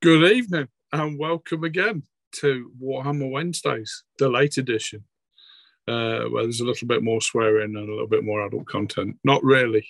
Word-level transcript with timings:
Good 0.00 0.30
evening 0.30 0.68
and 0.92 1.18
welcome 1.18 1.64
again 1.64 2.04
to 2.36 2.70
Warhammer 2.80 3.32
Wednesdays, 3.32 4.04
the 4.20 4.28
late 4.28 4.56
edition, 4.56 5.02
uh, 5.88 6.20
where 6.26 6.44
there's 6.44 6.60
a 6.60 6.64
little 6.64 6.86
bit 6.86 7.02
more 7.02 7.20
swearing 7.20 7.74
and 7.74 7.88
a 7.88 7.90
little 7.90 8.06
bit 8.06 8.22
more 8.22 8.46
adult 8.46 8.66
content. 8.66 9.16
Not 9.24 9.42
really. 9.42 9.88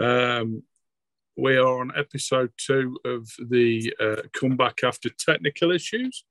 Um, 0.00 0.64
we 1.36 1.56
are 1.56 1.80
on 1.80 1.92
episode 1.96 2.50
two 2.56 2.98
of 3.04 3.30
the 3.38 3.94
uh, 4.00 4.22
comeback 4.32 4.82
after 4.82 5.10
technical 5.10 5.70
issues, 5.70 6.24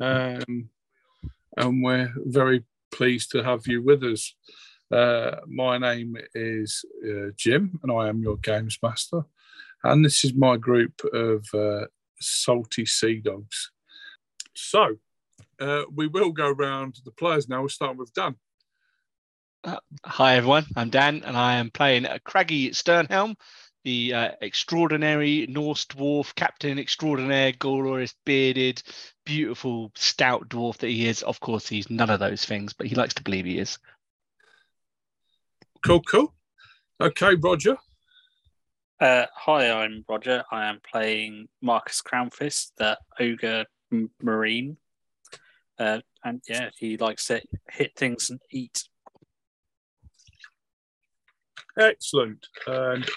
um, 0.00 0.70
and 1.58 1.84
we're 1.84 2.10
very 2.16 2.64
pleased 2.90 3.32
to 3.32 3.44
have 3.44 3.66
you 3.66 3.82
with 3.82 4.02
us. 4.02 4.34
Uh, 4.90 5.40
my 5.46 5.76
name 5.76 6.16
is 6.34 6.86
uh, 7.06 7.32
Jim, 7.36 7.78
and 7.82 7.92
I 7.92 8.08
am 8.08 8.22
your 8.22 8.38
games 8.38 8.78
master. 8.82 9.26
And 9.82 10.02
this 10.02 10.24
is 10.24 10.32
my 10.32 10.56
group 10.56 11.02
of 11.12 11.46
uh, 11.52 11.84
salty 12.26 12.86
sea 12.86 13.20
dogs. 13.20 13.70
So 14.54 14.96
uh, 15.60 15.82
we 15.94 16.06
will 16.06 16.30
go 16.32 16.48
around 16.48 16.98
the 17.04 17.10
players 17.10 17.48
now. 17.48 17.60
We'll 17.60 17.68
start 17.68 17.96
with 17.96 18.12
Dan. 18.14 18.36
Uh, 19.64 19.78
hi 20.04 20.36
everyone, 20.36 20.66
I'm 20.76 20.90
Dan, 20.90 21.22
and 21.24 21.38
I 21.38 21.54
am 21.54 21.70
playing 21.70 22.04
a 22.04 22.20
Craggy 22.20 22.70
Sternhelm, 22.70 23.34
the 23.82 24.12
uh, 24.12 24.30
extraordinary 24.42 25.46
Norse 25.48 25.86
dwarf, 25.86 26.34
captain 26.34 26.78
extraordinaire, 26.78 27.52
glorious, 27.52 28.14
bearded, 28.26 28.82
beautiful, 29.24 29.90
stout 29.94 30.50
dwarf 30.50 30.76
that 30.78 30.88
he 30.88 31.06
is. 31.06 31.22
Of 31.22 31.40
course, 31.40 31.66
he's 31.66 31.88
none 31.88 32.10
of 32.10 32.20
those 32.20 32.44
things, 32.44 32.74
but 32.74 32.86
he 32.86 32.94
likes 32.94 33.14
to 33.14 33.22
believe 33.22 33.46
he 33.46 33.58
is. 33.58 33.78
Cool, 35.82 36.02
cool. 36.02 36.34
Okay, 37.00 37.34
Roger. 37.34 37.78
Uh, 39.00 39.26
hi, 39.34 39.70
I'm 39.70 40.04
Roger. 40.08 40.44
I 40.50 40.66
am 40.66 40.80
playing 40.90 41.48
Marcus 41.60 42.00
Crownfist, 42.00 42.72
the 42.78 42.96
ogre 43.18 43.66
m- 43.92 44.10
marine. 44.22 44.76
Uh, 45.78 45.98
and 46.24 46.40
yeah, 46.48 46.70
he 46.78 46.96
likes 46.96 47.26
to 47.26 47.42
hit 47.70 47.92
things 47.96 48.30
and 48.30 48.40
eat. 48.50 48.84
Excellent. 51.78 52.46
And 52.66 53.08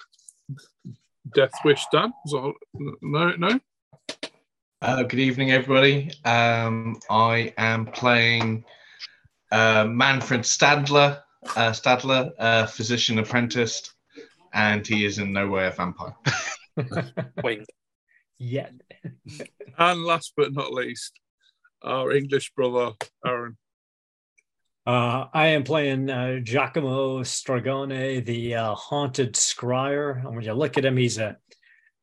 Death 1.36 1.54
Wish 1.64 1.86
done? 1.92 2.12
Is 2.26 2.32
that- 2.32 2.54
no, 3.02 3.36
no. 3.38 3.60
Uh, 4.82 5.04
good 5.04 5.20
evening, 5.20 5.52
everybody. 5.52 6.12
Um, 6.26 7.00
I 7.10 7.54
am 7.58 7.86
playing 7.86 8.66
uh, 9.52 9.86
Manfred 9.86 10.42
Stadler, 10.42 11.22
uh, 11.56 11.72
Stadler, 11.72 12.32
uh, 12.38 12.66
physician 12.66 13.20
apprentice, 13.20 13.94
and 14.54 14.86
he 14.86 15.06
is 15.06 15.20
in 15.20 15.34
no 15.34 15.48
way 15.48 15.68
a 15.68 15.72
vampire. 15.72 16.16
Wait. 17.44 17.66
Yeah. 18.38 18.70
And 19.78 20.04
last 20.04 20.34
but 20.38 20.54
not 20.54 20.74
least, 20.74 21.20
our 21.82 22.12
English 22.12 22.54
brother, 22.54 22.94
Aaron. 23.26 23.58
Uh, 24.86 25.28
I 25.34 25.48
am 25.48 25.64
playing 25.64 26.10
uh, 26.10 26.40
Giacomo 26.40 27.20
Stragone, 27.20 28.26
the 28.26 28.56
uh, 28.56 28.74
haunted 28.74 29.34
scryer. 29.34 30.26
And 30.26 30.34
when 30.34 30.46
you 30.46 30.54
look 30.54 30.78
at 30.78 30.86
him, 30.86 30.96
he's 30.96 31.18
a 31.18 31.36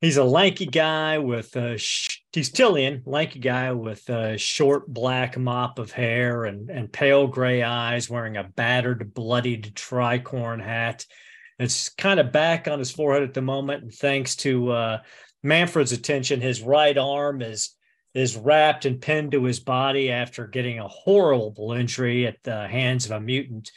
he's 0.03 0.19
a 0.19 0.25
lanky 0.25 0.67
guy 0.67 1.17
with 1.17 1.57
a 1.57 1.79
sh- 1.79 2.21
he's 2.31 2.51
Tilean, 2.51 3.03
lanky 3.07 3.39
guy 3.39 3.73
with 3.73 4.07
a 4.11 4.37
short 4.37 4.87
black 4.87 5.39
mop 5.39 5.79
of 5.79 5.93
hair 5.93 6.45
and 6.45 6.69
and 6.69 6.93
pale 6.93 7.27
gray 7.27 7.63
eyes, 7.63 8.11
wearing 8.11 8.37
a 8.37 8.45
battered, 8.45 9.15
bloodied 9.15 9.75
tricorn 9.75 10.63
hat. 10.63 11.07
It's 11.59 11.89
kind 11.91 12.19
of 12.19 12.33
back 12.33 12.67
on 12.69 12.79
his 12.79 12.91
forehead 12.91 13.23
at 13.23 13.35
the 13.35 13.43
moment, 13.43 13.83
and 13.83 13.93
thanks 13.93 14.37
to 14.37 14.73
uh, 14.73 14.99
Manfred's 15.43 15.93
attention, 15.93 16.41
his 16.41 16.63
right 16.63 16.97
arm 16.97 17.43
is 17.43 17.77
is 18.15 18.37
wrapped 18.37 18.85
and 18.85 19.03
pinned 19.03 19.33
to 19.33 19.43
his 19.45 19.59
body 19.59 20.11
after 20.11 20.47
getting 20.47 20.79
a 20.79 20.87
horrible 20.87 21.73
injury 21.73 22.27
at 22.27 22.37
the 22.45 22.67
hands 22.69 23.07
of 23.07 23.11
a 23.11 23.21
mutant, 23.21 23.73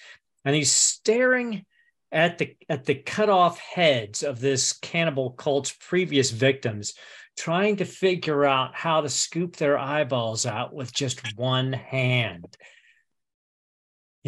and 0.45 0.55
he's 0.55 0.71
staring 0.71 1.65
at 2.11 2.37
the 2.37 2.55
at 2.69 2.85
the 2.85 2.95
cut 2.95 3.29
off 3.29 3.59
heads 3.59 4.23
of 4.23 4.39
this 4.39 4.73
cannibal 4.73 5.31
cult's 5.31 5.75
previous 5.79 6.31
victims, 6.31 6.93
trying 7.37 7.75
to 7.75 7.85
figure 7.85 8.45
out 8.45 8.73
how 8.73 9.01
to 9.01 9.09
scoop 9.09 9.55
their 9.55 9.77
eyeballs 9.77 10.45
out 10.45 10.73
with 10.73 10.93
just 10.93 11.35
one 11.37 11.73
hand. 11.73 12.57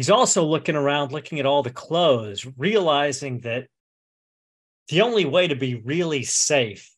He's 0.00 0.08
also 0.08 0.46
looking 0.46 0.76
around, 0.76 1.12
looking 1.12 1.40
at 1.40 1.44
all 1.44 1.62
the 1.62 1.68
clothes, 1.68 2.46
realizing 2.56 3.40
that 3.40 3.66
the 4.88 5.02
only 5.02 5.26
way 5.26 5.46
to 5.46 5.54
be 5.54 5.74
really 5.74 6.22
safe 6.22 6.90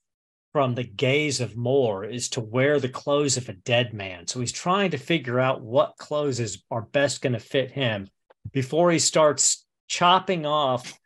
from 0.53 0.77
the 0.77 0.85
gaze 0.85 1.41
of 1.41 1.57
Morr 1.57 2.05
is 2.05 2.29
to 2.29 2.41
wear 2.41 2.79
the 2.79 2.89
clothes 2.89 3.37
of 3.37 3.49
a 3.49 3.55
dead 3.55 3.93
man. 3.93 4.29
So 4.29 4.39
he's 4.39 4.53
trying 4.53 4.93
to 4.93 4.99
figure 4.99 5.41
out 5.41 5.62
what 5.62 5.97
clothes 5.97 6.62
are 6.71 6.83
best 6.83 7.23
going 7.23 7.33
to 7.33 7.41
fit 7.41 7.73
him 7.73 8.09
before 8.53 8.93
he 8.93 9.01
starts 9.01 9.67
chopping 9.89 10.47
off 10.47 10.97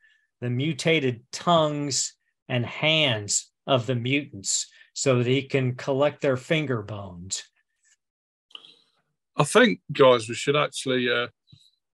the 0.43 0.51
mutated 0.51 1.23
tongues 1.33 2.12
and 2.47 2.67
hands 2.67 3.51
of 3.67 3.87
the 3.87 3.95
mutants 3.95 4.67
so 4.93 5.17
that 5.17 5.27
he 5.27 5.45
can 5.45 5.77
collect 5.77 6.21
their 6.21 6.37
finger 6.37 6.83
bones. 6.83 7.43
I 9.35 9.45
think, 9.45 9.81
guys, 9.91 10.29
we 10.29 10.35
should 10.35 10.56
actually 10.56 11.11
uh, 11.11 11.29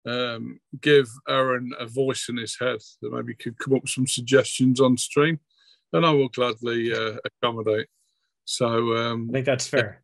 um, 0.06 0.60
give 0.80 1.08
Aaron 1.28 1.72
a 1.78 1.86
voice 1.86 2.28
in 2.28 2.36
his 2.36 2.56
head 2.58 2.80
that 3.00 3.12
maybe 3.12 3.34
could 3.34 3.58
come 3.58 3.74
up 3.74 3.82
with 3.82 3.90
some 3.90 4.06
suggestions 4.06 4.80
on 4.80 4.96
stream, 4.96 5.38
and 5.92 6.04
I 6.04 6.10
will 6.10 6.28
gladly 6.28 6.92
uh, 6.92 7.16
accommodate. 7.24 7.88
So, 8.44 8.96
um, 8.96 9.28
I 9.30 9.32
think 9.34 9.46
that's 9.46 9.68
fair. 9.68 10.02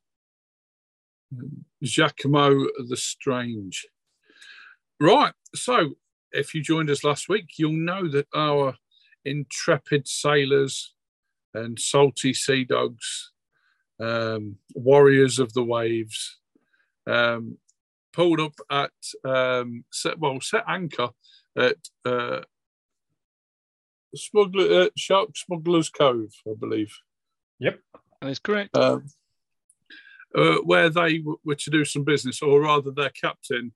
Giacomo 1.82 2.66
the 2.88 2.96
Strange. 2.96 3.86
Right. 5.00 5.32
So, 5.54 5.94
if 6.32 6.54
you 6.54 6.62
joined 6.62 6.90
us 6.90 7.04
last 7.04 7.28
week, 7.28 7.58
you'll 7.58 7.72
know 7.72 8.08
that 8.08 8.26
our 8.34 8.74
intrepid 9.24 10.06
sailors 10.06 10.94
and 11.54 11.78
salty 11.78 12.34
sea 12.34 12.64
dogs, 12.64 13.32
um, 14.00 14.56
warriors 14.74 15.38
of 15.38 15.52
the 15.54 15.64
waves, 15.64 16.38
um, 17.06 17.58
pulled 18.18 18.40
up 18.40 18.54
at 18.68 18.90
um, 19.24 19.84
set 19.92 20.18
well 20.18 20.40
set 20.40 20.64
anchor 20.66 21.10
at 21.56 21.76
uh, 22.04 22.40
smuggler 24.12 24.82
uh, 24.82 24.88
Shark 24.96 25.36
Smugglers 25.36 25.88
Cove, 25.88 26.32
I 26.44 26.54
believe. 26.58 26.92
Yep, 27.60 27.78
that 28.20 28.28
is 28.28 28.40
correct. 28.40 28.76
um, 28.76 29.04
uh, 30.34 30.56
where 30.64 30.90
they 30.90 31.18
w- 31.18 31.38
were 31.44 31.54
to 31.54 31.70
do 31.70 31.84
some 31.84 32.02
business, 32.02 32.42
or 32.42 32.62
rather, 32.62 32.90
their 32.90 33.10
captain, 33.10 33.72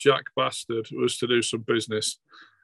Jack 0.00 0.24
Bastard, 0.36 0.88
was 0.90 1.16
to 1.18 1.28
do 1.28 1.40
some 1.40 1.64
business. 1.64 2.18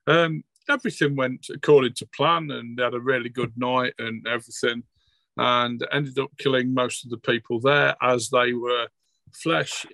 Um, 0.09 0.43
everything 0.69 1.15
went 1.15 1.47
according 1.55 1.95
to 1.95 2.07
plan, 2.09 2.51
and 2.51 2.77
they 2.77 2.83
had 2.83 2.95
a 2.95 3.01
really 3.01 3.29
good 3.29 3.53
night 3.57 3.95
and 4.01 4.27
everything, 4.27 4.83
and 5.37 5.87
ended 5.93 6.19
up 6.19 6.33
killing 6.39 6.75
most 6.75 7.05
of 7.05 7.11
the 7.11 7.19
people 7.19 7.61
there 7.61 7.95
as 8.03 8.31
they 8.31 8.53
were 8.53 8.89
flesh 9.33 9.87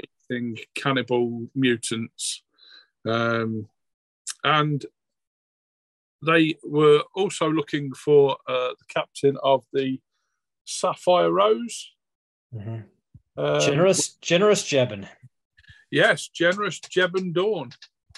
cannibal 0.75 1.48
mutants. 1.54 2.42
Um, 3.04 3.69
and 4.42 4.84
they 6.25 6.56
were 6.64 7.03
also 7.14 7.50
looking 7.50 7.92
for 7.92 8.37
uh, 8.48 8.70
the 8.78 8.84
captain 8.88 9.37
of 9.42 9.64
the 9.72 10.00
Sapphire 10.64 11.31
Rose. 11.31 11.92
Mhm. 12.54 12.84
Um, 13.37 13.60
generous, 13.60 14.14
generous 14.14 14.62
Jebin. 14.62 15.09
Yes, 15.91 16.28
generous 16.28 16.81
Jebin 16.81 17.32
Dawn, 17.32 17.70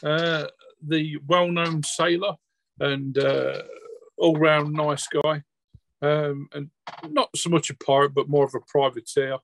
uh, 0.02 0.46
the 0.80 1.18
well-known 1.26 1.82
sailor 1.82 2.36
and 2.80 3.18
uh, 3.18 3.62
all-round 4.16 4.72
nice 4.72 5.06
guy, 5.08 5.42
um, 6.00 6.48
and 6.52 6.70
not 7.10 7.36
so 7.36 7.50
much 7.50 7.68
a 7.70 7.76
pirate, 7.76 8.14
but 8.14 8.28
more 8.28 8.44
of 8.44 8.54
a 8.54 8.60
privateer. 8.60 9.38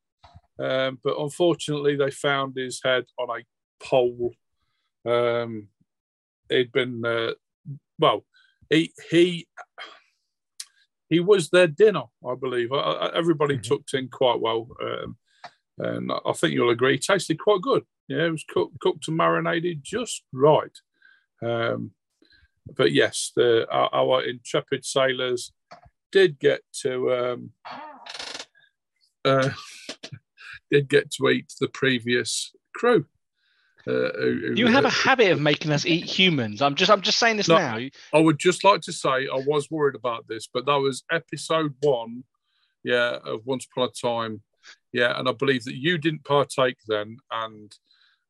Um, 0.58 0.98
but 1.02 1.18
unfortunately, 1.18 1.96
they 1.96 2.10
found 2.10 2.56
his 2.56 2.80
head 2.84 3.04
on 3.18 3.40
a 3.40 3.84
pole. 3.84 4.34
Um, 5.04 5.68
he'd 6.48 6.72
been 6.72 7.04
uh, 7.04 7.32
well, 7.98 8.24
he 8.70 8.92
he 9.10 9.46
he 11.08 11.20
was 11.20 11.50
their 11.50 11.66
dinner, 11.66 12.04
I 12.26 12.34
believe. 12.34 12.72
I, 12.72 12.76
I, 12.76 13.16
everybody 13.16 13.56
Mhm. 13.58 13.62
took 13.62 13.82
in 13.92 14.08
quite 14.08 14.40
well, 14.40 14.68
um, 14.82 15.16
and 15.78 16.10
I 16.24 16.32
think 16.32 16.54
you'll 16.54 16.70
agree, 16.70 16.98
tasted 16.98 17.38
quite 17.38 17.60
good. 17.60 17.84
Yeah, 18.08 18.26
it 18.26 18.30
was 18.30 18.44
cooked, 18.44 18.78
cooked 18.80 19.08
and 19.08 19.16
marinated 19.16 19.82
just 19.82 20.24
right. 20.32 20.76
Um, 21.42 21.92
but 22.76 22.92
yes, 22.92 23.32
the, 23.36 23.66
our, 23.70 23.90
our 23.94 24.22
intrepid 24.24 24.84
sailors 24.84 25.52
did 26.10 26.38
get 26.38 26.62
to 26.82 27.12
um, 27.12 27.50
uh, 29.24 29.50
did 30.74 30.88
get 30.88 31.10
to 31.12 31.28
eat 31.28 31.52
the 31.60 31.68
previous 31.68 32.52
crew. 32.74 33.06
Uh, 33.86 34.10
who- 34.18 34.54
You 34.56 34.66
have 34.66 34.84
a 34.86 34.90
habit 34.90 35.30
of 35.30 35.40
making 35.40 35.70
us 35.70 35.84
eat 35.86 36.04
humans. 36.04 36.62
I'm 36.62 36.74
just 36.74 36.90
I'm 36.90 37.02
just 37.02 37.18
saying 37.18 37.36
this 37.36 37.48
No. 37.48 37.58
now. 37.58 37.78
I 38.12 38.18
would 38.18 38.38
just 38.38 38.64
like 38.64 38.80
to 38.82 38.92
say 38.92 39.28
I 39.38 39.42
was 39.46 39.70
worried 39.70 39.94
about 39.94 40.26
this, 40.28 40.48
but 40.52 40.64
that 40.66 40.76
was 40.76 41.04
episode 41.12 41.74
one, 41.82 42.24
Yeah, 42.82 43.18
of 43.24 43.44
Once 43.46 43.66
Upon 43.70 43.88
a 43.88 43.92
Time. 44.08 44.42
Yeah, 44.92 45.18
and 45.18 45.28
I 45.28 45.32
believe 45.32 45.64
that 45.64 45.76
you 45.76 45.98
didn't 45.98 46.24
partake 46.24 46.78
then, 46.88 47.16
and 47.30 47.70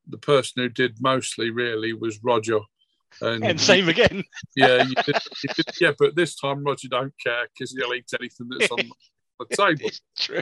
the 0.07 0.17
person 0.17 0.61
who 0.61 0.69
did 0.69 0.97
mostly 1.01 1.49
really 1.49 1.93
was 1.93 2.19
Roger. 2.23 2.59
And, 3.21 3.45
And 3.45 3.61
same 3.61 3.87
again. 3.87 4.23
yeah, 4.57 4.83
you 4.83 4.95
did, 5.05 5.15
you 5.43 5.49
did- 5.55 5.75
yeah, 5.81 5.93
but 5.97 6.15
this 6.17 6.35
time 6.35 6.63
Roger 6.65 6.89
don't 6.89 7.13
care 7.25 7.47
because 7.53 7.71
he'll 7.73 7.93
eat 7.93 8.09
anything 8.19 8.49
that's 8.49 8.69
on 8.71 8.79
the 9.39 9.45
table. 9.55 9.81
It's 9.83 10.01
true. 10.17 10.41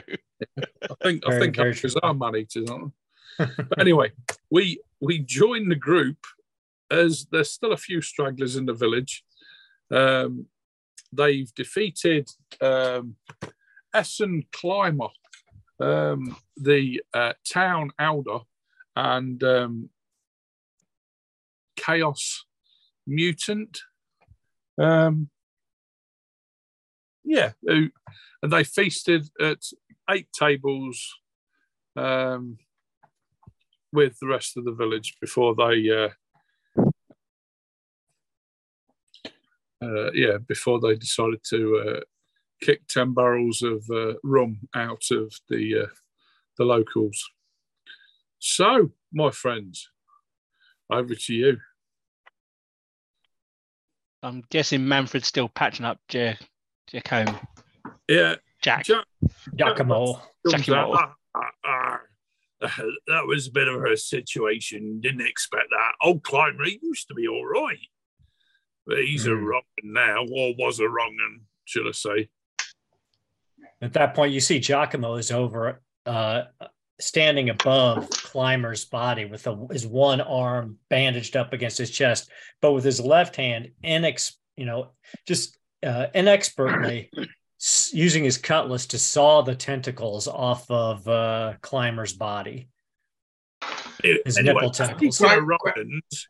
I 0.58 0.94
think 1.02 1.24
I 1.26 1.38
think 1.38 1.56
very 1.56 1.72
because 1.72 1.92
true. 1.92 2.00
our 2.02 2.14
man 2.14 2.36
eaters, 2.36 2.68
aren't 2.70 2.92
they? 3.38 3.46
But 3.68 3.80
anyway, 3.80 4.12
we 4.50 4.80
we 5.00 5.18
join 5.18 5.68
the 5.68 5.74
group 5.74 6.18
as 6.90 7.26
there's 7.30 7.50
still 7.50 7.72
a 7.72 7.76
few 7.76 8.00
stragglers 8.00 8.56
in 8.56 8.66
the 8.66 8.74
village. 8.74 9.24
Um, 9.90 10.46
they've 11.12 11.52
defeated 11.54 12.30
um, 12.60 13.16
Essen 13.92 14.44
Climber, 14.52 15.08
um, 15.80 16.36
the 16.56 17.02
uh, 17.12 17.32
town 17.48 17.90
elder, 17.98 18.40
and 18.96 19.42
um, 19.42 19.90
Chaos 21.76 22.44
Mutant. 23.06 23.80
Um, 24.78 25.30
yeah, 27.24 27.52
who, 27.62 27.88
and 28.42 28.52
they 28.52 28.64
feasted 28.64 29.28
at 29.40 29.62
eight 30.10 30.28
tables 30.38 31.14
um, 31.96 32.58
with 33.92 34.18
the 34.20 34.26
rest 34.26 34.56
of 34.56 34.64
the 34.64 34.72
village 34.72 35.16
before 35.20 35.54
they, 35.54 35.90
uh, 35.90 36.90
uh, 39.82 40.12
yeah, 40.12 40.38
before 40.46 40.80
they 40.80 40.94
decided 40.94 41.40
to 41.48 41.76
uh, 41.78 42.00
kick 42.60 42.86
ten 42.88 43.14
barrels 43.14 43.62
of 43.62 43.84
uh, 43.90 44.14
rum 44.22 44.58
out 44.74 45.04
of 45.10 45.32
the 45.48 45.84
uh, 45.84 45.94
the 46.58 46.64
locals. 46.64 47.24
So, 48.38 48.90
my 49.12 49.30
friends, 49.30 49.88
over 50.90 51.14
to 51.14 51.34
you. 51.34 51.58
I'm 54.22 54.42
guessing 54.50 54.86
Manfred's 54.86 55.28
still 55.28 55.48
patching 55.48 55.84
up 55.84 55.98
J- 56.08 56.38
Jacome. 56.92 57.38
Yeah, 58.08 58.36
Jack. 58.62 58.84
Jack 58.84 59.04
Giacomo. 59.56 60.14
comes 60.14 60.64
Jackie 60.66 60.74
out, 60.74 60.88
Moore. 60.88 60.98
"Ah, 60.98 61.14
ah, 61.34 61.50
ah, 61.64 62.00
that 63.06 63.26
was 63.26 63.48
a 63.48 63.52
bit 63.52 63.68
of 63.68 63.82
a 63.84 63.96
situation. 63.96 65.00
Didn't 65.00 65.26
expect 65.26 65.66
that. 65.70 65.92
Old 66.00 66.22
Climber, 66.22 66.64
he 66.64 66.78
used 66.82 67.08
to 67.08 67.14
be 67.14 67.26
all 67.28 67.44
right. 67.46 67.78
But 68.86 68.98
he's 69.04 69.26
a 69.26 69.30
Hmm. 69.30 69.44
wrong 69.44 69.62
now, 69.82 70.24
or 70.30 70.54
was 70.58 70.78
a 70.80 70.88
wrong 70.88 71.16
un, 71.24 71.40
should 71.64 71.86
I 71.86 71.92
say. 71.92 72.28
At 73.80 73.94
that 73.94 74.14
point, 74.14 74.32
you 74.32 74.40
see 74.40 74.58
Giacomo 74.60 75.14
is 75.16 75.30
over, 75.30 75.82
uh, 76.06 76.44
standing 77.00 77.50
above 77.50 78.08
Climber's 78.10 78.84
body 78.84 79.24
with 79.24 79.46
a, 79.46 79.66
his 79.70 79.86
one 79.86 80.20
arm 80.20 80.78
bandaged 80.90 81.36
up 81.36 81.52
against 81.52 81.78
his 81.78 81.90
chest, 81.90 82.30
but 82.60 82.72
with 82.72 82.84
his 82.84 83.00
left 83.00 83.36
hand, 83.36 83.72
inex, 83.82 84.34
you 84.56 84.64
know, 84.66 84.92
just 85.26 85.58
uh, 85.84 86.06
inexpertly 86.14 87.10
using 87.92 88.24
his 88.24 88.36
cutlass 88.38 88.86
to 88.86 88.98
saw 88.98 89.42
the 89.42 89.54
tentacles 89.54 90.26
off 90.28 90.70
of 90.70 91.06
uh, 91.08 91.54
Climber's 91.62 92.12
body. 92.12 92.68
His 94.26 94.36
nipple 94.38 94.70
tentacles. 94.70 95.16
speaking 95.16 95.48
of 95.64 95.86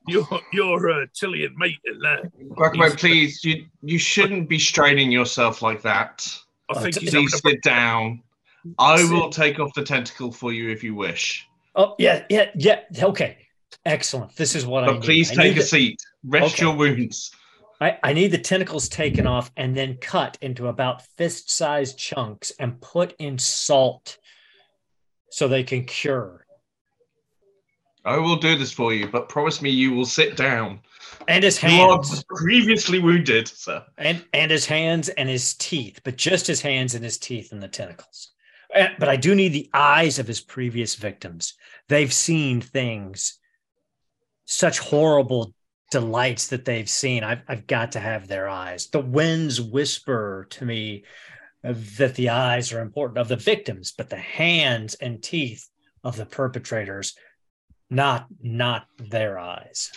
you're, 0.06 0.28
you're 0.52 0.88
a 0.90 1.08
Tilean 1.08 1.52
mate 1.56 1.78
in 1.84 1.98
there. 1.98 2.30
Quackmo, 2.50 2.96
please, 2.96 3.42
you 3.42 3.66
you 3.82 3.98
shouldn't 3.98 4.48
be 4.48 4.58
straining 4.58 5.10
yourself 5.10 5.60
like 5.62 5.82
that. 5.82 6.26
I 6.70 6.74
Oh, 6.76 6.80
think 6.80 6.94
t- 6.94 7.00
he's 7.00 7.12
having 7.12 7.28
Please 7.28 7.40
sit 7.42 7.62
down. 7.62 8.22
I 8.78 9.02
will 9.04 9.28
take 9.30 9.58
off 9.58 9.74
the 9.74 9.82
tentacle 9.82 10.30
for 10.30 10.52
you 10.52 10.70
if 10.70 10.84
you 10.84 10.94
wish. 10.94 11.48
Oh 11.74 11.96
yeah, 11.98 12.24
yeah, 12.30 12.50
yeah. 12.54 12.80
Okay, 13.02 13.38
excellent. 13.84 14.36
This 14.36 14.54
is 14.54 14.64
what 14.66 14.84
I 14.84 14.86
But 14.88 14.92
need. 15.00 15.02
please 15.02 15.30
I 15.32 15.34
take 15.34 15.44
need 15.44 15.58
a 15.58 15.62
the- 15.62 15.66
seat. 15.66 16.00
Rest 16.24 16.54
Okay. 16.54 16.62
your 16.64 16.76
wounds. 16.76 17.32
I, 17.84 17.98
I 18.02 18.12
need 18.14 18.31
the 18.31 18.38
tentacles 18.38 18.88
taken 18.88 19.26
off 19.26 19.52
and 19.58 19.76
then 19.76 19.98
cut 19.98 20.38
into 20.40 20.69
about 20.69 21.06
fist 21.19 21.50
sized 21.50 21.98
chunks 21.98 22.50
and 22.58 22.81
put 22.81 23.14
in 23.19 23.38
salt 23.38 24.16
so 25.31 25.46
they 25.46 25.64
can 25.64 25.84
cure. 25.84 26.46
I 28.06 28.16
will 28.16 28.36
do 28.36 28.56
this 28.56 28.72
for 28.72 28.94
you, 28.94 29.08
but 29.08 29.28
promise 29.28 29.60
me 29.60 29.69
you 29.69 29.92
will 29.92 30.06
sit 30.06 30.34
down. 30.34 30.81
And 31.28 31.44
his 31.44 31.58
hands. 31.58 32.25
previously 32.25 33.00
wounded, 33.00 33.48
sir. 33.48 33.84
And, 33.98 34.25
and 34.32 34.50
his 34.50 34.64
hands 34.64 35.10
and 35.10 35.28
his 35.28 35.52
teeth, 35.54 36.00
but 36.04 36.16
just 36.16 36.46
his 36.46 36.62
hands 36.62 36.94
and 36.94 37.04
his 37.04 37.19
teeth 37.19 37.52
and 37.52 37.62
the 37.62 37.69
tentacles. 37.69 38.30
Uh, 38.75 38.88
But 38.98 39.10
I 39.10 39.16
do 39.16 39.34
need 39.34 39.52
the 39.52 39.69
eyes 39.75 40.19
of 40.19 40.26
his 40.26 40.40
previous 40.40 40.94
victims. 40.94 41.54
They've 41.88 42.12
seen 42.12 42.62
things, 42.62 43.38
such 44.46 44.78
horrible 44.78 45.54
delights 45.94 46.49
that 46.49 46.64
they've 46.64 46.91
seen. 46.91 47.23
I've, 47.23 47.43
I've 47.46 47.69
got 47.69 47.93
to 47.93 48.00
have 48.00 48.26
their 48.26 48.49
eyes. 48.49 48.88
The 48.88 48.99
winds 48.99 49.61
whisper 49.61 50.49
to 50.50 50.64
me 50.64 51.05
that 51.62 52.17
the 52.17 52.31
eyes 52.31 52.73
are 52.73 52.81
important 52.81 53.19
of 53.19 53.29
the 53.29 53.37
victims, 53.37 53.93
but 53.96 54.11
the 54.11 54.17
hands 54.17 54.94
and 54.94 55.23
teeth 55.23 55.70
of 56.02 56.17
the 56.17 56.26
perpetrators, 56.26 57.14
not 57.91 58.26
not 58.43 58.87
their 58.99 59.38
eyes. 59.38 59.93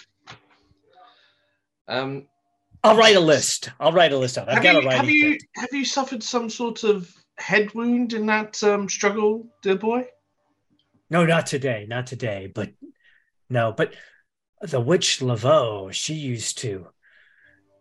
Um, 1.87 2.27
I'll 2.83 2.95
write 2.95 3.15
a 3.15 3.19
list. 3.19 3.71
I'll 3.79 3.91
write 3.91 4.13
a 4.13 4.17
list 4.19 4.37
out. 4.37 4.49
I've 4.49 4.61
got 4.61 4.75
a 4.75 4.85
writing 4.85 4.97
have 4.97 5.09
you 5.09 5.31
kit. 5.31 5.41
have 5.55 5.73
you 5.73 5.83
suffered 5.83 6.21
some 6.21 6.47
sort 6.47 6.83
of 6.83 7.11
head 7.39 7.73
wound 7.73 8.13
in 8.13 8.27
that 8.27 8.63
um, 8.63 8.87
struggle, 8.87 9.47
dear 9.63 9.77
boy? 9.77 10.07
No, 11.09 11.25
not 11.25 11.47
today, 11.47 11.87
not 11.89 12.05
today, 12.05 12.51
but 12.53 12.69
no, 13.49 13.71
but 13.71 13.95
the 14.61 14.81
witch 14.81 15.19
Laveau, 15.19 15.91
she 15.91 16.13
used 16.13 16.57
to 16.59 16.87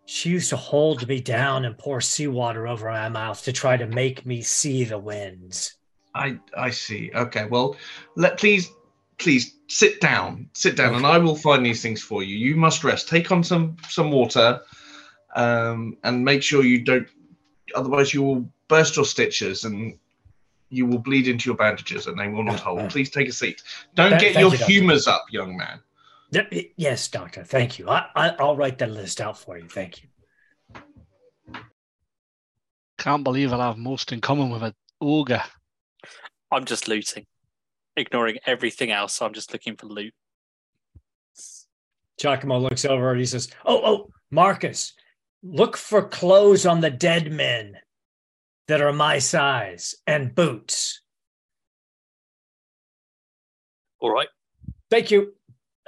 she 0.07 0.31
used 0.31 0.51
to 0.51 0.57
hold 0.57 1.09
me 1.09 1.21
down 1.21 1.65
and 1.65 1.77
pour 1.77 2.01
seawater 2.01 2.69
over 2.69 2.89
my 2.89 3.09
mouth 3.09 3.43
to 3.43 3.53
try 3.53 3.77
to 3.77 3.87
make 3.87 4.25
me 4.25 4.41
see 4.41 4.85
the 4.85 4.99
winds. 4.99 5.75
I 6.15 6.39
I 6.57 6.71
see. 6.71 7.11
Okay, 7.15 7.47
well, 7.47 7.77
let 8.15 8.39
please 8.39 8.71
please 9.19 9.57
sit 9.69 10.01
down, 10.01 10.49
sit 10.53 10.77
down, 10.77 10.95
and 10.95 11.07
I 11.07 11.19
will 11.19 11.37
find 11.37 11.65
these 11.65 11.83
things 11.83 12.03
for 12.03 12.23
you. 12.23 12.37
You 12.37 12.57
must 12.57 12.85
rest. 12.85 13.09
Take 13.09 13.33
on 13.33 13.43
some 13.43 13.77
some 13.89 14.11
water, 14.11 14.61
um, 15.35 15.97
and 16.05 16.25
make 16.25 16.43
sure 16.43 16.63
you 16.63 16.83
don't. 16.83 17.09
Otherwise, 17.75 18.15
you 18.15 18.23
will 18.23 18.49
burst 18.69 18.97
your 18.97 19.05
stitches 19.05 19.65
and 19.65 19.99
you 20.69 20.87
will 20.87 20.99
bleed 20.99 21.29
into 21.29 21.49
your 21.49 21.57
bandages, 21.57 22.07
and 22.07 22.19
they 22.19 22.29
will 22.29 22.45
not 22.45 22.61
hold. 22.61 22.91
Please 22.91 23.11
take 23.11 23.29
a 23.29 23.33
seat. 23.33 23.63
Don't 23.95 24.19
Th- 24.19 24.35
get 24.35 24.41
your 24.41 24.53
you, 24.53 24.65
humours 24.65 25.07
up, 25.07 25.27
young 25.31 25.57
man. 25.57 25.81
Yep, 26.33 26.49
y- 26.53 26.71
Yes, 26.77 27.09
doctor. 27.09 27.45
Thank 27.45 27.79
you. 27.79 27.89
I, 27.89 28.07
I, 28.15 28.29
I'll 28.39 28.57
write 28.57 28.79
that 28.79 28.91
list 28.91 29.21
out 29.21 29.39
for 29.39 29.59
you. 29.59 29.69
Thank 29.69 30.03
you. 30.03 30.09
Can't 32.99 33.25
believe 33.25 33.53
I'll 33.53 33.61
have 33.61 33.79
most 33.79 34.13
in 34.13 34.21
common 34.21 34.51
with 34.51 34.63
an 34.63 34.75
ogre. 35.01 35.43
I'm 36.51 36.65
just 36.65 36.89
looting, 36.89 37.27
ignoring 37.97 38.39
everything 38.47 38.91
else. 38.91 39.21
I'm 39.21 39.35
just 39.35 39.53
looking 39.53 39.77
for 39.77 39.87
loot. 39.87 40.15
Giacomo 42.19 42.59
looks 42.59 42.85
over 42.85 43.11
and 43.11 43.21
he 43.21 43.27
says, 43.27 43.51
"Oh, 43.65 43.81
oh, 43.85 44.11
Marcus, 44.31 44.95
look 45.43 45.77
for 45.77 46.09
clothes 46.09 46.65
on 46.65 46.81
the 46.81 46.91
dead 46.91 47.31
men 47.31 47.79
that 48.69 48.81
are 48.81 48.93
my 48.93 49.19
size 49.19 49.95
and 50.07 50.35
boots." 50.35 51.03
All 54.01 54.11
right. 54.11 54.29
Thank 54.91 55.11
you. 55.11 55.36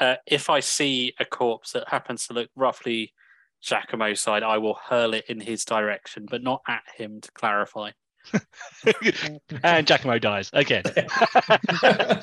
Uh, 0.00 0.16
if 0.26 0.48
I 0.50 0.60
see 0.60 1.14
a 1.18 1.24
corpse 1.24 1.72
that 1.72 1.88
happens 1.88 2.26
to 2.26 2.34
look 2.34 2.50
roughly 2.54 3.12
Giacomo's 3.60 4.20
side, 4.20 4.42
I 4.42 4.58
will 4.58 4.78
hurl 4.88 5.14
it 5.14 5.24
in 5.28 5.40
his 5.40 5.64
direction, 5.64 6.26
but 6.30 6.42
not 6.42 6.62
at 6.68 6.82
him 6.96 7.20
to 7.20 7.30
clarify. 7.32 7.90
and 9.62 9.86
Giacomo 9.86 10.18
dies 10.18 10.50
again. 10.52 10.84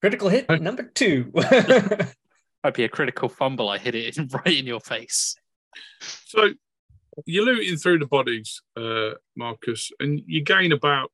Critical 0.00 0.28
hit 0.28 0.48
number 0.60 0.84
two. 0.84 1.30
Might 1.34 2.74
be 2.74 2.84
a 2.84 2.88
critical 2.88 3.28
fumble. 3.28 3.68
I 3.68 3.78
hit 3.78 3.94
it 3.94 4.18
in, 4.18 4.28
right 4.28 4.58
in 4.58 4.66
your 4.66 4.80
face. 4.80 5.36
So 6.00 6.50
you're 7.24 7.44
looting 7.44 7.76
through 7.76 8.00
the 8.00 8.06
bodies, 8.06 8.62
uh, 8.76 9.12
Marcus, 9.36 9.90
and 10.00 10.20
you 10.26 10.42
gain 10.42 10.72
about 10.72 11.10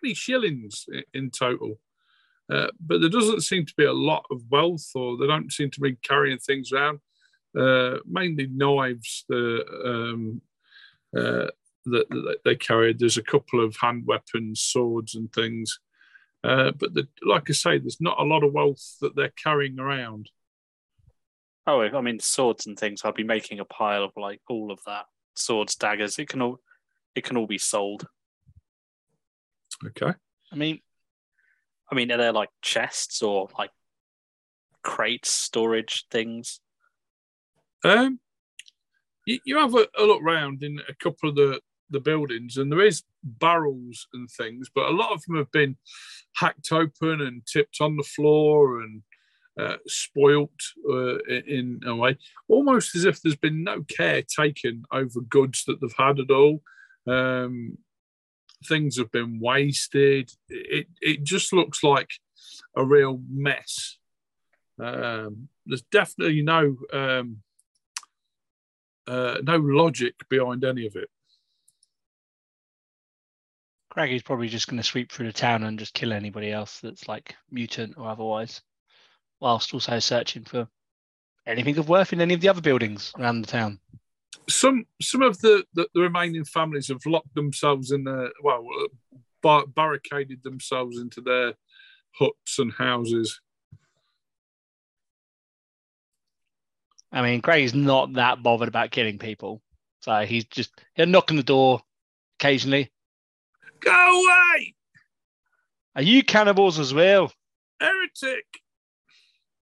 20 0.00 0.14
shillings 0.14 0.86
in 1.12 1.30
total. 1.30 1.78
Uh, 2.52 2.68
but 2.78 3.00
there 3.00 3.10
doesn't 3.10 3.42
seem 3.42 3.64
to 3.64 3.74
be 3.76 3.84
a 3.84 3.92
lot 3.92 4.24
of 4.30 4.42
wealth, 4.50 4.90
or 4.94 5.16
they 5.16 5.26
don't 5.26 5.52
seem 5.52 5.70
to 5.70 5.80
be 5.80 5.96
carrying 6.02 6.38
things 6.38 6.72
around. 6.72 7.00
Uh, 7.58 7.98
mainly 8.06 8.48
knives 8.48 9.24
the, 9.28 9.64
um, 9.84 10.42
uh, 11.16 11.48
that, 11.86 12.08
that 12.08 12.38
they 12.44 12.56
carried. 12.56 12.98
There's 12.98 13.18
a 13.18 13.22
couple 13.22 13.64
of 13.64 13.76
hand 13.76 14.06
weapons, 14.06 14.60
swords, 14.60 15.14
and 15.14 15.32
things. 15.32 15.78
Uh, 16.42 16.72
but 16.72 16.92
the, 16.92 17.08
like 17.22 17.48
I 17.48 17.54
say, 17.54 17.78
there's 17.78 18.00
not 18.00 18.20
a 18.20 18.24
lot 18.24 18.44
of 18.44 18.52
wealth 18.52 18.96
that 19.00 19.16
they're 19.16 19.32
carrying 19.42 19.78
around. 19.78 20.30
Oh, 21.66 21.80
I 21.80 22.00
mean, 22.02 22.18
swords 22.18 22.66
and 22.66 22.78
things. 22.78 23.02
I'd 23.04 23.14
be 23.14 23.24
making 23.24 23.60
a 23.60 23.64
pile 23.64 24.04
of 24.04 24.12
like 24.16 24.42
all 24.50 24.70
of 24.70 24.80
that 24.86 25.06
swords, 25.34 25.76
daggers. 25.76 26.18
It 26.18 26.28
can 26.28 26.42
all. 26.42 26.60
it 27.14 27.24
can 27.24 27.38
all 27.38 27.46
be 27.46 27.58
sold. 27.58 28.06
Okay. 29.86 30.12
I 30.52 30.56
mean, 30.56 30.80
I 31.94 31.96
mean, 31.96 32.10
are 32.10 32.16
there 32.16 32.32
like 32.32 32.48
chests 32.60 33.22
or 33.22 33.48
like 33.56 33.70
crates, 34.82 35.30
storage 35.30 36.06
things? 36.10 36.58
Um, 37.84 38.18
you, 39.26 39.38
you 39.44 39.58
have 39.58 39.76
a, 39.76 39.86
a 39.96 40.02
look 40.02 40.20
round 40.20 40.64
in 40.64 40.80
a 40.88 40.94
couple 40.96 41.28
of 41.28 41.36
the, 41.36 41.60
the 41.90 42.00
buildings, 42.00 42.56
and 42.56 42.72
there 42.72 42.84
is 42.84 43.04
barrels 43.22 44.08
and 44.12 44.28
things, 44.28 44.68
but 44.74 44.88
a 44.88 44.90
lot 44.90 45.12
of 45.12 45.22
them 45.22 45.36
have 45.36 45.52
been 45.52 45.76
hacked 46.34 46.72
open 46.72 47.20
and 47.20 47.46
tipped 47.46 47.76
on 47.80 47.96
the 47.96 48.02
floor 48.02 48.80
and 48.80 49.02
uh, 49.60 49.76
spoilt 49.86 50.50
uh, 50.90 51.18
in, 51.46 51.78
a 51.86 51.94
way, 51.94 52.16
almost 52.48 52.96
as 52.96 53.04
if 53.04 53.22
there's 53.22 53.36
been 53.36 53.62
no 53.62 53.84
care 53.84 54.22
taken 54.22 54.82
over 54.90 55.20
goods 55.20 55.62
that 55.68 55.80
they've 55.80 55.94
had 55.96 56.18
at 56.18 56.32
all. 56.32 56.60
Um, 57.06 57.78
things 58.66 58.98
have 58.98 59.10
been 59.10 59.40
wasted. 59.40 60.30
It 60.48 60.86
it 61.00 61.24
just 61.24 61.52
looks 61.52 61.82
like 61.82 62.10
a 62.76 62.84
real 62.84 63.20
mess. 63.30 63.98
Um, 64.80 65.48
there's 65.66 65.82
definitely 65.82 66.42
no 66.42 66.76
um, 66.92 67.42
uh, 69.06 69.38
no 69.42 69.56
logic 69.56 70.14
behind 70.28 70.64
any 70.64 70.86
of 70.86 70.96
it. 70.96 71.08
Craggy's 73.90 74.22
probably 74.22 74.48
just 74.48 74.66
going 74.66 74.78
to 74.78 74.82
sweep 74.82 75.12
through 75.12 75.26
the 75.26 75.32
town 75.32 75.62
and 75.62 75.78
just 75.78 75.94
kill 75.94 76.12
anybody 76.12 76.50
else 76.50 76.80
that's 76.80 77.06
like 77.06 77.36
mutant 77.50 77.96
or 77.96 78.08
otherwise, 78.08 78.60
whilst 79.38 79.72
also 79.72 80.00
searching 80.00 80.44
for 80.44 80.66
anything 81.46 81.78
of 81.78 81.88
worth 81.88 82.12
in 82.12 82.20
any 82.20 82.34
of 82.34 82.40
the 82.40 82.48
other 82.48 82.60
buildings 82.60 83.12
around 83.18 83.42
the 83.42 83.46
town. 83.46 83.78
Some 84.48 84.84
some 85.00 85.22
of 85.22 85.40
the, 85.40 85.64
the, 85.74 85.88
the 85.94 86.00
remaining 86.02 86.44
families 86.44 86.88
have 86.88 87.04
locked 87.06 87.34
themselves 87.34 87.90
in 87.92 88.04
their 88.04 88.30
well 88.42 88.66
uh, 88.82 89.16
bar- 89.42 89.66
barricaded 89.66 90.42
themselves 90.42 90.98
into 90.98 91.20
their 91.20 91.54
huts 92.12 92.58
and 92.58 92.72
houses. 92.72 93.40
I 97.12 97.22
mean, 97.22 97.40
Craigg's 97.42 97.74
not 97.74 98.14
that 98.14 98.42
bothered 98.42 98.68
about 98.68 98.90
killing 98.90 99.18
people, 99.18 99.62
so 100.00 100.24
he's 100.26 100.44
just 100.46 100.72
he'll 100.94 101.06
knock 101.06 101.30
on 101.30 101.36
the 101.36 101.42
door 101.44 101.80
occasionally. 102.40 102.90
Go 103.80 103.92
away, 103.92 104.74
Are 105.94 106.02
you 106.02 106.22
cannibals 106.24 106.78
as 106.78 106.92
well? 106.92 107.32
heretic! 107.80 108.44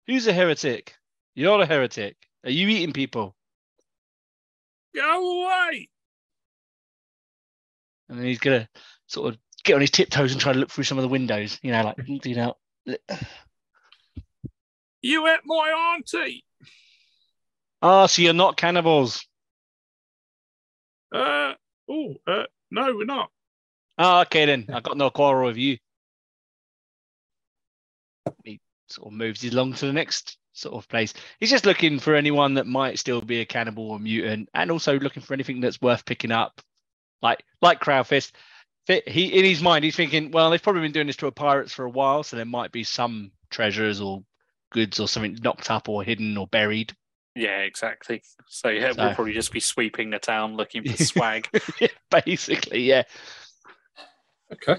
Who's 0.07 0.27
a 0.27 0.34
heretic? 0.34 0.96
You're 1.36 1.62
a 1.62 1.65
heretic. 1.65 2.17
Are 2.43 2.50
you 2.51 2.67
eating 2.67 2.93
people? 2.93 3.36
Go 4.98 5.44
away! 5.44 5.89
And 8.10 8.18
then 8.18 8.25
he's 8.25 8.39
gonna 8.39 8.68
sort 9.06 9.34
of 9.34 9.39
get 9.63 9.75
on 9.75 9.82
his 9.82 9.92
tiptoes 9.92 10.32
and 10.32 10.42
try 10.42 10.54
to 10.54 10.60
look 10.60 10.72
through 10.72 10.86
some 10.86 10.98
of 10.98 11.04
the 11.04 11.08
windows. 11.08 11.60
You 11.62 11.72
know, 11.72 11.84
like 11.84 12.25
you 12.25 12.36
know. 12.36 12.56
You 15.04 15.27
ate 15.27 15.39
my 15.46 15.94
auntie. 15.96 16.44
Oh, 17.84 18.08
so 18.08 18.24
you're 18.24 18.34
not 18.34 18.58
cannibals. 18.58 19.24
Uh 21.13 21.54
oh, 21.88 22.16
uh, 22.25 22.44
no, 22.72 22.96
we're 22.96 23.06
not. 23.06 23.30
Oh, 24.00 24.22
okay 24.22 24.48
then. 24.48 24.66
I 24.74 24.80
got 24.80 24.98
no 24.98 25.12
quarrel 25.12 25.48
with 25.48 25.58
you. 25.58 25.77
He 28.44 28.60
sort 28.89 29.08
of 29.08 29.13
moves 29.13 29.46
along 29.46 29.74
to 29.75 29.86
the 29.86 29.94
next 29.94 30.38
sort 30.57 30.75
of 30.75 30.87
place. 30.89 31.13
He's 31.39 31.49
just 31.51 31.65
looking 31.65 31.99
for 31.99 32.15
anyone 32.15 32.55
that 32.55 32.67
might 32.67 32.99
still 32.99 33.21
be 33.21 33.41
a 33.41 33.45
cannibal 33.45 33.91
or 33.91 33.99
mutant, 33.99 34.49
and 34.53 34.71
also 34.71 34.99
looking 34.99 35.23
for 35.23 35.33
anything 35.33 35.61
that's 35.61 35.81
worth 35.81 36.05
picking 36.05 36.31
up, 36.31 36.61
like 37.21 37.43
like 37.61 37.79
Crownfist. 37.79 38.31
Fi- 38.87 39.03
He 39.05 39.27
in 39.37 39.45
his 39.45 39.61
mind, 39.61 39.83
he's 39.85 39.95
thinking, 39.95 40.31
well, 40.31 40.49
they've 40.49 40.61
probably 40.61 40.81
been 40.81 40.91
doing 40.93 41.07
this 41.07 41.17
to 41.17 41.27
a 41.27 41.31
pirates 41.31 41.73
for 41.73 41.85
a 41.85 41.89
while, 41.89 42.23
so 42.23 42.35
there 42.35 42.45
might 42.45 42.71
be 42.71 42.83
some 42.83 43.31
treasures 43.49 44.01
or 44.01 44.23
goods 44.71 44.99
or 44.99 45.07
something 45.07 45.37
knocked 45.43 45.69
up 45.71 45.87
or 45.89 46.03
hidden 46.03 46.37
or 46.37 46.47
buried. 46.47 46.93
Yeah, 47.35 47.59
exactly. 47.59 48.23
So 48.47 48.69
yeah, 48.69 48.93
So- 48.93 49.03
we'll 49.05 49.13
probably 49.15 49.33
just 49.33 49.51
be 49.51 49.59
sweeping 49.59 50.09
the 50.09 50.19
town 50.19 50.55
looking 50.55 50.83
for 50.89 51.03
swag. 51.03 51.47
Basically, 52.25 52.81
yeah. 52.81 53.03
Okay. 54.51 54.77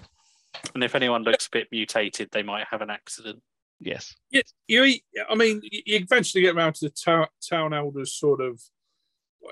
and 0.75 0.83
if 0.83 0.95
anyone 0.95 1.23
looks 1.23 1.47
a 1.47 1.51
bit 1.51 1.69
mutated, 1.71 2.31
they 2.33 2.43
might 2.43 2.67
have 2.71 2.81
an 2.83 2.91
accident. 2.91 3.43
Yes. 3.81 4.15
Yeah, 4.31 4.43
you. 4.67 4.99
I 5.29 5.35
mean, 5.35 5.61
you 5.63 5.83
you 5.87 5.97
eventually 5.97 6.43
get 6.43 6.57
around 6.57 6.75
to 6.77 6.87
the 6.87 6.91
town, 6.91 7.27
town 7.49 7.73
elders 7.73 8.13
sort 8.13 8.41
of. 8.41 8.61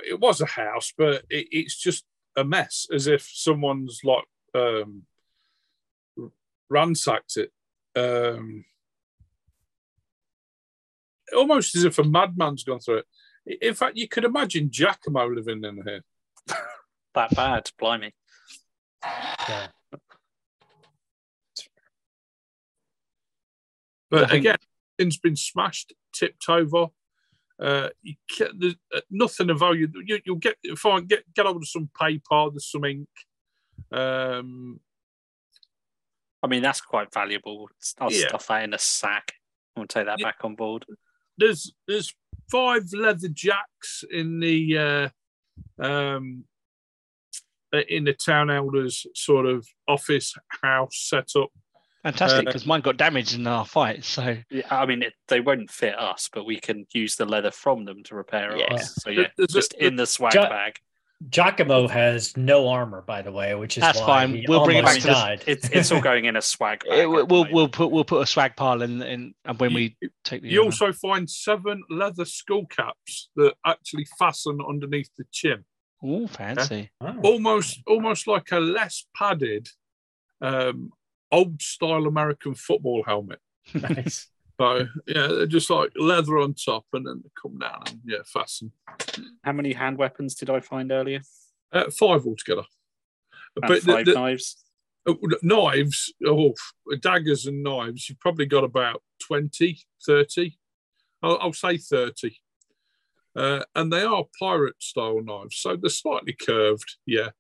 It 0.06 0.21
was 0.21 0.40
a 0.40 0.47
house, 0.47 0.92
but 0.97 1.25
it, 1.30 1.47
it's 1.52 1.76
just 1.76 2.04
a 2.37 2.45
mess, 2.45 2.87
as 2.92 3.06
if 3.06 3.28
someone's 3.33 4.00
like 4.04 4.25
um, 4.54 5.02
ransacked 6.68 7.37
it. 7.37 7.52
Um, 7.95 8.64
almost 11.35 11.76
as 11.76 11.85
if 11.85 11.99
a 11.99 12.04
madman's 12.04 12.64
gone 12.64 12.80
through 12.80 12.99
it. 13.47 13.59
In 13.62 13.75
fact, 13.75 13.97
you 13.97 14.09
could 14.09 14.25
imagine 14.25 14.71
Giacomo 14.71 15.28
living 15.28 15.64
in 15.64 15.83
here. 15.85 16.02
That 17.14 17.35
bad, 17.35 17.71
blimey. 17.80 18.12
Yeah. 19.49 19.68
But 24.11 24.31
think- 24.31 24.41
again, 24.43 24.57
things 24.99 25.19
been 25.19 25.37
smashed, 25.37 25.93
tipped 26.13 26.49
over. 26.49 26.87
Uh, 27.59 27.89
you 28.03 28.15
there's 28.55 28.77
uh, 28.95 29.01
nothing 29.11 29.49
of 29.49 29.59
value. 29.59 29.89
You, 30.05 30.21
you'll 30.25 30.37
get 30.37 30.57
find 30.77 31.09
get 31.09 31.25
get 31.35 31.47
hold 31.47 31.57
of 31.63 31.69
some 31.69 31.89
paper, 31.99 32.51
there's 32.51 32.71
some 32.71 32.85
ink. 32.85 33.09
Um, 33.91 34.79
I 36.43 36.49
mean, 36.49 36.63
that's 36.63 36.81
quite 36.83 37.13
valuable. 37.13 37.71
I'll 37.99 38.13
Yeah. 38.13 38.29
stuff 38.29 38.47
that 38.49 38.63
in 38.65 38.75
a 38.75 38.79
sack. 38.79 39.33
I'll 39.77 39.87
take 39.87 40.05
that 40.07 40.19
Yeah. 40.21 40.27
back 40.27 40.39
on 40.45 40.55
board. 40.55 40.85
there's 41.39 41.73
there's 41.87 42.15
five 42.51 42.93
leather 42.93 43.29
jacks 43.29 44.05
in 44.11 44.39
the 44.41 44.79
uh, 44.79 45.09
um, 45.83 46.45
uh, 47.75 47.83
in 47.89 48.05
the 48.05 48.13
town 48.13 48.51
elders 48.51 49.07
sort 49.15 49.47
of 49.47 49.67
office 49.89 50.35
house 50.63 50.97
setup. 51.09 51.51
Fantastic, 52.07 52.41
Uh, 52.41 52.45
because 52.51 52.67
mine 52.67 52.83
got 52.83 52.97
damaged 52.97 53.35
in 53.35 53.47
our 53.49 53.65
fight. 53.65 54.05
So 54.05 54.37
Yeah, 54.51 54.63
I 54.71 54.87
mean, 54.87 55.03
it, 55.03 55.15
they 55.29 55.41
won't 55.41 55.71
fit 55.71 55.99
us, 55.99 56.29
but 56.33 56.45
we 56.47 56.61
can 56.61 56.87
use 56.93 57.17
the 57.17 57.27
leather 57.27 57.51
from 57.51 57.85
them 57.85 58.03
to 58.05 58.15
repair 58.15 58.57
Yeah. 58.57 58.75
us. 58.75 58.95
So 59.03 59.11
yeah, 59.11 59.27
There's 59.37 59.51
a- 59.55 59.59
just 59.59 59.73
in 59.75 59.97
the 59.97 60.07
swag 60.07 60.35
Ja- 60.35 60.49
bag. 60.49 60.79
Giacomo 61.31 61.89
has 61.89 62.37
no 62.37 62.69
armor, 62.69 63.01
by 63.01 63.23
the 63.23 63.33
way, 63.33 63.55
which 63.55 63.77
is 63.79 63.81
That's 63.81 63.99
why 63.99 64.07
fine. 64.27 64.35
he 64.37 64.45
We'll 64.47 64.65
bring 64.67 64.77
it 64.77 64.85
back 64.85 65.01
to 65.01 65.07
the- 65.07 65.51
It's 65.51 65.69
it's 65.71 65.91
all 65.91 66.01
going 66.03 66.27
in 66.27 66.37
a 66.37 66.43
swag 66.43 66.85
bag. 66.89 66.99
it, 66.99 67.03
at 67.03 67.29
we'll 67.29 67.47
we'll 67.51 67.69
put 67.69 67.91
we'll 67.91 68.05
put 68.05 68.23
a 68.23 68.27
swag 68.27 68.55
pile 68.55 68.83
in, 68.83 69.03
in 69.03 69.35
and 69.47 69.59
when 69.59 69.73
we 69.75 69.97
take 70.25 70.43
the 70.43 70.49
You 70.49 70.61
uh, 70.63 70.67
also 70.67 70.93
find 70.93 71.29
seven 71.29 71.83
leather 71.91 72.27
skull 72.27 72.67
caps 72.67 73.31
that 73.37 73.55
actually 73.65 74.07
fasten 74.19 74.59
underneath 74.69 75.09
the 75.17 75.25
chin. 75.33 75.65
oh 76.05 76.27
fancy 76.29 76.91
Oh. 77.01 77.19
almost 77.25 77.81
almost 77.87 78.27
like 78.29 78.53
a 78.53 78.61
less 78.61 79.07
padded 79.17 79.71
um 80.43 80.93
old 81.33 81.61
style 81.61 82.06
american 82.06 82.54
football 82.54 83.02
helmet. 83.04 83.40
Nice. 83.75 84.28
so 84.61 84.87
yeah 85.06 85.26
they're 85.26 85.47
just 85.47 85.68
like 85.71 85.90
leather 85.97 86.38
on 86.38 86.54
top 86.54 86.85
and 86.92 87.06
then 87.06 87.21
they 87.23 87.30
come 87.40 87.59
down 87.59 87.83
and 87.87 88.00
yeah 88.04 88.18
fasten. 88.26 88.73
How 89.45 89.52
many 89.52 89.73
hand 89.73 89.99
weapons 89.99 90.35
did 90.35 90.50
I 90.50 90.61
find 90.61 90.90
earlier? 90.92 91.21
uh, 91.73 91.90
five 91.90 92.25
altogether. 92.26 92.62
And 93.56 93.68
but 93.68 93.85
the, 93.85 93.92
five 93.92 94.06
the- 94.06 94.14
knives. 94.14 94.64
uh, 95.09 95.14
knives 95.42 96.12
oh 96.26 96.54
daggers 97.00 97.47
and 97.47 97.62
knives 97.62 98.09
you've 98.09 98.21
probably 98.21 98.47
got 98.47 98.64
about 98.64 99.02
20 99.21 99.78
30 100.04 100.59
i'll, 101.23 101.38
I'll 101.40 101.52
say 101.52 101.76
30 101.76 102.37
uh, 103.37 103.62
and 103.75 103.92
they 103.92 104.02
are 104.02 104.25
pirate 104.38 104.80
style 104.83 105.23
knives 105.23 105.59
so 105.59 105.76
they're 105.76 105.90
slightly 105.90 106.33
curved 106.35 106.97
yeah. 107.06 107.30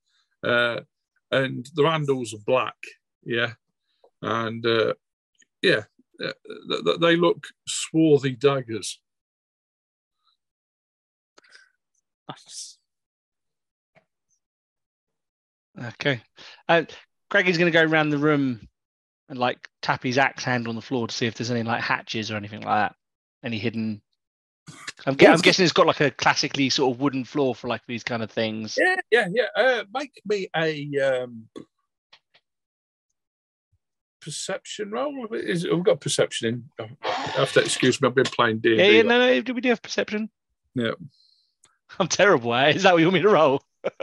Uh, 0.44 0.80
and 1.30 1.68
the 1.74 1.84
handles 1.90 2.32
are 2.34 2.44
black 2.46 2.76
yeah 3.24 3.52
and 4.22 4.64
uh, 4.64 4.94
yeah 5.62 5.84
uh, 6.22 6.32
th- 6.68 6.84
th- 6.84 7.00
they 7.00 7.16
look 7.16 7.46
swarthy 7.66 8.34
daggers. 8.34 9.00
Okay. 15.78 16.22
Uh, 16.68 16.82
Craiggie's 17.30 17.58
going 17.58 17.70
to 17.70 17.78
go 17.78 17.84
around 17.84 18.08
the 18.08 18.18
room 18.18 18.66
and 19.28 19.38
like 19.38 19.68
tap 19.82 20.02
his 20.02 20.16
axe 20.18 20.42
hand 20.42 20.68
on 20.68 20.74
the 20.74 20.80
floor 20.80 21.06
to 21.06 21.14
see 21.14 21.26
if 21.26 21.34
there's 21.34 21.50
any 21.50 21.62
like 21.62 21.82
hatches 21.82 22.30
or 22.30 22.36
anything 22.36 22.62
like 22.62 22.90
that. 22.90 22.96
Any 23.44 23.58
hidden 23.58 24.00
I'm, 25.06 25.16
I'm 25.20 25.36
guessing 25.38 25.64
it's 25.64 25.72
got 25.72 25.86
like 25.86 26.00
a 26.00 26.10
classically 26.10 26.70
sort 26.70 26.94
of 26.94 27.00
wooden 27.00 27.24
floor 27.24 27.54
for 27.54 27.68
like 27.68 27.82
these 27.86 28.02
kind 28.02 28.22
of 28.22 28.30
things. 28.30 28.76
Yeah 28.80 28.96
yeah 29.10 29.28
yeah. 29.32 29.46
Uh, 29.54 29.84
make 29.92 30.20
me 30.26 30.48
a 30.56 30.88
um, 31.00 31.48
perception 34.26 34.90
roll 34.90 35.26
is 35.32 35.64
i've 35.64 35.84
got 35.84 36.00
perception 36.00 36.48
in 36.48 36.64
Oh, 36.80 36.88
I 37.04 37.08
have 37.42 37.52
to 37.52 37.60
excuse 37.60 38.00
me 38.00 38.08
i've 38.08 38.14
been 38.16 38.24
playing 38.24 38.58
D&D 38.58 38.76
yeah, 38.76 38.88
yeah 38.88 39.02
no 39.02 39.18
no 39.20 39.40
do 39.40 39.54
we 39.54 39.60
do 39.60 39.68
have 39.68 39.80
perception 39.82 40.28
Yeah. 40.74 40.94
I'm 42.00 42.08
terrible 42.08 42.52
eh? 42.54 42.70
is 42.70 42.82
that 42.82 42.92
what 42.92 42.98
you 42.98 43.06
want 43.06 43.14
me 43.14 43.22
to 43.22 43.28
roll 43.28 43.62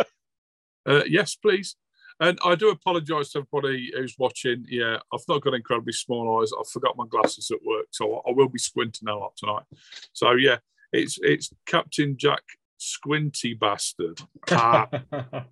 Uh, 0.85 1.01
yes, 1.07 1.33
please. 1.35 1.77
And 2.19 2.37
I 2.43 2.55
do 2.55 2.69
apologise 2.69 3.31
to 3.31 3.39
everybody 3.39 3.89
who's 3.95 4.15
watching. 4.19 4.65
Yeah, 4.67 4.97
I've 5.13 5.23
not 5.29 5.41
got 5.41 5.53
incredibly 5.53 5.93
small 5.93 6.41
eyes. 6.41 6.51
I 6.51 6.61
forgot 6.69 6.97
my 6.97 7.05
glasses 7.07 7.49
at 7.51 7.63
work, 7.65 7.85
so 7.91 8.21
I 8.27 8.31
will 8.31 8.49
be 8.49 8.59
squinting 8.59 9.07
a 9.07 9.15
lot 9.15 9.31
tonight. 9.37 9.63
So 10.11 10.31
yeah, 10.33 10.57
it's 10.91 11.17
it's 11.21 11.51
Captain 11.65 12.17
Jack 12.17 12.41
Squinty 12.77 13.53
Bastard. 13.53 14.19
Ah, 14.51 14.89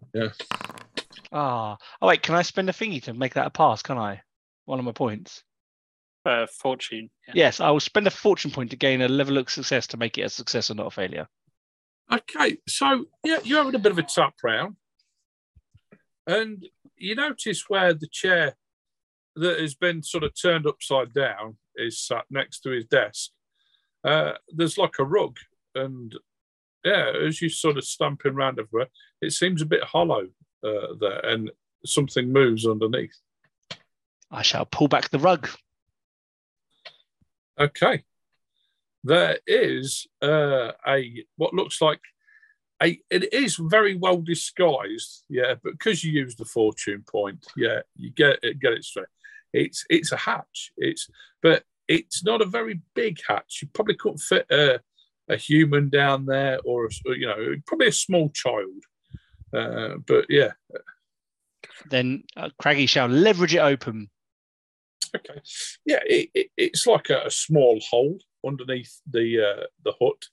Ah, 1.31 1.77
oh 2.01 2.07
wait, 2.07 2.21
can 2.23 2.35
I 2.35 2.41
spend 2.41 2.69
a 2.69 2.73
thingy 2.73 3.01
to 3.03 3.13
make 3.13 3.35
that 3.35 3.47
a 3.47 3.51
pass? 3.51 3.81
Can 3.81 3.97
I? 3.97 4.21
One 4.65 4.79
of 4.79 4.85
my 4.85 4.91
points. 4.91 5.43
Uh, 6.25 6.45
fortune. 6.45 7.09
Yeah. 7.27 7.33
Yes, 7.35 7.59
I 7.59 7.71
will 7.71 7.79
spend 7.79 8.05
a 8.05 8.11
fortune 8.11 8.51
point 8.51 8.69
to 8.71 8.75
gain 8.75 9.01
a 9.01 9.07
level 9.07 9.37
of 9.37 9.49
success 9.49 9.87
to 9.87 9.97
make 9.97 10.17
it 10.17 10.21
a 10.21 10.29
success 10.29 10.69
or 10.69 10.75
not 10.75 10.87
a 10.87 10.91
failure. 10.91 11.27
okay, 12.11 12.57
so 12.67 13.05
yeah, 13.23 13.39
you're 13.43 13.57
having 13.57 13.75
a 13.75 13.79
bit 13.79 13.91
of 13.91 13.97
a 13.97 14.03
tap 14.03 14.35
round, 14.43 14.75
and 16.27 16.67
you 16.97 17.15
notice 17.15 17.65
where 17.67 17.93
the 17.93 18.07
chair 18.11 18.55
that 19.35 19.59
has 19.59 19.73
been 19.73 20.03
sort 20.03 20.23
of 20.23 20.33
turned 20.39 20.67
upside 20.67 21.13
down 21.13 21.57
is 21.75 21.99
sat 22.05 22.25
next 22.29 22.59
to 22.61 22.69
his 22.69 22.85
desk. 22.85 23.31
Uh, 24.03 24.33
there's 24.49 24.77
like 24.77 24.99
a 24.99 25.03
rug, 25.03 25.37
and 25.73 26.15
yeah, 26.83 27.11
as 27.25 27.41
you 27.41 27.49
sort 27.49 27.77
of 27.77 27.83
stamping 27.83 28.33
around 28.33 28.59
everywhere, 28.59 28.89
it 29.21 29.31
seems 29.31 29.61
a 29.61 29.65
bit 29.65 29.83
hollow 29.83 30.27
uh, 30.63 30.93
there, 30.99 31.25
and 31.25 31.49
something 31.85 32.31
moves 32.31 32.67
underneath. 32.67 33.17
I 34.31 34.41
shall 34.41 34.65
pull 34.65 34.87
back 34.87 35.09
the 35.09 35.19
rug. 35.19 35.49
Okay. 37.59 38.03
There 39.03 39.39
is 39.47 40.07
uh, 40.21 40.71
a 40.87 41.25
what 41.35 41.53
looks 41.53 41.81
like 41.81 41.99
a. 42.81 42.99
It 43.09 43.33
is 43.33 43.55
very 43.55 43.95
well 43.95 44.21
disguised, 44.21 45.23
yeah. 45.27 45.55
But 45.61 45.73
because 45.73 46.03
you 46.03 46.11
use 46.11 46.35
the 46.35 46.45
fortune 46.45 47.03
point, 47.07 47.45
yeah, 47.57 47.81
you 47.95 48.11
get 48.11 48.39
it. 48.43 48.59
Get 48.59 48.73
it 48.73 48.83
straight. 48.83 49.07
It's 49.53 49.85
it's 49.89 50.11
a 50.11 50.17
hatch. 50.17 50.71
It's 50.77 51.09
but 51.41 51.63
it's 51.87 52.23
not 52.23 52.41
a 52.41 52.45
very 52.45 52.81
big 52.93 53.19
hatch. 53.27 53.59
You 53.61 53.69
probably 53.73 53.95
couldn't 53.95 54.19
fit 54.19 54.45
a, 54.51 54.79
a 55.27 55.35
human 55.35 55.89
down 55.89 56.25
there, 56.25 56.59
or 56.63 56.85
a, 56.85 56.89
you 57.07 57.25
know, 57.25 57.55
probably 57.65 57.87
a 57.87 57.91
small 57.91 58.29
child. 58.29 58.83
Uh, 59.53 59.95
but 60.05 60.25
yeah, 60.29 60.51
Then 61.89 62.23
uh, 62.37 62.49
Craggy 62.59 62.85
shall 62.85 63.07
leverage 63.07 63.55
it 63.55 63.59
open. 63.59 64.09
Okay. 65.15 65.41
Yeah, 65.85 65.99
it, 66.05 66.29
it, 66.33 66.47
it's 66.57 66.87
like 66.87 67.09
a, 67.09 67.25
a 67.25 67.31
small 67.31 67.79
hole 67.89 68.17
underneath 68.45 69.01
the 69.09 69.41
uh, 69.41 69.63
the 69.83 69.93
hut, 69.99 70.23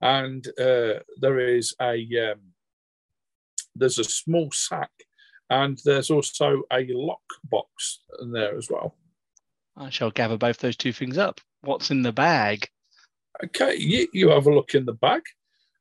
and 0.00 0.46
uh, 0.58 1.00
there 1.20 1.38
is 1.38 1.74
a 1.80 2.32
um, 2.32 2.40
there's 3.74 3.98
a 3.98 4.04
small 4.04 4.50
sack, 4.52 4.90
and 5.50 5.78
there's 5.84 6.10
also 6.10 6.62
a 6.72 6.86
lock 6.88 7.22
box 7.44 8.00
in 8.20 8.32
there 8.32 8.56
as 8.56 8.70
well. 8.70 8.96
I 9.76 9.90
shall 9.90 10.10
gather 10.10 10.38
both 10.38 10.58
those 10.58 10.76
two 10.76 10.92
things 10.92 11.18
up. 11.18 11.40
What's 11.60 11.90
in 11.90 12.02
the 12.02 12.12
bag? 12.12 12.68
Okay, 13.44 13.76
you, 13.76 14.08
you 14.14 14.30
have 14.30 14.46
a 14.46 14.54
look 14.54 14.74
in 14.74 14.86
the 14.86 14.94
bag, 14.94 15.22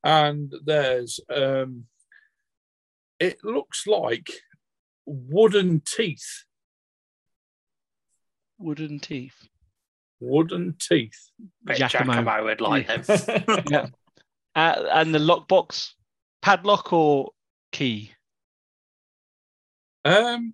and 0.04 0.54
there's 0.66 1.20
um, 1.34 1.86
it 3.20 3.38
looks 3.44 3.88
like 3.88 4.30
wooden 5.06 5.82
teeth. 5.86 6.44
Wooden 8.58 9.00
teeth. 9.00 9.48
Wooden 10.20 10.76
teeth. 10.80 11.32
Bet 11.64 11.78
Giacomo. 11.78 12.14
Giacomo 12.14 12.44
would 12.46 12.62
like 12.62 12.88
them. 12.88 13.64
Yeah. 13.70 13.88
Uh, 14.56 14.86
and 14.94 15.14
the 15.14 15.20
lockbox, 15.20 15.92
padlock 16.42 16.94
or 16.94 17.32
key? 17.74 18.12
Um, 20.06 20.54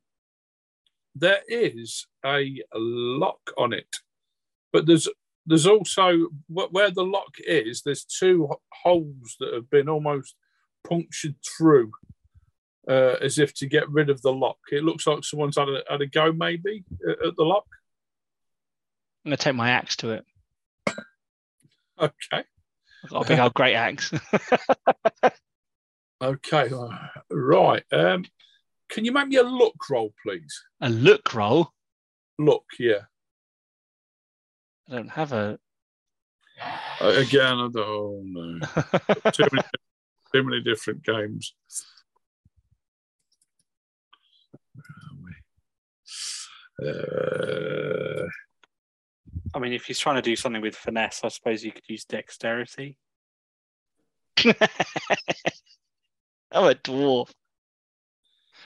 there 1.14 1.42
is 1.48 2.08
a 2.26 2.64
lock 2.74 3.42
on 3.58 3.74
it, 3.74 3.98
but 4.74 4.88
there's 4.88 5.08
there's 5.46 5.68
also 5.68 6.30
where 6.48 6.92
the 6.92 7.04
lock 7.04 7.36
is. 7.40 7.82
There's 7.82 8.06
two 8.06 8.50
holes 8.84 9.36
that 9.40 9.54
have 9.54 9.70
been 9.70 9.90
almost 9.90 10.36
punctured 10.88 11.36
through, 11.46 11.92
uh, 12.88 13.16
as 13.22 13.38
if 13.38 13.54
to 13.56 13.68
get 13.68 13.90
rid 13.90 14.10
of 14.10 14.22
the 14.22 14.34
lock. 14.34 14.58
It 14.72 14.84
looks 14.84 15.06
like 15.06 15.24
someone's 15.24 15.58
had 15.58 15.70
a, 15.70 15.84
had 15.90 16.02
a 16.02 16.08
go 16.08 16.32
maybe 16.32 16.84
at, 17.08 17.28
at 17.28 17.36
the 17.36 17.44
lock. 17.44 17.68
I'm 19.24 19.30
gonna 19.30 19.38
take 19.38 19.56
my 19.56 19.70
axe 19.70 19.96
to 19.98 20.12
it. 20.12 20.26
Okay, 22.00 22.44
I've 23.04 23.10
got 23.10 23.26
a 23.26 23.28
big 23.28 23.40
old 23.40 23.54
great 23.54 23.76
axe. 23.76 24.12
okay, 26.24 26.70
uh, 26.74 26.88
right. 27.30 27.84
Um, 27.92 28.26
can 28.90 29.06
you 29.06 29.12
make 29.12 29.28
me 29.28 29.36
a 29.36 29.44
look 29.44 29.76
roll, 29.90 30.12
please? 30.26 30.64
a 30.82 30.90
look 30.90 31.34
roll. 31.36 31.72
Look, 32.40 32.64
yeah. 32.80 33.02
I 34.90 34.96
don't 34.96 35.10
have 35.10 35.32
a. 35.34 35.60
Uh, 37.00 37.14
Again, 37.18 37.60
I 37.60 37.70
don't. 37.72 37.78
Oh 37.78 38.22
no. 38.24 38.60
too 39.32 39.46
many, 39.52 39.68
too 40.34 40.44
many 40.44 40.62
different 40.62 41.04
games. 41.04 41.54
Where 44.74 44.84
are 45.12 46.84
we? 46.84 48.26
Uh, 48.26 48.28
I 49.54 49.60
mean, 49.60 49.74
if 49.74 49.86
he's 49.86 50.00
trying 50.00 50.16
to 50.16 50.22
do 50.22 50.36
something 50.36 50.62
with 50.62 50.76
finesse, 50.76 51.22
I 51.24 51.28
suppose 51.28 51.64
you 51.64 51.72
could 51.72 51.84
use 51.88 52.06
dexterity. 52.06 52.98
I'm 54.46 54.54
a 56.54 56.74
dwarf. 56.76 57.30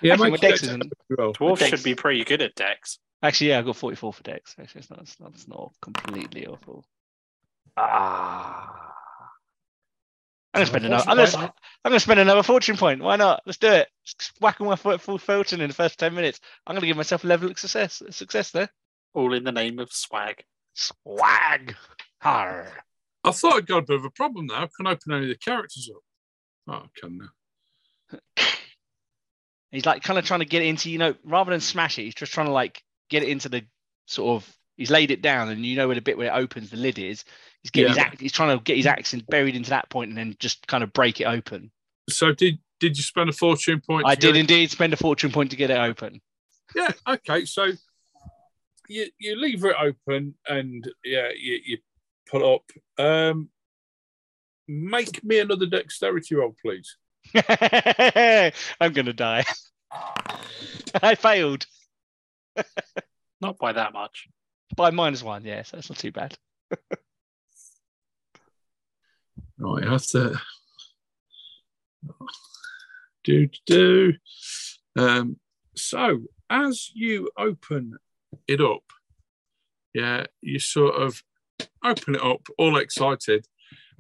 yeah, 0.01 0.13
Actually, 0.13 0.31
my 0.31 0.37
dex 0.37 0.63
isn't- 0.63 0.91
roll. 1.09 1.33
Dwarves 1.33 1.59
Dex- 1.59 1.69
should 1.71 1.83
be 1.83 1.95
pretty 1.95 2.23
good 2.23 2.41
at 2.41 2.55
dex. 2.55 2.99
Actually, 3.21 3.49
yeah, 3.49 3.59
I 3.59 3.61
got 3.63 3.75
44 3.75 4.13
for 4.13 4.23
dex. 4.23 4.55
Actually, 4.59 4.79
it's 4.79 4.89
not, 4.89 4.99
it's 5.01 5.19
not, 5.19 5.31
it's 5.33 5.47
not 5.47 5.71
completely 5.81 6.45
awful. 6.47 6.85
Ah. 7.77 8.91
I'm 10.53 10.59
gonna 10.59 10.65
spend 10.67 10.85
another. 10.85 11.03
I'm 11.09 11.17
gonna, 11.17 11.53
I'm 11.83 11.89
gonna 11.91 11.99
spend 11.99 12.19
another 12.21 12.43
fortune 12.43 12.77
point. 12.77 13.01
Why 13.01 13.17
not? 13.17 13.41
Let's 13.45 13.57
do 13.57 13.67
it. 13.67 13.89
Just 14.05 14.31
whacking 14.39 14.65
my 14.65 14.77
foot 14.77 15.01
full 15.01 15.17
fortune 15.17 15.59
in 15.59 15.67
the 15.67 15.73
first 15.73 15.99
ten 15.99 16.13
minutes. 16.15 16.39
I'm 16.65 16.75
gonna 16.75 16.87
give 16.87 16.95
myself 16.95 17.25
a 17.25 17.27
level 17.27 17.51
of 17.51 17.59
success. 17.59 18.01
Success 18.11 18.51
there. 18.51 18.69
All 19.13 19.33
in 19.33 19.43
the 19.43 19.51
name 19.51 19.79
of 19.79 19.91
swag. 19.91 20.43
Swag. 20.75 21.75
Har. 22.21 22.67
I 23.23 23.31
thought 23.31 23.55
I'd 23.55 23.67
got 23.67 23.79
a 23.79 23.81
bit 23.81 23.95
of 23.97 24.05
a 24.05 24.09
problem 24.11 24.47
now. 24.47 24.63
I 24.63 24.69
can 24.75 24.87
open 24.87 25.13
any 25.13 25.23
of 25.23 25.29
the 25.29 25.37
characters 25.37 25.89
up. 25.93 26.01
Oh, 26.67 26.85
I 26.85 26.99
can 26.99 27.17
now. 27.17 28.19
He's 29.71 29.85
like 29.85 30.03
kind 30.03 30.17
of 30.17 30.25
trying 30.25 30.39
to 30.39 30.45
get 30.45 30.61
into, 30.61 30.89
you 30.89 30.97
know, 30.97 31.15
rather 31.23 31.51
than 31.51 31.59
smash 31.59 31.99
it, 31.99 32.03
he's 32.03 32.15
just 32.15 32.31
trying 32.31 32.47
to 32.47 32.53
like 32.53 32.81
get 33.09 33.23
it 33.23 33.29
into 33.29 33.49
the 33.49 33.63
sort 34.05 34.41
of. 34.41 34.57
He's 34.77 34.91
laid 34.91 35.11
it 35.11 35.21
down, 35.21 35.49
and 35.49 35.65
you 35.65 35.75
know 35.77 35.87
where 35.87 35.95
the 35.95 36.01
bit 36.01 36.17
where 36.17 36.27
it 36.27 36.37
opens, 36.37 36.69
the 36.69 36.77
lid 36.77 36.99
is. 36.99 37.23
He's 37.61 37.71
getting 37.71 37.89
his 37.89 37.97
Yeah. 37.97 38.03
axe. 38.03 38.21
He's 38.21 38.31
trying 38.31 38.57
to 38.57 38.63
get 38.63 38.77
his 38.77 38.85
axe 38.85 39.13
buried 39.29 39.55
into 39.55 39.69
that 39.71 39.89
point, 39.89 40.09
and 40.09 40.17
then 40.17 40.35
just 40.39 40.67
kind 40.67 40.83
of 40.83 40.93
break 40.93 41.19
it 41.21 41.25
open. 41.25 41.71
So 42.09 42.31
did 42.33 42.59
did 42.79 42.97
you 42.97 43.03
spend 43.03 43.29
a 43.29 43.33
fortune 43.33 43.81
point? 43.81 44.05
I 44.05 44.15
did 44.15 44.35
indeed 44.35 44.71
spend 44.71 44.93
a 44.93 44.97
fortune 44.97 45.31
point 45.31 45.51
to 45.51 45.55
get 45.57 45.71
it 45.71 45.77
open. 45.77 46.21
Yeah. 46.75 46.91
Okay. 47.07 47.45
So 47.45 47.71
you 48.87 49.07
you 49.17 49.35
leave 49.35 49.63
it 49.65 49.75
open 49.79 50.35
and 50.47 50.89
yeah 51.03 51.29
you, 51.35 51.59
you 51.65 51.77
pull 52.29 52.55
up. 52.55 52.71
Um, 53.03 53.49
make 54.67 55.23
me 55.23 55.39
another 55.39 55.65
dexterity 55.65 56.35
roll, 56.35 56.55
please. 56.63 56.97
I'm 58.79 58.93
gonna 58.93 59.13
die. 59.13 59.43
I 61.01 61.15
failed 61.15 61.65
Not 63.41 63.57
by 63.57 63.73
that 63.73 63.93
much. 63.93 64.27
by 64.75 64.91
minus 64.91 65.23
one. 65.23 65.43
Yeah, 65.43 65.63
so 65.63 65.77
that's 65.77 65.89
not 65.89 65.99
too 65.99 66.11
bad. 66.11 66.37
Right, 69.57 69.85
I 69.85 69.91
have 69.91 70.05
to 70.07 70.39
do 73.23 73.49
do. 73.65 74.13
Um, 74.97 75.37
so 75.75 76.21
as 76.49 76.91
you 76.93 77.29
open 77.37 77.97
it 78.47 78.61
up, 78.61 78.83
yeah, 79.93 80.25
you 80.41 80.59
sort 80.59 80.95
of 80.95 81.23
open 81.83 82.15
it 82.15 82.21
up, 82.23 82.47
all 82.57 82.77
excited, 82.77 83.47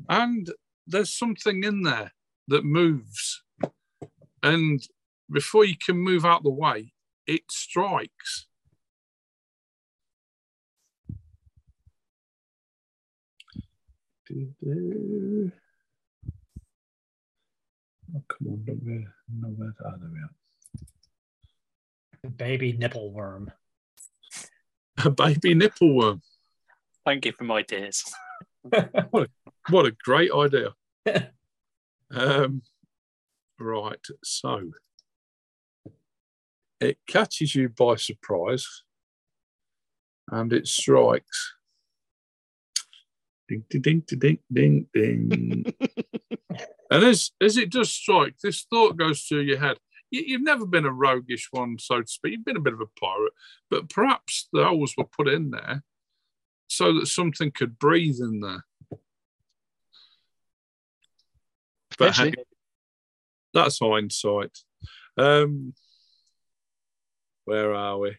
and 0.09 0.51
there's 0.87 1.17
something 1.17 1.63
in 1.63 1.83
there 1.83 2.13
that 2.47 2.63
moves, 2.63 3.43
and 4.43 4.81
before 5.31 5.65
you 5.65 5.75
can 5.77 5.97
move 5.97 6.25
out 6.25 6.43
the 6.43 6.49
way, 6.49 6.93
it 7.25 7.41
strikes. 7.49 8.47
Oh, 18.13 18.21
come 18.27 18.47
on, 18.47 18.63
don't 18.65 18.85
be, 18.85 19.07
no, 19.39 19.47
where, 19.49 19.73
ah, 19.85 19.95
there 19.99 20.09
we 22.23 22.29
Baby 22.37 22.73
nipple 22.73 23.11
worm. 23.11 23.51
A 25.03 25.09
baby 25.09 25.53
nipple 25.53 25.95
worm. 25.95 26.21
Thank 27.05 27.25
you 27.25 27.31
give 27.31 27.41
my 27.41 27.57
ideas. 27.57 28.03
What 29.69 29.87
a 29.87 29.95
great 30.03 30.31
idea. 30.31 30.75
um, 32.11 32.61
right, 33.59 34.05
so 34.23 34.71
it 36.79 36.99
catches 37.07 37.55
you 37.55 37.69
by 37.69 37.95
surprise 37.95 38.83
and 40.31 40.53
it 40.53 40.67
strikes. 40.67 41.55
Ding, 43.47 43.63
ding, 43.69 43.81
ding, 43.81 44.03
ding, 44.07 44.39
ding, 44.53 44.87
ding. 44.93 45.65
and 46.91 47.03
as, 47.03 47.31
as 47.41 47.57
it 47.57 47.71
does 47.71 47.91
strike, 47.91 48.35
this 48.43 48.67
thought 48.69 48.97
goes 48.97 49.21
through 49.21 49.41
your 49.41 49.59
head. 49.59 49.77
You, 50.11 50.23
you've 50.25 50.43
never 50.43 50.65
been 50.65 50.85
a 50.85 50.91
roguish 50.91 51.47
one, 51.51 51.77
so 51.79 52.01
to 52.01 52.07
speak. 52.07 52.33
You've 52.33 52.45
been 52.45 52.57
a 52.57 52.61
bit 52.61 52.73
of 52.73 52.81
a 52.81 52.99
pirate, 52.99 53.33
but 53.69 53.89
perhaps 53.89 54.47
the 54.53 54.63
holes 54.63 54.93
were 54.97 55.05
put 55.05 55.27
in 55.27 55.51
there 55.51 55.83
so 56.67 56.93
that 56.93 57.07
something 57.07 57.51
could 57.51 57.79
breathe 57.79 58.19
in 58.19 58.41
there. 58.41 58.65
But 61.97 62.15
hey, 62.15 62.33
that's 63.53 63.79
hindsight. 63.79 64.57
Um, 65.17 65.73
where 67.45 67.73
are 67.73 67.97
we? 67.99 68.17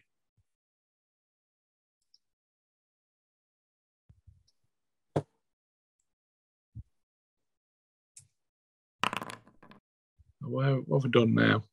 What 10.41 10.65
have 10.65 11.03
we 11.03 11.09
done 11.09 11.35
now? 11.35 11.63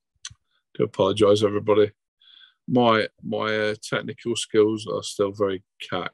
Do 0.74 0.84
apologise, 0.84 1.42
everybody. 1.42 1.92
My 2.66 3.08
my 3.22 3.56
uh, 3.56 3.74
technical 3.82 4.34
skills 4.37 4.87
are 4.87 5.02
still 5.02 5.32
very 5.32 5.62
cack. 5.90 6.12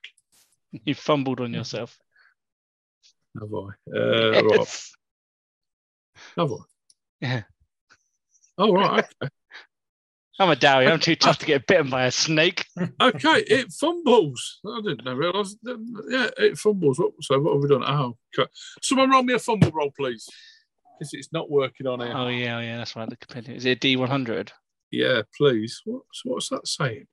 You 0.84 0.94
fumbled 0.94 1.40
on 1.40 1.52
yourself. 1.52 1.98
Have 3.40 3.52
I? 3.52 3.98
Uh, 3.98 4.42
right. 4.42 4.44
Yes. 4.52 4.92
Have 6.36 6.52
I? 6.52 6.56
Yeah. 7.20 7.42
Oh 8.56 8.72
right. 8.72 9.04
Okay. 9.20 9.30
I'm 10.38 10.48
a 10.48 10.56
dowie. 10.56 10.86
I'm 10.86 11.00
too 11.00 11.16
tough 11.16 11.38
to 11.38 11.46
get 11.46 11.66
bitten 11.66 11.90
by 11.90 12.04
a 12.06 12.10
snake. 12.10 12.64
okay, 13.00 13.44
it 13.46 13.70
fumbles. 13.72 14.60
I 14.66 14.80
didn't 14.80 15.04
know, 15.04 15.12
realise. 15.12 15.54
Yeah, 16.08 16.30
it 16.38 16.56
fumbles. 16.56 16.98
So 17.20 17.38
what 17.40 17.52
have 17.52 17.62
we 17.62 17.68
done? 17.68 17.84
Oh, 17.86 18.16
okay. 18.38 18.48
Someone 18.80 19.10
roll 19.10 19.22
me 19.22 19.34
a 19.34 19.38
fumble 19.38 19.70
roll, 19.70 19.90
please. 19.90 20.26
Because 21.00 21.14
it's 21.14 21.32
not 21.32 21.50
working 21.50 21.86
on 21.86 22.02
it. 22.02 22.12
Oh 22.14 22.28
yeah, 22.28 22.58
oh, 22.58 22.60
yeah, 22.60 22.76
that's 22.76 22.94
right. 22.94 23.08
The 23.08 23.16
compendium. 23.16 23.56
Is 23.56 23.64
it 23.64 23.82
a 23.82 23.96
D100? 23.96 24.50
Yeah, 24.90 25.22
please. 25.34 25.80
What's 25.86 26.24
what's 26.24 26.50
that 26.50 26.68
saying? 26.68 27.06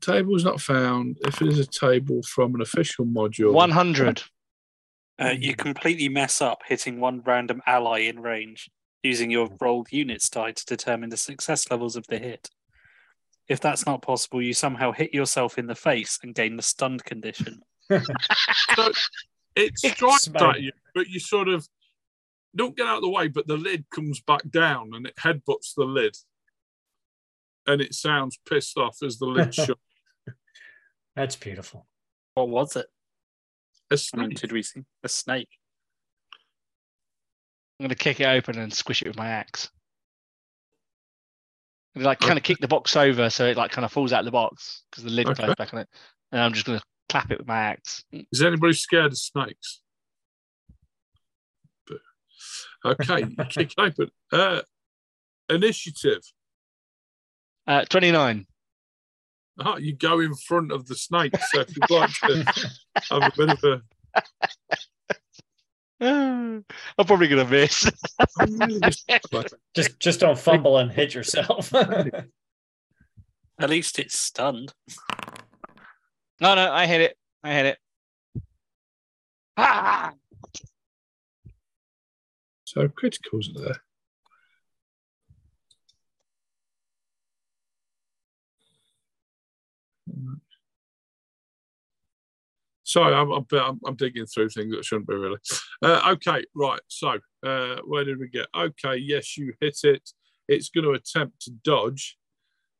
Table's 0.00 0.44
not 0.44 0.60
found. 0.60 1.18
If 1.24 1.40
it 1.40 1.48
is 1.48 1.60
a 1.60 1.66
table 1.66 2.22
from 2.24 2.56
an 2.56 2.60
official 2.60 3.06
module, 3.06 3.52
100. 3.52 4.24
Uh, 5.18 5.34
you 5.38 5.54
completely 5.54 6.08
mess 6.08 6.42
up 6.42 6.62
hitting 6.66 6.98
one 6.98 7.22
random 7.24 7.62
ally 7.66 8.00
in 8.00 8.20
range 8.20 8.68
using 9.04 9.30
your 9.30 9.48
rolled 9.60 9.86
units 9.92 10.28
die 10.28 10.50
to 10.50 10.66
determine 10.66 11.08
the 11.08 11.16
success 11.16 11.70
levels 11.70 11.94
of 11.94 12.04
the 12.08 12.18
hit. 12.18 12.50
If 13.48 13.60
that's 13.60 13.86
not 13.86 14.02
possible, 14.02 14.42
you 14.42 14.52
somehow 14.52 14.90
hit 14.90 15.14
yourself 15.14 15.56
in 15.56 15.68
the 15.68 15.76
face 15.76 16.18
and 16.22 16.34
gain 16.34 16.56
the 16.56 16.62
stunned 16.62 17.04
condition. 17.04 17.62
So 18.74 18.90
it 19.54 19.78
strikes 19.78 20.28
at 20.34 20.60
you, 20.60 20.72
but 20.94 21.08
you 21.08 21.18
sort 21.18 21.48
of 21.48 21.66
don't 22.56 22.76
get 22.76 22.86
out 22.86 22.96
of 22.96 23.02
the 23.02 23.10
way. 23.10 23.28
But 23.28 23.46
the 23.46 23.56
lid 23.56 23.84
comes 23.90 24.20
back 24.20 24.42
down 24.50 24.90
and 24.94 25.06
it 25.06 25.16
headbutts 25.16 25.74
the 25.76 25.84
lid, 25.84 26.16
and 27.66 27.80
it 27.80 27.94
sounds 27.94 28.38
pissed 28.48 28.76
off 28.78 28.98
as 29.02 29.18
the 29.18 29.26
lid 29.26 29.54
shuts. 29.54 29.80
That's 31.14 31.36
beautiful. 31.36 31.86
What 32.34 32.48
was 32.48 32.76
it? 32.76 32.86
A 33.90 33.94
I 33.94 34.16
mean, 34.16 34.30
snake. 34.30 34.40
did 34.40 34.52
we 34.52 34.62
see 34.62 34.82
a 35.02 35.08
snake? 35.08 35.48
I'm 37.78 37.84
going 37.84 37.90
to 37.90 37.94
kick 37.94 38.20
it 38.20 38.26
open 38.26 38.58
and 38.58 38.72
squish 38.72 39.02
it 39.02 39.08
with 39.08 39.16
my 39.16 39.28
axe. 39.28 39.70
And 41.94 42.04
like 42.04 42.20
kind 42.20 42.36
of 42.38 42.42
kick 42.42 42.58
the 42.58 42.68
box 42.68 42.96
over 42.96 43.30
so 43.30 43.46
it 43.46 43.56
like 43.56 43.70
kind 43.70 43.84
of 43.84 43.92
falls 43.92 44.12
out 44.12 44.20
of 44.20 44.24
the 44.26 44.30
box 44.30 44.82
because 44.90 45.04
the 45.04 45.10
lid 45.10 45.26
Okay. 45.26 45.34
closes 45.34 45.54
back 45.56 45.72
on 45.72 45.80
it. 45.80 45.88
And 46.32 46.40
I'm 46.40 46.52
just 46.52 46.66
going 46.66 46.78
to 46.78 46.84
clap 47.08 47.30
it 47.30 47.38
with 47.38 47.46
my 47.46 47.58
axe. 47.58 48.04
Is 48.12 48.42
anybody 48.42 48.74
scared 48.74 49.12
of 49.12 49.18
snakes? 49.18 49.80
Okay, 52.86 53.20
you 53.20 53.44
kick 53.48 53.72
open. 53.78 54.10
Uh, 54.32 54.62
initiative. 55.48 56.22
Uh, 57.66 57.84
29. 57.84 58.46
Oh, 59.64 59.76
you 59.78 59.94
go 59.94 60.20
in 60.20 60.34
front 60.34 60.70
of 60.70 60.86
the 60.86 60.94
snake. 60.94 61.34
So 61.50 61.60
if 61.60 61.74
you'd 61.76 61.90
like 61.90 62.10
to 62.20 62.44
have 63.10 63.22
a 63.22 63.32
bit 63.36 63.50
of 63.50 63.64
a. 63.64 63.82
I'm 65.98 66.64
probably 67.06 67.26
going 67.28 67.44
to 67.46 67.50
miss. 67.50 67.90
Just- 68.82 69.06
Just 69.74 69.98
just 70.00 70.20
don't 70.20 70.38
fumble 70.38 70.76
and 70.78 70.90
hit 70.92 71.14
yourself. 71.14 71.74
At 71.74 72.26
least 73.70 73.98
it's 73.98 74.18
stunned. 74.18 74.72
no, 76.40 76.54
no, 76.54 76.70
I 76.72 76.86
hit 76.86 77.00
it. 77.00 77.16
I 77.42 77.52
hit 77.54 77.66
it. 77.66 77.78
Ah! 79.56 80.12
So 82.66 82.88
criticals 82.88 83.56
are 83.56 83.60
there. 83.60 83.82
Sorry, 92.82 93.14
I'm, 93.14 93.30
I'm, 93.30 93.80
I'm, 93.86 93.94
digging 93.94 94.26
through 94.26 94.48
things 94.48 94.74
that 94.74 94.84
shouldn't 94.84 95.08
be 95.08 95.14
really. 95.14 95.38
Uh, 95.82 96.12
okay, 96.12 96.44
right. 96.54 96.80
So, 96.88 97.18
uh, 97.44 97.76
where 97.84 98.04
did 98.04 98.18
we 98.18 98.28
get? 98.28 98.46
Okay, 98.54 98.96
yes, 98.96 99.36
you 99.36 99.54
hit 99.60 99.78
it. 99.84 100.10
It's 100.48 100.68
going 100.68 100.84
to 100.84 100.90
attempt 100.90 101.42
to 101.42 101.50
dodge 101.50 102.16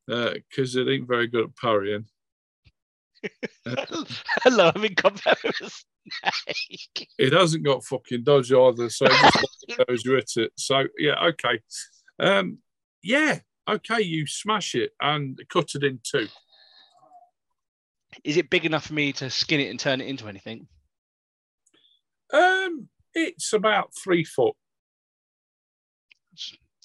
because 0.07 0.75
it 0.77 0.88
ain't 0.88 1.09
very 1.09 1.29
good 1.29 1.44
at 1.44 1.57
parrying. 1.57 2.07
Hello, 4.42 4.72
I'm 4.75 4.85
in 4.85 4.94
combat. 4.96 5.38
It 7.19 7.33
hasn't 7.33 7.64
got 7.64 7.85
fucking 7.85 8.25
dodge 8.25 8.53
either, 8.53 8.90
so 8.90 9.07
it 9.07 9.11
just 9.11 9.79
knows 9.88 10.05
you 10.05 10.14
hit 10.14 10.33
it. 10.37 10.53
So 10.57 10.85
yeah, 10.99 11.14
okay, 11.29 11.61
um, 12.19 12.59
yeah, 13.03 13.40
okay. 13.69 14.03
You 14.03 14.27
smash 14.27 14.75
it 14.75 14.92
and 15.01 15.40
cut 15.49 15.75
it 15.75 15.85
in 15.85 16.01
two. 16.03 16.29
Is 18.25 18.37
it 18.37 18.51
big 18.51 18.66
enough 18.66 18.87
for 18.87 18.95
me 18.95 19.12
to 19.14 19.31
skin 19.31 19.61
it 19.61 19.71
and 19.71 19.81
turn 19.81 20.01
it 20.01 20.09
into 20.09 20.29
anything? 20.29 20.69
Um, 22.33 22.88
it's 23.14 23.53
about 23.53 23.90
three 24.03 24.25
foot, 24.25 24.57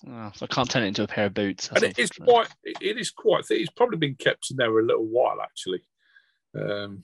Oh, 0.08 0.32
so 0.34 0.46
I 0.46 0.54
can't 0.54 0.70
turn 0.70 0.84
it 0.84 0.88
into 0.88 1.04
a 1.04 1.08
pair 1.08 1.28
of 1.28 1.34
boots. 1.34 1.68
That's 1.68 1.84
and 1.84 1.92
it 1.92 2.00
is 2.00 2.10
quite. 2.10 2.48
It 2.64 2.98
is 2.98 3.12
quite. 3.12 3.46
thick. 3.46 3.62
It's 3.62 3.70
probably 3.70 3.98
been 3.98 4.16
kept 4.16 4.50
in 4.50 4.58
there 4.58 4.80
a 4.80 4.84
little 4.86 5.06
while, 5.06 5.38
actually. 5.42 5.82
Um, 6.60 7.04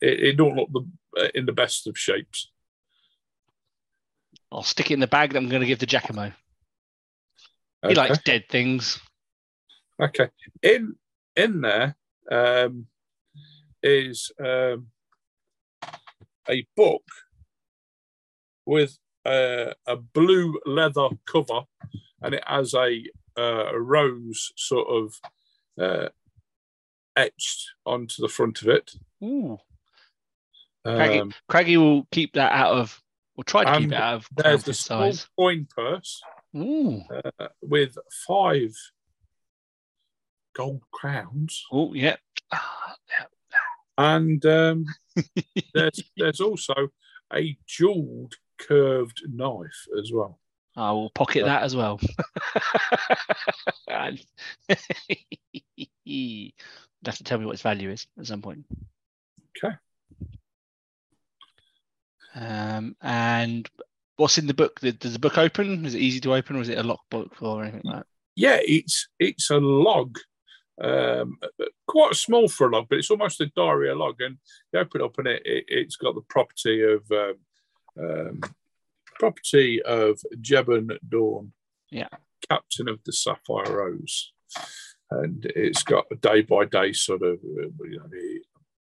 it, 0.00 0.20
it 0.20 0.36
don't 0.36 0.56
look 0.56 0.70
the 0.72 0.86
in 1.34 1.46
the 1.46 1.52
best 1.52 1.86
of 1.86 1.98
shapes. 1.98 2.50
I'll 4.50 4.62
stick 4.62 4.90
it 4.90 4.94
in 4.94 5.00
the 5.00 5.06
bag 5.06 5.32
that 5.32 5.38
I'm 5.38 5.48
going 5.48 5.60
to 5.60 5.66
give 5.66 5.78
to 5.80 5.86
Giacomo. 5.86 6.32
He 7.82 7.88
Okay. 7.88 7.94
likes 7.94 8.18
dead 8.18 8.44
things. 8.48 8.98
Okay. 10.00 10.28
In 10.62 10.96
in 11.36 11.60
there 11.60 11.96
um, 12.30 12.86
is 13.82 14.32
um, 14.40 14.88
a 16.48 16.66
book 16.76 17.02
with 18.66 18.98
uh, 19.24 19.74
a 19.86 19.96
blue 19.96 20.58
leather 20.66 21.08
cover, 21.26 21.62
and 22.22 22.34
it 22.34 22.42
has 22.46 22.74
a, 22.74 23.04
uh, 23.36 23.66
a 23.72 23.78
rose 23.80 24.52
sort 24.56 24.88
of 24.88 25.20
uh, 25.80 26.08
etched 27.16 27.70
onto 27.86 28.20
the 28.22 28.28
front 28.28 28.62
of 28.62 28.68
it. 28.68 28.92
Ooh. 29.22 29.58
Craggy, 30.96 31.20
Um, 31.20 31.32
Craggy 31.48 31.76
will 31.76 32.06
keep 32.10 32.34
that 32.34 32.52
out 32.52 32.72
of, 32.72 33.02
will 33.36 33.44
try 33.44 33.64
to 33.64 33.78
keep 33.80 33.92
it 33.92 33.94
out 33.94 34.14
of 34.14 34.28
there's 34.36 34.64
the 34.64 34.74
small 34.74 35.12
size. 35.12 35.28
coin 35.38 35.66
purse 35.74 36.20
Ooh. 36.56 37.02
uh, 37.40 37.48
with 37.62 37.96
five 38.26 38.74
gold 40.54 40.82
crowns. 40.90 41.64
Oh, 41.72 41.94
yeah. 41.94 42.16
Ah, 42.52 42.94
yeah. 43.10 43.24
And 43.98 44.44
um, 44.46 44.86
there's 45.74 46.02
there's 46.16 46.40
also 46.40 46.74
a 47.32 47.56
jeweled 47.66 48.34
curved 48.58 49.22
knife 49.28 49.86
as 49.98 50.12
well. 50.12 50.38
I 50.76 50.92
will 50.92 51.10
pocket 51.10 51.44
that 51.44 51.64
as 51.64 51.74
well. 51.74 52.00
You'll 56.04 56.52
have 57.04 57.16
to 57.16 57.24
tell 57.24 57.38
me 57.38 57.46
what 57.46 57.54
its 57.54 57.62
value 57.62 57.90
is 57.90 58.06
at 58.18 58.26
some 58.26 58.42
point. 58.42 58.64
Okay. 59.56 59.74
Um, 62.34 62.96
and 63.00 63.68
what's 64.16 64.38
in 64.38 64.46
the 64.46 64.54
book? 64.54 64.80
Does 64.80 65.12
the 65.12 65.18
book 65.18 65.38
open? 65.38 65.86
Is 65.86 65.94
it 65.94 66.00
easy 66.00 66.20
to 66.20 66.34
open, 66.34 66.56
or 66.56 66.60
is 66.60 66.68
it 66.68 66.78
a 66.78 66.82
locked 66.82 67.10
book 67.10 67.40
or 67.40 67.62
anything 67.62 67.82
like 67.84 67.96
that? 67.98 68.06
Yeah, 68.36 68.58
it's 68.62 69.08
it's 69.18 69.50
a 69.50 69.56
log, 69.56 70.18
um, 70.80 71.38
quite 71.86 72.14
small 72.14 72.48
for 72.48 72.68
a 72.68 72.70
log, 72.70 72.86
but 72.88 72.98
it's 72.98 73.10
almost 73.10 73.40
a 73.40 73.46
diary 73.56 73.92
log. 73.94 74.20
And 74.20 74.38
you 74.72 74.80
open 74.80 75.00
it 75.00 75.04
up, 75.04 75.18
and 75.18 75.28
it, 75.28 75.42
it 75.44 75.64
it's 75.68 75.96
got 75.96 76.14
the 76.14 76.22
property 76.28 76.82
of 76.82 77.02
um, 77.10 77.34
um, 77.98 78.40
property 79.18 79.82
of 79.82 80.20
Jebon 80.40 80.96
Dawn. 81.08 81.52
Yeah. 81.90 82.08
captain 82.48 82.88
of 82.88 83.00
the 83.04 83.12
Sapphire 83.12 83.78
Rose, 83.78 84.32
and 85.10 85.50
it's 85.56 85.82
got 85.82 86.04
a 86.12 86.16
day 86.16 86.42
by 86.42 86.66
day 86.66 86.92
sort 86.92 87.22
of 87.22 87.38
you 87.42 87.72
know 87.80 88.10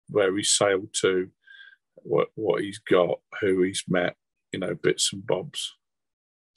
where 0.10 0.36
he 0.36 0.44
sailed 0.44 0.90
to, 1.02 1.30
what 2.04 2.30
what 2.36 2.62
he's 2.62 2.80
got, 2.80 3.20
who 3.42 3.64
he's 3.64 3.84
met, 3.88 4.16
you 4.52 4.60
know, 4.60 4.76
bits 4.76 5.14
and 5.14 5.26
bobs. 5.26 5.76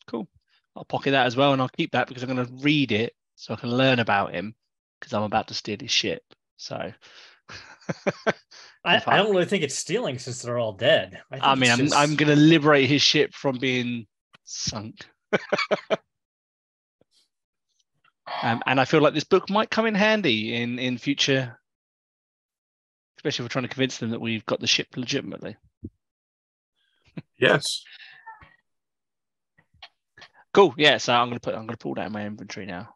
Cool. 0.07 0.29
I'll 0.76 0.85
pocket 0.85 1.12
that 1.12 1.26
as 1.26 1.37
well, 1.37 1.53
and 1.53 1.61
I'll 1.61 1.68
keep 1.68 1.92
that 1.92 2.09
because 2.09 2.22
I'm 2.22 2.35
going 2.35 2.46
to 2.46 2.53
read 2.62 2.92
it 2.92 3.14
so 3.35 3.55
I 3.55 3.57
can 3.57 3.70
learn 3.70 3.98
about 3.98 4.33
him 4.33 4.55
because 5.00 5.12
I'm 5.12 5.22
about 5.22 5.48
to 5.48 5.55
steal 5.55 5.79
his 5.81 5.90
ship. 5.90 6.22
So. 6.57 6.92
I, 8.85 9.03
I, 9.07 9.16
don't 9.16 9.31
really 9.31 9.44
think 9.44 9.62
it's 9.62 9.74
stealing 9.74 10.18
since 10.18 10.40
they're 10.40 10.59
all 10.59 10.72
dead. 10.72 11.20
I, 11.31 11.53
I 11.53 11.55
mean, 11.55 11.70
I'm, 11.70 11.79
just... 11.79 11.94
I'm 11.94 12.16
going 12.16 12.31
to 12.31 12.37
liberate 12.37 12.88
his 12.88 13.03
ship 13.03 13.35
from 13.35 13.59
being 13.59 14.07
sunk. 14.44 15.05
um, 18.42 18.62
and 18.66 18.81
I 18.81 18.85
feel 18.85 19.00
like 19.00 19.12
this 19.12 19.24
book 19.24 19.50
might 19.50 19.70
come 19.70 19.87
in 19.87 19.94
handy 19.94 20.55
in 20.55 20.79
in 20.79 20.98
future, 20.98 21.59
especially 23.20 23.42
if 23.42 23.50
we're 23.50 23.52
trying 23.52 23.68
to 23.68 23.74
convince 23.74 23.98
them 23.98 24.11
that 24.11 24.20
we've 24.20 24.46
got 24.46 24.61
the 24.61 24.66
ship 24.66 24.96
legitimately. 24.96 25.54
yes. 27.38 27.85
Cool. 30.54 30.72
Yeah. 30.78 30.96
So 30.96 31.12
I'm 31.12 31.28
gonna 31.28 31.38
put 31.38 31.54
I'm 31.54 31.66
gonna 31.66 31.76
pull 31.76 31.94
that 31.96 32.06
in 32.06 32.12
my 32.12 32.24
inventory 32.24 32.64
now. 32.64 32.94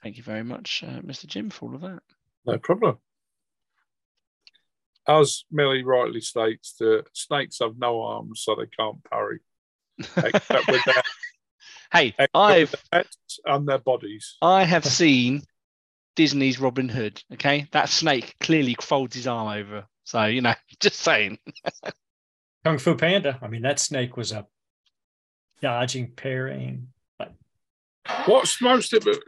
Thank 0.00 0.16
you 0.16 0.22
very 0.22 0.44
much, 0.44 0.84
uh, 0.86 1.00
Mr. 1.00 1.26
Jim, 1.26 1.50
for 1.50 1.68
all 1.68 1.74
of 1.74 1.80
that. 1.82 1.98
No 2.46 2.56
problem. 2.56 2.98
As 5.08 5.44
Millie 5.50 5.82
rightly 5.82 6.20
states, 6.20 6.76
the 6.78 7.04
snakes 7.12 7.58
have 7.58 7.76
no 7.76 8.00
arms, 8.00 8.42
so 8.42 8.54
they 8.54 8.66
can't 8.66 9.02
parry. 9.04 9.40
Except 9.98 10.68
with 10.68 10.84
their, 10.84 11.02
hey, 11.92 12.14
I've 12.34 12.74
their 12.92 13.04
and 13.46 13.68
their 13.68 13.78
bodies. 13.78 14.36
I 14.42 14.64
have 14.64 14.84
seen 14.84 15.42
Disney's 16.16 16.60
Robin 16.60 16.88
Hood. 16.88 17.22
Okay, 17.34 17.66
that 17.72 17.88
snake 17.88 18.34
clearly 18.40 18.76
folds 18.80 19.16
his 19.16 19.26
arm 19.26 19.48
over. 19.48 19.86
So 20.04 20.24
you 20.24 20.40
know, 20.40 20.54
just 20.80 21.00
saying. 21.00 21.38
Kung 22.64 22.78
Fu 22.78 22.94
Panda. 22.94 23.38
I 23.42 23.48
mean, 23.48 23.62
that 23.62 23.80
snake 23.80 24.16
was 24.16 24.32
a 24.32 24.46
dodging, 25.62 26.12
parrying. 26.12 26.88
But... 27.18 27.32
What's 28.26 28.60
most 28.60 28.92
of 28.92 29.06
it? 29.06 29.18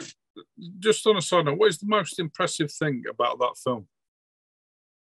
Just 0.79 1.07
on 1.07 1.16
a 1.16 1.22
side 1.22 1.44
note, 1.44 1.59
what 1.59 1.68
is 1.68 1.79
the 1.79 1.87
most 1.87 2.18
impressive 2.18 2.72
thing 2.72 3.05
about 3.09 3.38
that 3.38 3.55
film? 3.62 3.87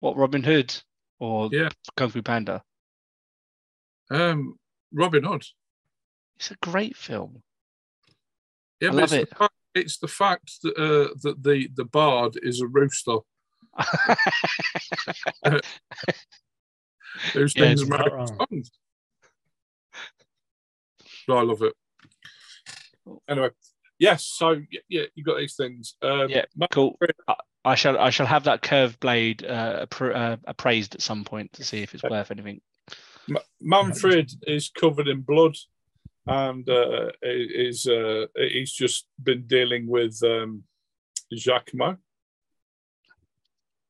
What 0.00 0.16
Robin 0.16 0.42
Hood 0.42 0.74
or 1.18 1.48
yeah. 1.52 1.68
Kung 1.96 2.10
Fu 2.10 2.22
Panda? 2.22 2.62
Um, 4.10 4.58
Robin 4.92 5.24
Hood. 5.24 5.44
It's 6.36 6.50
a 6.50 6.56
great 6.62 6.96
film. 6.96 7.42
Yeah, 8.80 8.90
I 8.90 8.92
love 8.92 9.04
it's 9.04 9.12
it. 9.12 9.28
The 9.30 9.36
fact, 9.36 9.54
it's 9.74 9.98
the 9.98 10.08
fact 10.08 10.62
that 10.62 10.76
uh, 10.76 11.14
that 11.22 11.42
the 11.42 11.68
the 11.74 11.84
bard 11.84 12.38
is 12.42 12.60
a 12.60 12.66
rooster. 12.66 13.18
Those 17.34 17.54
Yeah, 17.54 17.64
things 17.68 17.82
it's 17.82 17.90
are 17.90 17.98
not 17.98 18.06
made 18.12 18.28
songs. 18.28 18.70
So 21.26 21.36
I 21.36 21.42
love 21.42 21.62
it. 21.62 21.74
Anyway, 23.28 23.50
yes. 23.98 24.24
So 24.24 24.48
y- 24.54 24.64
yeah, 24.88 25.04
you 25.14 25.24
got 25.24 25.38
these 25.38 25.54
things. 25.56 25.96
Um, 26.02 26.30
Yeah, 26.30 26.44
Ma- 26.56 26.66
cool. 26.70 26.96
I, 27.28 27.34
I 27.64 27.74
shall 27.74 27.98
I 27.98 28.10
shall 28.10 28.26
have 28.26 28.44
that 28.44 28.62
curved 28.62 28.98
blade 29.00 29.44
uh, 29.44 29.86
appro- 29.86 30.14
uh, 30.14 30.36
appraised 30.46 30.94
at 30.94 31.02
some 31.02 31.24
point 31.24 31.52
to 31.54 31.64
see 31.64 31.82
if 31.82 31.94
it's 31.94 32.02
worth 32.02 32.30
anything. 32.30 32.60
Ma- 33.28 33.40
Manfred 33.60 34.32
is 34.42 34.70
covered 34.70 35.08
in 35.08 35.20
blood, 35.20 35.54
and 36.26 36.68
uh, 36.68 37.11
is 37.22 37.87
uh, 37.87 38.26
he's 38.37 38.72
just 38.72 39.06
been 39.22 39.46
dealing 39.46 39.87
with 39.87 40.20
um, 40.22 40.64
Giacomo. 41.33 41.96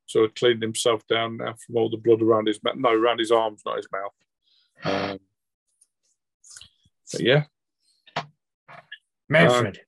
So 0.07 0.27
cleaned 0.29 0.63
himself 0.63 1.07
down 1.07 1.37
now 1.37 1.55
from 1.55 1.77
all 1.77 1.89
the 1.89 1.97
blood 1.97 2.23
around 2.23 2.49
his 2.49 2.63
mouth. 2.63 2.77
No, 2.77 2.91
around 2.93 3.19
his 3.19 3.31
arms, 3.31 3.63
not 3.65 3.77
his 3.77 3.89
mouth. 3.93 4.13
Um, 4.83 5.19
yeah, 7.19 7.45
Manfred, 9.29 9.81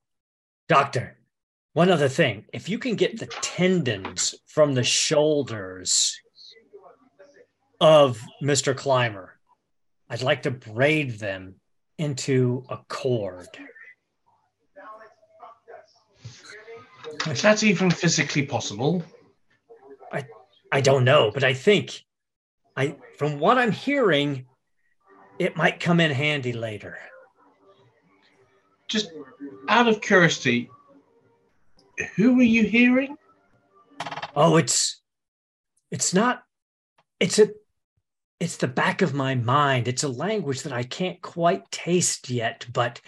doctor, 0.67 1.17
one 1.73 1.89
other 1.89 2.09
thing. 2.09 2.45
If 2.53 2.69
you 2.69 2.77
can 2.77 2.95
get 2.95 3.19
the 3.19 3.25
tendons 3.25 4.35
from 4.47 4.73
the 4.73 4.83
shoulders 4.83 6.19
of 7.81 8.21
Mr. 8.41 8.75
Climber, 8.75 9.37
I'd 10.09 10.21
like 10.21 10.43
to 10.43 10.51
braid 10.51 11.19
them 11.19 11.55
into 11.97 12.63
a 12.69 12.77
cord. 12.89 13.47
If 17.27 17.41
that's 17.41 17.63
even 17.63 17.91
physically 17.91 18.45
possible. 18.45 19.03
I 20.73 20.81
don't 20.81 21.03
know, 21.03 21.29
but 21.31 21.43
I 21.43 21.53
think 21.53 22.03
I 22.75 22.95
from 23.19 23.39
what 23.39 23.59
I'm 23.59 23.71
hearing, 23.71 24.47
it 25.37 25.55
might 25.55 25.79
come 25.79 25.99
in 25.99 26.09
handy 26.09 26.51
later. 26.51 26.97
Just 28.87 29.11
out 29.69 29.87
of 29.87 30.01
curiosity, 30.01 30.71
who 32.15 32.39
are 32.39 32.49
you 32.57 32.63
hearing? 32.63 33.15
Oh, 34.35 34.57
it's 34.57 34.99
it's 35.91 36.11
not 36.11 36.41
it's 37.19 37.37
a 37.37 37.49
it's 38.43 38.57
the 38.57 38.67
back 38.67 39.01
of 39.01 39.13
my 39.13 39.35
mind. 39.35 39.87
It's 39.87 40.03
a 40.03 40.09
language 40.09 40.63
that 40.63 40.73
I 40.73 40.83
can't 40.83 41.21
quite 41.21 41.71
taste 41.71 42.29
yet, 42.29 42.65
but 42.73 42.99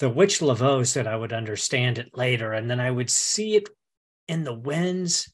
the 0.00 0.10
witch 0.10 0.40
Laveau 0.40 0.86
said 0.86 1.06
I 1.06 1.16
would 1.16 1.32
understand 1.32 1.96
it 1.96 2.10
later, 2.14 2.52
and 2.52 2.70
then 2.70 2.78
I 2.78 2.90
would 2.90 3.08
see 3.08 3.56
it 3.56 3.70
in 4.28 4.44
the 4.44 4.52
winds 4.52 5.32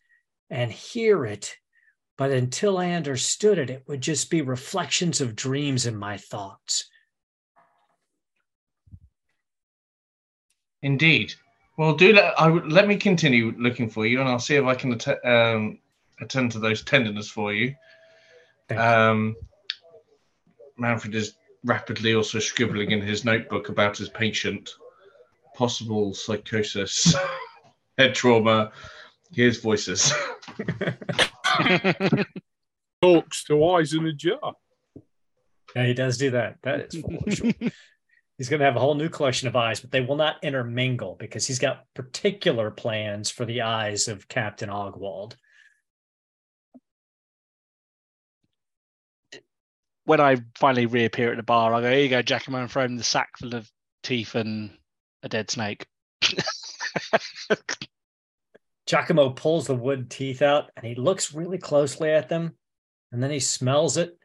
and 0.49 0.71
hear 0.71 1.27
it. 1.27 1.57
But 2.17 2.31
until 2.31 2.79
I 2.79 2.93
understood 2.93 3.59
it, 3.59 3.69
it 3.69 3.83
would 3.89 4.01
just 4.01 4.31
be 4.31 4.43
reflections 4.43 5.21
of 5.21 5.35
dreams 5.35 5.87
in 5.87 5.97
my 5.97 6.19
thoughts. 6.19 6.89
Indeed. 10.83 11.35
Well, 11.77 11.97
do 11.97 12.13
let 12.13 12.39
I 12.39 12.49
let 12.49 12.87
me 12.87 12.97
continue 12.97 13.53
looking 13.59 13.91
for 13.91 14.07
you, 14.07 14.21
and 14.21 14.29
I'll 14.29 14.39
see 14.39 14.55
if 14.55 14.65
I 14.65 14.77
can 14.77 14.93
att- 14.93 15.25
um, 15.25 15.81
attend 16.21 16.53
to 16.53 16.61
those 16.61 16.85
tenderness 16.85 17.29
for 17.29 17.53
you. 17.53 17.75
Thank 18.77 18.81
you. 18.81 18.87
Um, 18.87 19.37
Manfred 20.79 21.15
is 21.15 21.35
rapidly 21.65 22.15
also 22.15 22.39
scribbling 22.39 22.91
in 22.91 23.01
his 23.01 23.25
notebook 23.25 23.69
about 23.69 23.97
his 23.97 24.09
patient, 24.09 24.71
possible 25.55 26.15
psychosis, 26.15 27.15
head 27.99 28.15
trauma. 28.15 28.73
Hears 29.31 29.61
voices. 29.61 30.13
talks 33.03 33.45
to 33.45 33.65
eyes 33.65 33.93
in 33.93 34.07
a 34.07 34.13
jar. 34.13 34.55
Yeah, 35.75 35.87
he 35.87 35.95
does 35.95 36.19
do 36.19 36.31
that. 36.33 36.59
That 36.63 36.95
is 36.95 37.03
for 37.03 37.31
sure. 37.31 37.53
He's 38.39 38.49
going 38.49 38.61
to 38.61 38.67
have 38.67 38.77
a 38.77 38.81
whole 38.81 38.95
new 38.95 39.09
collection 39.09 39.47
of 39.47 39.57
eyes, 39.57 39.81
but 39.81 39.91
they 39.91 40.01
will 40.01 40.17
not 40.17 40.43
intermingle 40.43 41.17
because 41.17 41.47
he's 41.47 41.61
got 41.61 41.85
particular 41.95 42.71
plans 42.73 43.31
for 43.31 43.45
the 43.45 43.61
eyes 43.61 44.09
of 44.09 44.27
Captain 44.27 44.69
Ogwald. 44.69 45.35
When 50.05 50.21
I 50.21 50.37
finally 50.57 50.87
reappear 50.87 51.31
at 51.31 51.37
the 51.37 51.43
bar, 51.43 51.75
I 51.75 51.81
go, 51.81 51.91
"Here 51.91 52.01
you 52.01 52.09
go, 52.09 52.23
Giacomo," 52.23 52.61
and 52.61 52.71
throw 52.71 52.85
him 52.85 52.97
the 52.97 53.05
sack 53.05 53.39
full 53.39 53.55
of 53.55 53.71
teeth 54.03 54.35
and 54.35 54.77
a 55.23 55.29
dead 55.29 55.51
snake. 55.51 55.87
Giacomo 58.87 59.31
pulls 59.31 59.67
the 59.67 59.75
wood 59.75 60.11
teeth 60.11 60.43
out 60.43 60.71
and 60.77 60.85
he 60.85 60.95
looks 60.95 61.33
really 61.33 61.59
closely 61.59 62.11
at 62.11 62.29
them 62.29 62.57
and 63.11 63.23
then 63.23 63.31
he 63.31 63.41
smells 63.41 63.97
it 63.97 64.19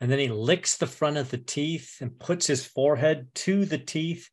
and 0.00 0.10
then 0.10 0.18
he 0.18 0.28
licks 0.28 0.76
the 0.76 0.86
front 0.86 1.16
of 1.16 1.30
the 1.30 1.38
teeth 1.38 1.98
and 2.00 2.18
puts 2.18 2.46
his 2.46 2.64
forehead 2.64 3.28
to 3.34 3.64
the 3.64 3.78
teeth. 3.78 4.28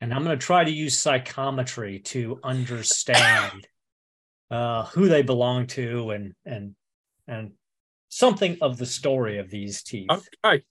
And 0.00 0.12
I'm 0.12 0.24
going 0.24 0.38
to 0.38 0.46
try 0.46 0.64
to 0.64 0.70
use 0.70 0.98
psychometry 0.98 2.00
to 2.00 2.38
understand 2.44 3.66
uh, 4.50 4.84
who 4.86 5.08
they 5.08 5.22
belong 5.22 5.66
to 5.68 6.10
and 6.10 6.34
and 6.44 6.74
and 7.26 7.52
something 8.14 8.56
of 8.60 8.78
the 8.78 8.86
story 8.86 9.38
of 9.38 9.50
these 9.50 9.82
teeth. 9.82 10.08
Okay. 10.08 10.62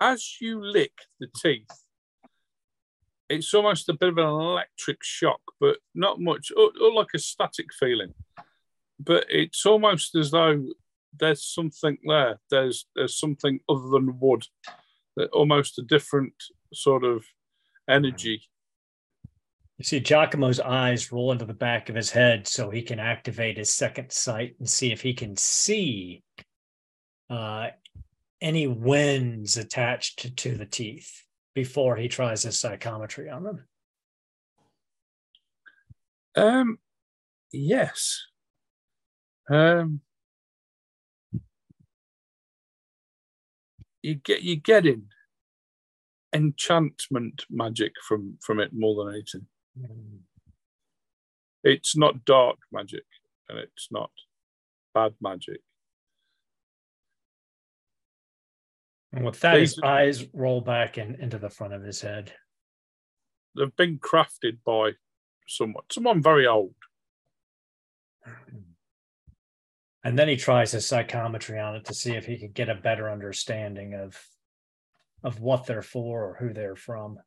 As 0.00 0.36
you 0.40 0.64
lick 0.64 0.92
the 1.20 1.28
teeth, 1.42 1.68
it's 3.28 3.52
almost 3.52 3.90
a 3.90 3.92
bit 3.92 4.08
of 4.08 4.16
an 4.16 4.24
electric 4.24 5.04
shock, 5.04 5.40
but 5.60 5.76
not 5.94 6.20
much, 6.20 6.50
or, 6.56 6.70
or 6.80 6.92
like 6.92 7.10
a 7.14 7.18
static 7.18 7.66
feeling. 7.78 8.14
But 8.98 9.26
it's 9.28 9.66
almost 9.66 10.14
as 10.14 10.30
though 10.30 10.68
there's 11.18 11.44
something 11.44 11.98
there. 12.02 12.40
There's 12.50 12.86
there's 12.96 13.18
something 13.18 13.60
other 13.68 13.88
than 13.90 14.18
wood, 14.18 14.46
that 15.16 15.30
almost 15.30 15.78
a 15.78 15.82
different 15.82 16.32
sort 16.72 17.04
of 17.04 17.26
energy. 17.88 18.48
You 19.76 19.84
see 19.84 20.00
Giacomo's 20.00 20.60
eyes 20.60 21.12
roll 21.12 21.32
into 21.32 21.44
the 21.44 21.54
back 21.54 21.90
of 21.90 21.94
his 21.94 22.10
head 22.10 22.48
so 22.48 22.70
he 22.70 22.82
can 22.82 22.98
activate 22.98 23.58
his 23.58 23.70
second 23.70 24.12
sight 24.12 24.56
and 24.58 24.68
see 24.68 24.92
if 24.92 25.02
he 25.02 25.12
can 25.12 25.36
see 25.36 26.22
uh, 27.30 27.68
any 28.40 28.66
winds 28.66 29.56
attached 29.56 30.36
to 30.36 30.54
the 30.56 30.66
teeth 30.66 31.24
before 31.54 31.96
he 31.96 32.08
tries 32.08 32.42
his 32.42 32.58
psychometry 32.58 33.30
on 33.30 33.44
them? 33.44 33.64
Um, 36.36 36.78
yes. 37.52 38.26
Um, 39.50 40.00
you 44.02 44.14
get 44.14 44.42
you 44.42 44.56
getting 44.56 45.06
enchantment 46.32 47.44
magic 47.50 47.92
from 48.06 48.38
from 48.40 48.60
it 48.60 48.70
more 48.72 49.04
than 49.04 49.14
anything. 49.14 49.46
It's 51.62 51.96
not 51.96 52.24
dark 52.24 52.58
magic, 52.72 53.04
and 53.48 53.58
it's 53.58 53.88
not 53.90 54.10
bad 54.94 55.14
magic. 55.20 55.60
And 59.12 59.24
with 59.24 59.40
that, 59.40 59.58
his 59.58 59.74
These- 59.74 59.82
eyes 59.82 60.26
roll 60.32 60.60
back 60.60 60.98
in, 60.98 61.16
into 61.20 61.38
the 61.38 61.50
front 61.50 61.74
of 61.74 61.82
his 61.82 62.00
head. 62.00 62.32
They've 63.56 63.74
been 63.74 63.98
crafted 63.98 64.58
by 64.64 64.92
someone, 65.48 65.84
someone 65.90 66.22
very 66.22 66.46
old. 66.46 66.74
And 70.02 70.18
then 70.18 70.28
he 70.28 70.36
tries 70.36 70.72
his 70.72 70.86
psychometry 70.86 71.58
on 71.58 71.76
it 71.76 71.84
to 71.84 71.92
see 71.92 72.16
if 72.16 72.24
he 72.24 72.38
could 72.38 72.54
get 72.54 72.70
a 72.70 72.74
better 72.74 73.10
understanding 73.10 73.92
of 73.92 74.18
of 75.22 75.40
what 75.40 75.66
they're 75.66 75.82
for 75.82 76.24
or 76.24 76.36
who 76.40 76.54
they're 76.54 76.74
from. 76.74 77.18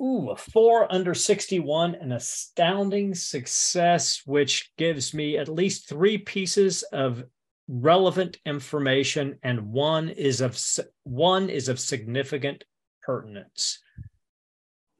Ooh, 0.00 0.30
a 0.30 0.36
four 0.36 0.92
under 0.92 1.14
61, 1.14 1.96
an 1.96 2.12
astounding 2.12 3.16
success, 3.16 4.22
which 4.24 4.70
gives 4.78 5.12
me 5.12 5.36
at 5.36 5.48
least 5.48 5.88
three 5.88 6.18
pieces 6.18 6.84
of 6.92 7.24
relevant 7.68 8.38
information, 8.44 9.38
and 9.42 9.72
one 9.72 10.08
is 10.08 10.40
of 10.40 10.58
one 11.04 11.48
is 11.48 11.68
of 11.68 11.78
significant 11.78 12.64
pertinence. 13.02 13.80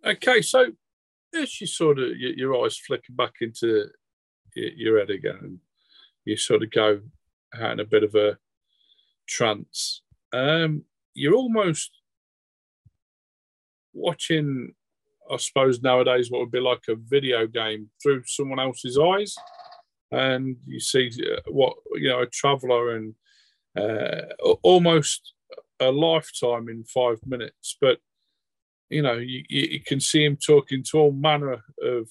Okay, 0.04 0.42
so 0.42 0.66
as 1.34 1.60
you 1.60 1.66
sort 1.66 1.98
of 1.98 2.16
your, 2.16 2.64
eyes 2.64 2.76
flicker 2.76 3.12
back 3.12 3.34
into 3.40 3.86
your, 4.54 4.98
head 4.98 5.10
again, 5.10 5.60
you 6.24 6.36
sort 6.36 6.62
of 6.62 6.70
go 6.70 7.00
out 7.54 7.72
in 7.72 7.80
a 7.80 7.84
bit 7.84 8.02
of 8.02 8.14
a 8.14 8.36
trance. 9.28 10.02
Um, 10.32 10.84
you're 11.14 11.34
almost 11.34 11.90
watching, 13.92 14.72
I 15.30 15.36
suppose 15.36 15.82
nowadays, 15.82 16.30
what 16.30 16.40
would 16.40 16.50
be 16.50 16.60
like 16.60 16.82
a 16.88 16.96
video 16.96 17.46
game 17.46 17.90
through 18.02 18.22
someone 18.26 18.60
else's 18.60 18.98
eyes, 18.98 19.34
and 20.12 20.56
you 20.66 20.78
see 20.78 21.10
uh, 21.32 21.40
what 21.50 21.74
you 21.94 22.08
know 22.08 22.20
a 22.20 22.26
traveller 22.26 22.96
and 22.96 23.14
uh, 23.76 24.54
almost 24.62 25.32
a 25.80 25.90
lifetime 25.90 26.68
in 26.68 26.84
five 26.84 27.18
minutes, 27.26 27.76
but 27.80 27.98
you 28.92 29.00
know, 29.00 29.14
you, 29.14 29.42
you 29.48 29.80
can 29.80 30.00
see 30.00 30.22
him 30.22 30.36
talking 30.36 30.84
to 30.90 30.98
all 30.98 31.12
manner 31.12 31.64
of, 31.82 32.10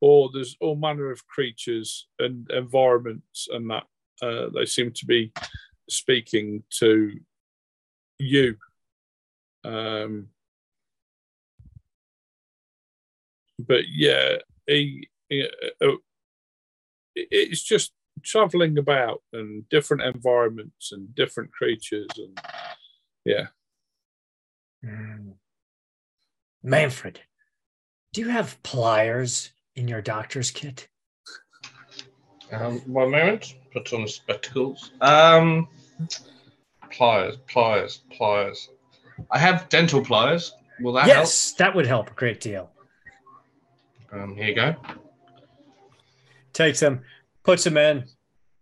or 0.00 0.28
there's 0.32 0.56
all 0.60 0.76
manner 0.76 1.10
of 1.10 1.26
creatures 1.26 2.06
and 2.18 2.48
environments, 2.50 3.48
and 3.50 3.70
that 3.70 3.84
uh, 4.20 4.50
they 4.54 4.66
seem 4.66 4.92
to 4.92 5.06
be 5.06 5.32
speaking 5.88 6.62
to 6.78 7.18
you. 8.18 8.56
Um, 9.64 10.28
but 13.58 13.88
yeah, 13.88 14.36
he, 14.66 15.08
he 15.30 15.48
uh, 15.82 15.92
it's 17.30 17.62
just 17.62 17.92
traveling 18.22 18.78
about 18.78 19.22
and 19.32 19.68
different 19.68 20.02
environments 20.02 20.92
and 20.92 21.14
different 21.14 21.52
creatures 21.52 22.08
and 22.16 22.40
yeah. 23.24 23.46
Mm. 24.84 25.34
Manfred, 26.62 27.20
do 28.12 28.20
you 28.20 28.28
have 28.28 28.62
pliers 28.62 29.52
in 29.76 29.88
your 29.88 30.02
doctor's 30.02 30.50
kit? 30.50 30.88
Um, 32.52 32.78
one 32.80 33.10
moment. 33.10 33.54
Put 33.72 33.92
on 33.92 34.02
the 34.02 34.08
spectacles. 34.08 34.92
Um, 35.00 35.68
pliers, 36.90 37.36
pliers, 37.48 38.02
pliers. 38.16 38.70
I 39.30 39.38
have 39.38 39.68
dental 39.68 40.02
pliers. 40.02 40.54
Will 40.80 40.92
that 40.94 41.06
yes, 41.06 41.52
that 41.54 41.74
would 41.74 41.86
help 41.86 42.10
a 42.10 42.14
great 42.14 42.40
deal. 42.40 42.70
Um, 44.12 44.36
here 44.36 44.46
you 44.46 44.54
go. 44.54 44.76
Takes 46.58 46.80
them, 46.80 47.02
puts 47.44 47.62
them 47.62 47.76
in, 47.76 48.04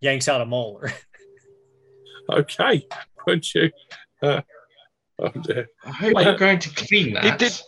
yanks 0.01 0.27
out 0.29 0.39
a 0.39 0.45
molar. 0.45 0.93
Okay, 2.29 2.85
would 3.25 3.53
you? 3.55 3.71
Uh, 4.21 4.41
oh 5.17 5.29
dear. 5.29 5.67
I 5.85 5.91
hope 5.91 6.13
Wait. 6.13 6.25
you're 6.25 6.35
going 6.37 6.59
to 6.59 6.69
clean 6.75 7.15
It 7.15 7.21
that. 7.23 7.39
did- 7.39 7.61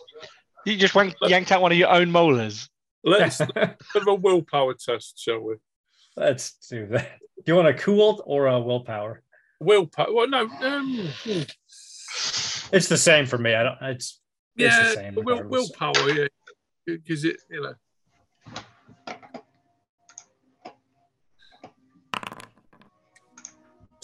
You 0.66 0.76
just 0.76 0.94
went, 0.94 1.14
yanked 1.22 1.50
out 1.50 1.62
one 1.62 1.72
of 1.72 1.78
your 1.78 1.88
own 1.88 2.10
molars. 2.10 2.68
Let's 3.02 3.38
have 3.56 4.06
a 4.06 4.14
willpower 4.14 4.74
test, 4.74 5.18
shall 5.18 5.40
we? 5.40 5.54
Let's 6.14 6.52
do 6.68 6.86
that. 6.88 7.18
Do 7.36 7.42
you 7.46 7.56
want 7.56 7.68
a 7.68 7.72
cooled 7.74 8.20
or 8.26 8.48
a 8.48 8.60
willpower? 8.60 9.22
Willpower. 9.60 10.12
Well, 10.12 10.28
no. 10.28 10.46
Um, 10.60 11.08
It's 11.24 12.88
the 12.88 12.98
same 12.98 13.24
for 13.24 13.38
me. 13.38 13.54
I 13.54 13.62
don't. 13.62 13.78
It's 13.80 14.20
It's 14.56 14.76
the 14.76 14.82
yeah, 14.84 14.94
same 14.94 15.14
will, 15.14 15.42
willpower. 15.48 16.10
Yeah, 16.10 16.26
because 16.86 17.24
it, 17.24 17.36
you 17.50 17.62
know. 17.62 17.74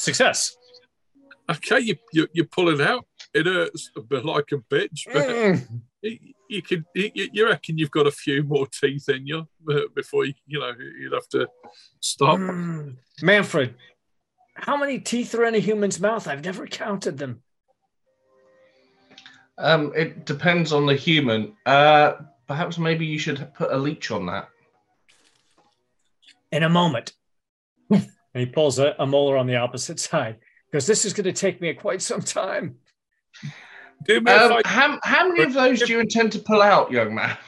Success. 0.07 0.57
Okay, 1.55 1.81
you, 1.89 1.95
you 2.13 2.27
you 2.37 2.45
pull 2.45 2.69
it 2.75 2.81
out. 2.81 3.05
It 3.33 3.47
hurts 3.47 3.91
a 3.97 4.01
bit 4.01 4.25
like 4.25 4.49
a 4.53 4.59
bitch, 4.75 5.01
but 5.13 5.29
Mm. 5.29 5.81
you, 6.03 6.19
you 6.55 6.63
could. 6.63 6.85
You, 6.95 7.29
you 7.37 7.43
reckon 7.53 7.79
you've 7.79 7.97
got 7.99 8.07
a 8.07 8.11
few 8.25 8.43
more 8.43 8.67
teeth 8.81 9.09
in 9.09 9.27
you 9.31 9.41
uh, 9.71 9.87
before 9.95 10.25
you 10.29 10.35
you 10.47 10.59
know 10.61 10.73
you'd 11.01 11.13
have 11.13 11.29
to 11.37 11.43
stop. 12.01 12.39
Mm. 12.39 12.97
Manfred, 13.23 13.75
how 14.55 14.77
many 14.77 14.99
teeth 14.99 15.35
are 15.37 15.45
in 15.45 15.55
a 15.55 15.61
human's 15.69 16.01
mouth? 16.01 16.27
I've 16.27 16.45
never 16.45 16.67
counted 16.67 17.17
them. 17.19 17.43
Um, 19.59 19.93
it 19.97 20.27
depends 20.27 20.73
on 20.73 20.85
the 20.87 20.97
human. 20.97 21.57
Uh, 21.65 22.15
perhaps 22.47 22.77
maybe 22.79 23.07
you 23.07 23.19
should 23.19 23.55
put 23.55 23.71
a 23.73 23.77
leech 23.79 24.11
on 24.11 24.27
that. 24.27 24.49
In 26.53 26.63
a 26.65 26.69
moment. 26.69 27.13
and 28.37 28.47
he 28.47 28.53
pulls 28.53 28.79
a, 28.79 28.95
a 28.99 29.07
molar 29.07 29.39
on 29.39 29.47
the 29.47 29.57
opposite 29.57 29.99
side 30.11 30.37
because 30.71 30.87
this 30.87 31.07
is 31.07 31.15
going 31.15 31.25
to 31.25 31.33
take 31.33 31.59
me 31.59 31.73
quite 31.73 32.03
some 32.03 32.21
time. 32.21 32.77
Do 34.05 34.21
me 34.21 34.31
a 34.31 34.37
Um, 34.37 34.49
favour. 34.51 34.61
how, 34.67 34.99
how 35.03 35.29
many 35.29 35.43
of 35.43 35.55
those 35.55 35.81
do 35.81 35.91
you 35.91 36.01
intend 36.01 36.33
to 36.33 36.39
pull 36.41 36.61
out, 36.61 36.93
young 36.93 37.15
man? 37.15 37.39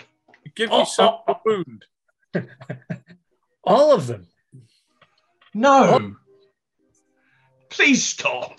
Give 0.57 0.71
oh, 0.73 0.79
yourself 0.79 1.21
oh, 1.29 1.37
wound. 1.45 1.85
All 3.65 3.93
of 3.93 4.07
them. 4.07 4.29
No. 5.53 6.17
Please 7.69 8.03
stop. 8.03 8.59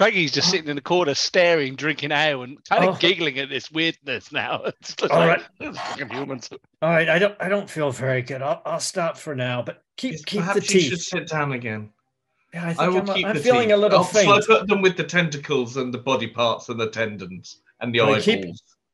Peggy's 0.00 0.32
just 0.32 0.48
oh. 0.48 0.50
sitting 0.52 0.68
in 0.68 0.76
the 0.76 0.82
corner, 0.82 1.14
staring, 1.14 1.76
drinking 1.76 2.10
ale, 2.10 2.42
and 2.42 2.58
kind 2.64 2.84
of 2.84 2.94
Oh. 2.96 2.98
giggling 2.98 3.38
at 3.38 3.50
this 3.50 3.70
weirdness 3.70 4.32
now. 4.32 4.62
It's 4.80 4.94
just 4.96 5.12
All 5.12 5.26
like, 5.26 5.42
"Those 5.58 5.76
fucking 5.78 6.08
humans. 6.08 6.48
All 6.82 6.90
right, 6.90 7.08
I 7.08 7.18
don't. 7.18 7.36
I 7.38 7.48
don't 7.48 7.68
feel 7.68 7.90
very 7.92 8.22
good. 8.22 8.40
I'll, 8.42 8.62
I'll 8.64 8.80
stop 8.80 9.16
for 9.18 9.34
now. 9.34 9.62
But 9.62 9.82
keep 9.96 10.12
Yes, 10.12 10.24
keep 10.24 10.40
the 10.40 10.46
perhaps 10.46 10.74
you 10.74 10.80
should 10.80 10.90
teeth. 10.92 11.02
sit 11.02 11.28
down 11.28 11.52
again. 11.52 11.90
Yeah, 12.54 12.74
I 12.78 12.84
I 12.86 12.88
will 12.88 12.98
I'm, 12.98 13.14
keep 13.14 13.26
I'm 13.26 13.36
the 13.36 13.42
feeling 13.42 13.68
teeth. 13.68 13.74
a 13.74 13.76
little 13.76 13.98
I'll 13.98 14.04
faint. 14.04 14.46
put 14.46 14.66
them 14.66 14.80
with 14.82 14.96
the 14.96 15.04
tentacles 15.04 15.76
and 15.76 15.92
the 15.94 15.98
body 15.98 16.26
parts 16.28 16.68
and 16.70 16.80
the 16.80 16.90
tendons 16.90 17.60
and 17.80 17.94
the 17.94 18.00
Well, 18.00 18.08
eyeballs. 18.14 18.24
keep- 18.24 18.44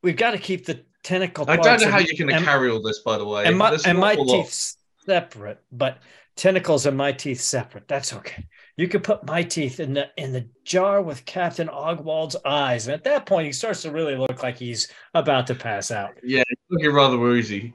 We've 0.02 0.16
got 0.16 0.32
to 0.32 0.38
keep 0.38 0.66
the 0.66 0.84
tentacle. 1.02 1.46
I 1.48 1.56
don't 1.56 1.80
know 1.80 1.90
how 1.90 1.98
you're 1.98 2.14
going 2.26 2.36
to 2.38 2.44
carry 2.44 2.70
all 2.70 2.82
this, 2.82 2.98
by 3.00 3.16
the 3.16 3.24
way. 3.24 3.44
and 3.44 3.56
my 3.56 3.76
and 3.86 3.98
my 3.98 4.12
awful 4.12 4.26
lot. 4.26 4.44
teeth 4.44 4.76
separate, 5.06 5.62
but 5.72 5.98
tentacles 6.36 6.84
and 6.86 6.96
my 6.96 7.12
teeth 7.12 7.40
separate. 7.40 7.88
That's 7.88 8.12
okay. 8.12 8.44
You 8.76 8.88
could 8.88 9.02
put 9.02 9.26
my 9.26 9.42
teeth 9.42 9.80
in 9.80 9.94
the 9.94 10.10
in 10.18 10.32
the 10.32 10.46
jar 10.64 11.00
with 11.00 11.24
Captain 11.24 11.68
Ogwald's 11.68 12.36
eyes, 12.44 12.86
and 12.86 12.94
at 12.94 13.04
that 13.04 13.24
point, 13.24 13.46
he 13.46 13.52
starts 13.52 13.82
to 13.82 13.90
really 13.90 14.16
look 14.16 14.42
like 14.42 14.58
he's 14.58 14.88
about 15.14 15.46
to 15.46 15.54
pass 15.54 15.90
out. 15.90 16.18
Yeah, 16.22 16.44
it's 16.46 16.60
looking 16.68 16.92
rather 16.92 17.16
woozy. 17.16 17.72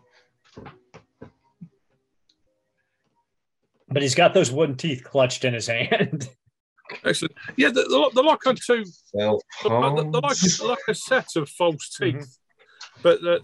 But 3.88 4.04
he's 4.04 4.16
got 4.16 4.34
those 4.34 4.52
wooden 4.52 4.78
teeth 4.78 5.04
clutched 5.04 5.43
in 5.43 5.54
his 5.54 5.68
hand. 5.68 6.30
Excellent. 7.04 7.34
Yeah, 7.58 7.70
the, 7.70 7.84
the, 7.84 8.12
the 8.16 8.22
lock 8.22 8.45
on 8.45 8.56
two 8.56 8.84
Self 8.86 9.41
the, 9.64 9.70
the, 9.70 10.10
the 10.12 10.20
like, 10.20 10.38
the 10.38 10.66
like 10.68 10.80
a 10.88 10.95
set 10.95 11.36
of 11.36 11.49
false 11.49 11.97
mhm. 11.99 12.14
teeth, 12.14 12.38
but 13.02 13.22
the, 13.22 13.41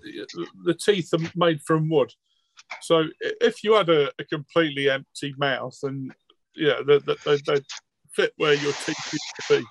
the 0.64 0.74
teeth 0.74 1.14
are 1.14 1.32
made 1.36 1.62
from 1.64 1.90
wood. 1.90 2.14
So 2.82 3.06
if 3.22 3.64
you 3.64 3.74
had 3.74 3.90
a, 3.90 4.12
a 4.20 4.26
completely 4.26 4.90
empty 4.90 5.34
mouth, 5.38 5.78
and 5.84 6.14
yeah, 6.58 6.82
they, 6.86 7.00
they, 7.00 7.16
they, 7.26 7.38
they 7.46 7.62
fit 8.12 8.34
where 8.38 8.54
your 8.54 8.74
teeth 8.74 9.14
used 9.14 9.48
to 9.48 9.60
be. 9.60 9.66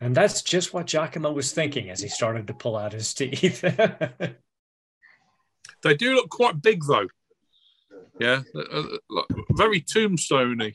And 0.00 0.14
that's 0.14 0.42
just 0.42 0.74
what 0.74 0.86
Giacomo 0.86 1.32
was 1.32 1.52
thinking 1.52 1.88
as 1.88 2.00
he 2.00 2.08
started 2.08 2.46
to 2.48 2.54
pull 2.54 2.76
out 2.76 2.92
his 2.92 3.14
teeth. 3.14 3.64
They 5.82 5.94
do 5.94 6.14
look 6.14 6.30
quite 6.30 6.60
big, 6.60 6.82
though. 6.84 7.06
Yeah, 8.18 8.42
uh, 8.56 8.60
uh, 8.60 8.98
like, 9.08 9.26
very 9.52 9.80
tombstoney. 9.80 10.74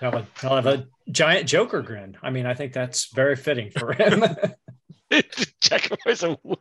He'll 0.00 0.10
have, 0.10 0.20
a, 0.20 0.26
he'll 0.40 0.56
have 0.56 0.66
a 0.66 0.86
giant 1.10 1.48
Joker 1.48 1.82
grin. 1.82 2.16
I 2.22 2.30
mean, 2.30 2.44
I 2.44 2.54
think 2.54 2.72
that's 2.72 3.12
very 3.14 3.36
fitting 3.36 3.70
for 3.70 3.92
him. 3.92 4.22
Giacomo's 5.60 6.22
a 6.22 6.38
weird. 6.42 6.58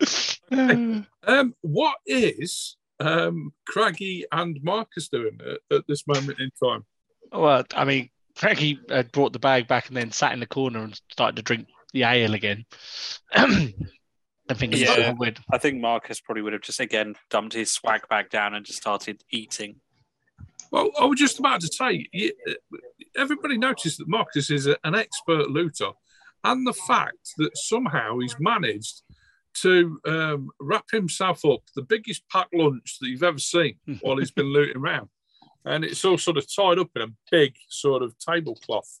Um, 0.50 1.54
what 1.60 1.98
is 2.06 2.78
um, 3.00 3.52
Craggy 3.66 4.24
and 4.32 4.58
Marcus 4.62 5.08
doing 5.08 5.38
at, 5.46 5.76
at 5.76 5.84
this 5.88 6.06
moment 6.06 6.38
in 6.40 6.50
time? 6.62 6.84
well, 7.32 7.64
I 7.74 7.84
mean, 7.84 8.10
Frankie 8.34 8.80
had 8.88 9.12
brought 9.12 9.32
the 9.32 9.38
bag 9.38 9.68
back 9.68 9.88
and 9.88 9.96
then 9.96 10.12
sat 10.12 10.32
in 10.32 10.40
the 10.40 10.46
corner 10.46 10.80
and 10.80 11.00
started 11.10 11.36
to 11.36 11.42
drink 11.42 11.68
the 11.92 12.04
ale 12.04 12.34
again. 12.34 12.64
I 13.32 14.54
think 14.54 14.72
it's 14.72 14.82
Yeah. 14.82 14.96
yeah. 14.96 15.12
weird. 15.12 15.40
I 15.52 15.58
think 15.58 15.80
Marcus 15.80 16.20
probably 16.20 16.42
would 16.42 16.52
have 16.52 16.62
just 16.62 16.80
again 16.80 17.14
dumped 17.30 17.54
his 17.54 17.70
swag 17.70 18.08
bag 18.08 18.30
down 18.30 18.54
and 18.54 18.64
just 18.64 18.80
started 18.80 19.22
eating. 19.30 19.76
Well, 20.70 20.90
I 21.00 21.04
was 21.06 21.18
just 21.18 21.38
about 21.38 21.60
to 21.62 21.68
say, 21.68 22.06
everybody 23.16 23.56
noticed 23.56 23.98
that 23.98 24.08
Marcus 24.08 24.50
is 24.50 24.66
an 24.66 24.94
expert 24.94 25.50
looter, 25.50 25.90
and 26.44 26.66
the 26.66 26.74
fact 26.74 27.32
that 27.38 27.56
somehow 27.56 28.18
he's 28.18 28.36
managed 28.38 29.02
to 29.54 30.00
um, 30.06 30.50
wrap 30.60 30.86
himself 30.92 31.44
up 31.44 31.60
the 31.74 31.82
biggest 31.82 32.22
packed 32.30 32.54
lunch 32.54 32.98
that 33.00 33.08
you've 33.08 33.22
ever 33.22 33.38
seen 33.38 33.76
while 34.00 34.18
he's 34.18 34.30
been 34.30 34.52
looting 34.52 34.76
around, 34.76 35.08
and 35.64 35.84
it's 35.84 36.04
all 36.04 36.18
sort 36.18 36.36
of 36.36 36.46
tied 36.54 36.78
up 36.78 36.90
in 36.96 37.02
a 37.02 37.12
big 37.30 37.54
sort 37.68 38.02
of 38.02 38.18
tablecloth. 38.18 39.00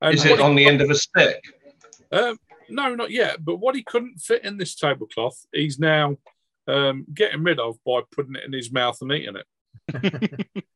And 0.00 0.14
Is 0.14 0.24
it 0.24 0.40
on 0.40 0.54
the 0.54 0.66
end 0.66 0.82
of 0.82 0.90
a 0.90 0.94
stick? 0.94 1.42
Um, 2.12 2.38
no, 2.68 2.94
not 2.94 3.10
yet. 3.10 3.44
But 3.44 3.56
what 3.56 3.74
he 3.74 3.82
couldn't 3.82 4.18
fit 4.18 4.44
in 4.44 4.58
this 4.58 4.74
tablecloth, 4.74 5.46
he's 5.52 5.78
now 5.78 6.16
um, 6.68 7.06
getting 7.12 7.42
rid 7.42 7.58
of 7.58 7.78
by 7.84 8.00
putting 8.10 8.34
it 8.34 8.44
in 8.44 8.52
his 8.52 8.72
mouth 8.72 8.98
and 9.00 9.12
eating 9.12 9.36
it. 9.36 10.46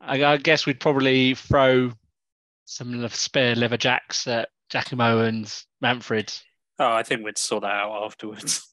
I, 0.00 0.24
I 0.24 0.36
guess 0.36 0.66
we'd 0.66 0.80
probably 0.80 1.34
throw 1.34 1.90
some 2.66 3.00
le- 3.00 3.10
spare 3.10 3.54
leather 3.54 3.76
jacks 3.76 4.26
at 4.26 4.48
Giacomo 4.74 5.20
and 5.20 5.50
Manfred. 5.80 6.32
Oh, 6.80 6.92
I 6.92 7.04
think 7.04 7.24
we'd 7.24 7.38
sort 7.38 7.62
that 7.62 7.70
out 7.70 8.04
afterwards. 8.04 8.68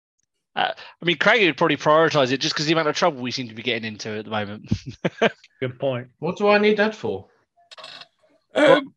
I 0.56 0.72
mean, 1.02 1.18
Craigie 1.18 1.44
would 1.46 1.58
probably 1.58 1.76
prioritize 1.76 2.32
it 2.32 2.40
just 2.40 2.54
because 2.54 2.64
the 2.64 2.72
amount 2.72 2.88
of 2.88 2.96
trouble 2.96 3.20
we 3.20 3.30
seem 3.30 3.48
to 3.48 3.54
be 3.54 3.62
getting 3.62 3.84
into 3.84 4.08
at 4.16 4.24
the 4.24 4.30
moment. 4.30 4.72
Good 5.60 5.78
point. 5.78 6.08
What 6.18 6.38
do 6.38 6.48
I 6.48 6.56
need 6.56 6.78
that 6.78 6.94
for? 6.94 7.26
Um, 8.54 8.94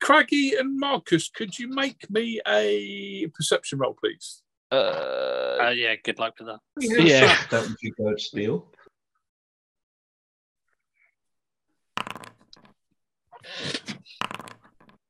Craggy 0.00 0.54
and 0.56 0.78
Marcus, 0.78 1.28
could 1.30 1.58
you 1.58 1.66
make 1.68 2.08
me 2.08 2.40
a 2.46 3.26
perception 3.34 3.80
roll, 3.80 3.94
please? 4.00 4.42
uh, 4.70 5.56
Uh, 5.60 5.72
yeah, 5.74 5.96
good 6.04 6.20
luck 6.20 6.34
with 6.38 6.46
that. 6.46 6.60
Yeah. 7.04 7.36
That 7.50 7.62
would 7.62 7.76
you 7.82 7.92
go 7.98 8.12
to 8.12 8.18
steal. 8.20 8.70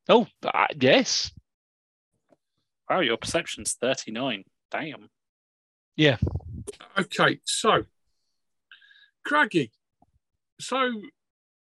Oh, 0.09 0.27
uh, 0.45 0.67
yes. 0.81 1.33
Wow, 2.89 3.01
your 3.01 3.17
perception's 3.17 3.75
39. 3.75 4.45
Damn. 4.71 5.09
Yeah. 5.97 6.17
Okay, 6.99 7.41
so 7.45 7.85
Craggy. 9.27 9.71
So 10.61 11.03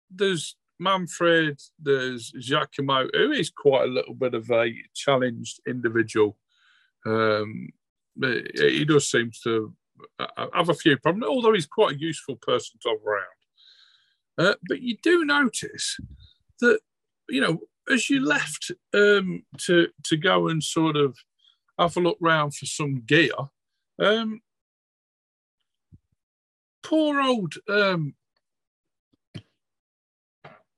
there's 0.10 0.56
Manfred, 0.80 1.62
there's 1.80 2.32
Giacomo, 2.32 3.08
who 3.14 3.32
is 3.32 3.50
quite 3.50 3.86
a 3.86 3.92
little 3.92 4.14
bit 4.14 4.34
of 4.34 4.50
a 4.52 4.74
challenged 4.94 5.62
individual. 5.68 6.38
Um, 7.06 7.70
he 8.22 8.86
does 8.86 9.10
seem 9.10 9.32
to 9.44 9.74
uh, 10.20 10.48
have 10.54 10.70
a 10.70 10.74
few 10.74 10.98
problems, 10.98 11.30
although 11.30 11.54
he's 11.54 11.66
quite 11.66 11.96
a 11.96 12.00
useful 12.00 12.36
person 12.36 12.80
to 12.82 12.90
have 12.90 13.06
around. 13.06 13.26
Uh, 14.38 14.56
but 14.68 14.82
you 14.82 14.98
do 15.02 15.24
notice 15.24 15.98
that, 16.60 16.80
you 17.30 17.42
know, 17.42 17.62
as 17.92 18.10
you 18.10 18.26
left 18.26 18.72
um, 18.94 19.44
to 19.60 19.88
to 20.06 20.18
go 20.18 20.48
and 20.48 20.64
sort 20.64 20.96
of 20.96 21.18
have 21.78 21.98
a 21.98 22.00
look 22.00 22.18
round 22.22 22.56
for 22.56 22.66
some 22.66 23.04
gear, 23.06 23.32
um, 24.00 24.42
poor 26.84 27.22
old 27.22 27.56
um, 27.70 28.16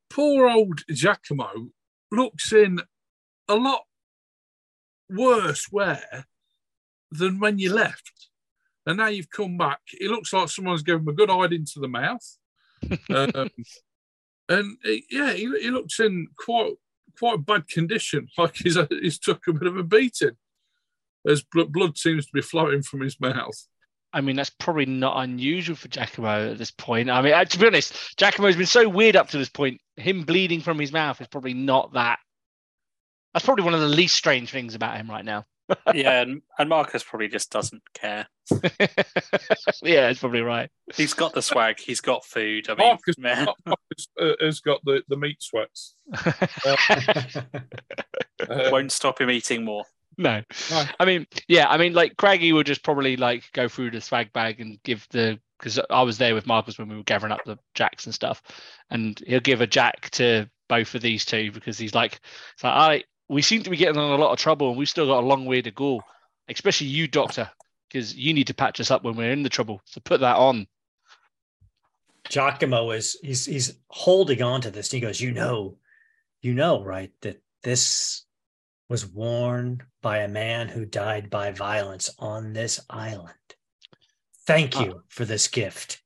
poor 0.09 0.49
old 0.49 0.81
Giacomo 0.89 1.69
looks 2.11 2.51
in 2.51 2.79
a 3.47 3.55
lot 3.55 3.83
worse 5.09 5.67
wear 5.71 6.25
than 7.11 7.39
when 7.39 7.59
you 7.59 7.73
left. 7.73 8.29
And 8.85 8.97
now 8.97 9.07
you've 9.07 9.29
come 9.29 9.57
back. 9.57 9.79
It 9.99 10.09
looks 10.09 10.31
like 10.31 10.49
someone's 10.49 10.81
given 10.81 11.01
him 11.01 11.09
a 11.09 11.13
good 11.13 11.29
hide 11.29 11.53
into 11.53 11.79
the 11.79 11.87
mouth. 11.89 12.37
um, 13.09 13.49
and 14.49 14.77
he- 14.83 15.05
yeah, 15.11 15.33
he, 15.33 15.43
he 15.61 15.71
looks 15.71 15.99
in 15.99 16.27
quite 16.37 16.73
quite 17.17 17.35
a 17.35 17.39
bad 17.39 17.67
condition, 17.67 18.27
like 18.37 18.55
he's 18.55 18.77
he's 18.89 19.19
took 19.19 19.47
a 19.47 19.53
bit 19.53 19.67
of 19.67 19.77
a 19.77 19.83
beating. 19.83 20.37
Blood, 21.51 21.73
blood 21.73 21.97
seems 21.97 22.25
to 22.25 22.31
be 22.33 22.41
flowing 22.41 22.81
from 22.83 23.01
his 23.01 23.19
mouth. 23.19 23.67
I 24.13 24.21
mean, 24.21 24.37
that's 24.37 24.49
probably 24.49 24.85
not 24.85 25.21
unusual 25.21 25.75
for 25.75 25.89
Giacomo 25.89 26.51
at 26.51 26.57
this 26.57 26.71
point. 26.71 27.09
I 27.09 27.21
mean, 27.21 27.33
uh, 27.33 27.43
to 27.43 27.59
be 27.59 27.67
honest, 27.67 28.17
Giacomo's 28.17 28.55
been 28.55 28.65
so 28.65 28.87
weird 28.87 29.17
up 29.17 29.29
to 29.29 29.37
this 29.37 29.49
point. 29.49 29.81
Him 29.97 30.23
bleeding 30.23 30.61
from 30.61 30.79
his 30.79 30.93
mouth 30.93 31.19
is 31.19 31.27
probably 31.27 31.53
not 31.53 31.93
that. 31.93 32.19
That's 33.33 33.45
probably 33.45 33.65
one 33.65 33.73
of 33.73 33.81
the 33.81 33.87
least 33.87 34.15
strange 34.15 34.49
things 34.49 34.75
about 34.75 34.95
him 34.95 35.09
right 35.09 35.25
now. 35.25 35.45
Yeah, 35.93 36.21
and, 36.21 36.41
and 36.57 36.69
Marcus 36.69 37.03
probably 37.03 37.27
just 37.27 37.51
doesn't 37.51 37.81
care. 37.93 38.27
yeah, 39.81 40.09
it's 40.09 40.19
probably 40.19 40.41
right. 40.41 40.69
He's 40.95 41.13
got 41.13 41.33
the 41.33 41.41
swag. 41.41 41.79
He's 41.79 42.01
got 42.01 42.25
food. 42.25 42.69
I 42.69 42.75
mean, 42.75 42.87
Marcus, 42.87 43.17
man, 43.19 43.47
Marcus 43.65 44.07
uh, 44.19 44.33
has 44.39 44.59
got 44.59 44.83
the, 44.85 45.03
the 45.07 45.17
meat 45.17 45.41
sweats. 45.41 45.95
Uh, 48.39 48.69
won't 48.71 48.91
stop 48.91 49.19
him 49.19 49.31
eating 49.31 49.65
more. 49.65 49.83
no. 50.19 50.43
No. 50.69 50.85
I 50.99 51.05
mean, 51.05 51.25
yeah, 51.47 51.67
I 51.67 51.77
mean, 51.77 51.93
like 51.93 52.15
Craigie 52.15 52.53
will 52.53 52.61
just 52.61 52.83
probably 52.83 53.17
like 53.17 53.51
go 53.51 53.67
through 53.67 53.89
the 53.89 53.99
swag 53.99 54.31
bag 54.31 54.61
and 54.61 54.77
give 54.83 55.07
the 55.09 55.39
because 55.57 55.79
I 55.89 56.03
was 56.03 56.19
there 56.19 56.35
with 56.35 56.45
Marcus 56.45 56.77
when 56.77 56.87
we 56.87 56.97
were 56.97 57.03
gathering 57.03 57.31
up 57.31 57.43
the 57.45 57.57
jacks 57.73 58.05
and 58.05 58.13
stuff, 58.13 58.43
and 58.91 59.19
he'll 59.25 59.39
give 59.39 59.61
a 59.61 59.67
jack 59.67 60.11
to 60.11 60.47
both 60.69 60.93
of 60.95 61.01
these 61.01 61.25
two 61.25 61.51
because 61.51 61.77
he's 61.77 61.95
like, 61.95 62.19
it's 62.53 62.63
like, 62.63 62.73
all 62.73 62.87
right, 62.87 63.05
we 63.29 63.41
seem 63.41 63.63
to 63.63 63.69
be 63.69 63.77
getting 63.77 63.95
in 63.95 64.01
a 64.01 64.15
lot 64.15 64.31
of 64.31 64.39
trouble 64.39 64.69
and 64.69 64.77
we've 64.77 64.89
still 64.89 65.07
got 65.07 65.23
a 65.23 65.27
long 65.27 65.45
way 65.45 65.61
to 65.61 65.71
go, 65.71 66.01
especially 66.47 66.87
you, 66.87 67.07
Doctor, 67.07 67.49
because 67.89 68.15
you 68.15 68.33
need 68.33 68.47
to 68.47 68.53
patch 68.53 68.79
us 68.79 68.91
up 68.91 69.03
when 69.03 69.15
we're 69.15 69.31
in 69.31 69.43
the 69.43 69.49
trouble. 69.49 69.81
So 69.85 70.01
put 70.03 70.21
that 70.21 70.37
on. 70.37 70.67
Giacomo 72.29 72.91
is 72.91 73.17
he's 73.23 73.45
he's 73.45 73.77
holding 73.87 74.41
on 74.41 74.61
to 74.61 74.71
this. 74.71 74.91
He 74.91 74.99
goes, 74.99 75.21
you 75.21 75.31
know, 75.31 75.77
you 76.41 76.53
know, 76.53 76.83
right, 76.83 77.11
that 77.21 77.41
this 77.63 78.25
was 78.89 79.05
worn 79.05 79.81
by 80.01 80.19
a 80.19 80.27
man 80.27 80.67
who 80.67 80.85
died 80.85 81.29
by 81.29 81.51
violence 81.51 82.09
on 82.19 82.53
this 82.53 82.79
island. 82.89 83.33
Thank 84.45 84.77
uh, 84.77 84.83
you 84.83 85.03
for 85.09 85.25
this 85.25 85.47
gift. 85.47 86.01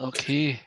Okay. 0.00 0.60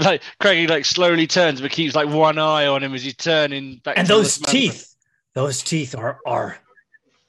And 0.00 0.06
like 0.06 0.22
Craigie 0.40 0.66
like 0.66 0.84
slowly 0.84 1.26
turns 1.26 1.60
but 1.60 1.70
keeps 1.70 1.94
like 1.94 2.08
one 2.08 2.38
eye 2.38 2.66
on 2.66 2.82
him 2.82 2.94
as 2.94 3.02
he's 3.02 3.14
turning 3.16 3.76
back. 3.84 3.98
And 3.98 4.06
to 4.08 4.14
those 4.14 4.38
teeth, 4.38 4.94
those 5.34 5.62
teeth 5.62 5.94
are 5.94 6.18
are 6.26 6.58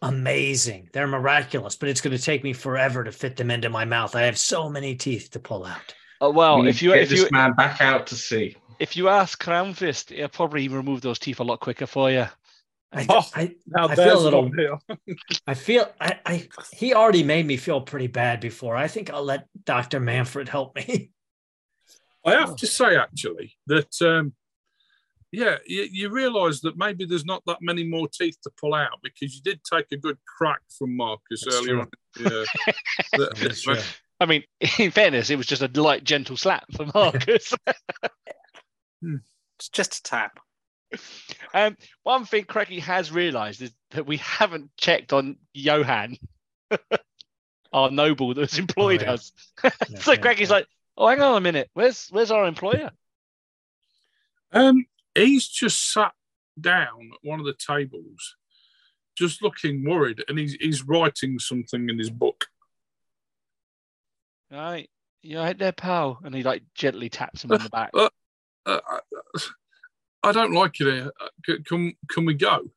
amazing. 0.02 0.90
They're 0.94 1.08
miraculous, 1.08 1.76
but 1.76 1.90
it's 1.90 2.02
going 2.02 2.16
to 2.16 2.22
take 2.24 2.44
me 2.44 2.54
forever 2.54 3.04
to 3.04 3.12
fit 3.12 3.36
them 3.36 3.52
into 3.52 3.70
my 3.70 3.86
mouth. 3.86 4.16
I 4.16 4.24
have 4.24 4.38
so 4.38 4.70
many 4.70 4.96
teeth 4.96 5.30
to 5.32 5.40
pull 5.40 5.66
out. 5.66 5.94
Oh, 6.22 6.32
well, 6.32 6.62
We 6.62 6.70
if 6.70 6.82
you 6.82 6.92
get 6.94 7.04
if 7.04 7.10
this 7.10 7.22
you 7.22 7.28
man 7.32 7.54
back 7.54 7.82
out 7.82 8.08
to 8.08 8.16
sea. 8.16 8.56
if 8.80 8.96
you 8.96 9.10
ask 9.10 9.44
Crownfist, 9.44 10.10
he'll 10.16 10.28
probably 10.30 10.68
remove 10.68 11.02
those 11.02 11.20
teeth 11.20 11.40
a 11.40 11.44
lot 11.44 11.60
quicker 11.60 11.88
for 11.88 12.12
you. 12.12 12.26
I, 12.94 13.06
Oh. 13.10 13.24
I, 13.36 13.56
now 13.68 13.88
I 13.88 13.96
feel 13.96 14.20
a 14.20 14.20
little- 14.20 14.50
one. 14.50 14.78
I 15.48 15.54
feel 15.54 15.90
I, 16.02 16.20
I 16.26 16.48
he 16.74 16.94
already 16.94 17.24
made 17.24 17.46
me 17.46 17.58
feel 17.58 17.80
pretty 17.82 18.08
bad 18.08 18.40
before. 18.40 18.76
I 18.76 18.88
think 18.88 19.10
I'll 19.12 19.24
let 19.24 19.48
Dr. 19.66 20.00
Manfred 20.00 20.50
help 20.50 20.76
me. 20.76 21.12
I 22.26 22.32
have 22.34 22.56
to 22.58 22.68
say, 22.68 22.96
actually, 22.96 23.58
that 23.68 24.00
um, 24.02 24.34
yeah, 25.32 25.58
you, 25.66 25.88
you 25.92 26.10
realise 26.10 26.62
that 26.62 26.78
maybe 26.78 27.06
there's 27.06 27.26
not 27.26 27.42
that 27.48 27.58
many 27.62 27.84
more 27.84 28.08
teeth 28.08 28.38
to 28.44 28.52
pull 28.60 28.74
out 28.74 29.00
because 29.02 29.34
you 29.36 29.42
did 29.42 29.62
take 29.64 29.88
a 29.92 29.98
good 29.98 30.18
crack 30.38 30.60
from 30.78 30.96
Marcus 30.96 31.44
That's 31.46 31.56
earlier 31.58 31.86
true. 32.18 32.32
on. 32.32 32.46
Yeah, 33.18 33.26
That's 33.42 33.62
true. 33.62 33.76
I 34.20 34.26
mean, 34.28 34.44
in 34.78 34.92
fairness, 34.92 35.30
it 35.32 35.36
was 35.38 35.48
just 35.48 35.64
a 35.64 35.82
light, 35.82 36.04
gentle 36.04 36.38
slap 36.38 36.66
for 36.76 36.86
Marcus. 36.94 37.54
It's 39.04 39.70
just 39.70 39.96
a 40.00 40.04
tap. 40.04 40.40
um, 41.54 41.78
one 42.04 42.26
thing 42.26 42.44
Craigie 42.46 42.80
has 42.82 43.12
realised 43.12 43.62
is 43.62 43.72
that 43.92 44.06
we 44.06 44.18
haven't 44.18 44.70
checked 44.78 45.14
on 45.14 45.38
Johan, 45.54 46.18
our 47.74 47.90
noble 47.92 48.34
that 48.34 48.42
has 48.42 48.60
employed 48.60 49.02
Oh, 49.02 49.06
yeah. 49.06 49.14
us. 49.14 49.32
Yeah, 49.64 49.70
so 50.00 50.12
yeah, 50.14 50.18
Craigie's 50.18 50.50
yeah. 50.50 50.56
like, 50.56 50.68
"Oh, 50.98 51.08
hang 51.08 51.22
on 51.22 51.38
a 51.38 51.42
minute. 51.42 51.70
Where's 51.74 52.08
where's 52.10 52.32
our 52.32 52.46
employer?" 52.46 52.92
Um, 54.52 54.86
he's 55.16 55.48
just 55.48 55.94
sat 55.94 56.14
down 56.60 57.12
at 57.14 57.28
one 57.28 57.40
of 57.40 57.46
the 57.46 57.54
tables, 57.54 58.36
just 59.18 59.42
looking 59.42 59.84
worried, 59.84 60.24
and 60.28 60.38
he's 60.38 60.54
he's 60.54 60.84
writing 60.84 61.40
something 61.40 61.90
in 61.90 61.98
his 61.98 62.10
book. 62.10 62.46
Right. 64.52 64.90
You 65.22 65.38
right 65.40 65.58
there, 65.58 65.72
pal? 65.72 66.20
And 66.24 66.36
he 66.36 66.44
like 66.44 66.64
gently 66.76 67.10
taps 67.10 67.44
him 67.44 67.52
on 67.52 67.64
the 67.64 67.70
back. 67.72 67.92
Uh, 67.94 68.10
I, 68.66 69.00
I 70.24 70.32
don't 70.32 70.54
like 70.54 70.80
it 70.82 70.86
here. 70.86 71.12
Uh, 71.20 71.54
Can 71.66 71.94
can 72.10 72.26
we 72.26 72.34
go? 72.34 72.70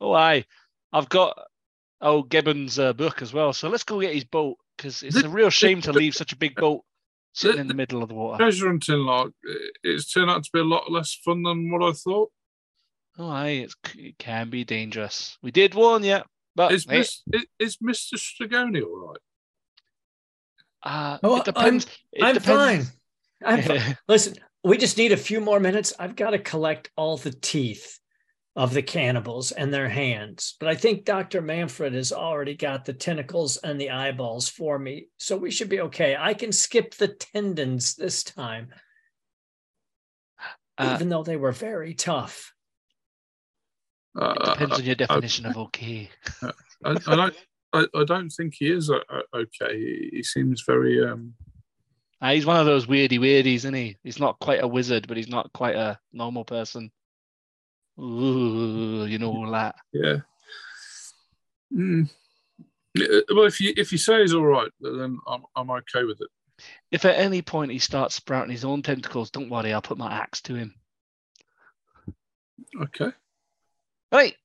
Oh, 0.00 0.12
aye. 0.12 0.44
I've 0.92 1.08
got 1.08 1.38
old 2.00 2.28
Gibbons' 2.30 2.78
uh, 2.78 2.92
book 2.92 3.22
as 3.22 3.32
well. 3.32 3.52
So 3.52 3.68
let's 3.68 3.84
go 3.84 4.00
get 4.00 4.14
his 4.14 4.24
boat 4.24 4.58
because 4.76 5.02
it's 5.02 5.16
a 5.16 5.28
real 5.28 5.50
shame 5.50 5.80
to 5.82 5.92
leave 5.92 6.14
such 6.14 6.32
a 6.32 6.36
big 6.36 6.54
boat 6.54 6.82
sitting 7.34 7.56
This- 7.56 7.60
in 7.62 7.68
the 7.68 7.74
middle 7.74 8.02
of 8.02 8.08
the 8.08 8.14
water. 8.14 8.38
Treasure 8.42 8.68
hunting, 8.68 9.00
like 9.00 9.30
it's 9.82 10.10
turned 10.10 10.30
out 10.30 10.44
to 10.44 10.50
be 10.52 10.60
a 10.60 10.64
lot 10.64 10.90
less 10.90 11.12
fun 11.14 11.42
than 11.42 11.70
what 11.70 11.82
I 11.86 11.92
thought. 11.92 12.32
Oh, 13.18 13.28
aye. 13.28 13.48
It's, 13.66 13.76
it 13.96 14.16
can 14.18 14.48
be 14.50 14.64
dangerous. 14.64 15.36
We 15.42 15.50
did 15.52 15.74
warn 15.74 16.02
you, 16.02 16.20
but 16.56 16.72
Is, 16.72 16.84
hey, 16.88 16.98
Miss, 16.98 17.22
is, 17.32 17.44
is 17.58 17.76
Mr. 17.76 18.14
Stragoni 18.14 18.82
all 18.82 19.08
right? 19.10 19.18
uh, 20.82 21.18
Oh, 21.22 21.36
it 21.36 21.44
depends. 21.44 21.86
it 22.12 22.22
I'm 22.24 22.34
depends. 22.34 22.88
fine. 23.42 23.56
I'm 23.58 23.62
fine. 23.80 23.98
Listen, 24.08 24.34
we 24.64 24.78
just 24.78 24.96
need 24.98 25.12
a 25.12 25.16
few 25.16 25.40
more 25.40 25.60
minutes. 25.60 25.92
I've 25.98 26.16
got 26.16 26.30
to 26.30 26.38
collect 26.38 26.90
all 26.96 27.16
the 27.16 27.30
teeth 27.32 27.98
of 28.56 28.72
the 28.72 28.82
cannibals 28.82 29.50
and 29.50 29.74
their 29.74 29.88
hands. 29.88 30.56
But 30.60 30.68
I 30.68 30.76
think 30.76 31.04
Dr. 31.04 31.42
Manfred 31.42 31.92
has 31.94 32.12
already 32.12 32.54
got 32.54 32.84
the 32.84 32.92
tentacles 32.92 33.56
and 33.56 33.80
the 33.80 33.90
eyeballs 33.90 34.48
for 34.48 34.78
me. 34.78 35.08
So 35.18 35.36
we 35.36 35.50
should 35.50 35.68
be 35.68 35.80
okay. 35.80 36.16
I 36.18 36.34
can 36.34 36.52
skip 36.52 36.94
the 36.94 37.08
tendons 37.08 37.96
this 37.96 38.22
time, 38.22 38.68
Uh, 40.78 40.92
even 40.94 41.08
though 41.08 41.24
they 41.24 41.36
were 41.36 41.52
very 41.52 41.94
tough. 41.94 42.52
Uh, 44.16 44.34
it 44.36 44.44
depends 44.44 44.78
on 44.78 44.84
your 44.84 44.94
definition 44.94 45.46
of 45.46 45.56
okay. 45.56 46.08
I, 46.84 46.96
I 47.06 47.16
don't. 47.16 47.34
I, 47.72 47.86
I 47.92 48.04
don't 48.04 48.30
think 48.30 48.54
he 48.56 48.70
is 48.70 48.88
uh, 48.88 49.00
uh, 49.10 49.22
okay. 49.34 49.76
He, 49.76 50.10
he 50.12 50.22
seems 50.22 50.62
very. 50.62 51.04
Um, 51.04 51.34
Uh, 52.20 52.32
he's 52.32 52.46
one 52.46 52.60
of 52.60 52.66
those 52.66 52.86
weirdy 52.86 53.18
weirdies, 53.18 53.56
isn't 53.56 53.74
he? 53.74 53.96
He's 54.04 54.20
not 54.20 54.38
quite 54.38 54.62
a 54.62 54.68
wizard, 54.68 55.08
but 55.08 55.16
he's 55.16 55.28
not 55.28 55.52
quite 55.52 55.74
a 55.74 55.98
normal 56.12 56.44
person. 56.44 56.92
Ooh, 57.98 59.06
you 59.06 59.18
know 59.18 59.30
all 59.30 59.50
that. 59.52 59.76
yeah. 59.92 60.16
Mm. 61.72 62.08
Well, 62.96 63.46
if 63.46 63.60
you 63.60 63.72
if 63.76 63.90
you 63.90 63.98
say 63.98 64.20
he's 64.20 64.34
all 64.34 64.46
right, 64.46 64.70
then 64.80 65.18
I'm 65.26 65.44
I'm 65.56 65.70
okay 65.70 66.04
with 66.04 66.20
it. 66.20 66.28
If 66.92 67.04
at 67.04 67.18
any 67.18 67.42
point 67.42 67.72
he 67.72 67.80
starts 67.80 68.14
sprouting 68.14 68.52
his 68.52 68.64
own 68.64 68.82
tentacles, 68.82 69.30
don't 69.30 69.50
worry, 69.50 69.72
I'll 69.72 69.82
put 69.82 69.98
my 69.98 70.12
axe 70.12 70.40
to 70.42 70.54
him. 70.54 70.74
Okay. 72.80 73.10
Right, 74.12 74.36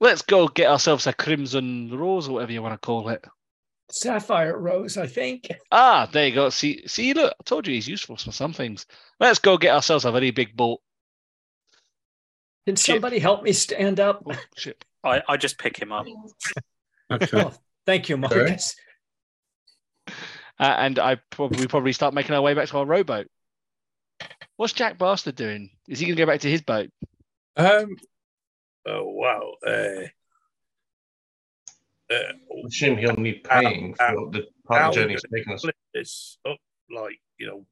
let's 0.00 0.22
go 0.22 0.46
get 0.46 0.70
ourselves 0.70 1.08
a 1.08 1.12
crimson 1.12 1.90
rose 1.92 2.28
or 2.28 2.34
whatever 2.34 2.52
you 2.52 2.62
want 2.62 2.80
to 2.80 2.86
call 2.86 3.08
it. 3.08 3.24
Sapphire 3.90 4.58
Rose, 4.58 4.96
I 4.96 5.06
think. 5.06 5.48
Ah, 5.70 6.08
there 6.10 6.26
you 6.26 6.34
go. 6.34 6.50
See, 6.50 6.86
see, 6.86 7.12
look, 7.12 7.32
I 7.38 7.42
told 7.44 7.66
you 7.66 7.74
he's 7.74 7.86
useful 7.86 8.16
for 8.16 8.32
some 8.32 8.52
things. 8.52 8.86
Let's 9.20 9.38
go 9.38 9.56
get 9.58 9.74
ourselves 9.74 10.04
a 10.04 10.12
very 10.12 10.32
big 10.32 10.56
boat. 10.56 10.80
Can 12.66 12.76
Ship. 12.76 12.94
somebody 12.96 13.18
help 13.18 13.42
me 13.42 13.52
stand 13.52 14.00
up? 14.00 14.22
Oh, 14.26 14.34
shit. 14.56 14.84
I, 15.04 15.22
I 15.28 15.36
just 15.36 15.58
pick 15.58 15.76
him 15.80 15.92
up. 15.92 16.06
Okay. 17.10 17.28
Oh, 17.40 17.52
thank 17.86 18.08
you, 18.08 18.16
Marcus. 18.16 18.74
Uh, 20.08 20.12
and 20.58 20.98
I 20.98 21.18
probably 21.30 21.60
we 21.60 21.66
probably 21.68 21.92
start 21.92 22.14
making 22.14 22.34
our 22.34 22.42
way 22.42 22.54
back 22.54 22.68
to 22.68 22.78
our 22.78 22.86
rowboat. 22.86 23.28
What's 24.56 24.72
Jack 24.72 24.98
Bastard 24.98 25.36
doing? 25.36 25.70
Is 25.86 26.00
he 26.00 26.06
going 26.06 26.16
to 26.16 26.22
go 26.22 26.26
back 26.26 26.40
to 26.40 26.50
his 26.50 26.62
boat? 26.62 26.90
Um. 27.56 27.94
Oh 28.88 29.04
wow. 29.04 29.52
Uh, 29.66 30.06
uh, 32.12 32.32
I 32.32 32.66
assume 32.66 32.96
he'll 32.98 33.14
need 33.16 33.44
paying 33.44 33.94
Um, 34.00 34.14
for 34.14 34.30
the 34.30 34.46
part 34.66 34.82
of 34.82 34.94
the 34.94 35.00
journey 35.00 35.12
he's 35.12 35.22
gonna 35.22 35.38
taken 35.40 35.52
us. 35.54 35.60
split 35.60 35.76
this 35.94 36.38
up 36.48 36.58
like 36.90 37.18
you 37.38 37.46
know. 37.46 37.66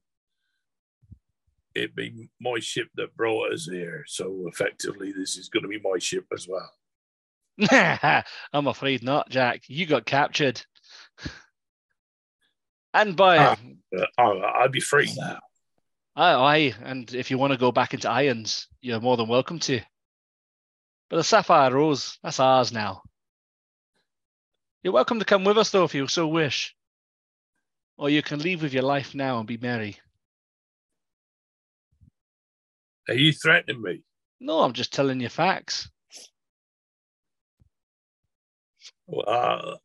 It'd 1.75 1.95
be 1.95 2.31
my 2.41 2.59
ship 2.61 2.89
that 2.95 3.17
brought 3.17 3.53
us 3.53 3.67
here, 3.67 4.05
so 4.07 4.45
effectively, 4.47 5.13
this 5.13 5.37
is 5.37 5.49
going 5.49 5.65
to 5.65 5.69
be 5.69 5.81
my 5.83 5.99
ship 5.99 6.25
as 6.33 6.47
well. 6.49 6.71
I'm 8.53 8.67
afraid 8.67 9.03
not, 9.03 9.29
Jack. 9.29 9.63
You 9.69 9.87
got 9.87 10.07
captured. 10.07 10.63
And 12.93 13.17
by 13.17 13.39
Ah. 13.39 13.57
Uh, 13.97 14.07
oh, 14.19 14.41
I'd 14.41 14.73
be 14.73 14.81
free 14.81 15.13
now. 15.17 15.41
Aye, 16.17 16.33
aye, 16.33 16.75
and 16.85 17.13
if 17.13 17.31
you 17.31 17.39
want 17.39 17.53
to 17.53 17.59
go 17.59 17.73
back 17.73 17.93
into 17.93 18.09
irons, 18.09 18.69
you're 18.81 19.01
more 19.01 19.17
than 19.17 19.27
welcome 19.27 19.59
to. 19.61 19.81
But 21.11 21.17
the 21.17 21.25
Sapphire 21.25 21.73
Rose, 21.73 22.19
that's 22.23 22.39
ours 22.39 22.73
now. 22.73 23.03
You're 24.83 24.93
welcome 24.93 25.19
to 25.19 25.25
come 25.25 25.45
with 25.45 25.59
us, 25.59 25.71
though, 25.71 25.85
if 25.85 25.95
you 25.95 26.07
so 26.07 26.29
wish. 26.29 26.75
Or 27.97 28.11
you 28.11 28.23
can 28.23 28.41
leave 28.41 28.63
with 28.63 28.73
your 28.73 28.83
life 28.85 29.15
now 29.15 29.39
and 29.39 29.47
be 29.47 29.57
merry. 29.57 29.97
Are 33.09 33.15
you 33.15 33.33
threatening 33.33 33.83
me? 33.83 34.03
No, 34.41 34.61
I'm 34.61 34.73
just 34.73 34.93
telling 34.93 35.21
you 35.21 35.29
facts. 35.29 35.89
Well, 39.07 39.25
uh, 39.27 39.77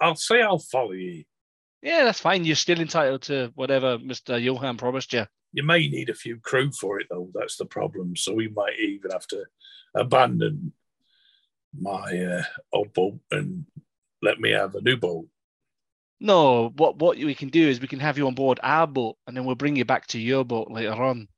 I'll 0.00 0.16
say 0.16 0.42
I'll 0.42 0.58
follow 0.58 0.92
you. 0.92 1.24
Yeah, 1.82 2.04
that's 2.04 2.20
fine. 2.20 2.44
You're 2.44 2.56
still 2.56 2.80
entitled 2.80 3.22
to 3.22 3.52
whatever 3.54 3.98
Mr. 3.98 4.42
Johan 4.42 4.76
promised 4.76 5.12
you. 5.12 5.26
You 5.52 5.62
may 5.62 5.88
need 5.88 6.10
a 6.10 6.14
few 6.14 6.38
crew 6.40 6.70
for 6.72 7.00
it, 7.00 7.06
though. 7.10 7.30
That's 7.34 7.56
the 7.56 7.66
problem. 7.66 8.16
So 8.16 8.34
we 8.34 8.48
might 8.48 8.78
even 8.80 9.10
have 9.12 9.26
to 9.28 9.44
abandon 9.94 10.72
my 11.78 12.18
uh, 12.18 12.42
old 12.72 12.92
boat 12.92 13.18
and 13.30 13.64
let 14.22 14.40
me 14.40 14.50
have 14.50 14.74
a 14.74 14.80
new 14.80 14.96
boat. 14.96 15.26
No, 16.20 16.70
what 16.76 16.96
what 16.98 17.16
we 17.16 17.34
can 17.34 17.48
do 17.48 17.68
is 17.68 17.80
we 17.80 17.86
can 17.86 18.00
have 18.00 18.18
you 18.18 18.26
on 18.26 18.34
board 18.34 18.58
our 18.62 18.88
boat, 18.88 19.16
and 19.26 19.36
then 19.36 19.44
we'll 19.44 19.54
bring 19.54 19.76
you 19.76 19.84
back 19.84 20.08
to 20.08 20.18
your 20.18 20.44
boat 20.44 20.68
later 20.68 20.92
on. 20.92 21.28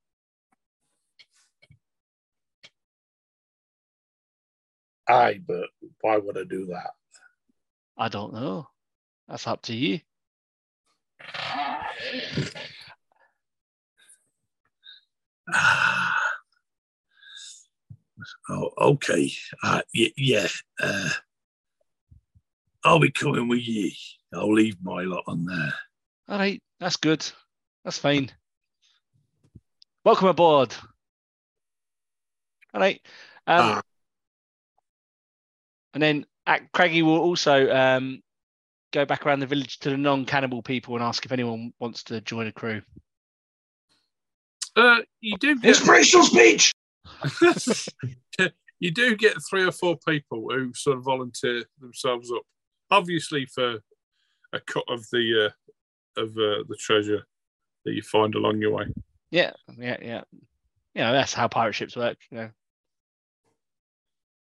Aye, 5.10 5.40
but 5.46 5.66
why 6.02 6.18
would 6.18 6.38
I 6.38 6.44
do 6.44 6.66
that? 6.66 6.92
I 7.98 8.08
don't 8.08 8.32
know. 8.32 8.68
That's 9.28 9.46
up 9.46 9.62
to 9.62 9.74
you. 9.74 10.00
Oh, 18.48 18.70
okay. 18.78 19.32
Uh, 19.62 19.80
yeah. 19.92 20.46
Uh, 20.80 21.08
I'll 22.84 23.00
be 23.00 23.10
coming 23.10 23.48
with 23.48 23.66
ye. 23.66 23.96
I'll 24.34 24.52
leave 24.52 24.76
my 24.82 25.02
lot 25.02 25.24
on 25.26 25.44
there. 25.44 25.72
All 26.28 26.38
right, 26.38 26.62
that's 26.78 26.96
good. 26.96 27.26
That's 27.84 27.98
fine. 27.98 28.30
Welcome 30.04 30.28
aboard. 30.28 30.74
All 32.74 32.80
right. 32.80 33.00
Um, 33.46 33.60
Ah. 33.60 33.82
And 35.94 36.02
then 36.02 36.26
at 36.46 36.72
Craigie 36.72 37.02
will 37.02 37.18
also 37.18 37.70
um, 37.70 38.22
go 38.92 39.04
back 39.04 39.26
around 39.26 39.40
the 39.40 39.46
village 39.46 39.78
to 39.80 39.90
the 39.90 39.96
non-cannibal 39.96 40.62
people 40.62 40.94
and 40.94 41.04
ask 41.04 41.24
if 41.24 41.32
anyone 41.32 41.72
wants 41.78 42.04
to 42.04 42.20
join 42.20 42.46
a 42.46 42.52
crew. 42.52 42.82
Uh, 44.76 44.98
you 45.20 45.36
do 45.38 45.58
get 45.58 45.68
Inspirational 45.68 46.24
speech. 46.24 46.72
you 48.78 48.90
do 48.90 49.16
get 49.16 49.34
three 49.48 49.64
or 49.64 49.72
four 49.72 49.96
people 50.08 50.46
who 50.50 50.72
sort 50.74 50.96
of 50.96 51.04
volunteer 51.04 51.64
themselves 51.80 52.30
up, 52.30 52.42
obviously 52.90 53.46
for 53.46 53.78
a 54.52 54.60
cut 54.60 54.84
of 54.88 55.04
the 55.10 55.46
uh, 55.46 56.20
of 56.20 56.30
uh, 56.30 56.64
the 56.68 56.76
treasure 56.78 57.26
that 57.84 57.92
you 57.92 58.02
find 58.02 58.34
along 58.34 58.60
your 58.60 58.72
way. 58.72 58.86
Yeah, 59.30 59.52
yeah, 59.76 59.96
yeah. 60.00 60.22
You 60.94 61.02
know, 61.02 61.12
that's 61.12 61.32
how 61.32 61.48
pirate 61.48 61.74
ships 61.74 61.96
work. 61.96 62.18
You 62.30 62.38
know, 62.38 62.50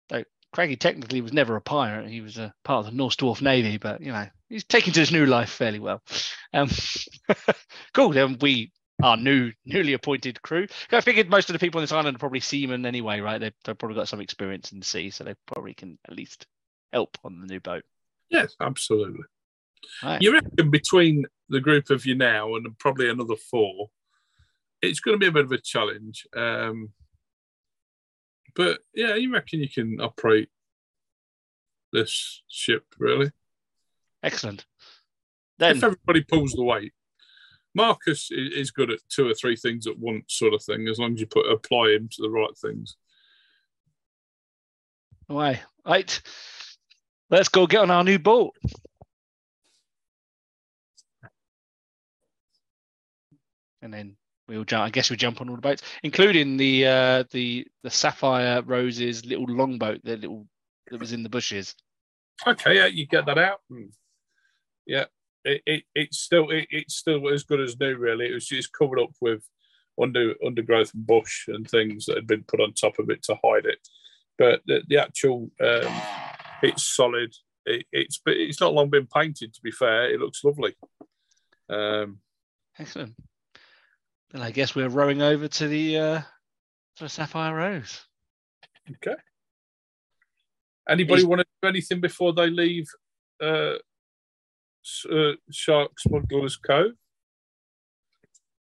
though 0.08 0.24
Craigie 0.52 0.76
technically 0.76 1.20
was 1.20 1.32
never 1.32 1.56
a 1.56 1.60
pirate; 1.60 2.08
he 2.08 2.20
was 2.20 2.38
a 2.38 2.52
part 2.64 2.84
of 2.84 2.90
the 2.90 2.96
Norse 2.96 3.16
Dwarf 3.16 3.40
Navy. 3.40 3.76
But 3.78 4.00
you 4.00 4.12
know, 4.12 4.26
he's 4.48 4.64
taken 4.64 4.92
to 4.92 5.00
his 5.00 5.12
new 5.12 5.26
life 5.26 5.50
fairly 5.50 5.78
well. 5.78 6.02
Um, 6.52 6.70
cool. 7.94 8.10
Then 8.10 8.38
we 8.40 8.72
our 9.02 9.16
new 9.16 9.52
newly 9.64 9.92
appointed 9.92 10.42
crew. 10.42 10.66
I 10.92 11.00
figured 11.00 11.30
most 11.30 11.48
of 11.48 11.54
the 11.54 11.58
people 11.58 11.78
on 11.78 11.82
this 11.82 11.92
island 11.92 12.16
are 12.16 12.18
probably 12.18 12.40
seamen 12.40 12.86
anyway, 12.86 13.20
right? 13.20 13.38
They've, 13.38 13.54
they've 13.64 13.78
probably 13.78 13.96
got 13.96 14.08
some 14.08 14.20
experience 14.20 14.72
in 14.72 14.80
the 14.80 14.86
sea, 14.86 15.10
so 15.10 15.24
they 15.24 15.34
probably 15.46 15.74
can 15.74 15.98
at 16.08 16.16
least 16.16 16.46
help 16.92 17.16
on 17.24 17.40
the 17.40 17.46
new 17.46 17.60
boat. 17.60 17.84
Yes, 18.28 18.54
absolutely. 18.60 19.24
Right. 20.02 20.20
You 20.20 20.32
reckon 20.34 20.70
between 20.70 21.24
the 21.48 21.60
group 21.60 21.90
of 21.90 22.06
you 22.06 22.14
now 22.14 22.54
and 22.54 22.78
probably 22.78 23.08
another 23.08 23.36
four, 23.36 23.90
it's 24.82 25.00
going 25.00 25.14
to 25.14 25.18
be 25.18 25.26
a 25.26 25.32
bit 25.32 25.44
of 25.44 25.52
a 25.52 25.58
challenge. 25.58 26.26
Um, 26.36 26.90
but 28.54 28.80
yeah, 28.94 29.14
you 29.14 29.32
reckon 29.32 29.60
you 29.60 29.68
can 29.68 30.00
operate 30.00 30.48
this 31.92 32.42
ship 32.48 32.84
really? 32.98 33.30
Excellent. 34.22 34.66
Then 35.58 35.76
if 35.76 35.84
everybody 35.84 36.22
pulls 36.22 36.52
the 36.52 36.62
weight. 36.62 36.92
Marcus 37.74 38.30
is 38.32 38.72
good 38.72 38.90
at 38.90 38.98
two 39.08 39.28
or 39.28 39.34
three 39.34 39.54
things 39.54 39.86
at 39.86 39.96
once, 39.96 40.34
sort 40.34 40.54
of 40.54 40.62
thing, 40.62 40.88
as 40.88 40.98
long 40.98 41.14
as 41.14 41.20
you 41.20 41.26
put 41.26 41.48
apply 41.48 41.90
him 41.90 42.08
to 42.10 42.22
the 42.22 42.30
right 42.30 42.56
things. 42.60 42.96
Why? 45.28 45.60
Right. 45.86 46.20
Let's 47.30 47.48
go 47.48 47.68
get 47.68 47.82
on 47.82 47.92
our 47.92 48.02
new 48.02 48.18
boat. 48.18 48.56
and 53.82 53.92
then 53.92 54.16
we'll 54.50 54.64
jump. 54.64 54.84
I 54.84 54.90
guess 54.90 55.10
we 55.10 55.16
jump 55.16 55.40
on 55.40 55.48
all 55.48 55.56
the 55.56 55.62
boats, 55.62 55.82
including 56.02 56.56
the 56.56 56.86
uh, 56.86 57.24
the 57.30 57.66
the 57.82 57.90
Sapphire 57.90 58.62
Roses 58.62 59.24
little 59.24 59.46
longboat, 59.46 60.00
the 60.04 60.16
little 60.16 60.46
that 60.90 61.00
was 61.00 61.12
in 61.12 61.22
the 61.22 61.28
bushes. 61.28 61.74
Okay, 62.46 62.76
yeah, 62.76 62.86
you 62.86 63.06
get 63.06 63.26
that 63.26 63.38
out. 63.38 63.60
Yeah, 64.86 65.04
it, 65.44 65.62
it 65.64 65.84
it's 65.94 66.18
still 66.18 66.50
it, 66.50 66.66
it's 66.70 66.96
still 66.96 67.28
as 67.28 67.44
good 67.44 67.60
as 67.60 67.78
new. 67.78 67.96
Really, 67.96 68.26
it 68.26 68.34
was 68.34 68.46
just 68.46 68.72
covered 68.72 69.00
up 69.00 69.12
with 69.20 69.42
under 70.00 70.34
undergrowth 70.44 70.92
and 70.94 71.06
bush 71.06 71.46
and 71.48 71.68
things 71.68 72.06
that 72.06 72.16
had 72.16 72.26
been 72.26 72.44
put 72.44 72.60
on 72.60 72.72
top 72.72 72.98
of 72.98 73.10
it 73.10 73.22
to 73.24 73.36
hide 73.44 73.66
it. 73.66 73.86
But 74.38 74.62
the, 74.66 74.82
the 74.88 74.98
actual 74.98 75.50
um, 75.60 76.02
it's 76.62 76.84
solid. 76.84 77.34
It, 77.66 77.86
it's 77.92 78.20
but 78.24 78.34
it's 78.34 78.60
not 78.60 78.74
long 78.74 78.90
been 78.90 79.06
painted. 79.06 79.54
To 79.54 79.60
be 79.62 79.70
fair, 79.70 80.12
it 80.12 80.20
looks 80.20 80.42
lovely. 80.42 80.74
Um, 81.68 82.18
Excellent. 82.78 83.14
Then 84.32 84.42
I 84.42 84.50
guess 84.50 84.74
we're 84.74 84.88
rowing 84.88 85.22
over 85.22 85.48
to 85.48 85.68
the 85.68 85.98
uh, 85.98 86.20
to 86.96 87.04
the 87.04 87.08
Sapphire 87.08 87.54
Rose. 87.54 88.00
okay. 88.90 89.16
Anybody 90.88 91.20
Is- 91.22 91.26
want 91.26 91.40
to 91.40 91.46
do 91.62 91.68
anything 91.68 92.00
before 92.00 92.32
they 92.32 92.48
leave? 92.50 92.86
Uh, 93.42 93.74
S- 94.84 95.06
uh, 95.10 95.32
Shark 95.50 95.92
Smugglers 95.98 96.56
Cove. 96.56 96.92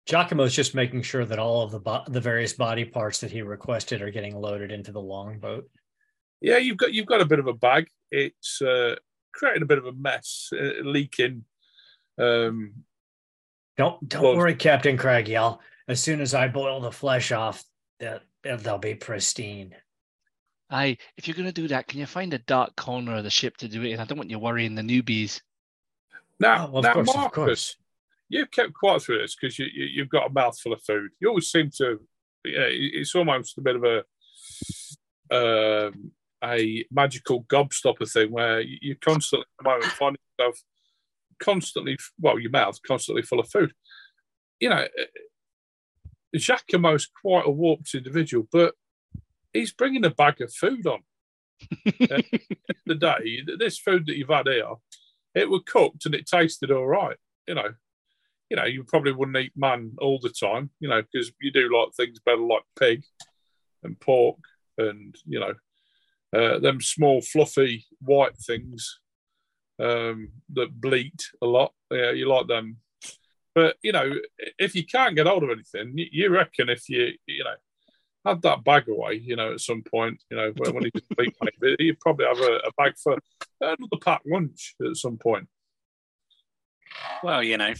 Giacomo's 0.05 0.53
just 0.53 0.75
making 0.75 1.01
sure 1.01 1.23
that 1.25 1.39
all 1.39 1.61
of 1.61 1.71
the 1.71 1.79
bo- 1.79 2.03
the 2.07 2.19
various 2.19 2.53
body 2.53 2.83
parts 2.83 3.19
that 3.21 3.31
he 3.31 3.41
requested 3.41 4.01
are 4.01 4.11
getting 4.11 4.35
loaded 4.35 4.71
into 4.71 4.91
the 4.91 4.99
longboat. 5.01 5.69
Yeah, 6.41 6.57
you've 6.57 6.77
got 6.77 6.93
you've 6.93 7.05
got 7.05 7.21
a 7.21 7.25
bit 7.25 7.39
of 7.39 7.47
a 7.47 7.53
bag. 7.53 7.87
It's 8.11 8.61
uh, 8.61 8.95
creating 9.33 9.63
a 9.63 9.65
bit 9.65 9.77
of 9.77 9.85
a 9.85 9.93
mess, 9.93 10.49
uh, 10.53 10.81
leaking. 10.83 11.45
Um, 12.19 12.83
Don't 13.77 14.07
don't 14.07 14.21
Well- 14.23 14.37
worry, 14.37 14.55
Captain 14.55 14.97
Craggy. 14.97 15.35
I'll 15.37 15.61
as 15.87 16.01
soon 16.01 16.21
as 16.21 16.33
I 16.33 16.47
boil 16.47 16.79
the 16.79 16.91
flesh 16.91 17.31
off, 17.31 17.63
that 17.99 18.23
they'll 18.43 18.77
be 18.77 18.95
pristine. 18.95 19.75
Aye, 20.69 20.97
if 21.17 21.27
you're 21.27 21.35
going 21.35 21.47
to 21.47 21.51
do 21.51 21.67
that, 21.67 21.87
can 21.87 21.99
you 21.99 22.05
find 22.05 22.33
a 22.33 22.37
dark 22.39 22.75
corner 22.77 23.17
of 23.17 23.23
the 23.23 23.29
ship 23.29 23.57
to 23.57 23.67
do 23.67 23.83
it 23.83 23.91
in? 23.91 23.99
I 23.99 24.05
don't 24.05 24.17
want 24.17 24.29
you 24.29 24.39
worrying 24.39 24.75
the 24.75 24.81
newbies. 24.81 25.41
now, 26.39 26.69
Oh, 26.73 26.77
of 26.77 26.83
now 26.85 26.93
course, 26.93 27.09
of 27.09 27.15
Marcus, 27.15 27.35
course. 27.35 27.75
you've 28.29 28.49
kept 28.49 28.73
quiet 28.73 29.01
through 29.03 29.19
this 29.19 29.35
because 29.35 29.59
you, 29.59 29.65
you 29.73 29.85
you've 29.85 30.09
got 30.09 30.27
a 30.29 30.33
mouthful 30.33 30.73
of 30.73 30.81
food. 30.83 31.11
You 31.19 31.29
always 31.29 31.51
seem 31.51 31.69
to. 31.77 31.99
Yeah, 32.45 32.65
it's 32.69 33.13
almost 33.15 33.57
a 33.57 33.61
bit 33.61 33.75
of 33.75 33.83
a 33.83 34.03
um, 35.31 36.11
a 36.43 36.85
magical 36.91 37.43
gobstopper 37.45 38.09
thing 38.11 38.31
where 38.31 38.61
you, 38.61 38.77
you 38.81 38.95
constantly 38.95 39.45
at 39.59 39.63
the 39.63 39.69
moment 39.69 39.85
find 39.93 40.17
yourself 40.39 40.61
constantly 41.43 41.97
well, 42.19 42.39
your 42.39 42.51
mouth 42.51 42.79
constantly 42.85 43.21
full 43.21 43.39
of 43.39 43.49
food. 43.49 43.73
You 44.59 44.69
know, 44.69 44.87
Giacomo's 46.35 47.07
quite 47.21 47.45
a 47.45 47.51
warped 47.51 47.93
individual, 47.93 48.47
but 48.51 48.75
he's 49.51 49.73
bringing 49.73 50.05
a 50.05 50.09
bag 50.09 50.41
of 50.41 50.53
food 50.53 50.87
on. 50.87 51.01
The 52.85 52.95
day, 52.95 53.41
this 53.57 53.77
food 53.77 54.07
that 54.07 54.17
you've 54.17 54.27
had 54.27 54.47
here, 54.47 54.73
it 55.35 55.49
was 55.49 55.61
cooked 55.65 56.05
and 56.05 56.13
it 56.13 56.27
tasted 56.27 56.69
all 56.69 56.85
right. 56.85 57.15
You 57.47 57.55
know, 57.55 57.69
you 58.49 58.57
know, 58.57 58.65
you 58.65 58.83
probably 58.83 59.13
wouldn't 59.13 59.37
eat 59.37 59.53
man 59.55 59.93
all 60.01 60.19
the 60.21 60.29
time, 60.29 60.69
you 60.81 60.89
know, 60.89 61.01
because 61.01 61.31
you 61.39 61.51
do 61.51 61.73
like 61.73 61.93
things 61.93 62.19
better 62.19 62.41
like 62.41 62.63
pig 62.77 63.05
and 63.83 63.97
pork 64.01 64.37
and 64.77 65.15
you 65.25 65.39
know, 65.39 65.53
uh, 66.37 66.59
them 66.59 66.81
small 66.81 67.21
fluffy 67.21 67.85
white 68.01 68.37
things 68.37 68.99
um, 69.83 70.29
that 70.53 70.79
bleat 70.79 71.29
a 71.41 71.45
lot. 71.45 71.73
Yeah, 71.91 72.11
you 72.11 72.27
like 72.27 72.47
them. 72.47 72.77
But 73.55 73.75
you 73.83 73.91
know, 73.91 74.13
if 74.57 74.75
you 74.75 74.85
can't 74.85 75.15
get 75.15 75.27
hold 75.27 75.43
of 75.43 75.49
anything, 75.51 75.97
you, 75.97 76.07
you 76.11 76.29
reckon 76.29 76.69
if 76.69 76.89
you 76.89 77.13
you 77.27 77.43
know 77.43 77.55
have 78.25 78.41
that 78.41 78.63
bag 78.63 78.87
away, 78.87 79.15
you 79.15 79.35
know, 79.35 79.53
at 79.53 79.59
some 79.59 79.83
point, 79.83 80.23
you 80.31 80.37
know, 80.37 80.53
when, 80.55 80.73
when 80.73 80.83
he's 80.85 81.03
asleep, 81.11 81.35
maybe 81.61 81.83
you 81.83 81.95
probably 81.99 82.25
have 82.25 82.39
a, 82.39 82.61
a 82.65 82.71
bag 82.77 82.93
for 82.97 83.17
another 83.59 83.97
packed 84.01 84.25
lunch 84.25 84.75
at 84.87 84.95
some 84.95 85.17
point. 85.17 85.47
Well, 87.21 87.43
you 87.43 87.57
know, 87.57 87.73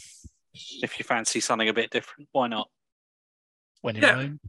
if 0.53 0.99
you 0.99 1.05
fancy 1.05 1.39
something 1.39 1.69
a 1.69 1.73
bit 1.73 1.91
different, 1.91 2.27
why 2.31 2.47
not? 2.47 2.69
When 3.81 3.95
in 3.95 4.01
Yeah. 4.03 4.15
Rome. 4.15 4.39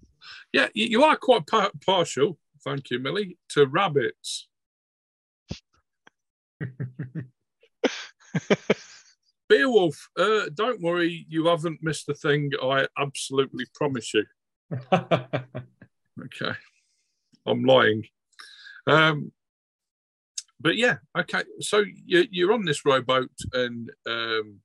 Yeah, 0.53 0.69
you, 0.75 0.87
you 0.87 1.05
are 1.05 1.17
quite 1.17 1.47
par- 1.47 1.71
partial, 1.85 2.39
thank 2.65 2.91
you, 2.91 2.99
Millie, 2.99 3.39
to 3.51 3.67
rabbits. 3.67 4.49
Beowulf, 9.49 10.09
uh, 10.19 10.47
don't 10.55 10.81
worry, 10.81 11.27
you 11.29 11.47
haven't 11.47 11.83
missed 11.83 12.09
a 12.09 12.15
thing. 12.15 12.51
I 12.63 12.87
absolutely 12.99 13.67
promise 13.75 14.13
you. 14.15 14.25
Okay, 16.23 16.53
I'm 17.45 17.65
lying. 17.65 18.05
Um, 18.87 19.33
but 20.61 20.77
yeah, 20.77 20.99
okay. 21.19 21.43
So 21.61 21.85
you, 22.07 22.25
you're 22.31 22.53
on 22.53 22.65
this 22.65 22.85
rowboat, 22.85 23.33
and 23.53 23.91
um, 24.07 24.61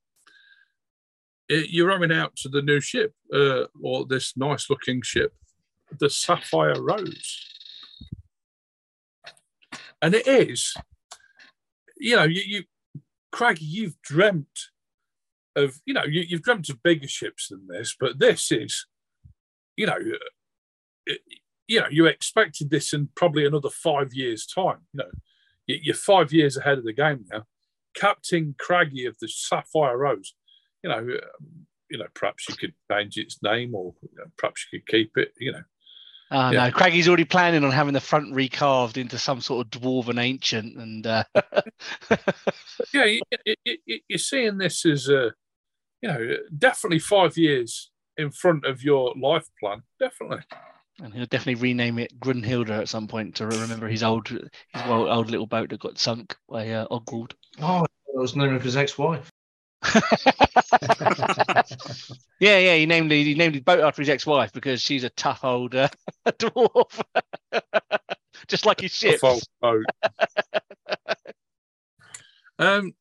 you're 1.49 1.87
rowing 1.87 2.11
out 2.11 2.35
to 2.37 2.49
the 2.49 2.61
new 2.61 2.79
ship, 2.79 3.13
uh, 3.33 3.63
or 3.81 4.05
this 4.05 4.37
nice-looking 4.37 5.01
ship, 5.01 5.33
the 5.99 6.09
Sapphire 6.09 6.81
Rose. 6.81 7.45
And 10.01 10.13
it 10.13 10.27
is, 10.27 10.73
you 11.97 12.15
know, 12.15 12.23
you, 12.23 12.41
you 12.45 12.63
Craggy, 13.31 13.65
you've 13.65 14.01
dreamt 14.01 14.69
of, 15.55 15.79
you 15.85 15.93
know, 15.93 16.05
you, 16.05 16.21
you've 16.27 16.41
dreamt 16.43 16.69
of 16.69 16.83
bigger 16.83 17.07
ships 17.07 17.49
than 17.49 17.67
this, 17.67 17.95
but 17.99 18.19
this 18.19 18.51
is, 18.51 18.85
you 19.75 19.85
know, 19.85 19.97
it, 21.05 21.21
you 21.67 21.79
know, 21.79 21.87
you 21.89 22.05
expected 22.05 22.69
this 22.69 22.93
in 22.93 23.09
probably 23.15 23.45
another 23.45 23.69
five 23.69 24.13
years' 24.13 24.45
time. 24.45 24.79
You 24.93 24.99
know, 24.99 25.11
You- 25.67 25.79
you're 25.83 25.95
five 25.95 26.33
years 26.33 26.57
ahead 26.57 26.79
of 26.79 26.83
the 26.83 26.93
game 26.93 27.25
now. 27.31 27.45
Captain 27.93 28.55
Craggy 28.57 29.05
of 29.05 29.17
the 29.19 29.27
Sapphire 29.27 29.97
Rose. 29.97 30.33
You 30.83 30.89
know, 30.89 30.97
um, 30.97 31.67
you 31.89 31.97
know, 31.97 32.07
perhaps 32.13 32.47
you 32.49 32.55
could 32.55 32.73
change 32.91 33.17
its 33.17 33.41
name, 33.43 33.75
or 33.75 33.95
you 34.01 34.09
know, 34.17 34.31
perhaps 34.37 34.65
you 34.71 34.79
could 34.79 34.87
keep 34.87 35.17
it. 35.17 35.33
You 35.39 35.51
know, 35.51 35.63
Oh 36.31 36.51
Yeah. 36.51 36.65
no, 36.67 36.71
Craiggie's 36.71 37.07
already 37.07 37.25
planning 37.25 37.63
on 37.63 37.71
having 37.71 37.93
the 37.93 37.99
front 37.99 38.33
recarved 38.33 38.97
into 38.97 39.17
some 39.17 39.41
sort 39.41 39.65
of 39.65 39.81
dwarven 39.81 40.21
ancient, 40.21 40.77
and 40.77 41.05
uh, 41.07 41.23
yeah, 42.93 43.05
you, 43.05 43.21
you, 43.45 43.55
you, 43.85 43.99
you're 44.07 44.19
seeing 44.19 44.57
this 44.57 44.85
as 44.85 45.07
a, 45.09 45.33
you 46.01 46.09
know, 46.09 46.35
definitely 46.57 46.99
five 46.99 47.37
years 47.37 47.91
in 48.17 48.31
front 48.31 48.65
of 48.65 48.83
your 48.83 49.13
life 49.19 49.47
plan. 49.59 49.81
Definitely. 49.99 50.43
and 51.01 51.13
he'll 51.13 51.25
definitely 51.25 51.61
rename 51.61 51.97
it 51.99 52.19
Grunhilda 52.19 52.79
at 52.81 52.89
some 52.89 53.07
point 53.07 53.35
to 53.35 53.47
remember 53.47 53.87
his 53.87 54.03
old, 54.03 54.27
his 54.27 54.41
old, 54.85 55.09
old 55.09 55.31
little 55.31 55.47
boat 55.47 55.69
that 55.69 55.79
got 55.79 55.97
sunk 55.97 56.35
by 56.49 56.69
uh, 56.69 56.87
Ogwald. 56.89 57.31
Oh, 57.61 57.81
that 58.13 58.19
was 58.19 58.33
the 58.33 58.39
name 58.39 58.53
of 58.53 58.63
his 58.63 58.77
ex-wife. 58.77 59.28
yeah, 62.39 62.57
yeah, 62.57 62.75
he 62.75 62.85
named 62.85 63.09
the, 63.09 63.23
he 63.23 63.33
named 63.33 63.55
his 63.55 63.63
boat 63.63 63.79
after 63.79 64.01
his 64.01 64.09
ex-wife 64.09 64.51
because 64.51 64.81
she's 64.81 65.03
a 65.03 65.09
tough 65.11 65.43
old 65.43 65.73
uh, 65.75 65.87
dwarf, 66.27 67.01
just 68.47 68.65
like 68.65 68.81
his 68.81 68.91
ship. 68.91 69.21
Boat. 69.21 69.85
um, 72.59 72.93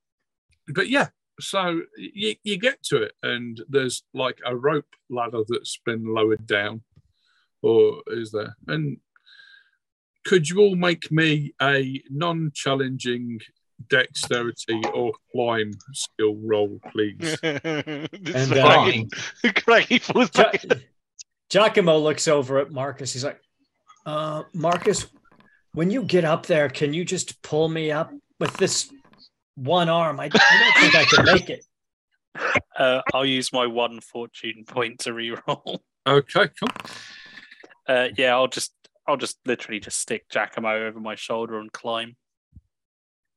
but 0.69 0.89
yeah, 0.89 1.09
so 1.41 1.81
you, 1.97 2.37
you 2.45 2.59
get 2.59 2.83
to 2.85 3.03
it, 3.03 3.13
and 3.23 3.61
there's 3.69 4.05
like 4.15 4.39
a 4.47 4.57
rope 4.57 4.95
ladder 5.11 5.43
that's 5.49 5.79
been 5.85 6.05
lowered 6.05 6.47
down, 6.47 6.83
or 7.63 8.03
is 8.09 8.31
there? 8.31 8.57
And 8.69 8.99
could 10.25 10.49
you 10.49 10.61
all 10.61 10.77
make 10.77 11.11
me 11.11 11.55
a 11.61 12.03
non-challenging 12.11 13.41
dexterity 13.89 14.81
or 14.93 15.13
climb 15.33 15.73
skill 15.93 16.37
roll, 16.37 16.81
please? 16.91 17.39
and 17.43 18.53
uh, 18.53 18.63
Fine. 18.63 19.09
Craigie 19.57 19.99
falls 19.99 20.31
back. 20.31 20.63
Gi- 20.63 20.69
Giacomo 21.51 21.99
looks 21.99 22.29
over 22.29 22.59
at 22.59 22.71
Marcus. 22.71 23.13
He's 23.13 23.25
like, 23.25 23.41
uh, 24.05 24.43
Marcus, 24.53 25.07
when 25.73 25.91
you 25.91 26.03
get 26.03 26.25
up 26.25 26.47
there, 26.47 26.69
can 26.69 26.93
you 26.93 27.05
just 27.05 27.41
pull 27.43 27.69
me 27.69 27.91
up 27.91 28.13
with 28.39 28.53
this 28.57 28.93
one 29.55 29.89
arm? 29.89 30.21
I, 30.21 30.25
I 30.25 30.29
don't 30.29 30.83
think 30.83 30.95
I 30.95 31.05
can 31.05 31.25
make 31.35 31.51
it. 31.51 31.65
Uh, 32.77 33.01
I'll 33.13 33.27
use 33.27 33.53
my 33.53 33.67
one 33.67 34.01
fortune 34.01 34.65
point 34.67 35.01
to 35.01 35.11
reroll. 35.11 35.79
Okay, 36.07 36.49
come. 36.59 36.69
Uh, 37.87 38.09
yeah, 38.17 38.35
I'll 38.35 38.49
just 38.49 38.73
I'll 39.07 39.17
just 39.17 39.39
literally 39.47 39.81
just 39.81 39.99
stick 39.99 40.29
Giacomo 40.31 40.87
over 40.87 41.01
my 41.01 41.15
shoulder 41.15 41.59
and 41.59 41.73
climb. 41.73 42.17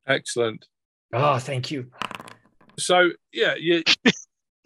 Excellent. 0.07 0.65
Oh, 1.13 1.39
thank 1.39 1.71
you. 1.71 1.91
So 2.79 3.11
yeah, 3.33 3.55
you 3.55 3.83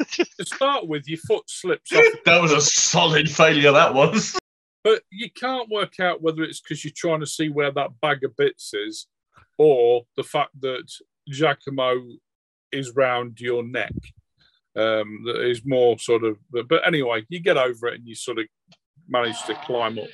to 0.09 0.45
start 0.45 0.88
with, 0.88 1.07
your 1.07 1.19
foot 1.19 1.49
slips 1.49 1.91
off 1.93 2.03
That 2.25 2.41
was 2.41 2.51
a 2.51 2.61
solid 2.61 3.29
failure. 3.29 3.71
That 3.71 3.93
was. 3.93 4.38
But 4.83 5.01
you 5.09 5.29
can't 5.31 5.69
work 5.69 5.99
out 5.99 6.21
whether 6.21 6.43
it's 6.43 6.61
because 6.61 6.83
you're 6.83 6.93
trying 6.95 7.21
to 7.21 7.25
see 7.25 7.49
where 7.49 7.71
that 7.71 7.99
bag 8.01 8.23
of 8.23 8.36
bits 8.38 8.73
is, 8.73 9.07
or 9.57 10.03
the 10.15 10.23
fact 10.23 10.51
that 10.61 10.83
Giacomo 11.27 12.03
is 12.71 12.95
round 12.95 13.39
your 13.39 13.63
neck. 13.63 13.93
Um, 14.75 15.23
that 15.25 15.39
is 15.39 15.65
more 15.65 15.97
sort 15.97 16.25
of, 16.25 16.38
but, 16.51 16.67
but 16.67 16.86
anyway, 16.86 17.25
you 17.29 17.39
get 17.39 17.57
over 17.57 17.88
it 17.88 17.95
and 17.95 18.07
you 18.07 18.13
sort 18.13 18.39
of 18.39 18.45
manage 19.07 19.41
to 19.43 19.55
climb 19.55 19.97
up. 19.97 20.09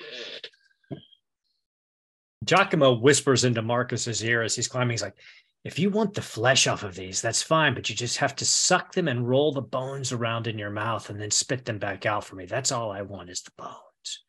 Giacomo 2.43 2.93
whispers 2.93 3.43
into 3.43 3.61
Marcus's 3.61 4.23
ear 4.23 4.41
as 4.41 4.55
he's 4.55 4.67
climbing. 4.67 4.91
He's 4.91 5.01
like, 5.03 5.17
if 5.63 5.77
you 5.77 5.91
want 5.91 6.15
the 6.15 6.23
flesh 6.23 6.65
off 6.65 6.83
of 6.83 6.95
these, 6.95 7.21
that's 7.21 7.43
fine, 7.43 7.75
but 7.75 7.87
you 7.87 7.95
just 7.95 8.17
have 8.17 8.35
to 8.37 8.45
suck 8.45 8.93
them 8.93 9.07
and 9.07 9.29
roll 9.29 9.51
the 9.51 9.61
bones 9.61 10.11
around 10.11 10.47
in 10.47 10.57
your 10.57 10.71
mouth 10.71 11.09
and 11.09 11.21
then 11.21 11.29
spit 11.29 11.65
them 11.65 11.77
back 11.77 12.05
out 12.05 12.23
for 12.23 12.35
me. 12.35 12.45
That's 12.45 12.71
all 12.71 12.91
I 12.91 13.03
want 13.03 13.29
is 13.29 13.41
the 13.43 13.51
bones. 13.57 14.23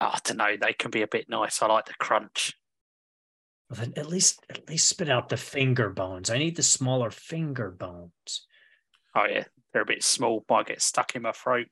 I 0.00 0.18
don't 0.24 0.38
know. 0.38 0.56
They 0.60 0.72
can 0.72 0.90
be 0.90 1.02
a 1.02 1.06
bit 1.06 1.28
nice. 1.28 1.62
I 1.62 1.66
like 1.66 1.84
the 1.84 1.94
crunch. 2.00 2.54
Well, 3.68 3.78
then 3.78 3.92
at 3.96 4.08
least 4.08 4.44
at 4.50 4.68
least 4.68 4.88
spit 4.88 5.08
out 5.08 5.28
the 5.28 5.36
finger 5.36 5.90
bones. 5.90 6.30
I 6.30 6.38
need 6.38 6.56
the 6.56 6.62
smaller 6.62 7.10
finger 7.10 7.70
bones. 7.70 8.46
Oh 9.14 9.26
yeah, 9.28 9.44
they're 9.72 9.82
a 9.82 9.86
bit 9.86 10.02
small. 10.02 10.44
Might 10.48 10.66
get 10.66 10.82
stuck 10.82 11.14
in 11.14 11.22
my 11.22 11.32
throat. 11.32 11.66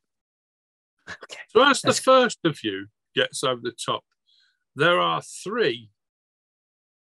Okay. 1.09 1.41
So 1.49 1.65
as 1.69 1.81
the 1.81 1.89
That's- 1.89 2.01
first 2.01 2.39
of 2.45 2.63
you 2.63 2.87
gets 3.19 3.43
over 3.45 3.61
the 3.63 3.73
top, 3.73 4.05
there 4.77 5.01
are 5.01 5.21
three 5.23 5.91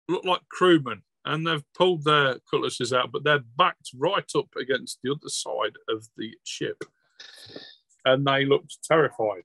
look 0.08 0.26
like 0.26 0.42
crewmen, 0.50 1.04
and 1.26 1.46
they've 1.46 1.64
pulled 1.78 2.04
their 2.04 2.38
cutlasses 2.50 2.92
out, 2.94 3.12
but 3.12 3.24
they're 3.24 3.44
backed 3.58 3.90
right 3.96 4.30
up 4.36 4.48
against 4.60 5.00
the 5.04 5.12
other 5.12 5.30
side 5.30 5.76
of 5.90 6.08
the 6.18 6.32
ship, 6.44 6.84
and 8.06 8.26
they 8.26 8.46
looked 8.46 8.78
terrified. 8.84 9.44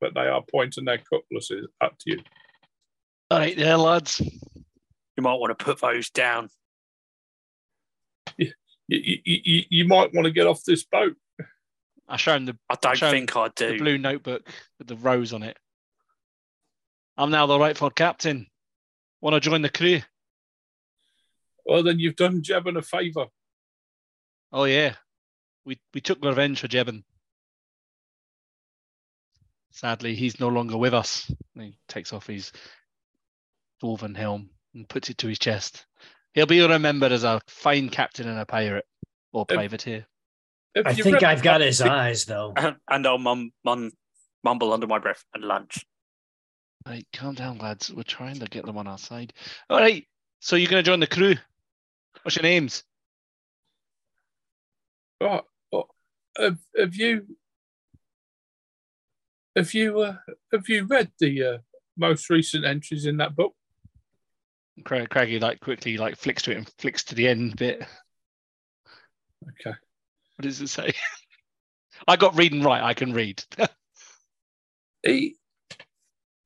But 0.00 0.14
they 0.14 0.28
are 0.28 0.44
pointing 0.50 0.84
their 0.84 0.98
cutlasses 0.98 1.66
at 1.82 1.94
you. 2.06 2.20
All 3.30 3.38
right, 3.40 3.56
there, 3.56 3.76
lads. 3.76 4.20
You 4.20 5.22
might 5.22 5.34
want 5.40 5.58
to 5.58 5.64
put 5.64 5.80
those 5.80 6.08
down. 6.10 6.48
You, 8.36 8.52
you, 8.86 9.18
you, 9.24 9.62
you 9.68 9.84
might 9.88 10.14
want 10.14 10.24
to 10.26 10.30
get 10.30 10.46
off 10.46 10.62
this 10.64 10.84
boat. 10.84 11.16
I 12.08 12.16
show 12.16 12.36
him 12.36 12.46
the, 12.46 12.56
I 12.70 12.76
don't 12.80 12.96
Show 12.96 13.08
'em 13.08 13.12
think 13.12 13.36
I 13.36 13.48
the 13.48 13.72
do. 13.72 13.78
blue 13.78 13.98
notebook 13.98 14.48
with 14.78 14.86
the 14.88 14.96
rose 14.96 15.32
on 15.34 15.42
it. 15.42 15.58
I'm 17.18 17.30
now 17.30 17.46
the 17.46 17.58
rightful 17.58 17.90
captain. 17.90 18.46
Want 19.20 19.34
to 19.34 19.40
join 19.40 19.60
the 19.62 19.68
crew? 19.68 20.00
Well, 21.66 21.82
then 21.82 21.98
you've 21.98 22.16
done 22.16 22.40
Jebin 22.42 22.78
a 22.78 22.82
favour. 22.82 23.26
Oh 24.52 24.64
yeah, 24.64 24.94
we 25.66 25.78
we 25.92 26.00
took 26.00 26.24
revenge 26.24 26.60
for 26.60 26.68
Jebin. 26.68 27.02
Sadly, 29.70 30.14
he's 30.14 30.40
no 30.40 30.48
longer 30.48 30.76
with 30.76 30.94
us. 30.94 31.30
He 31.54 31.76
takes 31.88 32.12
off 32.12 32.26
his 32.26 32.52
dwarven 33.82 34.16
helm 34.16 34.50
and 34.74 34.88
puts 34.88 35.10
it 35.10 35.18
to 35.18 35.28
his 35.28 35.38
chest. 35.38 35.84
He'll 36.34 36.46
be 36.46 36.66
remembered 36.66 37.12
as 37.12 37.24
a 37.24 37.40
fine 37.48 37.88
captain 37.88 38.28
and 38.28 38.38
a 38.38 38.46
pirate 38.46 38.86
or 39.32 39.44
If- 39.48 39.54
privateer. 39.56 40.06
Have 40.76 40.86
I 40.86 40.94
think 40.94 41.14
read 41.14 41.24
I've 41.24 41.42
got 41.42 41.60
his 41.60 41.80
eyes 41.82 42.24
though. 42.24 42.54
and 42.56 43.06
I'll 43.06 43.18
mum, 43.18 43.50
mum, 43.64 43.90
mumble 44.44 44.72
under 44.72 44.86
my 44.86 44.98
breath 44.98 45.24
and 45.34 45.42
lunch. 45.42 45.84
Right, 46.86 47.06
calm 47.12 47.34
down, 47.34 47.58
lads. 47.58 47.92
We're 47.92 48.02
trying 48.02 48.38
to 48.38 48.46
get 48.46 48.64
them 48.64 48.78
on 48.78 48.86
our 48.86 48.98
side. 48.98 49.32
All 49.68 49.78
right. 49.78 50.06
So 50.40 50.56
you're 50.56 50.70
going 50.70 50.82
to 50.82 50.88
join 50.88 51.00
the 51.00 51.06
crew. 51.06 51.34
What's 52.22 52.36
your 52.36 52.44
names? 52.44 52.84
Right. 55.20 55.42
Well, 55.72 55.88
have, 56.38 56.58
have 56.78 56.94
you 56.94 57.26
have 59.56 59.74
you 59.74 60.00
uh, 60.00 60.16
have 60.52 60.68
you 60.68 60.84
read 60.84 61.10
the 61.18 61.44
uh, 61.44 61.58
most 61.96 62.30
recent 62.30 62.64
entries 62.64 63.06
in 63.06 63.16
that 63.16 63.34
book? 63.34 63.54
Cra- 64.84 65.08
Craggy 65.08 65.40
like 65.40 65.60
quickly 65.60 65.96
like 65.96 66.16
flicks 66.16 66.42
to 66.42 66.52
it 66.52 66.58
and 66.58 66.72
flicks 66.78 67.02
to 67.04 67.14
the 67.14 67.26
end 67.26 67.56
bit. 67.56 67.82
Okay. 69.42 69.76
What 70.36 70.42
does 70.42 70.60
it 70.60 70.68
say? 70.68 70.92
I 72.08 72.16
got 72.16 72.36
reading 72.36 72.62
right. 72.62 72.82
I 72.82 72.94
can 72.94 73.12
read. 73.12 73.42
He, 75.06 75.36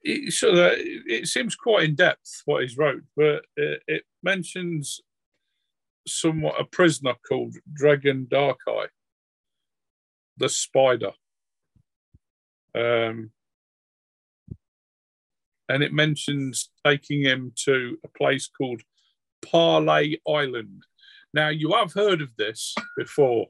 he 0.03 0.31
sort 0.31 0.55
of 0.55 0.73
it 0.79 1.27
seems 1.29 1.55
quite 1.55 1.85
in 1.89 1.95
depth 1.95 2.43
what 2.45 2.63
he's 2.63 2.77
wrote, 2.77 3.03
but 3.17 3.45
it, 3.57 3.83
it 3.87 4.03
mentions 4.23 5.01
somewhat 6.07 6.61
a 6.61 6.65
prisoner 6.65 7.15
called 7.29 7.55
Dragon 7.73 8.27
Darkeye, 8.31 8.87
the 10.37 10.49
spider. 10.49 11.13
Um, 12.75 13.31
and 15.69 15.83
it 15.83 15.93
mentions 15.93 16.71
taking 16.85 17.23
him 17.23 17.53
to 17.65 17.99
a 18.05 18.09
place 18.09 18.49
called 18.49 18.83
Parlay 19.43 20.17
Island. 20.29 20.85
Now, 21.35 21.49
you 21.49 21.73
have 21.73 21.93
heard 21.93 22.21
of 22.21 22.35
this 22.37 22.75
before, 22.97 23.47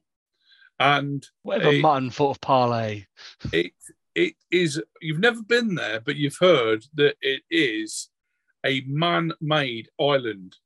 and 0.78 1.26
Whatever 1.42 1.72
Hey. 1.72 1.80
mutton 1.80 2.11
thought 2.11 2.32
of 2.32 2.40
parlay. 2.40 3.07
it 3.53 3.72
it 4.14 4.34
is 4.50 4.80
you've 5.00 5.20
never 5.20 5.42
been 5.42 5.74
there, 5.74 6.00
but 6.00 6.16
you've 6.16 6.38
heard 6.40 6.84
that 6.94 7.16
it 7.20 7.42
is 7.50 8.10
a 8.64 8.82
man-made 8.86 9.88
island 10.00 10.56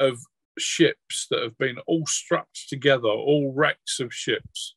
of 0.00 0.20
ships 0.58 1.26
that 1.30 1.42
have 1.42 1.56
been 1.58 1.78
all 1.86 2.06
strapped 2.06 2.68
together, 2.68 3.08
all 3.08 3.52
wrecks 3.54 4.00
of 4.00 4.12
ships, 4.12 4.74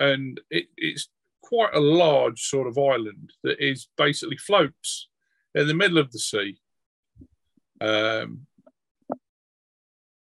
and 0.00 0.40
it, 0.50 0.66
it's 0.76 1.08
quite 1.42 1.74
a 1.74 1.80
large 1.80 2.42
sort 2.42 2.66
of 2.66 2.78
island 2.78 3.32
that 3.42 3.58
is 3.58 3.88
basically 3.96 4.36
floats 4.36 5.08
in 5.54 5.66
the 5.66 5.74
middle 5.74 5.98
of 5.98 6.10
the 6.12 6.18
sea. 6.18 6.58
Um, 7.80 8.46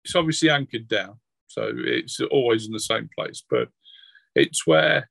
it's 0.04 0.14
obviously 0.14 0.48
anchored 0.48 0.88
down, 0.88 1.18
so 1.48 1.70
it's 1.74 2.20
always 2.30 2.66
in 2.66 2.72
the 2.72 2.80
same 2.80 3.10
place, 3.14 3.44
but 3.50 3.68
it's 4.34 4.66
where 4.66 5.10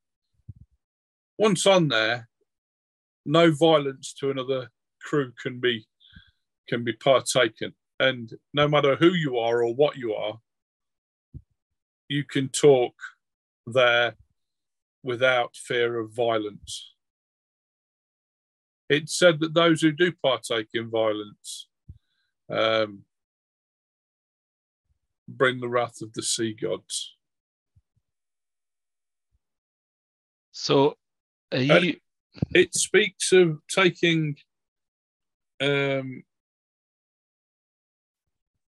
once 1.37 1.65
on 1.65 1.87
there, 1.87 2.29
no 3.25 3.51
violence 3.51 4.13
to 4.19 4.31
another 4.31 4.69
crew 5.01 5.31
can 5.41 5.59
be 5.59 5.87
can 6.67 6.83
be 6.83 6.93
partaken, 6.93 7.73
and 7.99 8.33
no 8.53 8.67
matter 8.67 8.95
who 8.95 9.13
you 9.13 9.37
are 9.37 9.63
or 9.63 9.73
what 9.73 9.95
you 9.97 10.13
are, 10.13 10.39
you 12.09 12.23
can 12.23 12.49
talk 12.49 12.93
there 13.65 14.15
without 15.03 15.55
fear 15.55 15.99
of 15.99 16.11
violence. 16.13 16.93
It's 18.89 19.17
said 19.17 19.39
that 19.39 19.53
those 19.53 19.81
who 19.81 19.91
do 19.91 20.11
partake 20.11 20.69
in 20.73 20.89
violence 20.89 21.67
um, 22.49 23.03
bring 25.27 25.59
the 25.59 25.69
wrath 25.69 26.01
of 26.01 26.13
the 26.13 26.23
sea 26.23 26.53
gods. 26.53 27.15
So 30.51 30.97
you 31.51 31.95
it 32.53 32.73
speaks 32.75 33.31
of 33.31 33.59
taking 33.69 34.35
um, 35.61 36.23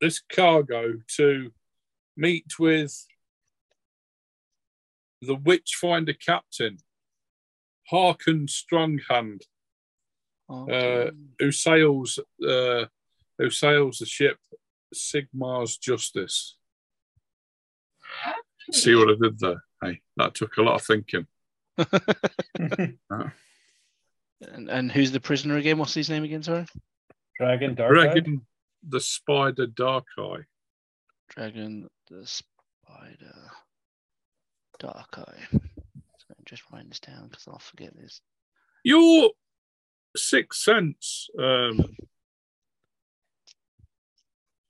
this 0.01 0.21
cargo 0.21 0.95
to 1.17 1.53
meet 2.17 2.59
with 2.59 3.07
the 5.23 5.35
Witchfinder 5.35 6.13
captain, 6.13 6.79
Harkin 7.89 8.47
Stronghand, 8.47 9.43
okay. 10.51 11.11
who 11.39 11.51
sails 11.51 12.19
uh, 12.47 12.85
who 13.39 13.51
sails 13.51 13.99
the 13.99 14.07
ship 14.07 14.39
Sigmar's 14.95 15.77
Justice. 15.77 16.57
See 18.71 18.95
what 18.95 19.11
I 19.11 19.15
did 19.21 19.39
there? 19.39 19.63
Hey, 19.83 20.01
that 20.17 20.35
took 20.35 20.57
a 20.57 20.63
lot 20.63 20.77
of 20.77 20.83
thinking. 20.83 21.27
and, 22.59 22.99
and 24.69 24.93
who's 24.93 25.13
the 25.13 25.21
prisoner 25.21 25.57
again? 25.57 25.79
What's 25.79 25.95
his 25.95 26.11
name 26.11 26.25
again? 26.25 26.43
Sorry, 26.43 26.67
Dragon 27.39 27.75
Dark. 27.75 27.93
Dragon 27.93 28.43
the 28.89 29.01
Spider 29.01 29.67
Dark 29.67 30.07
Eye. 30.19 30.45
Dragon 31.31 31.89
the 32.11 32.27
Spider 32.27 33.51
Dark 34.79 35.19
Eye. 35.19 35.47
So 35.53 35.61
I'm 36.31 36.45
just 36.45 36.63
writing 36.73 36.89
this 36.89 37.01
down 37.01 37.29
because 37.29 37.47
I'll 37.49 37.59
forget 37.59 37.97
this. 37.97 38.21
Your 38.85 39.31
sixth 40.17 40.61
sense, 40.61 41.29
um, 41.39 41.97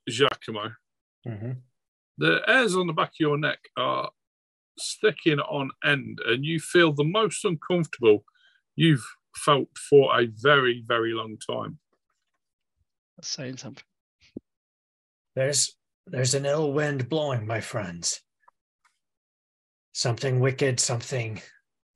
Giacomo, 0.09 0.73
hmm 1.25 1.53
the 2.19 2.41
hairs 2.47 2.77
on 2.77 2.87
the 2.87 2.93
back 2.93 3.09
of 3.09 3.21
your 3.21 3.39
neck 3.39 3.59
are 3.77 4.11
sticking 4.79 5.41
on 5.41 5.71
end, 5.85 6.21
and 6.27 6.45
you 6.45 6.61
feel 6.61 6.93
the 6.93 7.05
most 7.05 7.45
uncomfortable 7.45 8.25
you've 8.75 9.07
felt 9.35 9.69
for 9.77 10.19
a 10.19 10.27
very, 10.27 10.83
very 10.87 11.13
long 11.13 11.37
time. 11.39 11.79
That's 13.17 13.29
saying 13.29 13.59
something. 13.59 13.85
There's 15.35 15.77
there's 16.07 16.35
an 16.35 16.47
ill 16.47 16.73
wind 16.73 17.09
blowing, 17.09 17.47
my 17.47 17.61
friends. 17.61 18.21
Something 19.93 20.41
wicked, 20.41 20.79
something 20.79 21.41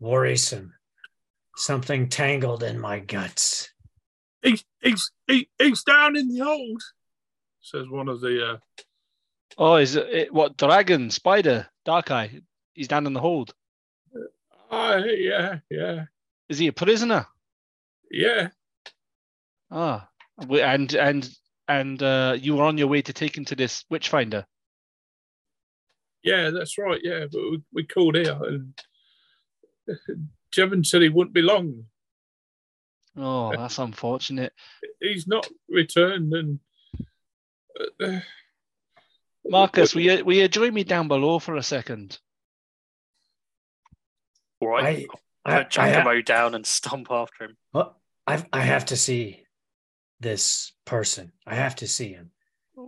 worrisome, 0.01 0.73
something 1.57 2.09
tangled 2.09 2.63
in 2.63 2.79
my 2.79 2.99
guts. 2.99 3.71
He's, 4.43 4.65
he's, 4.81 5.11
he's 5.27 5.85
down 5.85 6.17
in 6.17 6.29
the 6.29 6.41
hold, 6.41 6.83
says 7.61 7.87
one 7.89 8.09
of 8.09 8.21
the 8.21 8.53
uh, 8.53 8.57
Oh, 9.59 9.77
is 9.77 9.97
it, 9.97 10.09
it 10.09 10.35
what 10.35 10.57
dragon, 10.57 11.11
spider, 11.11 11.69
dark 11.85 12.11
eye? 12.11 12.41
He's 12.75 12.89
down 12.89 13.07
in 13.07 13.13
the 13.13 13.21
hold. 13.21 13.55
Ah, 14.71 14.97
yeah, 14.97 15.59
yeah, 15.69 16.05
Is 16.49 16.59
he 16.59 16.69
a 16.69 16.73
prisoner? 16.73 17.27
yeah. 18.11 18.49
Ah, 19.71 20.09
and 20.39 20.95
and 20.95 21.31
and 21.69 22.03
uh, 22.03 22.37
you 22.41 22.57
were 22.57 22.65
on 22.65 22.79
your 22.79 22.89
way 22.89 23.03
to 23.03 23.13
take 23.13 23.37
him 23.37 23.45
to 23.47 23.57
this 23.57 23.85
witch 23.91 24.09
finder. 24.09 24.47
Yeah, 26.23 26.51
that's 26.51 26.77
right. 26.79 27.01
Yeah, 27.03 27.27
but 27.31 27.41
we, 27.41 27.63
we 27.73 27.87
called 27.87 28.17
here 28.17 28.39
and 28.43 28.75
Jevon 30.53 30.85
said 30.85 31.03
he 31.03 31.09
wouldn't 31.09 31.35
be 31.35 31.43
long. 31.43 31.85
Oh, 33.17 33.53
that's 33.57 33.79
unfortunate. 33.79 34.53
He's 35.01 35.27
not 35.27 35.49
returned 35.69 36.33
and. 36.33 36.61
Uh, 38.01 38.21
Marcus, 39.45 39.95
will 39.95 40.03
you 40.03 40.25
will 40.25 40.37
you 40.37 40.49
join 40.49 40.75
me 40.75 40.85
down 40.85 41.09
below 41.09 41.39
for 41.39 41.57
a 41.57 41.63
second? 41.63 42.19
All 44.61 44.69
right. 44.69 45.07
I, 45.45 45.53
I, 45.53 45.63
Put 45.65 45.79
I, 45.79 45.89
ha- 45.91 45.93
Giacomo 46.03 46.23
down 46.23 46.55
and 46.55 46.67
stomp 46.67 47.09
after 47.11 47.45
him. 47.45 47.57
well, 47.73 47.97
I, 48.27 48.45
I 48.53 48.61
have 48.61 48.85
to 48.87 48.97
see 48.97 49.45
this 50.21 50.73
person. 50.85 51.33
I 51.47 51.55
have 51.55 51.77
to 51.77 51.89
see 51.89 52.13
him. 52.13 52.31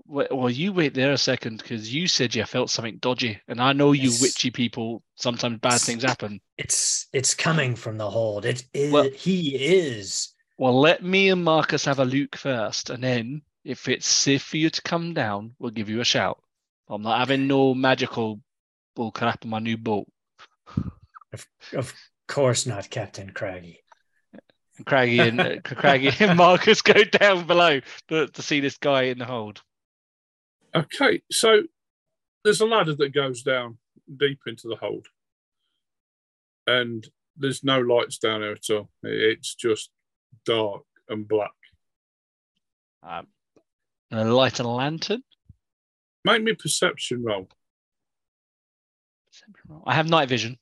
Well, 0.06 0.28
well, 0.30 0.50
you 0.50 0.72
wait 0.72 0.94
there 0.94 1.12
a 1.12 1.18
second 1.18 1.58
because 1.58 1.92
you 1.92 2.06
said 2.06 2.34
you 2.34 2.44
felt 2.44 2.70
something 2.70 2.96
dodgy, 2.98 3.40
and 3.48 3.60
I 3.60 3.72
know 3.72 3.92
you 3.92 4.10
Yes. 4.10 4.22
witchy 4.22 4.50
people. 4.50 5.02
Sometimes 5.16 5.58
bad 5.58 5.80
things 5.80 6.02
happen. 6.02 6.40
It's 6.56 7.08
it's 7.12 7.34
coming 7.34 7.74
from 7.74 7.98
the 7.98 8.08
hold. 8.10 8.44
It, 8.46 8.64
it 8.72 8.92
Well- 8.92 9.10
he 9.14 9.54
is. 9.56 10.28
Well, 10.58 10.78
let 10.78 11.02
me 11.02 11.30
and 11.30 11.42
Marcus 11.42 11.84
have 11.86 11.98
a 11.98 12.04
look 12.04 12.36
first, 12.36 12.90
and 12.90 13.02
then 13.02 13.42
if 13.64 13.88
it's 13.88 14.06
safe 14.06 14.42
for 14.42 14.56
you 14.58 14.70
to 14.70 14.82
come 14.82 15.12
down, 15.14 15.54
we'll 15.58 15.70
give 15.72 15.88
you 15.88 16.00
a 16.00 16.04
shout. 16.04 16.40
I'm 16.88 17.02
not 17.02 17.18
having 17.18 17.46
no 17.46 17.74
magical 17.74 18.40
bull 18.94 19.10
crap 19.10 19.44
in 19.44 19.50
my 19.50 19.58
new 19.58 19.76
boat. 19.76 20.06
Of 21.72 21.94
course 22.28 22.66
not, 22.66 22.90
Captain 22.90 23.30
Craggy. 23.30 23.82
And 24.76 24.86
Craggy 24.86 25.18
and 25.20 25.40
uh, 25.40 25.60
Craggy 25.64 26.10
and 26.20 26.36
Marcus 26.36 26.82
go 26.82 27.04
down 27.04 27.46
below 27.46 27.80
to, 28.08 28.26
to 28.26 28.42
see 28.42 28.60
this 28.60 28.78
guy 28.78 29.04
in 29.04 29.18
the 29.18 29.24
hold. 29.24 29.62
Okay, 30.74 31.20
so 31.30 31.62
there's 32.44 32.60
a 32.60 32.66
ladder 32.66 32.94
that 32.94 33.14
goes 33.14 33.42
down 33.42 33.78
deep 34.16 34.40
into 34.46 34.68
the 34.68 34.76
hold, 34.76 35.06
and 36.66 37.06
there's 37.36 37.62
no 37.62 37.80
lights 37.80 38.18
down 38.18 38.40
there 38.40 38.52
at 38.52 38.70
all. 38.70 38.88
It's 39.02 39.54
just 39.54 39.90
dark 40.46 40.82
and 41.08 41.28
black. 41.28 41.50
Um, 43.02 43.26
and 44.10 44.20
a 44.20 44.34
light 44.34 44.60
and 44.60 44.66
a 44.66 44.70
lantern. 44.70 45.22
Make 46.24 46.42
me 46.42 46.52
a 46.52 46.54
perception 46.56 47.22
roll. 47.22 47.48
I 49.84 49.94
have 49.94 50.08
night 50.08 50.28
vision. 50.28 50.58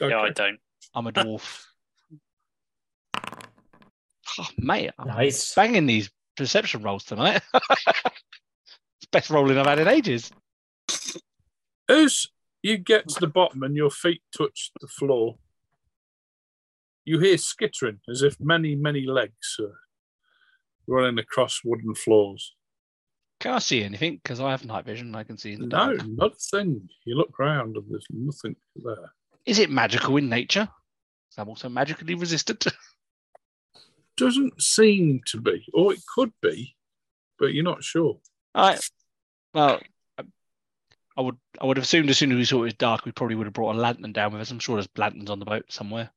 Okay. 0.00 0.10
Yeah, 0.10 0.20
I 0.20 0.30
don't. 0.30 0.58
I'm 0.94 1.06
a 1.06 1.12
dwarf. 1.12 1.62
oh, 4.38 4.48
mate, 4.58 4.90
I'm 4.98 5.08
Nice. 5.08 5.54
banging 5.54 5.86
these 5.86 6.10
perception 6.36 6.82
rolls 6.82 7.04
tonight. 7.04 7.42
it's 7.54 9.06
best 9.10 9.30
rolling 9.30 9.56
I've 9.58 9.66
had 9.66 9.78
in 9.78 9.88
ages. 9.88 10.30
As 11.88 12.26
you 12.62 12.78
get 12.78 13.08
to 13.08 13.20
the 13.20 13.26
bottom 13.26 13.62
and 13.62 13.76
your 13.76 13.90
feet 13.90 14.22
touch 14.36 14.70
the 14.80 14.88
floor, 14.88 15.36
you 17.04 17.20
hear 17.20 17.38
skittering 17.38 18.00
as 18.10 18.22
if 18.22 18.36
many, 18.40 18.74
many 18.74 19.06
legs 19.06 19.56
are 19.60 19.78
running 20.86 21.18
across 21.18 21.60
wooden 21.64 21.94
floors. 21.94 22.54
Can 23.38 23.52
I 23.52 23.58
see 23.60 23.82
anything? 23.84 24.16
Because 24.22 24.40
I 24.40 24.50
have 24.50 24.64
night 24.64 24.84
vision. 24.84 25.14
I 25.14 25.22
can 25.22 25.36
see 25.38 25.52
in 25.52 25.60
the 25.60 25.66
No, 25.66 25.94
dark. 25.96 26.06
not 26.08 26.32
a 26.32 26.36
thing. 26.36 26.88
You 27.04 27.16
look 27.16 27.38
round 27.38 27.76
and 27.76 27.84
there's 27.88 28.06
nothing 28.10 28.56
there. 28.76 29.12
Is 29.46 29.58
it 29.58 29.70
magical 29.70 30.16
in 30.16 30.28
nature? 30.28 30.68
So 31.30 31.42
I'm 31.42 31.48
also 31.48 31.68
magically 31.68 32.14
resistant. 32.14 32.66
Doesn't 34.16 34.60
seem 34.62 35.20
to 35.26 35.40
be, 35.40 35.66
or 35.74 35.92
it 35.92 36.00
could 36.14 36.32
be, 36.40 36.74
but 37.38 37.52
you're 37.52 37.64
not 37.64 37.84
sure. 37.84 38.18
All 38.54 38.68
right. 38.70 38.90
Well, 39.52 39.80
I- 40.18 40.24
I 41.18 41.20
would 41.20 41.36
I 41.60 41.66
would 41.66 41.76
have 41.76 41.84
assumed 41.84 42.08
as 42.10 42.18
soon 42.18 42.32
as 42.32 42.36
we 42.38 42.44
saw 42.44 42.58
it 42.58 42.64
was 42.64 42.74
dark, 42.74 43.04
we 43.04 43.12
probably 43.12 43.36
would 43.36 43.46
have 43.46 43.52
brought 43.54 43.74
a 43.74 43.78
lantern 43.78 44.12
down 44.12 44.32
with 44.32 44.40
us. 44.42 44.50
I'm 44.50 44.58
sure 44.58 44.76
there's 44.76 44.88
lanterns 44.96 45.30
on 45.30 45.38
the 45.38 45.44
boat 45.44 45.64
somewhere, 45.70 46.10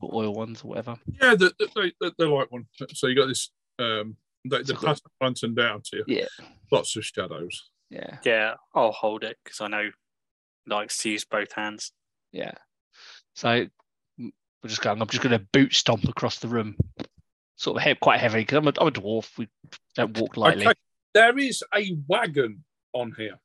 or 0.00 0.10
oil 0.14 0.32
ones 0.34 0.62
or 0.64 0.68
whatever. 0.68 0.96
Yeah, 1.20 1.34
they, 1.36 1.50
they, 1.74 1.92
they, 2.00 2.10
they're 2.18 2.28
like 2.28 2.50
one. 2.50 2.66
So 2.94 3.06
you 3.06 3.14
got 3.16 3.26
this. 3.28 3.50
Um, 3.78 4.16
they, 4.44 4.62
they 4.62 4.74
pass 4.74 5.00
the 5.00 5.10
lantern 5.20 5.54
down 5.54 5.82
to 5.86 5.96
you. 5.98 6.04
Yeah. 6.08 6.26
Lots 6.72 6.96
of 6.96 7.04
shadows. 7.04 7.70
Yeah, 7.90 8.18
Yeah, 8.24 8.54
I'll 8.74 8.90
hold 8.92 9.22
it 9.22 9.36
because 9.44 9.60
I 9.60 9.68
know 9.68 9.82
he 9.84 10.70
likes 10.72 10.98
to 11.02 11.10
use 11.10 11.24
both 11.24 11.52
hands. 11.52 11.92
Yeah. 12.32 12.52
So 13.34 13.48
mm, 13.48 13.68
we're 14.62 14.68
just 14.68 14.82
going. 14.82 15.00
I'm 15.00 15.08
just 15.08 15.22
going 15.22 15.38
to 15.38 15.46
boot 15.52 15.74
stomp 15.74 16.04
across 16.04 16.38
the 16.38 16.48
room, 16.48 16.76
sort 17.56 17.76
of 17.76 17.82
he- 17.82 17.94
quite 17.94 18.20
heavy 18.20 18.40
because 18.40 18.58
I'm 18.58 18.66
a, 18.66 18.72
I'm 18.80 18.88
a 18.88 18.92
dwarf. 18.92 19.36
We 19.38 19.48
don't 19.94 20.18
walk 20.18 20.36
lightly. 20.36 20.66
Okay, 20.66 20.74
there 21.14 21.38
is 21.38 21.62
a 21.74 21.96
wagon 22.08 22.64
on 22.92 23.12
here. 23.16 23.38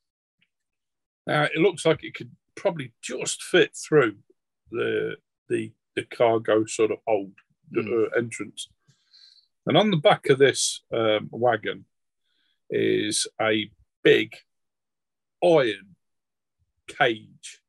Now 1.25 1.43
it 1.43 1.57
looks 1.57 1.85
like 1.85 2.03
it 2.03 2.15
could 2.15 2.31
probably 2.55 2.93
just 3.01 3.43
fit 3.43 3.75
through 3.75 4.17
the 4.71 5.15
the 5.49 5.71
the 5.95 6.03
cargo 6.05 6.65
sort 6.65 6.91
of 6.91 6.97
hold 7.07 7.33
Hmm. 7.73 7.79
uh, 7.91 8.17
entrance, 8.17 8.69
and 9.65 9.75
on 9.75 9.91
the 9.91 9.97
back 9.97 10.29
of 10.29 10.39
this 10.39 10.83
um, 10.93 11.27
wagon 11.31 11.83
is 12.69 13.27
a 13.41 13.69
big 14.03 14.35
iron 15.43 15.95
cage. 16.87 17.61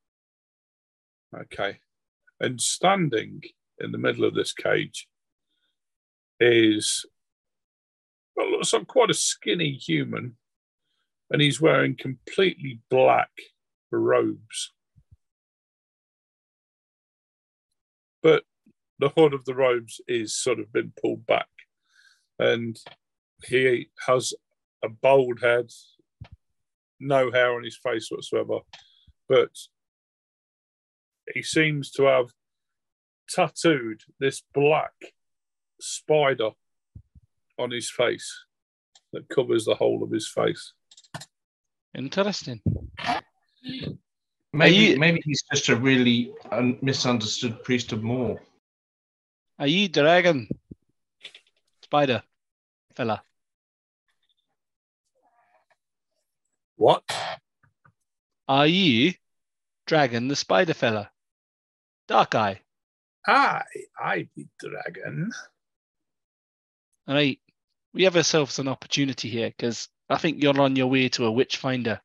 Okay, 1.36 1.78
and 2.40 2.60
standing 2.60 3.42
in 3.78 3.92
the 3.92 3.98
middle 3.98 4.24
of 4.24 4.34
this 4.34 4.52
cage 4.52 5.06
is 6.40 7.04
well, 8.34 8.50
looks 8.50 8.72
like 8.72 8.86
quite 8.86 9.10
a 9.10 9.14
skinny 9.14 9.72
human, 9.72 10.36
and 11.30 11.42
he's 11.42 11.60
wearing 11.60 11.96
completely 11.96 12.80
black 12.88 13.30
robes. 13.90 14.72
But 18.22 18.44
the 18.98 19.10
hood 19.10 19.34
of 19.34 19.44
the 19.44 19.54
robes 19.54 20.00
is 20.08 20.34
sort 20.34 20.60
of 20.60 20.72
been 20.72 20.92
pulled 21.00 21.26
back, 21.26 21.48
and 22.38 22.78
he 23.44 23.90
has 24.06 24.32
a 24.82 24.88
bald 24.88 25.40
head, 25.42 25.70
no 26.98 27.30
hair 27.30 27.54
on 27.54 27.64
his 27.64 27.76
face 27.76 28.10
whatsoever, 28.10 28.60
but 29.28 29.50
he 31.34 31.42
seems 31.42 31.90
to 31.92 32.04
have 32.04 32.26
tattooed 33.28 34.02
this 34.18 34.42
black 34.54 34.92
spider 35.80 36.50
on 37.58 37.70
his 37.70 37.90
face 37.90 38.44
that 39.12 39.28
covers 39.28 39.64
the 39.64 39.74
whole 39.74 40.02
of 40.02 40.10
his 40.10 40.28
face. 40.28 40.72
Interesting. 41.94 42.60
Maybe 44.52 44.76
you- 44.76 44.98
maybe 44.98 45.20
he's 45.24 45.42
just 45.52 45.68
a 45.68 45.76
really 45.76 46.32
un- 46.50 46.78
misunderstood 46.82 47.62
priest 47.64 47.92
of 47.92 48.02
Morr. 48.02 48.40
Are 49.58 49.66
you 49.66 49.88
dragon? 49.88 50.48
Spider 51.82 52.22
fella. 52.94 53.22
What? 56.76 57.02
Are 58.46 58.66
you 58.66 59.14
Dragon 59.86 60.28
the 60.28 60.36
Spider 60.36 60.74
fella? 60.74 61.10
Dark 62.08 62.34
Eye. 62.34 62.60
I, 63.26 63.62
I 64.02 64.28
be 64.34 64.48
dragon. 64.58 65.30
All 67.06 67.14
right. 67.14 67.38
We 67.92 68.04
have 68.04 68.16
ourselves 68.16 68.58
an 68.58 68.68
opportunity 68.68 69.28
here 69.28 69.48
because 69.48 69.88
I 70.08 70.16
think 70.16 70.42
you're 70.42 70.60
on 70.60 70.76
your 70.76 70.86
way 70.86 71.08
to 71.10 71.26
a 71.26 71.30
witch 71.32 71.58
finder. 71.58 72.00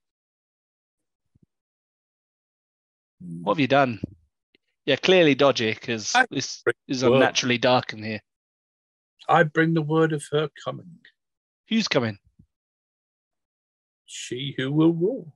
What 3.42 3.54
have 3.54 3.60
you 3.60 3.68
done? 3.68 4.02
Yeah, 4.86 4.98
clearly 4.98 5.34
dodgy 5.34 5.74
because 5.74 6.14
this 6.30 6.62
is 6.90 7.04
unnaturally 7.04 7.58
dark 7.58 7.94
in 7.94 8.04
here. 8.04 8.20
I 9.30 9.44
bring 9.44 9.74
the 9.74 9.82
word 9.82 10.12
of 10.12 10.26
her 10.32 10.50
coming. 10.66 11.00
Who's 11.70 11.88
coming? 11.88 12.18
She 14.06 14.54
who 14.58 14.72
will 14.74 14.92
rule. 14.92 15.34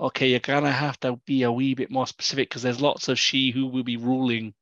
Okay, 0.00 0.30
you're 0.30 0.40
gonna 0.40 0.72
have 0.72 0.98
to 1.00 1.16
be 1.26 1.42
a 1.42 1.52
wee 1.52 1.74
bit 1.74 1.90
more 1.90 2.06
specific 2.06 2.48
because 2.48 2.62
there's 2.62 2.80
lots 2.80 3.08
of 3.08 3.18
she 3.18 3.50
who 3.50 3.66
will 3.66 3.82
be 3.82 3.98
ruling. 3.98 4.54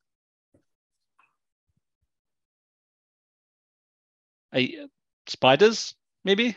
Hey, 4.51 4.89
spiders, 5.29 5.95
maybe? 6.25 6.57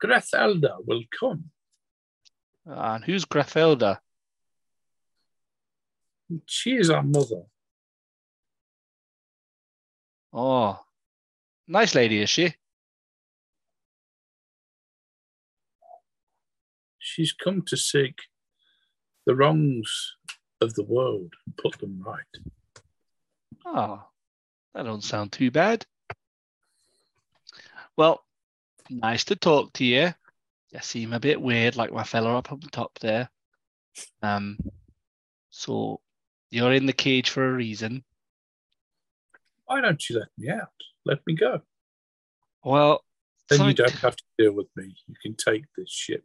Grethelda 0.00 0.76
will 0.86 1.02
come. 1.18 1.50
And 2.66 3.04
who's 3.04 3.24
Grathelda? 3.24 3.98
She 6.46 6.76
is 6.76 6.90
our 6.90 7.02
mother. 7.02 7.42
Oh, 10.32 10.78
nice 11.66 11.96
lady, 11.96 12.20
is 12.20 12.30
she? 12.30 12.54
She's 17.14 17.32
come 17.32 17.62
to 17.66 17.76
seek 17.76 18.18
the 19.24 19.36
wrongs 19.36 20.16
of 20.60 20.74
the 20.74 20.82
world 20.82 21.32
and 21.46 21.56
put 21.56 21.78
them 21.78 22.02
right. 22.04 22.82
Oh, 23.64 24.02
that 24.74 24.82
don't 24.82 25.04
sound 25.04 25.30
too 25.30 25.52
bad. 25.52 25.86
Well, 27.96 28.24
nice 28.90 29.26
to 29.26 29.36
talk 29.36 29.72
to 29.74 29.84
you. 29.84 30.12
You 30.72 30.80
seem 30.80 31.12
a 31.12 31.20
bit 31.20 31.40
weird, 31.40 31.76
like 31.76 31.92
my 31.92 32.02
fella 32.02 32.36
up 32.36 32.50
on 32.50 32.58
the 32.58 32.68
top 32.68 32.98
there. 32.98 33.28
Um, 34.20 34.58
so 35.50 36.00
you're 36.50 36.72
in 36.72 36.86
the 36.86 36.92
cage 36.92 37.30
for 37.30 37.48
a 37.48 37.52
reason. 37.52 38.02
Why 39.66 39.80
don't 39.80 40.10
you 40.10 40.18
let 40.18 40.28
me 40.36 40.50
out? 40.50 40.72
Let 41.06 41.20
me 41.28 41.36
go. 41.36 41.60
Well, 42.64 43.04
Then 43.48 43.68
you 43.68 43.74
don't 43.74 43.92
have 43.92 44.16
to 44.16 44.24
deal 44.36 44.52
with 44.52 44.66
me. 44.74 44.96
You 45.06 45.14
can 45.22 45.36
take 45.36 45.66
this 45.76 45.92
ship. 45.92 46.24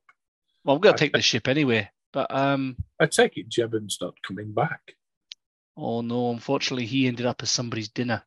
Well, 0.64 0.76
I'm 0.76 0.82
gonna 0.82 0.97
take 0.97 1.14
the 1.14 1.22
ship 1.22 1.47
anyway. 1.47 1.89
But 2.12 2.34
um, 2.36 2.78
I 2.99 3.05
take 3.05 3.38
it 3.38 3.49
Jebben's 3.49 3.97
not 4.01 4.16
coming 4.24 4.51
back. 4.51 4.95
oh 5.78 6.01
no, 6.01 6.32
unfortunately, 6.32 6.86
he 6.86 7.07
ended 7.07 7.26
up 7.26 7.41
as 7.43 7.51
somebody's 7.51 7.89
dinner. 7.89 8.24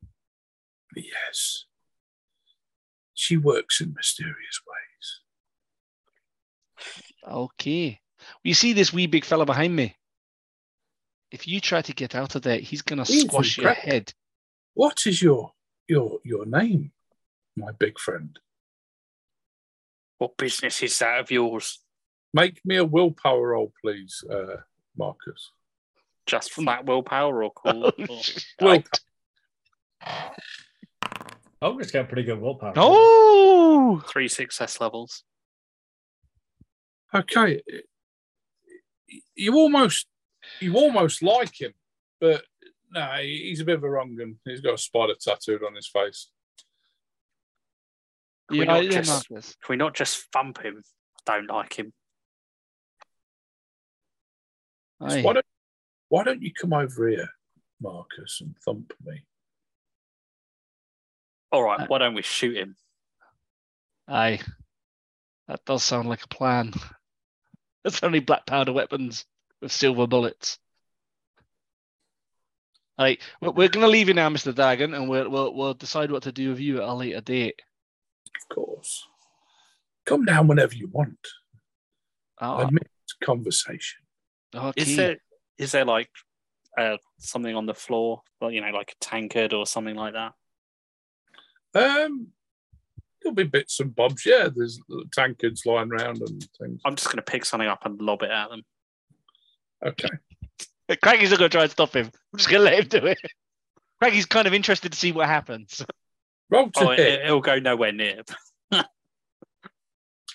Yes. 0.95 1.65
She 3.15 3.37
works 3.37 3.81
in 3.81 3.95
mysterious 3.95 4.61
ways. 4.67 5.21
Okay. 7.29 8.01
You 8.43 8.55
see 8.55 8.73
this 8.73 8.93
wee 8.93 9.07
big 9.07 9.25
fella 9.25 9.47
behind 9.47 9.75
me? 9.75 9.97
If 11.31 11.47
you 11.49 11.61
try 11.61 11.83
to 11.83 11.93
get 11.93 12.15
out 12.15 12.35
of 12.35 12.43
there, 12.43 12.59
he's 12.59 12.83
gonna 12.83 13.07
squash 13.07 13.59
your 13.59 13.73
head. 13.73 14.13
What 14.75 15.07
is 15.07 15.23
your 15.23 15.53
your 15.89 16.19
your 16.25 16.47
name, 16.47 16.93
my 17.57 17.73
big 17.73 17.99
friend? 17.99 18.39
What 20.19 20.37
business 20.37 20.83
is 20.83 20.99
that 20.99 21.21
of 21.21 21.31
yours? 21.31 21.82
Make 22.35 22.61
me 22.65 22.77
a 22.77 22.85
willpower 22.85 23.49
roll, 23.49 23.73
please, 23.83 24.25
uh, 24.31 24.57
Marcus. 24.97 25.51
Just 26.27 26.53
from 26.53 26.65
that 26.67 26.87
willpower 26.87 27.35
roll 27.35 27.51
cool? 27.51 27.93
Will 28.61 28.83
Ogre's 31.61 31.91
got 31.91 32.09
pretty 32.09 32.25
good 32.25 32.41
willpower. 32.41 32.73
Oh, 32.77 34.03
Three 34.09 34.29
success 34.29 34.81
levels. 34.81 35.25
okay. 37.15 37.63
You 39.35 39.55
almost 39.57 40.07
you 40.61 40.75
almost 40.77 41.23
like 41.23 41.61
him, 41.61 41.73
but 42.21 42.43
no, 42.91 43.05
he's 43.21 43.61
a 43.61 43.65
bit 43.65 43.77
of 43.77 43.85
a 43.85 43.91
wrong 43.91 44.17
un. 44.21 44.37
He's 44.45 44.61
got 44.61 44.75
a 44.75 44.79
spider 44.79 45.15
tattooed 45.21 45.63
on 45.63 45.75
his 45.75 45.89
face. 45.89 46.31
Can 48.49 48.59
we 48.59 48.65
yeah, 48.67 48.73
not 48.73 48.85
yeah, 48.85 48.91
just- 48.91 49.31
Marcus. 49.31 49.57
Can 49.63 49.73
we 49.73 49.77
not 49.77 49.95
just 49.95 50.27
thump 50.33 50.63
him? 50.63 50.83
I 51.29 51.37
don't 51.39 51.47
like 51.51 51.75
him. 51.79 51.93
Aye. 55.03 55.23
why 55.23 55.33
don't 55.33 55.47
why 56.09 56.25
don't 56.25 56.43
you 56.43 56.53
come 56.53 56.73
over 56.73 57.09
here, 57.09 57.29
Marcus, 57.81 58.41
and 58.41 58.55
thump 58.65 58.93
me? 59.05 59.25
All 61.51 61.63
right, 61.63 61.81
Uh, 61.81 61.87
why 61.87 61.99
don't 61.99 62.15
we 62.15 62.23
shoot 62.23 62.57
him? 62.57 62.77
Aye. 64.09 64.41
That 65.49 65.65
does 65.65 65.83
sound 65.83 66.09
like 66.09 66.23
a 66.25 66.29
plan. 66.29 66.73
It's 67.85 68.05
only 68.05 68.21
black 68.21 68.47
powder 68.47 68.73
weapons 68.73 69.25
with 69.61 69.73
silver 69.73 70.07
bullets. 70.07 70.57
Alright, 72.97 73.21
we're, 73.41 73.51
we're 73.51 73.69
going 73.69 73.83
to 73.85 73.89
leave 73.91 74.07
you 74.07 74.15
now, 74.15 74.29
Mr. 74.29 74.55
Dagon, 74.55 74.95
and 74.95 75.09
we'll, 75.09 75.29
we'll 75.29 75.53
we'll 75.53 75.75
decide 75.75 76.13
what 76.13 76.23
to 76.23 76.31
do 76.31 76.51
with 76.51 76.61
you 76.61 76.77
at 76.81 76.89
a 76.89 76.95
later 76.95 77.21
date. 77.21 77.61
Of 78.27 78.55
course. 78.55 79.05
Come 80.07 80.25
down 80.25 80.47
whenever 80.47 80.77
you 80.77 80.87
want. 80.93 81.19
Oh, 82.41 82.59
I 82.59 82.67
mean, 82.67 82.79
it's 83.03 83.15
conversation. 83.15 84.02
Okay. 84.55 84.83
Is 84.83 84.97
there 84.97 85.17
is 85.59 85.73
there 85.73 85.85
like 85.85 86.11
uh, 86.79 86.97
something 87.19 87.55
on 87.55 87.67
the 87.67 87.75
floor, 87.75 88.23
well, 88.41 88.51
you 88.51 88.61
know, 88.61 88.71
like 88.71 88.93
a 88.93 89.05
tankard 89.05 89.53
or 89.53 89.67
something 89.67 89.95
like 89.97 90.15
that? 90.15 90.33
Um, 91.75 92.29
there'll 93.23 93.35
be 93.35 93.45
bits 93.45 93.81
and 93.81 93.95
bobs. 93.95 94.25
Yeah, 94.27 94.49
there's 94.55 94.81
tankards 95.13 95.65
lying 95.67 95.91
around 95.93 96.21
and 96.23 96.49
things. 96.59 96.81
I'm 96.85 96.97
just 96.97 97.09
going 97.09 97.17
to 97.17 97.23
pick 97.23 97.45
something 97.45 97.69
up 97.69 97.85
and 97.85 98.01
lob 98.01 98.23
it 98.23 98.31
at 98.31 98.49
them. 98.51 98.63
Okay. 99.85 100.09
Craiggie's 101.03 101.31
not 101.31 101.39
going 101.39 101.51
to 101.51 101.55
try 101.57 101.63
and 101.63 101.71
stop 101.71 101.95
him. 101.95 102.07
I'm 102.33 102.39
just 102.39 102.51
going 102.51 102.61
to 102.61 102.65
let 102.65 102.79
him 102.81 102.89
do 103.01 103.07
it. 103.07 103.19
Craiggie's 104.03 104.27
kind 104.27 104.47
of 104.47 104.53
interested 104.55 104.93
to 104.93 104.99
see 104.99 105.13
what 105.13 105.27
happens. 105.29 105.85
Roll 106.51 106.71
to 106.71 106.89
Oh, 106.89 106.91
it, 106.91 106.99
hit. 106.99 107.23
it'll 107.25 107.41
go 107.41 107.59
nowhere 107.59 107.93
near. 107.93 108.23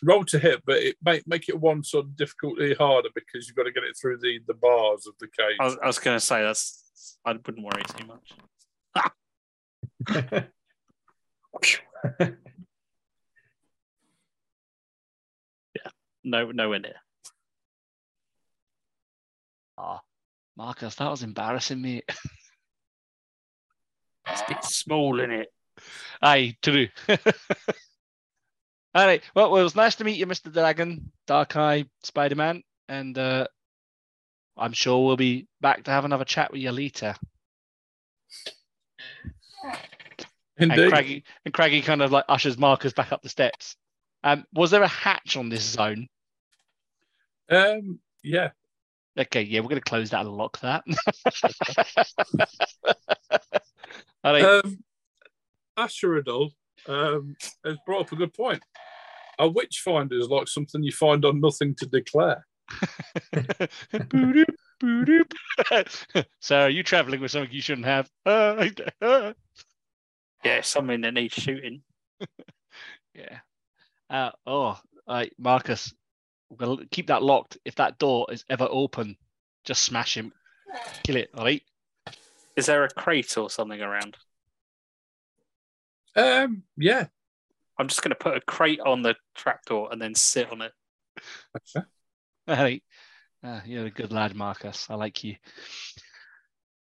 Roll 0.03 0.23
to 0.25 0.39
hit, 0.39 0.61
but 0.65 0.77
it 0.77 0.95
make 1.03 1.27
make 1.27 1.49
it 1.49 1.59
one 1.59 1.83
sort 1.83 2.05
of 2.05 2.15
difficulty 2.15 2.73
harder 2.75 3.09
because 3.15 3.47
you've 3.47 3.55
got 3.55 3.63
to 3.63 3.71
get 3.71 3.83
it 3.83 3.97
through 3.99 4.17
the 4.19 4.39
the 4.47 4.53
bars 4.53 5.07
of 5.07 5.13
the 5.19 5.27
cage. 5.27 5.57
I 5.59 5.65
was, 5.65 5.77
was 5.83 5.99
going 5.99 6.17
to 6.17 6.25
say 6.25 6.41
that's. 6.43 7.17
I 7.25 7.33
wouldn't 7.33 7.65
worry 7.65 7.83
too 7.83 8.05
much. 8.05 8.33
Yeah, 15.75 15.89
no, 16.23 16.51
nowhere 16.51 16.79
near. 16.79 16.95
Oh, 19.77 19.99
Marcus, 20.55 20.95
that 20.95 21.09
was 21.09 21.23
embarrassing, 21.23 21.81
mate. 21.81 22.09
It's 24.29 24.41
a 24.41 24.53
bit 24.53 24.63
small 24.65 25.21
in 25.21 25.31
it. 25.31 25.47
Aye, 26.21 26.57
true. 26.61 26.89
All 28.95 29.05
right. 29.05 29.21
Well, 29.35 29.51
well, 29.51 29.61
it 29.61 29.63
was 29.63 29.75
nice 29.75 29.95
to 29.95 30.03
meet 30.03 30.17
you, 30.17 30.25
Mr. 30.25 30.51
Dragon, 30.51 31.11
Dark 31.27 31.55
Eye, 31.55 31.85
Spider 32.03 32.35
Man, 32.35 32.63
and 32.87 33.17
uh, 33.17 33.47
I'm 34.57 34.73
sure 34.73 35.05
we'll 35.05 35.17
be 35.17 35.47
back 35.61 35.83
to 35.83 35.91
have 35.91 36.05
another 36.05 36.25
chat 36.25 36.51
with 36.51 36.61
you 36.61 36.71
later. 36.71 37.15
And 40.59 40.71
Indeed. 40.71 40.89
Craggy 40.89 41.23
and 41.45 41.53
Craggy 41.53 41.81
kind 41.81 42.01
of 42.01 42.11
like 42.11 42.25
ushers 42.27 42.57
Marcus 42.57 42.93
back 42.93 43.11
up 43.11 43.21
the 43.21 43.29
steps. 43.29 43.75
Um, 44.23 44.45
was 44.53 44.71
there 44.71 44.81
a 44.81 44.87
hatch 44.87 45.37
on 45.37 45.49
this 45.49 45.63
zone? 45.63 46.07
Um, 47.49 47.99
yeah. 48.23 48.49
Okay, 49.17 49.43
yeah, 49.43 49.59
we're 49.59 49.69
going 49.69 49.81
to 49.81 49.89
close 49.89 50.11
that 50.11 50.25
and 50.25 50.35
lock 50.35 50.59
that. 50.61 50.83
All 54.23 54.33
right. 54.33 54.43
Um, 54.43 54.79
um, 56.87 57.35
has 57.65 57.77
brought 57.85 58.01
up 58.01 58.11
a 58.11 58.15
good 58.15 58.33
point. 58.33 58.61
A 59.39 59.47
witch 59.47 59.81
finder 59.83 60.17
is 60.17 60.29
like 60.29 60.47
something 60.47 60.83
you 60.83 60.91
find 60.91 61.23
on 61.25 61.39
nothing 61.39 61.75
to 61.75 61.85
declare. 61.85 62.45
Boop, 63.93 64.45
boop. 64.83 66.25
so 66.39 66.59
are 66.61 66.69
you 66.69 66.83
traveling 66.83 67.21
with 67.21 67.31
something 67.31 67.51
you 67.51 67.61
shouldn't 67.61 67.85
have? 67.85 68.09
Uh, 68.25 68.69
uh, 69.01 69.33
Yeah, 70.43 70.61
something 70.61 71.01
that 71.01 71.13
needs 71.13 71.35
shooting. 71.35 71.81
yeah. 73.13 73.39
Uh, 74.09 74.31
oh, 74.45 74.51
all 74.61 74.81
right, 75.07 75.33
Marcus. 75.37 75.93
We'll 76.49 76.79
keep 76.91 77.07
that 77.07 77.23
locked. 77.23 77.57
If 77.65 77.75
that 77.75 77.99
door 77.99 78.27
is 78.31 78.45
ever 78.49 78.67
open, 78.69 79.17
just 79.65 79.83
smash 79.83 80.15
him. 80.15 80.31
Kill 81.03 81.17
it, 81.17 81.29
all 81.33 81.43
right? 81.43 81.61
Is 82.55 82.65
there 82.65 82.83
a 82.83 82.89
crate 82.89 83.37
or 83.37 83.49
something 83.49 83.81
around? 83.81 84.17
Um, 86.17 86.63
yeah. 86.75 87.07
I'm 87.79 87.87
just 87.87 88.01
going 88.01 88.09
to 88.09 88.15
put 88.15 88.35
a 88.35 88.41
crate 88.41 88.79
on 88.79 89.03
the 89.03 89.15
trapdoor 89.35 89.89
and 89.91 90.01
then 90.01 90.15
sit 90.15 90.51
on 90.51 90.61
it. 90.63 90.73
All 91.75 91.83
right. 92.47 92.83
Uh, 93.43 93.61
you're 93.65 93.85
a 93.85 93.91
good 93.91 94.11
lad, 94.11 94.35
Marcus. 94.35 94.87
I 94.89 94.95
like 94.95 95.23
you. 95.23 95.35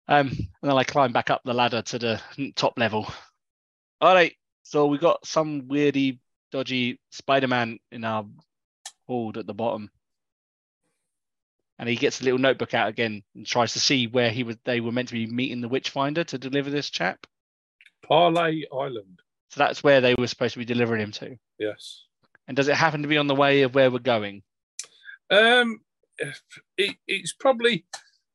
Um, 0.06 0.28
and 0.28 0.48
then 0.62 0.76
I 0.76 0.84
climb 0.84 1.12
back 1.12 1.30
up 1.30 1.40
the 1.44 1.54
ladder 1.54 1.80
to 1.80 1.98
the 1.98 2.20
top 2.54 2.78
level. 2.78 3.10
All 4.00 4.14
right. 4.14 4.34
So 4.62 4.86
we 4.86 4.98
got 4.98 5.26
some 5.26 5.62
weirdy, 5.62 6.18
dodgy 6.52 7.00
Spider-Man 7.10 7.78
in 7.90 8.04
our 8.04 8.26
hold 9.06 9.38
at 9.38 9.46
the 9.46 9.54
bottom. 9.54 9.90
And 11.78 11.88
he 11.88 11.96
gets 11.96 12.20
a 12.20 12.24
little 12.24 12.38
notebook 12.38 12.74
out 12.74 12.88
again 12.88 13.22
and 13.34 13.46
tries 13.46 13.72
to 13.72 13.80
see 13.80 14.06
where 14.06 14.30
he 14.30 14.44
was 14.44 14.56
they 14.64 14.80
were 14.80 14.92
meant 14.92 15.08
to 15.08 15.14
be 15.14 15.26
meeting 15.26 15.60
the 15.60 15.68
Witchfinder 15.68 16.24
to 16.24 16.38
deliver 16.38 16.70
this 16.70 16.90
chap. 16.90 17.26
Parlay 18.08 18.64
Island. 18.72 19.20
So 19.50 19.58
that's 19.58 19.82
where 19.84 20.00
they 20.00 20.14
were 20.16 20.26
supposed 20.26 20.54
to 20.54 20.58
be 20.58 20.64
delivering 20.64 21.00
him 21.02 21.12
to. 21.12 21.36
Yes. 21.58 22.04
And 22.48 22.56
does 22.56 22.68
it 22.68 22.74
happen 22.76 23.02
to 23.02 23.08
be 23.08 23.16
on 23.18 23.26
the 23.26 23.34
way 23.34 23.62
of 23.62 23.74
where 23.74 23.90
we're 23.90 23.98
going? 24.00 24.42
Um, 25.30 25.80
it, 26.76 26.96
it's 27.06 27.32
probably 27.32 27.86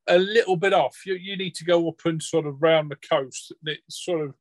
a 0.08 0.18
little 0.18 0.56
bit 0.56 0.74
off. 0.74 0.98
You, 1.06 1.16
you 1.16 1.38
need 1.38 1.56
to 1.56 1.66
go 1.66 1.88
up 1.90 2.00
and 2.06 2.22
sort 2.22 2.48
of 2.48 2.62
round 2.62 2.90
the 2.92 2.96
coast. 2.96 3.54
It's 3.66 4.04
sort 4.04 4.22
of 4.22 4.34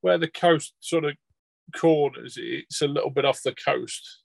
where 0.00 0.18
the 0.18 0.28
coast 0.28 0.74
sort 0.80 1.04
of 1.04 1.14
corners. 1.74 2.36
It's 2.40 2.82
a 2.82 2.88
little 2.88 3.10
bit 3.10 3.24
off 3.24 3.42
the 3.42 3.54
coast. 3.54 4.22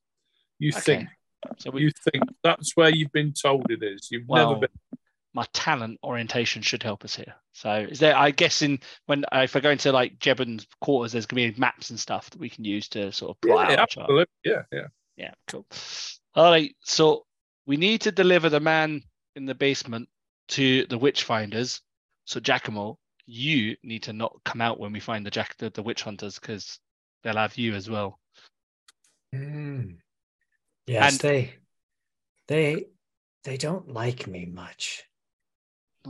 You 0.59 0.69
Okay. 0.69 0.81
think 0.81 1.09
So 1.57 1.71
we 1.71 1.83
you 1.83 1.91
think 2.11 2.23
that's 2.43 2.75
where 2.75 2.89
you've 2.89 3.11
been 3.11 3.33
told 3.33 3.71
it 3.71 3.81
is. 3.83 4.09
You've 4.11 4.27
Well, 4.27 4.49
never 4.49 4.67
been. 4.67 4.90
My 5.33 5.45
talent 5.53 5.99
orientation 6.03 6.61
should 6.61 6.83
help 6.83 7.03
us 7.05 7.15
here. 7.15 7.33
So 7.53 7.71
is 7.89 7.99
there? 7.99 8.15
I 8.17 8.31
guess 8.31 8.61
in 8.61 8.79
when 9.05 9.23
uh, 9.31 9.39
if 9.43 9.55
I 9.55 9.59
go 9.61 9.69
into 9.71 9.91
like 9.91 10.19
Jebben's 10.19 10.67
quarters, 10.81 11.11
there's 11.13 11.25
gonna 11.25 11.51
be 11.51 11.59
maps 11.59 11.89
and 11.89 11.99
stuff 11.99 12.29
that 12.29 12.39
we 12.39 12.49
can 12.49 12.63
use 12.65 12.87
to 12.89 13.11
sort 13.11 13.31
of 13.31 13.41
plot 13.41 13.67
Yeah, 13.69 13.73
out. 13.73 13.79
our 13.79 13.87
chart. 13.87 14.03
absolutely. 14.05 14.25
Yeah, 14.43 14.61
yeah. 14.71 14.87
Yeah, 15.17 15.31
cool. 15.47 15.65
All 16.35 16.49
right, 16.51 16.75
so 16.81 17.25
we 17.65 17.77
need 17.77 18.01
to 18.01 18.11
deliver 18.11 18.49
the 18.49 18.59
man 18.59 19.03
in 19.35 19.45
the 19.45 19.55
basement 19.55 20.09
to 20.49 20.85
the 20.87 20.97
witch 20.97 21.23
finders. 21.23 21.81
So 22.25 22.39
Giacomo, 22.39 22.97
you 23.25 23.75
need 23.83 24.03
to 24.03 24.13
not 24.13 24.35
come 24.45 24.61
out 24.61 24.79
when 24.79 24.91
we 24.93 24.99
find 24.99 25.25
the 25.25 25.31
Jack 25.31 25.55
the, 25.57 25.69
the 25.69 25.83
witch 25.83 26.01
hunters 26.03 26.39
because 26.39 26.79
they'll 27.23 27.35
have 27.37 27.57
you 27.57 27.73
as 27.75 27.89
well. 27.89 28.19
Hmm. 29.33 29.91
Yes, 30.87 31.11
And- 31.13 31.19
they 31.21 31.53
they 32.47 32.85
they 33.43 33.57
don't 33.57 33.93
like 33.93 34.27
me 34.27 34.45
much. 34.45 35.03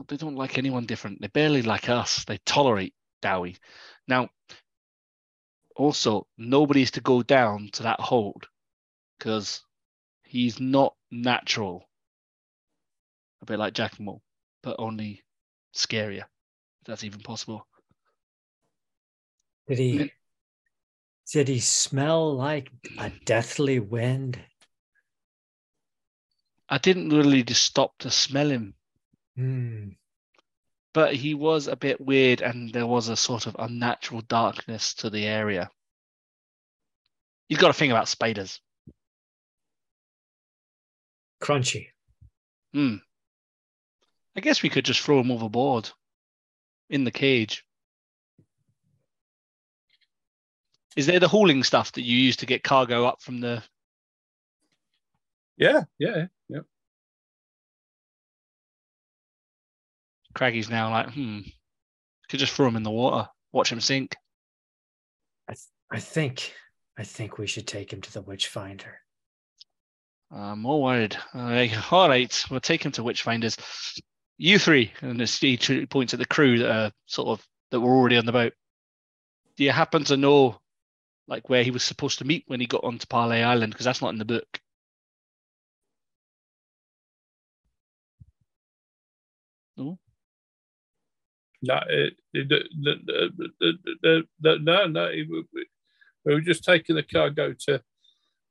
They 0.08 0.18
don't 0.18 0.36
like 0.36 0.58
anyone 0.58 0.86
different. 0.86 1.22
They 1.22 1.28
barely 1.28 1.62
like 1.62 1.90
us. 1.90 2.24
They 2.26 2.38
tolerate 2.46 2.94
Dowie. 3.22 3.58
Now, 4.08 4.30
also, 5.76 6.28
nobody's 6.38 6.92
to 6.92 7.02
go 7.02 7.24
down 7.24 7.70
to 7.74 7.84
that 7.84 8.00
hold 8.00 8.48
because 9.18 9.64
he's 10.24 10.60
not 10.60 10.96
natural. 11.12 11.90
A 13.42 13.46
bit 13.46 13.60
like 13.60 13.74
Giacomo, 13.74 14.22
but 14.62 14.76
only 14.80 15.24
scarier. 15.74 16.26
If 16.82 16.88
that's 16.88 17.04
even 17.04 17.22
possible. 17.22 17.68
Did 19.68 19.80
he 19.80 20.12
did 21.32 21.48
he 21.48 21.60
smell 21.60 22.36
like 22.36 22.72
a 22.98 23.10
deathly 23.26 23.80
wind? 23.80 24.40
I 26.68 26.78
didn't 26.78 27.10
really 27.10 27.44
just 27.44 27.64
stop 27.64 27.98
to 28.00 28.10
smell 28.10 28.50
him, 28.50 28.76
Hmm. 29.42 29.90
but 30.94 31.16
he 31.16 31.34
was 31.34 31.68
a 31.68 31.76
bit 31.76 32.00
weird 32.00 32.42
and 32.42 32.72
there 32.72 32.86
was 32.86 33.10
a 33.10 33.16
sort 33.16 33.48
of 33.48 33.56
unnatural 33.58 34.22
darkness 34.22 34.94
to 34.96 35.10
the 35.10 35.26
area. 35.26 35.72
You've 37.50 37.60
got 37.60 37.68
to 37.68 37.74
think 37.74 37.90
about 37.90 38.08
spiders. 38.08 38.62
Crunchy. 41.42 41.88
Hmm. 42.72 42.98
I 44.36 44.42
guess 44.42 44.62
we 44.62 44.70
could 44.70 44.86
just 44.86 45.02
throw 45.02 45.20
him 45.20 45.32
overboard 45.32 45.90
in 46.92 47.04
the 47.04 47.12
cage. 47.12 47.66
Is 50.96 51.08
there 51.08 51.20
the 51.20 51.28
hauling 51.28 51.64
stuff 51.64 51.94
that 51.94 52.04
you 52.04 52.16
use 52.16 52.36
to 52.38 52.46
get 52.46 52.64
cargo 52.64 53.06
up 53.08 53.24
from 53.24 53.42
the? 53.42 53.64
Yeah, 55.58 55.86
yeah, 55.98 56.28
yeah. 56.48 56.60
Craggy's 60.34 60.70
now 60.70 60.90
like, 60.90 61.14
hmm, 61.14 61.40
could 62.30 62.40
just 62.40 62.54
throw 62.54 62.68
him 62.68 62.76
in 62.76 62.84
the 62.84 62.92
water, 62.92 63.28
watch 63.52 63.72
him 63.72 63.82
sink. 63.82 64.16
I 65.50 65.54
th- 65.54 65.66
I 65.92 66.00
think 66.00 66.54
I 66.98 67.04
think 67.04 67.38
we 67.38 67.48
should 67.48 67.68
take 67.68 67.92
him 67.92 68.02
to 68.02 68.14
the 68.14 68.22
witch 68.22 68.48
finder. 68.48 69.00
I'm 70.32 70.62
more 70.62 70.82
worried. 70.82 71.18
All 71.34 71.42
right, 71.42 71.92
all 71.92 72.08
right, 72.08 72.46
we'll 72.50 72.62
take 72.62 72.86
him 72.86 72.92
to 72.94 73.04
Witchfinders. 73.04 73.58
You 74.38 74.58
three, 74.58 74.94
and 75.02 75.20
this 75.20 75.40
he 75.40 75.58
points 75.88 76.14
at 76.14 76.20
the 76.20 76.26
crew 76.26 76.60
that 76.60 76.72
are 76.72 76.92
sort 77.06 77.28
of 77.28 77.46
that 77.72 77.80
were 77.82 77.92
already 77.92 78.18
on 78.18 78.26
the 78.26 78.32
boat. 78.32 78.54
Do 79.58 79.64
you 79.66 79.72
happen 79.72 80.04
to 80.06 80.18
know, 80.18 80.60
like, 81.28 81.50
where 81.50 81.64
he 81.64 81.72
was 81.72 81.84
supposed 81.84 82.20
to 82.20 82.26
meet 82.26 82.46
when 82.48 82.60
he 82.62 82.66
got 82.66 82.84
onto 82.84 83.06
Parlay 83.08 83.44
Island? 83.44 83.74
Because 83.74 83.86
that's 83.86 84.02
not 84.02 84.14
in 84.14 84.20
the 84.20 84.26
book. 84.26 84.48
No, 89.78 90.00
it, 91.64 91.72
eh, 91.72 91.94
eh, 91.94 92.10
it, 92.34 92.50
the, 92.50 92.64
the, 93.60 93.74
the, 94.02 94.24
the, 94.40 94.60
no, 94.60 94.88
no. 94.88 95.08
we- 95.10 95.46
we- 95.54 95.66
we 96.24 96.36
were 96.36 96.42
just 96.42 96.64
taking 96.64 96.96
the 96.96 97.02
cargo 97.02 97.56
to, 97.68 97.82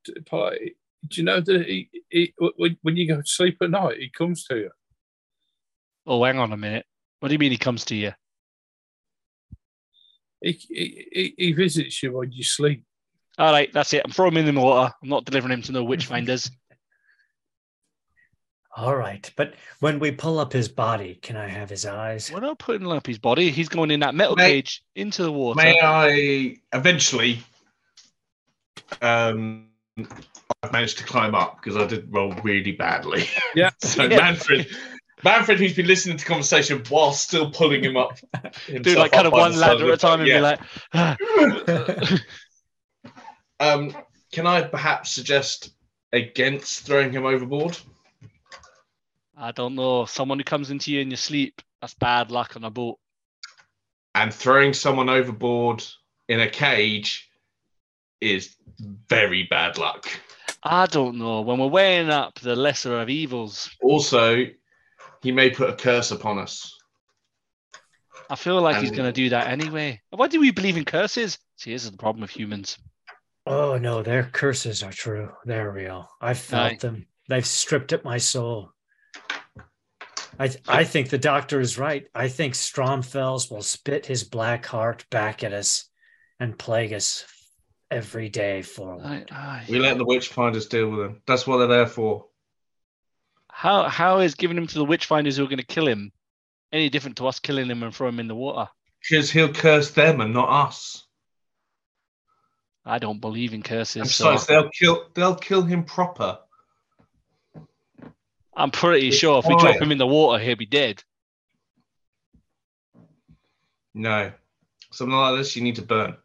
to 0.04 0.22
party. 0.22 0.74
Do 1.06 1.20
you 1.20 1.24
know 1.24 1.40
that 1.40 1.66
he, 1.66 1.88
he, 2.08 2.34
when, 2.56 2.96
you 2.96 3.06
go 3.06 3.20
to 3.20 3.26
sleep 3.26 3.58
at 3.62 3.70
night, 3.70 3.98
he 3.98 4.10
comes 4.10 4.44
to 4.46 4.56
you? 4.56 4.70
Oh, 6.04 6.24
hang 6.24 6.38
on 6.38 6.52
a 6.52 6.56
minute. 6.56 6.84
What 7.20 7.28
do 7.28 7.34
you 7.34 7.38
mean 7.38 7.52
he 7.52 7.58
comes 7.58 7.84
to 7.86 7.94
you? 7.94 8.12
He, 10.42 10.52
he, 10.52 11.34
he- 11.38 11.52
visits 11.52 12.02
you 12.02 12.16
when 12.16 12.32
you 12.32 12.42
sleep. 12.42 12.82
All 13.38 13.52
right, 13.52 13.72
that's 13.72 13.92
it. 13.92 14.02
I'm 14.04 14.10
throwing 14.10 14.36
him 14.36 14.48
in 14.48 14.54
the 14.56 14.60
water. 14.60 14.92
I'm 15.02 15.08
not 15.08 15.24
delivering 15.24 15.52
him 15.52 15.62
to 15.62 15.72
no 15.72 15.84
Witchfinders. 15.84 16.50
All 18.76 18.94
right, 18.94 19.28
but 19.36 19.54
when 19.80 19.98
we 19.98 20.12
pull 20.12 20.38
up 20.38 20.52
his 20.52 20.68
body, 20.68 21.18
can 21.22 21.36
I 21.36 21.48
have 21.48 21.68
his 21.68 21.84
eyes? 21.84 22.30
We're 22.32 22.40
not 22.40 22.58
putting 22.58 22.86
up 22.86 23.06
his 23.06 23.18
body. 23.18 23.50
He's 23.50 23.68
going 23.68 23.90
in 23.90 24.00
that 24.00 24.14
metal 24.14 24.36
Mate, 24.36 24.44
cage 24.44 24.84
into 24.94 25.24
the 25.24 25.32
water. 25.32 25.56
May 25.56 25.80
I 25.82 26.56
eventually? 26.72 27.40
Um, 29.02 29.66
I've 30.62 30.72
managed 30.72 30.98
to 30.98 31.04
climb 31.04 31.34
up 31.34 31.60
because 31.60 31.76
I 31.76 31.86
did 31.86 32.12
roll 32.14 32.32
really 32.44 32.72
badly. 32.72 33.24
Yeah. 33.56 33.70
so 33.80 34.04
Yeah. 34.04 34.18
Manfred, 34.18 34.68
Manfred, 35.24 35.58
who's 35.58 35.74
been 35.74 35.88
listening 35.88 36.16
to 36.16 36.24
conversation 36.24 36.82
while 36.88 37.12
still 37.12 37.50
pulling 37.50 37.82
him 37.82 37.96
up, 37.96 38.18
Do 38.68 38.94
like 38.96 39.10
kind 39.10 39.26
of 39.26 39.32
one 39.32 39.52
the 39.52 39.58
ladder 39.58 39.88
at 39.88 39.94
a 39.94 39.96
time 39.96 40.20
and 40.20 40.28
boat, 40.28 40.36
be 40.36 40.40
like, 40.40 40.60
"Ah." 40.94 41.16
Um, 43.60 43.94
can 44.32 44.46
I 44.46 44.62
perhaps 44.62 45.10
suggest 45.10 45.72
against 46.14 46.86
throwing 46.86 47.12
him 47.12 47.26
overboard? 47.26 47.76
I 49.40 49.52
don't 49.52 49.74
know. 49.74 50.04
Someone 50.04 50.38
who 50.38 50.44
comes 50.44 50.70
into 50.70 50.92
you 50.92 51.00
in 51.00 51.10
your 51.10 51.16
sleep, 51.16 51.62
that's 51.80 51.94
bad 51.94 52.30
luck 52.30 52.56
on 52.56 52.64
a 52.64 52.70
boat. 52.70 52.98
And 54.14 54.34
throwing 54.34 54.74
someone 54.74 55.08
overboard 55.08 55.82
in 56.28 56.40
a 56.40 56.50
cage 56.50 57.30
is 58.20 58.54
very 59.08 59.44
bad 59.44 59.78
luck. 59.78 60.06
I 60.62 60.84
don't 60.86 61.16
know. 61.16 61.40
When 61.40 61.58
we're 61.58 61.68
weighing 61.68 62.10
up 62.10 62.38
the 62.40 62.54
lesser 62.54 63.00
of 63.00 63.08
evils, 63.08 63.70
Also, 63.80 64.44
he 65.22 65.32
may 65.32 65.48
put 65.48 65.70
a 65.70 65.74
curse 65.74 66.10
upon 66.10 66.38
us. 66.38 66.76
I 68.28 68.36
feel 68.36 68.60
like 68.60 68.76
he's 68.76 68.90
going 68.90 69.08
to 69.08 69.12
do 69.12 69.30
that 69.30 69.48
anyway. 69.48 70.02
Why 70.10 70.28
do 70.28 70.38
we 70.38 70.50
believe 70.50 70.76
in 70.76 70.84
curses? 70.84 71.38
See, 71.56 71.72
this 71.72 71.84
is 71.84 71.90
the 71.90 71.96
problem 71.96 72.20
with 72.20 72.30
humans. 72.30 72.78
Oh 73.46 73.78
no, 73.78 74.02
their 74.02 74.24
curses 74.24 74.82
are 74.82 74.92
true. 74.92 75.32
They're 75.46 75.70
real. 75.70 76.08
I've 76.20 76.38
felt 76.38 76.72
Aye. 76.72 76.76
them. 76.76 77.06
They've 77.28 77.46
stripped 77.46 77.92
at 77.92 78.04
my 78.04 78.18
soul. 78.18 78.72
I 80.40 80.50
I 80.66 80.84
think 80.84 81.10
the 81.10 81.18
doctor 81.18 81.60
is 81.60 81.76
right. 81.76 82.06
I 82.14 82.28
think 82.28 82.54
Stromfels 82.54 83.50
will 83.50 83.62
spit 83.62 84.06
his 84.06 84.24
black 84.24 84.64
heart 84.64 85.04
back 85.10 85.44
at 85.44 85.52
us 85.52 85.84
and 86.40 86.58
plague 86.58 86.94
us 86.94 87.26
every 87.90 88.30
day 88.30 88.62
forward. 88.62 89.04
Aye, 89.04 89.24
aye. 89.30 89.64
We 89.68 89.78
let 89.78 89.98
the 89.98 90.06
witch 90.06 90.28
finders 90.28 90.66
deal 90.66 90.88
with 90.88 91.00
him. 91.00 91.22
That's 91.26 91.46
what 91.46 91.58
they're 91.58 91.66
there 91.66 91.86
for. 91.86 92.26
How 93.50 93.88
how 93.88 94.20
is 94.20 94.34
giving 94.34 94.56
him 94.56 94.66
to 94.68 94.78
the 94.78 94.86
witchfinders 94.86 95.36
who 95.36 95.44
are 95.44 95.48
going 95.48 95.58
to 95.58 95.66
kill 95.66 95.86
him 95.86 96.10
any 96.72 96.88
different 96.88 97.18
to 97.18 97.26
us 97.26 97.38
killing 97.38 97.68
him 97.68 97.82
and 97.82 97.94
throwing 97.94 98.14
him 98.14 98.20
in 98.20 98.28
the 98.28 98.34
water? 98.34 98.70
Because 99.02 99.30
he'll 99.30 99.52
curse 99.52 99.90
them 99.90 100.22
and 100.22 100.32
not 100.32 100.48
us. 100.48 101.04
I 102.86 102.98
don't 102.98 103.20
believe 103.20 103.50
in 103.50 103.56
And 103.56 103.64
curses. 103.64 104.14
So 104.14 104.38
they'll 104.38 104.70
kill 104.70 105.04
they'll 105.12 105.34
kill 105.34 105.62
him 105.62 105.84
proper. 105.84 106.38
I'm 108.54 108.70
pretty 108.70 109.10
sure 109.10 109.38
if 109.38 109.46
we 109.46 109.56
drop 109.56 109.76
him 109.76 109.92
in 109.92 109.98
the 109.98 110.06
water, 110.06 110.42
he'll 110.42 110.56
be 110.56 110.66
dead. 110.66 111.02
No. 113.94 114.32
Something 114.90 115.16
like 115.16 115.38
this 115.38 115.56
you 115.56 115.62
need 115.62 115.76
to 115.76 115.82
burn. 115.82 116.16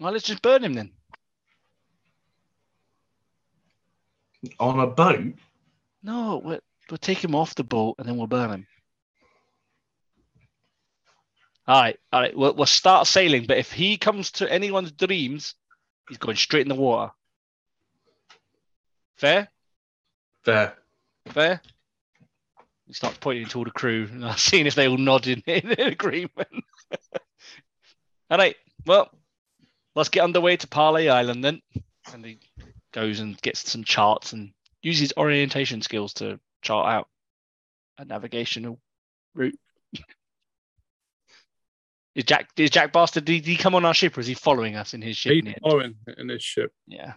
Well, 0.00 0.12
let's 0.12 0.24
just 0.24 0.42
burn 0.42 0.62
him 0.62 0.74
then. 0.74 0.90
On 4.60 4.78
a 4.80 4.86
boat? 4.86 5.34
No, 6.02 6.42
we'll, 6.44 6.60
we'll 6.90 6.98
take 6.98 7.24
him 7.24 7.34
off 7.34 7.54
the 7.54 7.64
boat 7.64 7.96
and 7.98 8.06
then 8.06 8.16
we'll 8.16 8.26
burn 8.26 8.50
him. 8.50 8.66
All 11.66 11.80
right, 11.80 11.98
all 12.12 12.20
right. 12.20 12.36
We'll, 12.36 12.54
we'll 12.54 12.66
start 12.66 13.06
sailing, 13.06 13.46
but 13.46 13.56
if 13.56 13.72
he 13.72 13.96
comes 13.96 14.32
to 14.32 14.52
anyone's 14.52 14.92
dreams, 14.92 15.54
he's 16.08 16.18
going 16.18 16.36
straight 16.36 16.62
in 16.62 16.68
the 16.68 16.74
water. 16.74 17.12
Fair? 19.16 19.48
There. 20.44 20.74
Fair? 21.28 21.60
He 22.86 22.92
starts 22.92 23.18
pointing 23.18 23.46
to 23.46 23.58
all 23.58 23.64
the 23.64 23.70
crew 23.70 24.08
and 24.12 24.24
I'm 24.24 24.36
seeing 24.36 24.66
if 24.66 24.74
they 24.74 24.88
all 24.88 24.98
nod 24.98 25.26
in, 25.26 25.40
in 25.46 25.80
agreement. 25.80 26.48
all 28.30 28.38
right, 28.38 28.56
well, 28.86 29.10
let's 29.94 30.10
get 30.10 30.22
underway 30.24 30.56
to 30.56 30.68
Parley 30.68 31.08
Island 31.08 31.42
then. 31.42 31.62
And 32.12 32.24
he 32.24 32.38
goes 32.92 33.20
and 33.20 33.40
gets 33.40 33.70
some 33.70 33.84
charts 33.84 34.32
and 34.32 34.52
uses 34.82 35.12
orientation 35.16 35.80
skills 35.80 36.12
to 36.14 36.38
chart 36.62 36.86
out 36.86 37.08
a 37.98 38.04
navigational 38.04 38.78
route. 39.34 39.58
is 42.14 42.24
Jack 42.24 42.50
is 42.56 42.70
Jack 42.70 42.92
Bastard? 42.92 43.24
Did 43.24 43.46
he 43.46 43.56
come 43.56 43.74
on 43.74 43.84
our 43.84 43.94
ship 43.94 44.16
or 44.16 44.20
is 44.20 44.26
he 44.26 44.34
following 44.34 44.76
us 44.76 44.92
in 44.92 45.00
his 45.00 45.16
ship? 45.16 45.32
He's 45.32 45.38
in 45.40 45.44
the 45.46 45.50
end? 45.52 45.60
following 45.62 45.94
in 46.18 46.28
his 46.28 46.42
ship. 46.42 46.72
Yeah. 46.86 47.14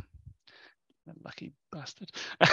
Lucky 1.23 1.53
bastard. 1.71 2.11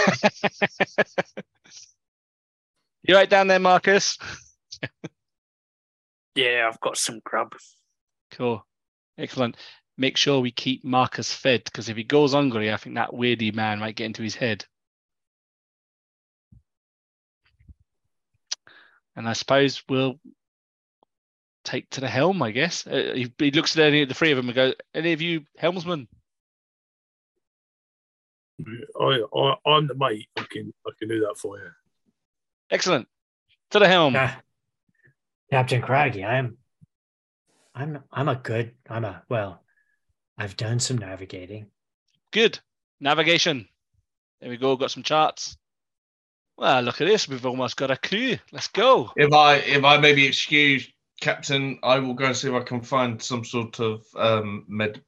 You 3.06 3.14
right 3.14 3.28
down 3.28 3.48
there, 3.48 3.58
Marcus? 3.58 4.16
Yeah, 6.34 6.68
I've 6.68 6.80
got 6.80 6.96
some 6.96 7.20
grub. 7.24 7.54
Cool. 8.32 8.66
Excellent. 9.16 9.56
Make 9.96 10.16
sure 10.16 10.40
we 10.40 10.50
keep 10.50 10.84
Marcus 10.84 11.32
fed 11.32 11.62
because 11.62 11.88
if 11.88 11.96
he 11.96 12.02
goes 12.02 12.32
hungry, 12.32 12.72
I 12.72 12.76
think 12.76 12.96
that 12.96 13.12
weirdy 13.12 13.54
man 13.54 13.78
might 13.78 13.94
get 13.94 14.06
into 14.06 14.24
his 14.24 14.34
head. 14.34 14.64
And 19.14 19.28
I 19.28 19.32
suppose 19.34 19.84
we'll 19.88 20.18
take 21.62 21.88
to 21.90 22.00
the 22.00 22.08
helm, 22.08 22.42
I 22.42 22.50
guess. 22.50 22.84
Uh, 22.84 23.12
he, 23.14 23.32
he 23.38 23.52
looks 23.52 23.76
at 23.78 23.84
any 23.84 24.02
of 24.02 24.08
the 24.08 24.14
three 24.14 24.32
of 24.32 24.36
them 24.36 24.48
and 24.48 24.56
goes, 24.56 24.74
Any 24.92 25.12
of 25.12 25.22
you 25.22 25.44
helmsmen? 25.56 26.08
I, 29.00 29.22
I, 29.36 29.54
I'm 29.66 29.86
the 29.86 29.94
mate. 29.94 30.28
I 30.36 30.44
can, 30.50 30.72
I 30.86 30.90
can 30.98 31.08
do 31.08 31.20
that 31.20 31.36
for 31.38 31.58
you. 31.58 31.70
Excellent. 32.70 33.08
To 33.70 33.78
the 33.78 33.88
helm. 33.88 34.14
Yeah. 34.14 34.34
Captain 35.50 35.82
Craggy, 35.82 36.24
I'm 36.24 36.56
I'm 37.74 38.02
I'm 38.10 38.28
a 38.28 38.36
good 38.36 38.72
I'm 38.88 39.04
a 39.04 39.22
well, 39.28 39.62
I've 40.38 40.56
done 40.56 40.80
some 40.80 40.98
navigating. 40.98 41.66
Good. 42.30 42.58
Navigation. 43.00 43.68
There 44.40 44.50
we 44.50 44.56
go. 44.56 44.76
Got 44.76 44.90
some 44.90 45.02
charts. 45.02 45.56
Well, 46.56 46.82
look 46.82 47.00
at 47.00 47.06
this. 47.06 47.28
We've 47.28 47.46
almost 47.46 47.76
got 47.76 47.90
a 47.90 47.96
crew. 47.96 48.36
Let's 48.52 48.68
go. 48.68 49.12
If 49.16 49.32
I 49.32 49.56
if 49.56 49.84
I 49.84 49.98
may 49.98 50.14
be 50.14 50.26
excused, 50.26 50.90
Captain, 51.20 51.78
I 51.82 51.98
will 51.98 52.14
go 52.14 52.26
and 52.26 52.36
see 52.36 52.48
if 52.48 52.54
I 52.54 52.62
can 52.64 52.80
find 52.80 53.20
some 53.20 53.44
sort 53.44 53.80
of 53.80 54.04
um, 54.16 54.64
med 54.68 55.02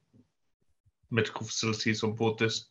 medical 1.11 1.47
facilities 1.47 2.03
on 2.03 2.13
board 2.13 2.39
this. 2.39 2.67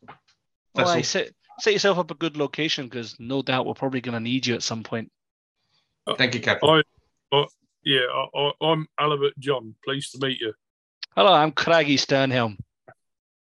Well, 0.75 0.85
vessel. 0.85 1.03
Set, 1.03 1.31
set 1.59 1.73
yourself 1.73 1.97
up 1.97 2.11
a 2.11 2.15
good 2.15 2.37
location 2.37 2.85
because 2.85 3.15
no 3.19 3.41
doubt 3.41 3.65
we're 3.65 3.73
probably 3.73 4.01
going 4.01 4.13
to 4.13 4.19
need 4.19 4.45
you 4.45 4.55
at 4.55 4.63
some 4.63 4.83
point. 4.83 5.11
Thank 6.17 6.35
you, 6.35 6.41
Captain. 6.41 6.69
I, 6.69 6.83
I 7.35 7.45
yeah, 7.83 8.01
I, 8.13 8.39
I, 8.39 8.51
I'm 8.61 8.87
Albert 8.99 9.33
John. 9.39 9.75
Pleased 9.83 10.11
to 10.13 10.25
meet 10.25 10.39
you. 10.39 10.53
Hello, 11.15 11.33
I'm 11.33 11.51
Craggy 11.51 11.97
Sternhelm. 11.97 12.57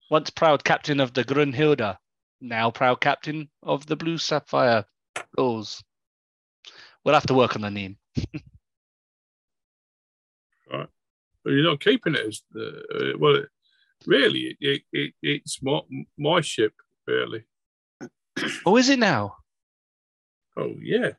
Once 0.09 0.29
proud 0.29 0.63
captain 0.63 0.99
of 0.99 1.13
the 1.13 1.23
Grunhilda, 1.23 1.97
now 2.41 2.71
proud 2.71 2.99
captain 2.99 3.49
of 3.63 3.85
the 3.85 3.95
Blue 3.95 4.17
Sapphire 4.17 4.83
Gulls. 5.37 5.83
We'll 7.03 7.13
have 7.13 7.27
to 7.27 7.33
work 7.33 7.55
on 7.55 7.61
the 7.61 7.71
name. 7.71 7.97
But 11.43 11.51
you're 11.51 11.63
not 11.63 11.79
keeping 11.79 12.15
it 12.15 12.27
as 12.27 12.41
the 12.51 12.83
uh, 12.93 13.17
well. 13.17 13.35
It, 13.35 13.49
really, 14.05 14.57
it, 14.59 14.81
it, 14.91 15.13
it's 15.21 15.61
my 15.61 15.81
my 16.17 16.41
ship. 16.41 16.73
Really. 17.07 17.43
Oh, 18.65 18.77
is 18.77 18.89
it 18.89 18.99
now? 18.99 19.35
Oh 20.57 20.73
yeah, 20.81 21.11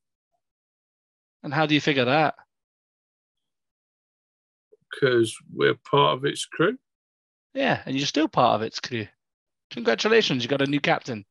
And 1.43 1.53
how 1.55 1.67
do 1.67 1.75
you 1.75 1.81
figure 1.81 2.05
that? 2.05 2.35
because 4.91 5.35
we're 5.51 5.75
part 5.91 6.19
of 6.19 6.25
its 6.27 6.45
crew. 6.45 6.77
Yeah, 7.55 7.83
and 7.87 7.97
you're 7.97 8.07
still 8.07 8.29
part 8.29 8.57
of 8.57 8.63
its 8.63 8.79
crew. 8.79 9.07
Congratulations, 9.71 10.43
you 10.45 10.51
got 10.51 10.61
a 10.61 10.67
new 10.67 10.81
captain. 10.81 11.25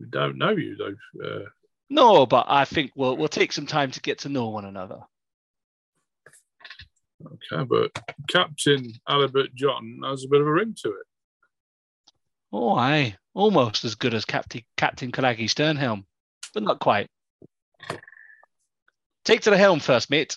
We 0.00 0.06
don't 0.10 0.36
know 0.36 0.50
you 0.50 0.76
though. 0.76 1.24
Uh, 1.24 1.44
No, 1.90 2.26
but 2.26 2.46
I 2.48 2.64
think 2.64 2.90
we'll 2.96 3.16
we'll 3.16 3.28
take 3.28 3.52
some 3.52 3.66
time 3.66 3.92
to 3.92 4.00
get 4.00 4.18
to 4.20 4.28
know 4.28 4.48
one 4.48 4.64
another. 4.64 4.98
okay, 7.24 7.64
but 7.64 7.92
Captain 8.28 8.92
Albert 9.08 9.54
John 9.54 10.00
has 10.04 10.24
a 10.24 10.28
bit 10.28 10.40
of 10.40 10.46
a 10.48 10.52
ring 10.52 10.74
to 10.82 10.88
it. 10.90 11.06
Oh, 12.52 12.74
aye, 12.76 13.16
almost 13.34 13.84
as 13.84 13.94
good 13.94 14.14
as 14.14 14.24
Captain 14.24 14.62
Captain 14.76 15.10
Craggy 15.10 15.46
Sternhelm, 15.46 16.04
but 16.52 16.62
not 16.62 16.80
quite. 16.80 17.08
Take 19.24 19.40
to 19.42 19.50
the 19.50 19.56
helm 19.56 19.80
first, 19.80 20.10
mate. 20.10 20.36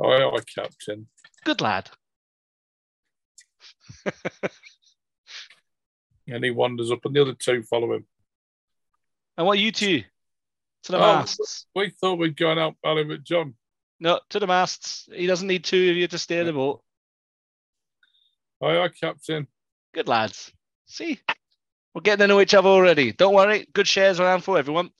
Oh, 0.00 0.10
aye, 0.10 0.36
aye, 0.36 0.40
Captain. 0.54 1.06
Good 1.44 1.60
lad. 1.60 1.90
And 6.28 6.44
he 6.44 6.50
wanders 6.52 6.92
up, 6.92 7.04
and 7.04 7.14
the 7.16 7.20
other 7.20 7.34
two 7.34 7.64
follow 7.64 7.94
him. 7.94 8.06
And 9.36 9.44
what 9.44 9.58
you 9.58 9.72
two? 9.72 10.04
To 10.84 10.92
the 10.92 10.98
Oh. 10.98 11.00
masts. 11.00 11.66
We 11.74 11.90
thought 11.90 12.18
we'd 12.18 12.36
gone 12.36 12.60
out 12.60 12.76
Albert 12.84 13.24
John. 13.24 13.56
No, 13.98 14.20
to 14.30 14.38
the 14.38 14.46
masts. 14.46 15.08
He 15.12 15.26
doesn't 15.26 15.48
need 15.48 15.64
two 15.64 15.90
of 15.90 15.96
you 15.96 16.06
to 16.06 16.18
steer 16.18 16.44
the 16.44 16.52
boat. 16.52 16.82
Aye, 18.62 18.78
aye, 18.78 18.88
Captain. 18.88 19.46
Good 19.94 20.08
lads. 20.08 20.52
See, 20.86 21.20
we're 21.94 22.00
getting 22.02 22.22
to 22.24 22.26
know 22.28 22.40
each 22.40 22.54
other 22.54 22.68
already. 22.68 23.12
Don't 23.12 23.34
worry, 23.34 23.66
good 23.72 23.88
shares 23.88 24.20
around 24.20 24.42
for 24.44 24.58
everyone. 24.58 24.90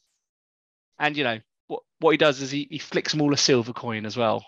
And 0.98 1.16
you 1.16 1.24
know 1.24 1.38
what? 1.68 1.82
What 2.00 2.10
he 2.10 2.16
does 2.16 2.40
is 2.42 2.50
he, 2.50 2.66
he 2.70 2.78
flicks 2.78 3.12
them 3.12 3.22
all 3.22 3.32
a 3.32 3.36
silver 3.36 3.72
coin 3.72 4.04
as 4.06 4.16
well. 4.16 4.44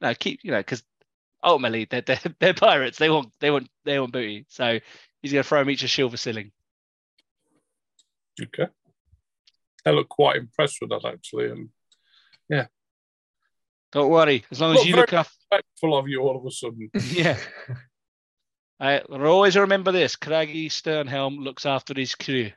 No, 0.00 0.14
keep 0.14 0.40
you 0.42 0.50
know 0.50 0.58
because 0.58 0.82
ultimately 1.42 1.86
they're, 1.90 2.02
they're 2.02 2.20
they're 2.40 2.54
pirates. 2.54 2.98
They 2.98 3.10
want 3.10 3.32
they 3.40 3.50
want 3.50 3.68
they 3.84 3.98
want 3.98 4.12
booty. 4.12 4.46
So 4.48 4.78
he's 5.22 5.32
gonna 5.32 5.42
throw 5.42 5.60
them 5.60 5.70
each 5.70 5.82
a 5.82 5.88
silver 5.88 6.16
shilling. 6.16 6.52
Okay. 8.40 8.66
They 9.84 9.92
look 9.92 10.08
quite 10.08 10.36
impressed 10.36 10.78
with 10.80 10.90
that 10.90 11.04
actually, 11.06 11.50
and 11.50 11.68
yeah. 12.48 12.66
Don't 13.92 14.10
worry, 14.10 14.44
as 14.50 14.60
long 14.60 14.72
as 14.72 14.78
Look, 14.78 14.86
you 14.86 14.92
very- 14.94 15.02
look 15.02 15.12
after. 15.14 15.35
Respectful 15.50 15.96
of 15.96 16.08
you 16.08 16.20
all 16.20 16.36
of 16.36 16.46
a 16.46 16.50
sudden. 16.50 16.90
Yeah. 17.12 17.38
I 18.78 18.98
always 18.98 19.56
remember 19.56 19.90
this. 19.90 20.16
Craggy 20.16 20.68
Sternhelm 20.68 21.38
looks 21.38 21.64
after 21.64 21.94
his 21.94 22.14
crew. 22.14 22.50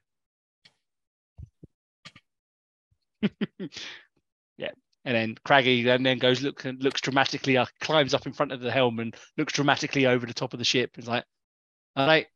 yeah. 4.57 4.71
And 5.05 5.15
then 5.15 5.35
Craggy 5.45 5.87
and 5.87 6.05
then 6.05 6.19
goes 6.19 6.41
look 6.41 6.65
and 6.65 6.83
looks 6.83 6.99
dramatically 6.99 7.55
uh, 7.55 7.65
climbs 7.79 8.13
up 8.13 8.25
in 8.25 8.33
front 8.33 8.51
of 8.51 8.59
the 8.59 8.69
helm 8.69 8.99
and 8.99 9.15
looks 9.37 9.53
dramatically 9.53 10.05
over 10.07 10.25
the 10.25 10.33
top 10.33 10.51
of 10.51 10.59
the 10.59 10.65
ship. 10.65 10.91
It's 10.97 11.07
like, 11.07 11.23
all 11.95 12.05
right, 12.05 12.27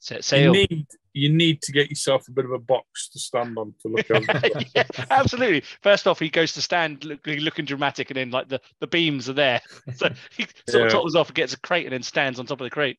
set 0.00 0.24
sail. 0.24 0.52
need 0.52 0.86
you 1.18 1.28
need 1.28 1.60
to 1.62 1.72
get 1.72 1.88
yourself 1.90 2.28
a 2.28 2.30
bit 2.30 2.44
of 2.44 2.52
a 2.52 2.58
box 2.58 3.08
to 3.10 3.18
stand 3.18 3.58
on 3.58 3.74
to 3.82 3.88
look 3.88 4.10
over. 4.10 4.40
yeah, 4.74 4.84
absolutely. 5.10 5.62
First 5.82 6.06
off, 6.06 6.18
he 6.18 6.28
goes 6.28 6.52
to 6.54 6.62
stand 6.62 7.04
look, 7.04 7.26
looking 7.26 7.64
dramatic, 7.64 8.10
and 8.10 8.16
then 8.16 8.30
like 8.30 8.48
the, 8.48 8.60
the 8.80 8.86
beams 8.86 9.28
are 9.28 9.34
there. 9.34 9.60
So 9.96 10.10
he 10.36 10.46
sort 10.68 10.86
of 10.86 10.92
topples 10.92 11.16
off, 11.16 11.28
and 11.28 11.34
gets 11.34 11.54
a 11.54 11.60
crate, 11.60 11.86
and 11.86 11.92
then 11.92 12.02
stands 12.02 12.38
on 12.38 12.46
top 12.46 12.60
of 12.60 12.64
the 12.64 12.70
crate. 12.70 12.98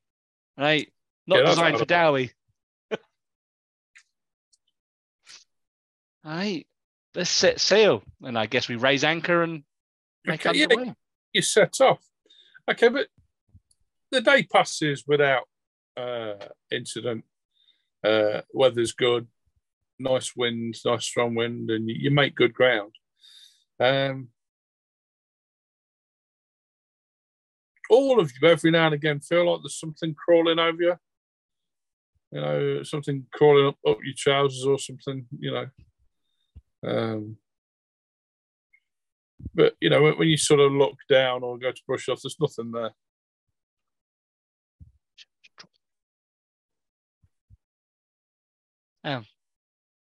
Right? 0.57 0.91
Not 1.27 1.39
Yeah, 1.39 1.45
designed 1.45 1.77
for 1.77 1.85
Dowie. 1.85 2.31
Right. 6.23 6.67
Let's 7.15 7.29
set 7.29 7.59
sail, 7.59 8.03
and 8.21 8.37
I 8.37 8.45
guess 8.45 8.67
we 8.67 8.75
raise 8.75 9.03
anchor 9.03 9.41
and 9.41 9.63
make 10.25 10.45
Okay, 10.45 10.59
yeah, 10.59 10.65
underway. 10.65 10.93
you 11.33 11.41
set 11.41 11.79
off. 11.81 12.03
Okay, 12.69 12.89
but 12.89 13.07
the 14.11 14.21
day 14.21 14.43
passes 14.43 15.05
without 15.07 15.43
uh, 15.97 16.33
incident. 16.71 17.23
Uh, 18.03 18.41
weather's 18.53 18.93
good, 18.93 19.27
nice 19.99 20.35
wind, 20.35 20.75
nice 20.85 21.03
strong 21.05 21.35
wind, 21.35 21.69
and 21.69 21.89
you, 21.89 22.11
make 22.11 22.35
good 22.35 22.53
ground. 22.53 22.93
Um, 23.79 24.29
all 27.89 28.19
of 28.19 28.31
you, 28.31 28.47
every 28.47 28.71
now 28.71 28.85
and 28.85 28.95
again, 28.95 29.19
feel 29.19 29.51
like 29.51 29.61
there's 29.61 29.79
something 29.79 30.15
crawling 30.15 30.59
over 30.59 30.81
you. 30.81 30.95
You 32.31 32.41
know, 32.41 32.83
something 32.83 33.25
crawling 33.33 33.67
up, 33.67 33.77
up 33.87 33.97
your 34.03 34.13
trousers 34.15 34.65
or 34.65 34.77
something. 34.77 35.25
You 35.37 35.51
know. 35.51 35.67
Um, 36.85 37.37
but 39.53 39.75
you 39.81 39.89
know, 39.89 40.01
when, 40.01 40.17
when 40.17 40.27
you 40.27 40.37
sort 40.37 40.59
of 40.59 40.71
look 40.71 40.97
down 41.09 41.43
or 41.43 41.57
go 41.57 41.71
to 41.71 41.81
brush 41.87 42.07
off, 42.09 42.21
there's 42.21 42.37
nothing 42.39 42.71
there. 42.71 42.91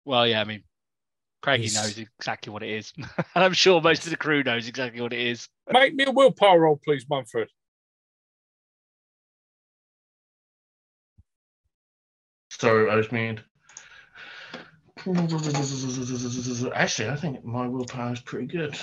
Well, 0.05 0.27
yeah, 0.27 0.41
I 0.41 0.43
mean, 0.43 0.63
Craigie 1.41 1.63
He's- 1.63 1.75
knows 1.75 1.97
exactly 1.97 2.51
what 2.51 2.63
it 2.63 2.69
is, 2.69 2.93
and 2.97 3.43
I'm 3.43 3.53
sure 3.53 3.81
most 3.81 4.05
of 4.05 4.09
the 4.11 4.17
crew 4.17 4.43
knows 4.43 4.67
exactly 4.67 5.01
what 5.01 5.13
it 5.13 5.19
is. 5.19 5.47
Make 5.71 5.95
me 5.95 6.05
a 6.05 6.11
willpower 6.11 6.59
roll, 6.61 6.79
please, 6.83 7.05
Manfred. 7.09 7.49
Sorry, 12.49 12.89
I 12.89 12.95
was 12.95 13.11
mean. 13.11 13.39
Actually, 16.73 17.09
I 17.09 17.15
think 17.15 17.45
my 17.45 17.67
willpower 17.67 18.11
is 18.11 18.19
pretty 18.19 18.47
good. 18.47 18.77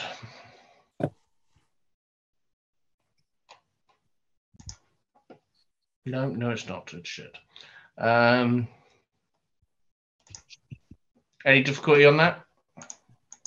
No, 6.07 6.29
no, 6.29 6.51
it's 6.51 6.69
not. 6.69 6.95
It's 6.95 7.09
shit. 7.09 7.37
Um, 7.99 8.69
any 11.47 11.63
difficulty 11.63 12.05
on 12.05 12.19
that? 12.19 12.43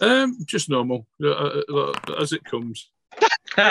Um, 0.01 0.38
just 0.45 0.69
normal, 0.69 1.05
uh, 1.21 1.27
uh, 1.30 1.61
uh, 1.71 1.93
as 2.21 2.31
it 2.31 2.43
comes. 2.45 2.89
can 3.55 3.65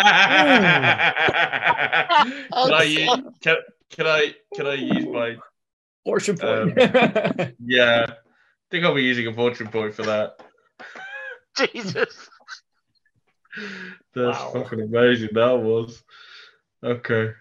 I 2.75 2.83
use 2.83 3.11
can, 3.41 3.57
can 3.91 4.07
I 4.07 4.35
can 4.55 4.67
I 4.67 4.75
use 4.75 5.07
my 5.07 5.37
Fortune 6.05 6.37
point. 6.39 6.75
Yeah, 7.65 8.07
I 8.09 8.15
think 8.71 8.85
I'll 8.85 8.95
be 8.95 9.03
using 9.03 9.27
a 9.27 9.33
fortune 9.35 9.69
point 9.69 9.95
for 9.95 10.05
that. 10.05 10.37
Jesus. 11.57 12.29
That's 14.15 14.39
Wow. 14.39 14.51
fucking 14.55 14.81
amazing. 14.81 15.31
That 15.33 15.59
was 15.59 16.03
okay. 16.83 17.33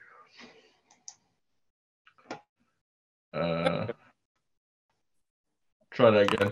Uh, 3.34 3.88
try 5.92 6.12
that 6.12 6.34
again. 6.34 6.52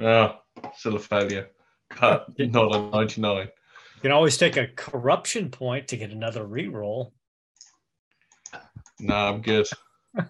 Oh, 0.00 0.38
still 0.76 0.96
a 0.96 0.98
failure. 0.98 1.48
Cut. 1.90 2.26
Not 2.38 2.74
a 2.74 2.90
ninety-nine. 2.90 3.46
you 3.46 4.00
can 4.02 4.12
always 4.12 4.36
take 4.36 4.56
a 4.56 4.68
corruption 4.68 5.50
point 5.50 5.88
to 5.88 5.96
get 5.96 6.10
another 6.10 6.44
reroll. 6.44 7.12
No, 9.00 9.14
I'm 9.14 9.42
good. 9.42 9.66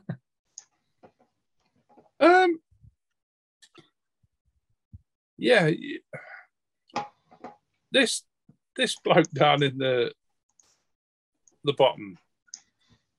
Um. 2.21 2.59
Yeah. 5.37 5.71
This 7.93 8.23
this 8.77 8.97
bloke 9.05 9.31
down 9.33 9.63
in 9.63 9.79
the 9.79 10.13
the 11.65 11.73
bottom, 11.75 12.17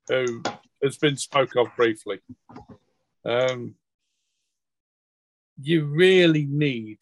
who 0.07 0.41
has 0.81 0.97
been 0.97 1.17
spoke 1.17 1.55
of 1.55 1.67
briefly. 1.75 2.19
Um. 3.25 3.75
You 5.61 5.85
really 5.85 6.45
need. 6.45 6.99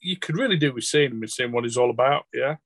You 0.00 0.16
could 0.16 0.36
really 0.36 0.56
do 0.56 0.72
with 0.74 0.84
seeing 0.84 1.10
him 1.12 1.22
and 1.22 1.30
seeing 1.30 1.52
what 1.52 1.64
he's 1.64 1.76
all 1.76 1.90
about. 1.90 2.24
Yeah. 2.34 2.56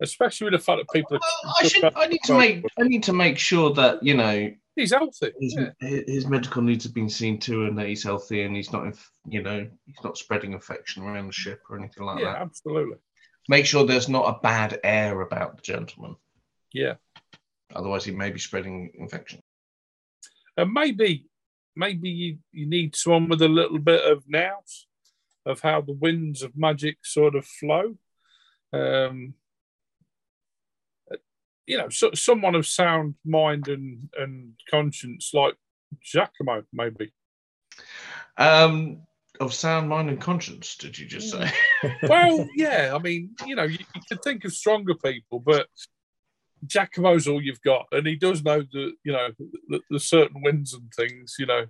Especially 0.00 0.46
with 0.46 0.60
the 0.60 0.64
fact 0.64 0.80
that 0.80 0.92
people. 0.92 1.18
Well, 1.20 1.54
I 1.60 1.66
should. 1.68 1.92
I 1.96 2.06
need 2.06 2.22
to 2.24 2.36
make. 2.38 2.64
I 2.78 2.82
need 2.82 3.02
to 3.04 3.12
make 3.12 3.38
sure 3.38 3.72
that 3.74 4.02
you 4.02 4.14
know 4.14 4.50
He's 4.76 4.92
healthy. 4.92 5.32
his, 5.40 5.56
Yeah. 5.56 5.70
his 5.80 6.26
medical 6.26 6.60
needs 6.60 6.84
have 6.84 6.92
been 6.92 7.08
seen 7.08 7.40
to, 7.40 7.64
and 7.64 7.78
that 7.78 7.88
he's 7.88 8.04
healthy, 8.04 8.42
and 8.42 8.54
he's 8.54 8.72
not, 8.72 8.94
you 9.26 9.42
know, 9.42 9.66
he's 9.86 10.04
not 10.04 10.18
spreading 10.18 10.52
infection 10.52 11.02
around 11.02 11.28
the 11.28 11.32
ship 11.32 11.62
or 11.70 11.78
anything 11.78 12.04
like 12.04 12.18
yeah, 12.18 12.34
that. 12.34 12.42
absolutely. 12.42 12.98
Make 13.48 13.64
sure 13.64 13.86
there's 13.86 14.10
not 14.10 14.28
a 14.28 14.38
bad 14.42 14.78
air 14.84 15.22
about 15.22 15.56
the 15.56 15.62
gentleman. 15.62 16.16
Yeah. 16.74 16.96
Otherwise, 17.74 18.04
he 18.04 18.10
may 18.12 18.30
be 18.30 18.38
spreading 18.38 18.90
infection. 18.98 19.40
And 20.58 20.70
maybe, 20.72 21.24
maybe 21.76 22.08
you, 22.08 22.38
you 22.52 22.66
need 22.66 22.96
someone 22.96 23.28
with 23.28 23.42
a 23.42 23.48
little 23.48 23.78
bit 23.78 24.04
of 24.10 24.24
nous 24.26 24.86
of 25.44 25.60
how 25.60 25.80
the 25.80 25.92
winds 25.92 26.42
of 26.42 26.56
magic 26.56 26.98
sort 27.04 27.36
of 27.36 27.46
flow. 27.46 27.96
Um, 28.72 29.34
you 31.66 31.78
know, 31.78 31.88
so, 31.88 32.10
someone 32.14 32.54
of 32.54 32.66
sound 32.66 33.14
mind 33.24 33.68
and, 33.68 34.08
and 34.18 34.54
conscience 34.70 35.30
like 35.34 35.54
Giacomo, 36.02 36.64
maybe. 36.72 37.12
Um, 38.36 39.02
of 39.40 39.52
sound 39.52 39.88
mind 39.88 40.08
and 40.08 40.20
conscience, 40.20 40.76
did 40.76 40.98
you 40.98 41.06
just 41.06 41.30
say? 41.30 41.50
Well, 42.08 42.48
yeah, 42.56 42.92
I 42.94 42.98
mean, 42.98 43.34
you 43.46 43.54
know, 43.54 43.64
you, 43.64 43.78
you 43.94 44.00
could 44.08 44.22
think 44.22 44.44
of 44.44 44.52
stronger 44.52 44.94
people, 44.94 45.40
but 45.40 45.68
Giacomo's 46.64 47.28
all 47.28 47.42
you've 47.42 47.60
got, 47.62 47.86
and 47.92 48.06
he 48.06 48.16
does 48.16 48.42
know 48.42 48.60
that 48.60 48.92
you 49.04 49.12
know 49.12 49.28
the, 49.68 49.80
the 49.90 50.00
certain 50.00 50.42
wins 50.42 50.74
and 50.74 50.90
things. 50.94 51.34
You 51.38 51.46
know, 51.46 51.66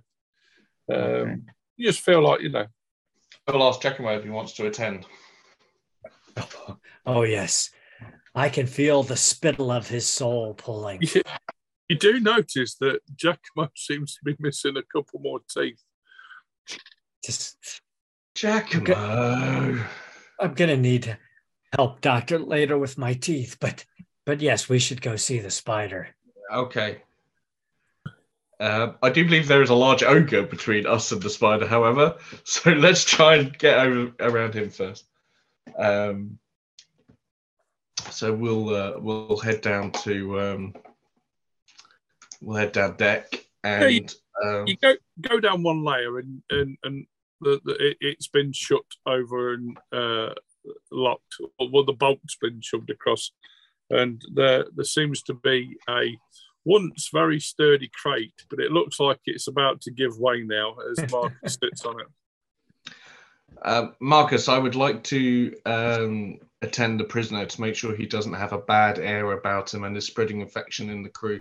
um, 0.91 0.99
Okay. 0.99 1.35
you 1.75 1.87
just 1.87 2.01
feel 2.01 2.21
like 2.21 2.41
you 2.41 2.49
know 2.49 2.65
I'll 3.47 3.63
ask 3.63 3.81
Giacomo 3.81 4.17
if 4.17 4.23
he 4.23 4.29
wants 4.29 4.53
to 4.53 4.67
attend. 4.67 5.05
Oh 7.05 7.23
yes, 7.23 7.71
I 8.35 8.49
can 8.49 8.67
feel 8.67 9.03
the 9.03 9.17
spittle 9.17 9.71
of 9.71 9.87
his 9.87 10.07
soul 10.07 10.53
pulling. 10.53 11.01
you, 11.01 11.21
you 11.87 11.97
do 11.97 12.19
notice 12.19 12.75
that 12.75 12.99
Giacomo 13.15 13.69
seems 13.75 14.15
to 14.15 14.19
be 14.23 14.35
missing 14.39 14.77
a 14.77 14.83
couple 14.83 15.19
more 15.19 15.39
teeth. 15.49 15.81
Just, 17.25 17.81
Giacomo. 18.35 19.83
I'm 20.39 20.53
gonna 20.53 20.77
need 20.77 21.17
help, 21.75 22.01
doctor, 22.01 22.39
later 22.39 22.77
with 22.77 22.97
my 22.97 23.13
teeth. 23.13 23.57
But, 23.59 23.85
but 24.27 24.41
yes, 24.41 24.67
we 24.67 24.77
should 24.77 25.01
go 25.01 25.15
see 25.15 25.39
the 25.39 25.49
spider. 25.49 26.09
Okay. 26.53 27.01
Uh, 28.59 28.91
I 29.01 29.09
do 29.09 29.23
believe 29.23 29.47
there 29.47 29.61
is 29.61 29.69
a 29.69 29.75
large 29.75 30.03
ogre 30.03 30.43
between 30.43 30.85
us 30.85 31.13
and 31.13 31.21
the 31.21 31.29
spider, 31.29 31.65
however. 31.65 32.17
So 32.43 32.71
let's 32.71 33.05
try 33.05 33.35
and 33.35 33.57
get 33.57 33.79
over, 33.79 34.11
around 34.19 34.53
him 34.53 34.69
first. 34.69 35.05
Um, 35.77 36.39
so 38.09 38.33
we'll 38.33 38.75
uh, 38.75 38.93
we'll 38.99 39.37
head 39.37 39.61
down 39.61 39.91
to 40.03 40.39
um, 40.41 40.75
we'll 42.41 42.57
head 42.57 42.73
down 42.73 42.97
deck 42.97 43.45
and 43.63 44.13
um, 44.43 44.67
You 44.67 44.75
go 44.75 44.95
go 45.21 45.39
down 45.39 45.63
one 45.63 45.83
layer, 45.85 46.19
and 46.19 46.41
and 46.49 46.77
and 46.83 47.05
the, 47.39 47.61
the, 47.63 47.73
it, 47.79 47.97
it's 48.01 48.27
been 48.27 48.51
shut 48.51 48.85
over 49.05 49.53
and 49.53 49.77
uh, 49.93 50.33
locked. 50.91 51.35
Well, 51.59 51.85
the 51.85 51.93
bolt's 51.93 52.37
been 52.41 52.59
shoved 52.61 52.89
across, 52.89 53.31
and 53.89 54.21
there 54.33 54.65
there 54.75 54.85
seems 54.85 55.21
to 55.23 55.33
be 55.33 55.77
a 55.89 56.17
once 56.65 57.09
very 57.13 57.39
sturdy 57.39 57.89
crate, 57.93 58.45
but 58.49 58.59
it 58.59 58.71
looks 58.71 58.99
like 58.99 59.19
it's 59.25 59.47
about 59.47 59.79
to 59.81 59.91
give 59.91 60.19
way 60.19 60.43
now 60.43 60.75
as 60.91 61.11
Marcus 61.11 61.57
sits 61.61 61.85
on 61.85 61.99
it. 62.01 62.07
Um, 63.63 63.95
Marcus, 63.99 64.49
I 64.49 64.57
would 64.57 64.75
like 64.75 65.03
to 65.05 65.55
um, 65.65 66.37
attend 66.61 66.99
the 66.99 67.05
prisoner 67.05 67.45
to 67.45 67.61
make 67.61 67.75
sure 67.75 67.95
he 67.95 68.05
doesn't 68.05 68.33
have 68.33 68.53
a 68.53 68.59
bad 68.59 68.99
air 68.99 69.31
about 69.31 69.73
him 69.73 69.83
and 69.83 69.95
is 69.95 70.05
spreading 70.05 70.41
infection 70.41 70.89
in 70.89 71.03
the 71.03 71.09
crew. 71.09 71.39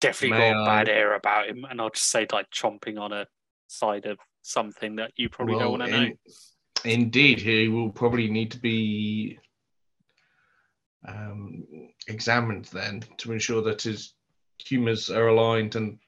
Definitely 0.00 0.38
May 0.38 0.50
got 0.52 0.60
a 0.60 0.62
I- 0.62 0.66
bad 0.66 0.88
air 0.88 1.14
about 1.14 1.48
him, 1.48 1.66
and 1.68 1.80
I'll 1.80 1.90
just 1.90 2.10
say 2.10 2.26
like 2.32 2.50
chomping 2.50 2.98
on 2.98 3.12
a 3.12 3.26
side 3.66 4.06
of 4.06 4.18
something 4.42 4.96
that 4.96 5.12
you 5.16 5.28
probably 5.28 5.58
don't 5.58 5.78
want 5.78 5.84
to 5.84 5.90
know. 5.90 6.12
Indeed, 6.84 7.40
he 7.40 7.68
will 7.68 7.90
probably 7.90 8.28
need 8.28 8.50
to 8.52 8.58
be 8.58 9.38
um, 11.06 11.64
examined 12.08 12.66
then 12.66 13.02
to 13.18 13.32
ensure 13.32 13.62
that 13.62 13.82
his 13.82 14.14
humours 14.58 15.10
are 15.10 15.28
aligned 15.28 15.76
and 15.76 15.98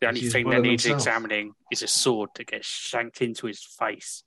The 0.00 0.08
only 0.08 0.20
thing 0.28 0.50
that 0.50 0.62
needs 0.62 0.82
themselves. 0.82 1.06
examining 1.06 1.54
is 1.70 1.82
a 1.82 1.88
sword 1.88 2.30
that 2.34 2.48
gets 2.48 2.66
shanked 2.66 3.22
into 3.22 3.46
his 3.46 3.62
face. 3.62 4.22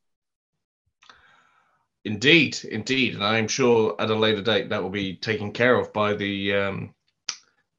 Indeed, 2.06 2.58
indeed, 2.64 3.16
and 3.16 3.24
I'm 3.24 3.48
sure 3.48 3.96
at 4.00 4.10
a 4.10 4.16
later 4.16 4.42
date 4.42 4.70
that 4.70 4.82
will 4.82 4.90
be 4.90 5.18
taken 5.18 5.52
care 5.52 5.76
of 5.76 5.92
by 5.94 6.14
the 6.14 6.56
um, 6.56 6.96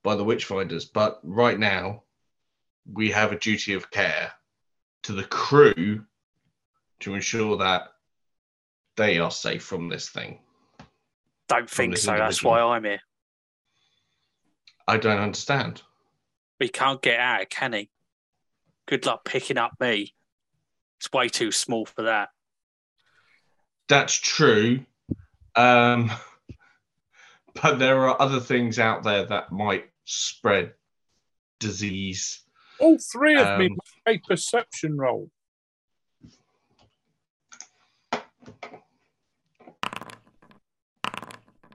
by 0.05 0.15
the 0.15 0.25
witchfinders. 0.25 0.85
But 0.93 1.21
right 1.25 1.59
now, 1.59 2.03
we 2.93 3.11
have 3.11 3.33
a 3.33 3.39
duty 3.39 3.73
of 3.73 3.91
care 3.91 4.33
to 5.05 5.13
the 5.13 5.25
crew 5.25 6.05
to 7.01 7.15
ensure 7.15 7.57
that 7.57 7.89
they 9.01 9.19
are 9.19 9.31
safe 9.31 9.63
from 9.63 9.89
this 9.89 10.11
thing. 10.11 10.39
Don't 11.49 11.71
think 11.71 11.95
this 11.95 12.03
so. 12.03 12.13
That's 12.13 12.45
why 12.45 12.61
I'm 12.61 12.85
here. 12.85 13.01
I 14.87 14.99
don't 14.99 15.19
understand. 15.19 15.81
He 16.59 16.69
can't 16.69 17.01
get 17.01 17.19
out, 17.19 17.49
can 17.49 17.73
he? 17.73 17.89
Good 18.87 19.07
luck 19.07 19.25
picking 19.25 19.57
up 19.57 19.73
me. 19.81 20.15
It's 20.99 21.11
way 21.13 21.31
too 21.31 21.51
small 21.51 21.87
for 21.87 22.03
that. 22.03 22.29
That's 23.89 24.13
true, 24.13 24.85
um, 25.57 26.13
but 27.63 27.79
there 27.79 28.07
are 28.07 28.21
other 28.21 28.39
things 28.39 28.79
out 28.79 29.03
there 29.03 29.25
that 29.25 29.51
might 29.51 29.87
spread 30.05 30.75
disease. 31.59 32.43
All 32.79 32.99
three 32.99 33.41
of 33.41 33.59
me 33.59 33.67
Um, 33.71 33.79
make 34.07 34.21
a 34.25 34.29
perception 34.29 34.99
roll. 34.99 35.31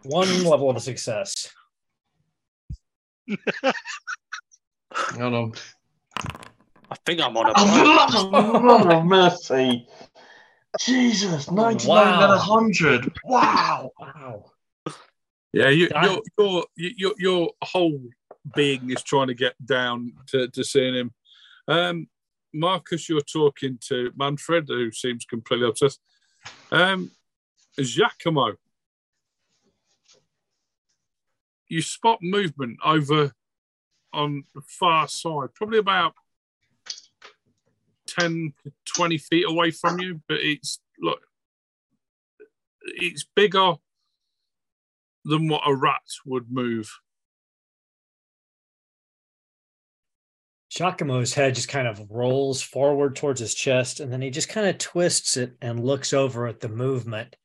One 0.06 0.44
level 0.44 0.70
of 0.70 0.82
success. 0.82 1.50
Hold 4.94 5.34
on. 5.34 5.54
I 6.92 6.96
think 7.06 7.20
I'm 7.22 7.36
on 7.36 7.48
a 7.50 7.54
Oh, 7.58 9.04
mercy. 9.04 9.88
Jesus, 10.80 11.50
99 11.50 11.88
Wow. 11.88 12.04
out 12.22 12.30
of 12.32 12.48
100. 12.48 13.12
Wow. 13.24 13.92
Wow. 14.00 14.52
Yeah, 15.54 15.70
you, 15.70 15.88
That- 15.90 16.04
your 16.04 16.22
your 16.36 16.66
your 16.76 17.14
your 17.18 17.50
whole 17.64 18.00
being 18.56 18.92
is 18.92 19.02
trying 19.02 19.28
to 19.28 19.34
get 19.34 19.54
down 19.66 20.14
to, 20.28 20.48
to 20.50 20.64
seeing 20.64 20.94
him. 20.94 21.14
Um, 21.68 22.08
Marcus, 22.54 23.10
you're 23.10 23.22
talking 23.22 23.80
to 23.88 24.12
Manfred, 24.16 24.66
who 24.68 24.92
seems 24.92 25.26
completely 25.26 25.68
obsessed. 25.68 26.00
Um, 26.72 27.10
Giacomo, 27.80 28.56
you 31.68 31.82
spot 31.82 32.20
movement 32.22 32.78
over 32.84 33.32
on 34.14 34.44
the 34.54 34.62
far 34.62 35.08
side, 35.08 35.54
probably 35.54 35.80
about 35.80 36.14
10 38.08 38.54
to 38.64 38.72
20 38.86 39.18
feet 39.18 39.46
away 39.48 39.72
from 39.72 40.00
you, 40.00 40.22
but 40.28 40.38
it's 40.40 40.80
look, 41.00 41.20
it's 42.82 43.26
bigger 43.36 43.76
than 45.26 45.48
what 45.48 45.64
a 45.66 45.76
rat 45.76 46.02
would 46.26 46.52
move. 46.52 46.90
Giacomo's 50.70 51.34
head 51.34 51.56
just 51.56 51.70
kind 51.70 51.88
of 51.88 52.12
rolls 52.12 52.62
forward 52.62 53.16
towards 53.16 53.40
his 53.40 53.56
chest, 53.56 54.02
and 54.02 54.12
then 54.12 54.22
he 54.22 54.30
just 54.30 54.50
kind 54.50 54.68
of 54.68 54.78
twists 54.78 55.38
it 55.38 55.56
and 55.62 55.86
looks 55.86 56.12
over 56.14 56.48
at 56.48 56.60
the 56.60 56.70
movement. 56.70 57.36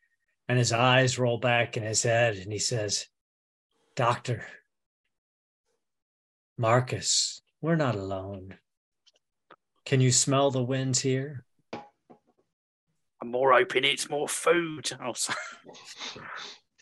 And 0.49 0.59
his 0.59 0.73
eyes 0.73 1.17
roll 1.17 1.39
back 1.39 1.77
in 1.77 1.85
his 1.85 2.03
head, 2.03 2.37
and 2.37 2.53
he 2.53 2.59
says, 2.59 3.07
Doctor, 3.97 4.45
Marcus, 6.57 7.43
we're 7.61 7.77
not 7.77 7.95
alone. 7.95 8.59
Can 9.85 10.01
you 10.01 10.13
smell 10.13 10.51
the 10.51 10.63
winds 10.63 11.01
here? 11.01 11.45
I'm 13.23 13.31
more 13.31 13.53
open. 13.53 13.85
It's 13.85 14.09
more 14.09 14.29
food. 14.29 14.91
Oh, 15.01 15.05
I 15.05 15.09
was 15.09 15.31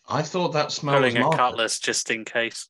I 0.09 0.22
thought 0.22 0.52
that 0.55 0.72
smell 0.72 0.94
was 1.01 1.10
pulling 1.12 1.16
a 1.18 1.20
Marcus. 1.20 1.36
cutlass 1.36 1.78
just 1.80 2.10
in 2.10 2.24
case. 2.24 2.68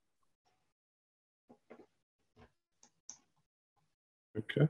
Okay. 4.36 4.68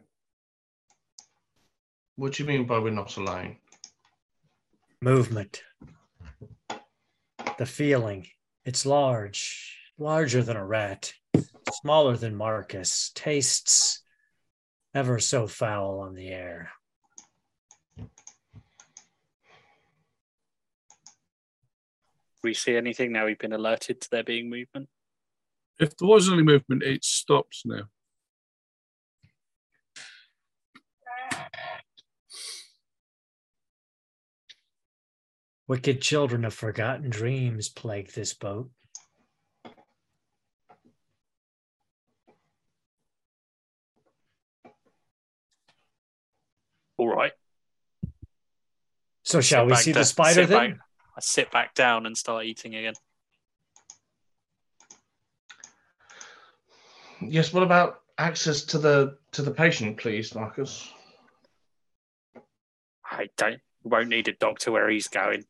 What 2.16 2.32
do 2.34 2.42
you 2.42 2.48
mean 2.48 2.66
by 2.66 2.78
we're 2.78 2.90
not 2.90 3.16
alone? 3.16 3.56
Movement. 5.00 5.62
The 7.58 7.64
feeling. 7.66 8.26
It's 8.68 8.84
large, 8.84 9.78
larger 9.96 10.42
than 10.42 10.58
a 10.58 10.62
rat, 10.62 11.14
smaller 11.80 12.18
than 12.18 12.36
Marcus, 12.36 13.10
tastes 13.14 14.02
ever 14.94 15.18
so 15.20 15.46
foul 15.46 16.00
on 16.00 16.14
the 16.14 16.28
air. 16.28 16.70
we 22.44 22.52
see 22.52 22.76
anything 22.76 23.10
now? 23.10 23.24
We've 23.24 23.38
been 23.38 23.54
alerted 23.54 24.02
to 24.02 24.10
there 24.10 24.22
being 24.22 24.50
movement. 24.50 24.90
If 25.80 25.96
there 25.96 26.06
was 26.06 26.28
any 26.28 26.42
movement, 26.42 26.82
it 26.82 27.02
stops 27.02 27.62
now. 27.64 27.84
Wicked 35.68 36.00
children 36.00 36.44
of 36.46 36.54
forgotten 36.54 37.10
dreams 37.10 37.68
plague 37.68 38.10
this 38.12 38.32
boat. 38.32 38.70
All 46.96 47.08
right. 47.08 47.32
So 49.22 49.40
shall 49.40 49.64
Sit 49.64 49.70
we 49.70 49.76
see 49.76 49.92
da- 49.92 50.00
the 50.00 50.04
spider 50.04 50.34
sit 50.42 50.48
then? 50.48 50.70
back- 50.72 50.80
I 51.16 51.20
sit 51.20 51.50
back 51.50 51.74
down 51.74 52.06
and 52.06 52.16
start 52.16 52.44
eating 52.44 52.74
again. 52.74 52.94
Yes. 57.20 57.52
What 57.52 57.62
about 57.64 58.02
access 58.16 58.62
to 58.66 58.78
the 58.78 59.18
to 59.32 59.42
the 59.42 59.50
patient, 59.50 59.98
please, 59.98 60.34
Marcus? 60.34 60.92
I 63.04 63.28
don't 63.36 63.60
won't 63.82 64.08
need 64.08 64.28
a 64.28 64.32
doctor 64.32 64.70
where 64.72 64.88
he's 64.88 65.08
going. 65.08 65.44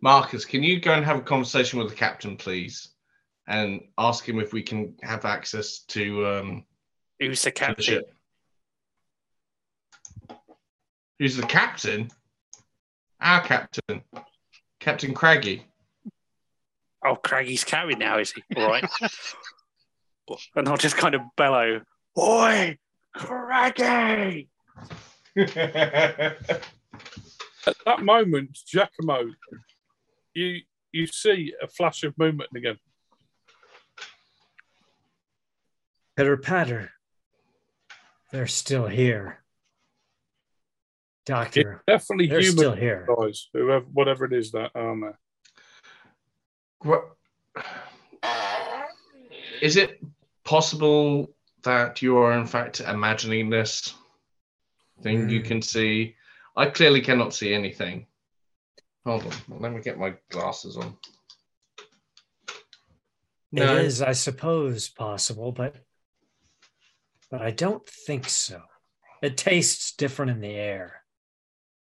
Marcus, 0.00 0.44
can 0.44 0.62
you 0.62 0.80
go 0.80 0.92
and 0.92 1.04
have 1.04 1.18
a 1.18 1.22
conversation 1.22 1.78
with 1.78 1.88
the 1.88 1.94
captain, 1.94 2.36
please, 2.36 2.88
and 3.48 3.80
ask 3.98 4.28
him 4.28 4.38
if 4.38 4.52
we 4.52 4.62
can 4.62 4.94
have 5.02 5.24
access 5.24 5.80
to 5.80 6.26
um, 6.26 6.64
Who's 7.18 7.42
the 7.42 7.50
to 7.50 7.54
the 7.54 7.66
captain? 7.66 7.84
ship? 7.84 8.12
Who's 11.18 11.36
the 11.36 11.46
captain? 11.46 12.10
Our 13.20 13.40
captain, 13.40 14.02
Captain 14.80 15.14
Craggy. 15.14 15.64
Oh, 17.04 17.16
Craggy's 17.16 17.64
carrying 17.64 17.98
now, 17.98 18.18
is 18.18 18.32
he? 18.32 18.42
All 18.56 18.68
right. 18.68 18.84
and 20.56 20.68
I'll 20.68 20.76
just 20.76 20.96
kind 20.96 21.14
of 21.14 21.22
bellow, 21.36 21.80
Oi, 22.18 22.76
Craggy! 23.14 24.48
At 27.66 27.76
that 27.84 28.02
moment, 28.02 28.58
Giacomo, 28.66 29.30
you 30.36 30.60
you 30.92 31.06
see 31.06 31.52
a 31.62 31.66
flash 31.66 32.04
of 32.04 32.16
movement 32.18 32.50
again. 32.54 32.78
Pitter 36.16 36.36
patter. 36.36 36.90
They're 38.32 38.46
still 38.46 38.86
here. 38.86 39.38
It's 41.20 41.30
Doctor, 41.32 41.82
definitely 41.86 42.28
they're 42.28 42.40
human 42.40 42.56
still 42.58 42.74
here. 42.74 43.06
guys, 43.18 43.48
whoever, 43.52 43.84
whatever 43.92 44.24
it 44.26 44.32
is 44.32 44.52
that 44.52 44.70
aren't 44.74 45.02
they? 45.02 45.16
Gra- 46.78 47.10
Is 49.60 49.76
it 49.76 50.00
possible 50.44 51.34
that 51.64 52.00
you 52.00 52.16
are 52.18 52.38
in 52.38 52.46
fact 52.46 52.80
imagining 52.80 53.50
this 53.50 53.92
thing 55.02 55.28
you 55.28 55.40
Hmm. 55.40 55.46
can 55.46 55.62
see? 55.62 56.14
I 56.56 56.66
clearly 56.66 57.00
cannot 57.00 57.34
see 57.34 57.52
anything. 57.52 58.06
Hold 59.06 59.24
on, 59.24 59.60
let 59.60 59.72
me 59.72 59.80
get 59.80 60.00
my 60.00 60.14
glasses 60.30 60.76
on. 60.76 60.96
It 63.52 63.62
is, 63.62 64.02
I 64.02 64.10
suppose, 64.10 64.88
possible, 64.88 65.52
but 65.52 65.76
but 67.30 67.40
I 67.40 67.52
don't 67.52 67.86
think 67.86 68.28
so. 68.28 68.62
It 69.22 69.36
tastes 69.36 69.92
different 69.92 70.32
in 70.32 70.40
the 70.40 70.56
air. 70.56 71.02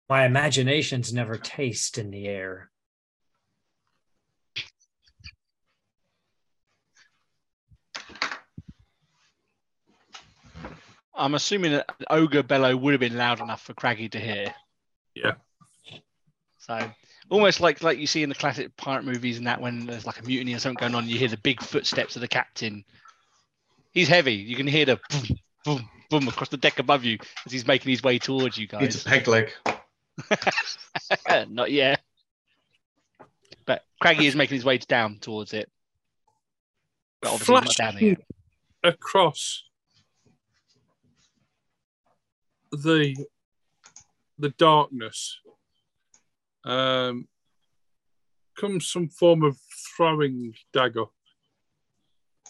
My 0.08 0.26
imaginations 0.26 1.12
never 1.12 1.36
taste 1.36 1.98
in 1.98 2.10
the 2.10 2.26
air. 2.26 2.72
I'm 11.14 11.36
assuming 11.36 11.74
that 11.74 11.90
ogre 12.10 12.44
bellow 12.44 12.78
would 12.78 12.94
have 12.94 13.02
been 13.02 13.18
loud 13.18 13.42
enough 13.42 13.62
for 13.62 13.74
Craggy 13.74 14.08
to 14.08 14.20
hear. 14.20 14.54
Yeah. 15.14 15.34
So 16.60 16.80
almost 17.30 17.62
like 17.62 17.82
like 17.84 17.98
you 17.98 18.08
see 18.08 18.24
in 18.24 18.30
the 18.30 18.36
classic 18.36 18.76
pirate 18.78 19.06
movies 19.06 19.38
and 19.38 19.48
that 19.48 19.62
when 19.62 19.86
there's 19.86 20.06
like 20.06 20.20
a 20.20 20.26
mutiny 20.26 20.54
or 20.54 20.60
something 20.60 20.80
going 20.80 20.96
on, 20.96 21.08
you 21.08 21.18
hear 21.18 21.28
the 21.28 21.38
big 21.38 21.62
footsteps 21.62 22.16
of 22.16 22.22
the 22.22 22.28
captain. 22.28 22.84
He's 23.92 24.08
heavy. 24.08 24.34
You 24.34 24.56
can 24.56 24.68
hear 24.68 24.86
the 24.86 25.00
boom, 25.10 25.40
boom, 25.66 25.90
boom 26.10 26.28
across 26.28 26.50
the 26.50 26.58
deck 26.58 26.80
above 26.80 27.04
you 27.04 27.18
as 27.46 27.52
he's 27.52 27.68
making 27.68 27.90
his 27.90 28.04
way 28.04 28.20
towards 28.20 28.58
you 28.58 28.68
It's 28.74 29.04
guys. 29.04 29.06
a 29.06 29.10
peg 29.10 29.28
leg. 29.28 29.52
Not 31.50 31.72
yet. 31.72 32.02
But 33.66 33.84
Craggy 34.02 34.28
is 34.28 34.36
making 34.36 34.56
his 34.56 34.66
way 34.66 34.78
down 34.78 35.20
towards 35.20 35.54
it. 35.54 35.70
But 37.22 37.32
obviously 37.34 37.56
not 37.56 37.76
down 37.76 37.92
Flashing 37.94 38.18
across 38.84 39.64
the 42.72 43.16
the 44.38 44.50
darkness 44.50 45.40
um, 46.66 47.28
comes 48.58 48.88
some 48.92 49.10
form 49.10 49.44
of 49.44 49.58
throwing 49.96 50.54
dagger. 50.74 51.06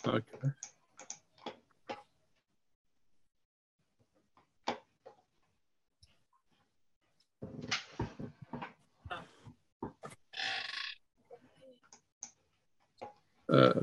Okay. 0.08 0.24
Uh, 13.52 13.82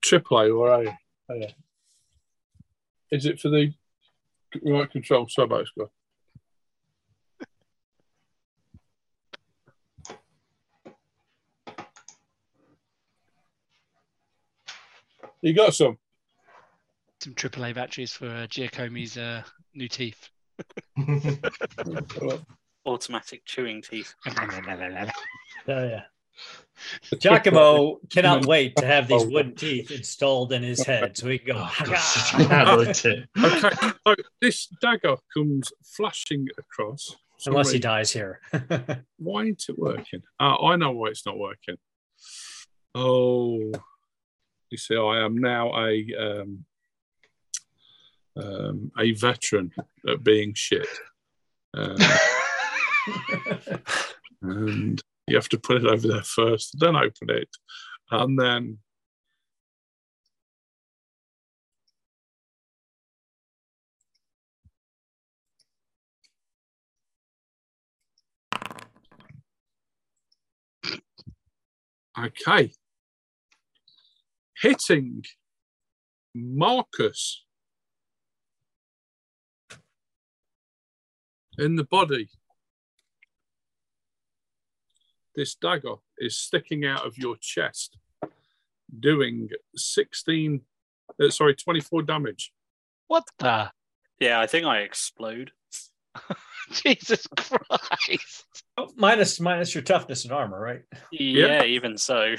triple 0.00 0.38
A 0.38 0.50
or 0.50 0.82
A? 0.82 0.98
A. 1.30 1.54
Is 3.10 3.26
it 3.26 3.40
for 3.40 3.48
the 3.48 3.72
remote 4.62 4.90
control 4.92 5.26
sub 5.28 5.52
score? 5.66 5.90
You 15.40 15.54
got 15.54 15.74
some? 15.74 15.98
Some 17.20 17.34
AAA 17.34 17.74
batteries 17.74 18.12
for 18.12 18.28
uh, 18.28 18.46
Giacomo's 18.46 19.16
uh, 19.16 19.42
new 19.74 19.88
teeth. 19.88 20.28
Automatic 22.86 23.44
chewing 23.44 23.82
teeth. 23.82 24.14
Oh 25.70 25.84
yeah. 25.84 26.02
Giacomo 27.18 27.98
cannot 28.08 28.46
wait 28.46 28.74
to 28.76 28.86
have 28.86 29.06
these 29.08 29.26
wooden 29.26 29.54
teeth 29.54 29.90
installed 29.90 30.52
in 30.52 30.62
his 30.62 30.82
head 30.82 31.14
so 31.16 31.28
he 31.28 31.38
can 31.38 31.56
go. 31.56 31.68
Okay, 31.82 32.92
so 32.92 34.14
this 34.40 34.68
dagger 34.80 35.16
comes 35.34 35.72
flashing 35.84 36.46
across. 36.56 37.16
Unless 37.44 37.72
he 37.72 37.78
dies 37.78 38.12
here. 38.12 38.40
Why 39.18 39.44
ain't 39.44 39.64
it 39.68 39.78
working? 39.78 40.22
Uh, 40.40 40.56
I 40.62 40.76
know 40.76 40.92
why 40.92 41.08
it's 41.08 41.26
not 41.26 41.36
working. 41.36 41.76
Oh, 42.94 43.72
you 44.70 44.78
see, 44.78 44.96
I 44.96 45.24
am 45.24 45.38
now 45.38 45.72
a 45.76 46.14
um, 46.18 46.64
um, 48.36 48.92
a 48.98 49.12
veteran 49.12 49.72
at 50.08 50.22
being 50.22 50.54
shit. 50.54 50.88
Um, 51.74 51.96
and 54.42 55.02
you 55.26 55.36
have 55.36 55.48
to 55.50 55.58
put 55.58 55.78
it 55.78 55.86
over 55.86 56.06
there 56.06 56.22
first, 56.22 56.76
then 56.78 56.96
open 56.96 57.30
it, 57.30 57.48
and 58.10 58.38
then 58.38 58.78
Okay. 72.18 72.72
Hitting 74.60 75.24
Marcus 76.34 77.44
in 81.58 81.76
the 81.76 81.84
body. 81.84 82.28
This 85.36 85.54
dagger 85.54 85.94
is 86.18 86.36
sticking 86.36 86.84
out 86.84 87.06
of 87.06 87.16
your 87.16 87.36
chest, 87.40 87.96
doing 88.98 89.48
16, 89.76 90.60
uh, 91.22 91.30
sorry, 91.30 91.54
24 91.54 92.02
damage. 92.02 92.52
What 93.06 93.24
the? 93.38 93.70
Yeah, 94.18 94.40
I 94.40 94.46
think 94.48 94.66
I 94.66 94.78
explode. 94.78 95.52
Jesus 96.72 97.26
Christ. 97.36 98.44
Oh, 98.76 98.90
minus 98.96 99.38
minus 99.38 99.74
your 99.74 99.84
toughness 99.84 100.24
and 100.24 100.32
armor, 100.32 100.60
right? 100.60 100.82
Yeah, 101.12 101.62
even 101.62 101.96
so. 101.96 102.34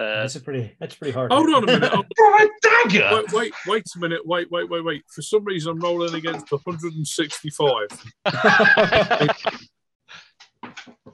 Uh, 0.00 0.22
that's 0.22 0.36
a 0.36 0.40
pretty 0.40 0.74
that's 0.80 0.94
pretty 0.94 1.12
hard. 1.12 1.30
Hold 1.32 1.48
on 1.50 1.62
a 1.64 1.66
minute. 1.66 1.92
Oh, 1.94 2.02
From 2.16 2.34
a 2.34 2.48
dagger. 2.62 3.10
wait, 3.16 3.32
wait, 3.32 3.52
wait 3.66 3.84
a 3.94 3.98
minute. 3.98 4.26
Wait, 4.26 4.50
wait, 4.50 4.68
wait, 4.70 4.84
wait. 4.84 5.02
For 5.14 5.20
some 5.22 5.44
reason, 5.44 5.72
I'm 5.72 5.80
rolling 5.80 6.14
against 6.14 6.50
165. 6.50 7.88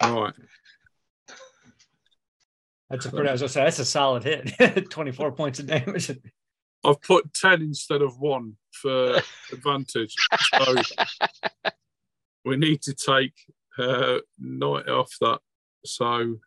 Right. 0.01 0.33
that's 2.89 3.07
a 3.07 3.11
pretty. 3.11 3.29
I 3.29 3.33
was 3.33 3.41
gonna 3.41 3.49
say 3.49 3.65
that's 3.65 3.79
a 3.81 3.85
solid 3.85 4.25
hit. 4.25 4.91
Twenty 4.91 5.11
four 5.13 5.33
points 5.33 5.59
of 5.59 5.67
damage. 5.67 6.11
I've 6.85 7.03
put 7.03 7.35
10 7.35 7.61
instead 7.63 8.03
of 8.03 8.19
one 8.21 8.57
for 8.73 9.21
advantage. 9.53 10.15
So 10.55 10.77
we 12.45 12.57
need 12.57 12.81
to 12.83 12.95
take 12.95 13.33
uh, 13.79 14.19
nine 14.39 14.89
off 14.89 15.11
that. 15.21 15.41
So 15.85 16.39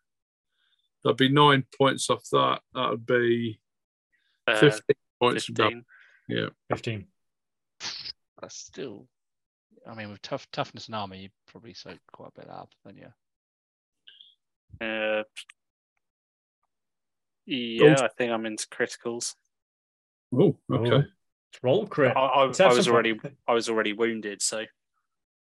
that'd 1.03 1.17
be 1.17 1.29
nine 1.29 1.65
points 1.77 2.09
off 2.09 2.23
that. 2.31 2.61
That 2.73 2.89
would 2.89 3.05
be 3.05 3.59
uh, 4.47 4.57
15 4.57 4.81
points 5.19 5.49
of 5.49 5.55
damage. 5.55 5.83
15. 6.27 6.37
Yeah. 6.37 6.49
Fifteen. 6.69 7.07
That's 8.39 8.55
still. 8.55 9.07
I 9.87 9.95
mean, 9.95 10.11
with 10.11 10.21
tough 10.21 10.47
toughness 10.51 10.87
and 10.87 10.95
armor, 10.95 11.15
you 11.15 11.29
probably 11.47 11.73
soak 11.73 11.99
quite 12.11 12.29
a 12.35 12.41
bit 12.41 12.49
up, 12.49 12.69
then 12.85 12.97
yeah. 12.97 13.07
Uh, 15.19 15.23
yeah, 17.45 17.95
I 17.99 18.07
think 18.17 18.31
I'm 18.31 18.45
into 18.45 18.67
criticals. 18.67 19.33
Oh, 20.33 20.55
okay. 20.71 20.91
Oh, 20.91 21.03
roll 21.61 21.87
crit. 21.87 22.15
I, 22.15 22.19
I, 22.19 22.43
I 22.43 22.73
was 22.73 22.87
already. 22.87 23.19
I 23.47 23.53
was 23.53 23.67
already 23.67 23.93
wounded, 23.93 24.41
so 24.41 24.65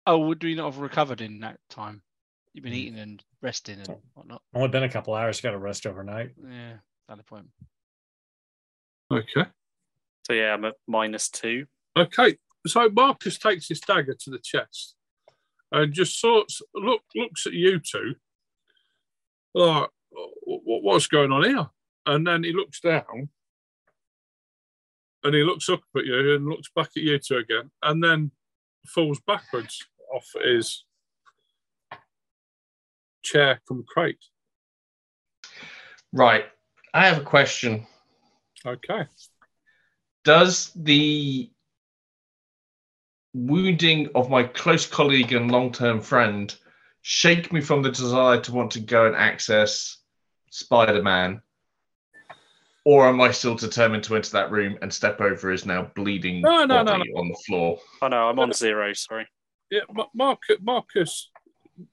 Oh, 0.06 0.18
would 0.18 0.42
we 0.42 0.54
not 0.54 0.72
have 0.72 0.78
recovered 0.80 1.20
in 1.20 1.40
that 1.40 1.58
time? 1.68 2.02
You've 2.52 2.64
been 2.64 2.72
Mm. 2.72 2.76
eating 2.76 2.98
and 2.98 3.24
resting 3.42 3.78
and 3.78 3.88
whatnot. 4.14 4.42
Only 4.54 4.68
been 4.68 4.82
a 4.82 4.88
couple 4.90 5.14
hours. 5.14 5.38
You 5.38 5.42
got 5.42 5.52
to 5.52 5.58
rest 5.58 5.86
overnight. 5.86 6.34
Yeah, 6.42 6.78
valid 7.08 7.26
point. 7.26 7.50
Okay. 9.12 9.44
so 10.26 10.32
yeah, 10.34 10.52
I'm 10.54 10.64
at 10.64 10.76
minus 10.86 11.28
two. 11.28 11.66
Okay. 11.96 12.38
So 12.66 12.88
Marcus 12.90 13.38
takes 13.38 13.68
his 13.68 13.80
dagger 13.80 14.14
to 14.14 14.30
the 14.30 14.38
chest 14.38 14.94
and 15.72 15.92
just 15.92 16.20
sorts 16.20 16.60
look 16.74 17.02
looks 17.14 17.46
at 17.46 17.52
you 17.52 17.80
two. 17.80 18.14
Like, 19.54 19.90
"Wh- 20.10 20.82
what's 20.84 21.06
going 21.08 21.32
on 21.32 21.44
here? 21.44 21.70
And 22.06 22.26
then 22.26 22.44
he 22.44 22.52
looks 22.52 22.80
down 22.80 23.30
and 25.24 25.34
he 25.34 25.42
looks 25.42 25.68
up 25.68 25.82
at 25.96 26.04
you 26.06 26.34
and 26.34 26.46
looks 26.48 26.68
back 26.74 26.88
at 26.96 27.02
you 27.02 27.18
two 27.18 27.36
again 27.38 27.70
and 27.82 28.02
then 28.02 28.30
falls 28.86 29.20
backwards 29.20 29.86
off 30.12 30.26
his 30.44 30.84
chair 33.22 33.60
come 33.66 33.84
crate. 33.86 34.18
Right. 36.12 36.44
I 36.92 37.06
have 37.06 37.18
a 37.18 37.24
question. 37.24 37.86
Okay. 38.66 39.06
Does 40.24 40.72
the 40.74 41.50
wounding 43.32 44.08
of 44.14 44.28
my 44.28 44.42
close 44.42 44.86
colleague 44.86 45.32
and 45.32 45.50
long-term 45.50 46.00
friend 46.00 46.54
shake 47.02 47.52
me 47.52 47.60
from 47.60 47.82
the 47.82 47.90
desire 47.90 48.40
to 48.40 48.52
want 48.52 48.72
to 48.72 48.80
go 48.80 49.06
and 49.06 49.16
access 49.16 49.98
Spider-Man? 50.50 51.40
Or 52.84 53.08
am 53.08 53.20
I 53.20 53.30
still 53.30 53.54
determined 53.54 54.04
to 54.04 54.16
enter 54.16 54.32
that 54.32 54.50
room 54.50 54.78
and 54.82 54.92
step 54.92 55.20
over 55.20 55.50
his 55.50 55.66
now 55.66 55.90
bleeding 55.94 56.40
No, 56.40 56.64
no, 56.64 56.82
no, 56.82 56.98
body 56.98 57.12
on 57.14 57.28
the 57.28 57.38
floor? 57.46 57.78
Oh 58.02 58.08
no, 58.08 58.28
I'm 58.28 58.38
on 58.38 58.52
zero. 58.52 58.92
Sorry. 58.94 59.28
Yeah, 59.70 59.82
Ma- 59.92 60.08
Marcus, 60.14 60.56
Marcus, 60.60 61.29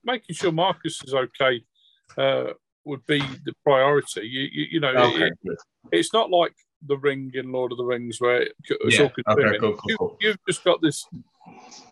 making 0.03 0.35
sure 0.35 0.51
Marcus 0.51 1.01
is 1.03 1.14
okay 1.14 1.61
uh, 2.18 2.53
would 2.85 3.05
be 3.05 3.19
the 3.45 3.53
priority. 3.64 4.22
You, 4.27 4.41
you, 4.51 4.65
you 4.72 4.80
know, 4.80 4.89
Okay, 4.95 5.27
it- 5.27 5.57
it's 5.91 6.14
not 6.14 6.30
like 6.30 6.53
the 6.85 6.97
ring 6.97 7.31
in 7.34 7.51
Lord 7.51 7.72
of 7.72 7.77
the 7.77 7.84
Rings 7.85 8.19
where 8.19 8.41
it- 8.43 8.55
it's 8.69 8.97
Yeah, 8.97 9.03
all 9.03 9.09
consuming. 9.09 9.49
okay, 9.55 9.59
cool, 9.59 9.77
cool, 9.97 10.18
you. 10.22 10.30
You've 10.30 10.38
just 10.47 10.64
got 10.64 10.81
this. 10.81 11.05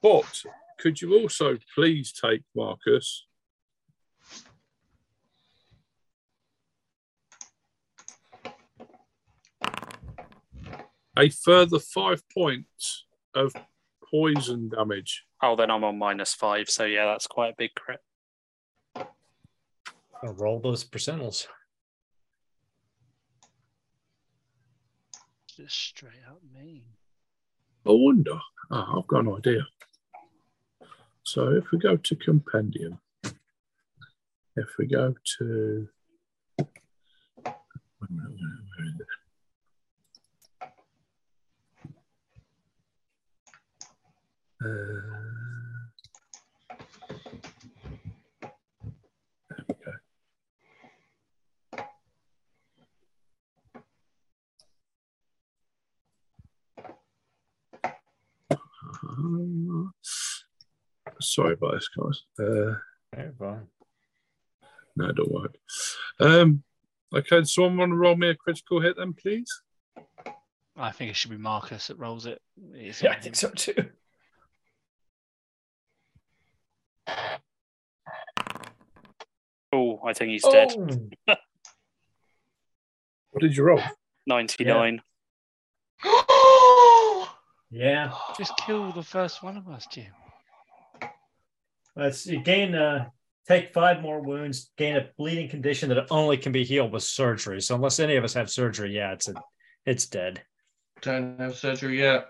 But 0.02 0.44
could 0.80 1.02
you 1.02 1.14
also 1.20 1.58
please 1.76 2.12
take 2.12 2.44
Marcus? 2.56 3.26
A 11.18 11.30
further 11.30 11.80
five 11.80 12.22
points 12.30 13.06
of 13.34 13.54
poison 14.12 14.70
damage. 14.70 15.25
Oh, 15.42 15.56
then 15.56 15.70
I'm 15.70 15.84
on 15.84 15.98
minus 15.98 16.34
five. 16.34 16.70
So 16.70 16.86
yeah, 16.86 17.06
that's 17.06 17.28
quite 17.28 17.50
a 17.54 17.56
big 17.58 17.72
crit. 17.76 18.00
I'll 18.96 20.34
roll 20.34 20.60
those 20.60 20.84
percentiles. 20.84 21.48
Just 25.56 25.76
straight 25.76 26.24
up 26.28 26.42
mean. 26.54 26.84
I 27.86 27.92
wonder. 27.92 28.40
Ah, 28.72 28.98
I've 28.98 29.08
got 29.08 29.26
an 29.26 29.34
idea. 29.36 29.62
So 31.24 31.50
if 31.52 31.72
we 31.72 31.78
go 31.80 31.96
to 31.98 32.16
compendium, 32.16 33.00
if 34.56 34.68
we 34.78 34.88
go 34.88 35.14
to 35.40 35.88
wait 37.46 37.56
a 38.10 38.14
minute, 38.14 38.32
where- 38.32 38.64
where 38.78 38.88
is 38.88 39.00
it? 39.02 39.08
Uh, 44.64 44.95
sorry 61.36 61.54
about 61.54 61.74
this, 61.74 61.90
guys. 61.90 62.22
Uh, 62.40 62.76
Okay, 63.14 63.30
fine. 63.40 63.68
no, 64.98 65.12
don't 65.14 65.32
worry. 65.32 65.50
Um, 66.20 66.64
okay, 67.16 67.40
does 67.40 67.54
someone 67.54 67.78
want 67.78 67.92
to 67.92 67.96
roll 67.96 68.16
me 68.18 68.30
a 68.30 68.36
critical 68.36 68.82
hit 68.82 68.98
then, 68.98 69.14
please? 69.14 69.50
I 70.76 70.92
think 70.92 71.12
it 71.12 71.16
should 71.16 71.32
be 71.32 71.38
Marcus 71.38 71.88
that 71.88 71.98
rolls 71.98 72.26
it. 72.26 72.42
It's 72.74 73.02
Yeah, 73.02 73.12
I 73.12 73.20
think 73.22 73.38
so 73.38 73.50
too. 73.52 73.90
Oh, 79.74 80.00
I 80.06 80.14
think 80.14 80.32
he's 80.32 80.44
dead. 80.44 80.74
Oh, 81.28 81.36
What 83.32 83.42
did 83.42 83.58
you 83.58 83.64
roll? 83.64 83.82
Ninety-nine. 84.28 85.02
yeah. 87.70 88.12
Just 88.38 88.54
kill 88.66 88.94
the 88.94 89.04
first 89.04 89.44
one 89.44 89.58
of 89.58 89.68
us, 89.68 89.86
Jim. 89.92 90.06
Let's 91.96 92.20
see. 92.20 92.38
Gain 92.38 92.76
uh 92.76 93.10
take 93.48 93.74
five 93.74 94.02
more 94.02 94.22
wounds, 94.22 94.72
gain 94.78 94.96
a 94.96 95.10
bleeding 95.18 95.50
condition 95.50 95.90
that 95.90 96.08
only 96.10 96.38
can 96.38 96.52
be 96.52 96.64
healed 96.64 96.92
with 96.92 97.04
surgery. 97.04 97.62
So 97.62 97.76
unless 97.76 98.00
any 98.00 98.16
of 98.16 98.24
us 98.24 98.34
have 98.34 98.50
surgery, 98.50 98.96
yeah, 98.96 99.14
it's 99.14 99.28
a 99.28 99.34
it's 99.86 100.08
dead. 100.08 100.42
Don't 101.02 101.40
have 101.40 101.56
surgery 101.56 102.00
yet. 102.00 102.28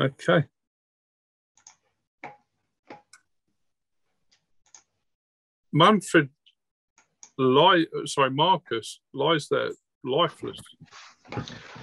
Okay. 0.00 0.44
Manfred, 5.72 6.28
lie, 7.36 7.86
sorry, 8.04 8.30
Marcus 8.30 9.00
lies 9.12 9.48
there 9.48 9.70
lifeless. 10.04 10.58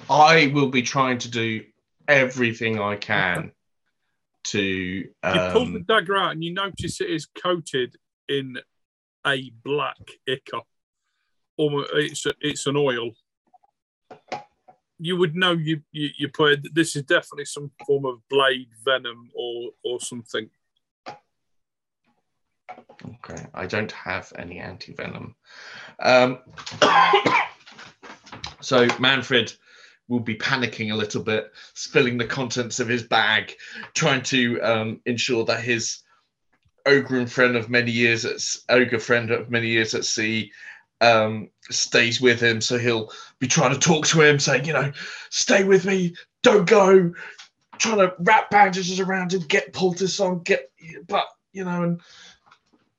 I 0.09 0.51
will 0.53 0.69
be 0.69 0.81
trying 0.81 1.17
to 1.19 1.29
do 1.29 1.63
everything 2.07 2.79
I 2.79 2.95
can 2.95 3.51
to 4.43 4.61
You 4.61 5.09
pull 5.23 5.65
the 5.65 5.77
um, 5.77 5.85
dagger 5.87 6.17
out 6.17 6.31
and 6.31 6.43
you 6.43 6.53
notice 6.53 7.01
it 7.01 7.09
is 7.09 7.25
coated 7.25 7.95
in 8.27 8.57
a 9.25 9.51
black 9.63 9.97
ichor. 10.27 10.61
Almost, 11.57 11.91
it's 11.93 12.25
a, 12.25 12.33
it's 12.39 12.65
an 12.67 12.75
oil. 12.75 13.11
You 14.97 15.17
would 15.17 15.35
know 15.35 15.53
you 15.53 15.81
you, 15.91 16.09
you 16.17 16.29
put 16.29 16.73
this 16.73 16.95
is 16.95 17.03
definitely 17.03 17.45
some 17.45 17.71
form 17.85 18.05
of 18.05 18.19
blade 18.29 18.69
venom 18.83 19.29
or 19.35 19.71
or 19.83 19.99
something. 19.99 20.49
Okay, 23.05 23.45
I 23.53 23.65
don't 23.65 23.91
have 23.91 24.31
any 24.37 24.59
anti 24.59 24.93
venom. 24.93 25.35
Um, 25.99 26.39
so 28.61 28.87
Manfred 28.99 29.53
will 30.11 30.19
be 30.19 30.35
panicking 30.35 30.91
a 30.91 30.95
little 30.95 31.23
bit, 31.23 31.53
spilling 31.73 32.17
the 32.17 32.25
contents 32.25 32.81
of 32.81 32.87
his 32.89 33.01
bag, 33.01 33.55
trying 33.93 34.21
to 34.21 34.61
um, 34.61 35.01
ensure 35.05 35.45
that 35.45 35.63
his 35.63 35.99
ogre 36.85 37.25
friend 37.25 37.55
of 37.55 37.69
many 37.69 37.91
years 37.91 38.25
at 38.25 38.41
ogre 38.67 38.99
friend 38.99 39.31
of 39.31 39.49
many 39.49 39.69
years 39.69 39.95
at 39.95 40.03
sea 40.03 40.51
um, 40.99 41.49
stays 41.69 42.19
with 42.19 42.41
him. 42.41 42.59
So 42.59 42.77
he'll 42.77 43.09
be 43.39 43.47
trying 43.47 43.73
to 43.73 43.79
talk 43.79 44.05
to 44.07 44.21
him, 44.21 44.37
saying, 44.37 44.65
you 44.65 44.73
know, 44.73 44.91
stay 45.29 45.63
with 45.63 45.85
me, 45.85 46.13
don't 46.43 46.67
go, 46.67 47.13
trying 47.77 47.99
to 47.99 48.13
wrap 48.19 48.49
bandages 48.49 48.99
around 48.99 49.33
him, 49.33 49.41
get 49.47 49.71
poultice 49.71 50.19
on, 50.19 50.43
get, 50.43 50.69
but 51.07 51.25
you 51.53 51.63
know, 51.63 51.83
and 51.83 52.01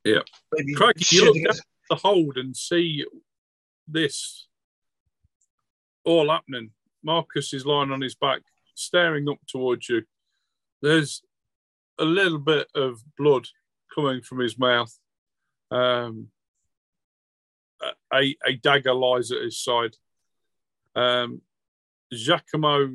yeah, 0.05 0.21
maybe 0.53 0.75
Craig, 0.75 0.95
you 1.13 1.27
look 1.27 1.37
his- 1.37 1.63
the 1.91 1.97
hold 1.97 2.39
and 2.39 2.57
see 2.57 3.05
this 3.87 4.47
all 6.05 6.31
happening. 6.31 6.71
Marcus 7.05 7.53
is 7.53 7.67
lying 7.67 7.91
on 7.91 8.01
his 8.01 8.15
back, 8.15 8.41
staring 8.75 9.29
up 9.29 9.39
towards 9.49 9.89
you. 9.89 10.03
There's 10.81 11.23
a 11.99 12.05
little 12.05 12.39
bit 12.39 12.69
of 12.75 13.03
blood 13.19 13.47
coming 13.95 14.23
from 14.23 14.39
his 14.41 14.59
mouth. 14.59 14.93
Um, 15.71 16.29
a, 18.13 18.37
a 18.47 18.53
dagger 18.63 18.95
lies 18.95 19.31
at 19.33 19.43
his 19.43 19.59
side. 19.63 19.97
Um, 20.95 21.41
Giacomo, 22.13 22.91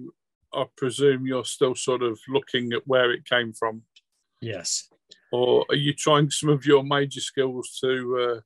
I 0.54 0.66
presume 0.78 1.26
you're 1.26 1.46
still 1.46 1.76
sort 1.76 2.04
of 2.04 2.20
looking 2.28 2.72
at 2.74 2.88
where 2.88 3.12
it 3.12 3.26
came 3.26 3.52
from, 3.54 3.82
Yes. 4.42 4.90
or 5.32 5.66
are 5.70 5.76
you 5.76 5.94
trying 5.94 6.30
some 6.30 6.50
of 6.50 6.66
your 6.66 6.84
major 6.84 7.20
skills 7.22 7.78
to 7.84 8.18
uh, 8.38 8.40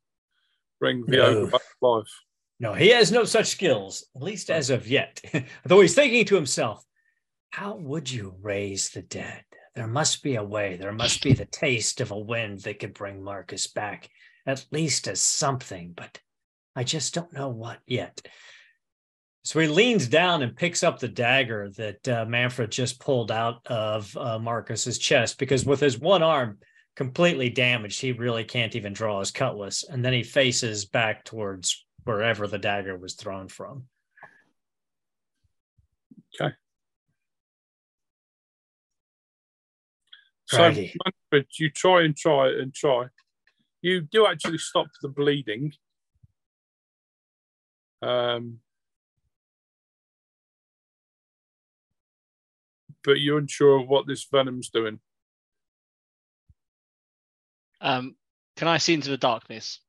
bring 0.79 1.05
the 1.05 1.17
No. 1.17 1.25
ogre 1.25 1.51
back 1.51 1.61
to 1.61 1.85
life? 1.87 2.21
No, 2.61 2.75
he 2.75 2.89
has 2.89 3.11
no 3.11 3.23
such 3.23 3.47
skills, 3.47 4.05
at 4.15 4.21
least 4.21 4.51
as 4.51 4.69
of 4.69 4.87
yet. 4.87 5.19
Though 5.65 5.81
he's 5.81 5.95
thinking 5.95 6.25
to 6.25 6.35
himself, 6.35 6.85
how 7.49 7.75
would 7.75 8.09
you 8.09 8.35
raise 8.39 8.91
the 8.91 9.01
dead? 9.01 9.43
There 9.73 9.87
must 9.87 10.21
be 10.21 10.35
a 10.35 10.43
way. 10.43 10.77
There 10.77 10.91
must 10.91 11.23
be 11.23 11.33
the 11.33 11.45
taste 11.45 12.01
of 12.01 12.11
a 12.11 12.19
wind 12.19 12.59
that 12.59 12.77
could 12.77 12.93
bring 12.93 13.23
Marcus 13.23 13.65
back, 13.65 14.07
at 14.45 14.63
least 14.69 15.07
as 15.07 15.19
something, 15.23 15.93
but 15.97 16.19
I 16.75 16.83
just 16.83 17.15
don't 17.15 17.33
know 17.33 17.49
what 17.49 17.79
yet. 17.87 18.21
So 19.43 19.59
he 19.59 19.67
leans 19.67 20.07
down 20.07 20.43
and 20.43 20.55
picks 20.55 20.83
up 20.83 20.99
the 20.99 21.07
dagger 21.07 21.71
that 21.77 22.07
uh, 22.07 22.25
Manfred 22.25 22.71
just 22.71 22.99
pulled 22.99 23.31
out 23.31 23.65
of 23.65 24.15
uh, 24.15 24.37
Marcus's 24.37 24.99
chest 24.99 25.39
because 25.39 25.65
with 25.65 25.79
his 25.79 25.97
one 25.97 26.21
arm 26.21 26.59
completely 26.95 27.49
damaged, 27.49 27.99
he 27.99 28.11
really 28.11 28.43
can't 28.43 28.75
even 28.75 28.93
draw 28.93 29.17
his 29.17 29.31
cutlass. 29.31 29.83
And 29.83 30.05
then 30.05 30.13
he 30.13 30.21
faces 30.21 30.85
back 30.85 31.25
towards 31.25 31.87
wherever 32.03 32.47
the 32.47 32.57
dagger 32.57 32.97
was 32.97 33.13
thrown 33.13 33.47
from. 33.47 33.85
Okay. 36.39 36.55
So, 40.45 40.57
Craggy. 40.57 40.93
Manfred, 41.05 41.47
you 41.57 41.69
try 41.69 42.03
and 42.03 42.15
try 42.15 42.49
and 42.49 42.73
try. 42.73 43.05
You 43.81 44.01
do 44.01 44.27
actually 44.27 44.57
stop 44.57 44.87
the 45.01 45.09
bleeding. 45.09 45.73
Um, 48.01 48.59
but 53.03 53.19
you're 53.19 53.37
unsure 53.37 53.79
of 53.79 53.87
what 53.87 54.07
this 54.07 54.27
venom's 54.31 54.69
doing. 54.69 54.99
Um, 57.79 58.15
can 58.57 58.67
I 58.67 58.77
see 58.77 58.93
into 58.93 59.09
the 59.09 59.17
darkness? 59.17 59.79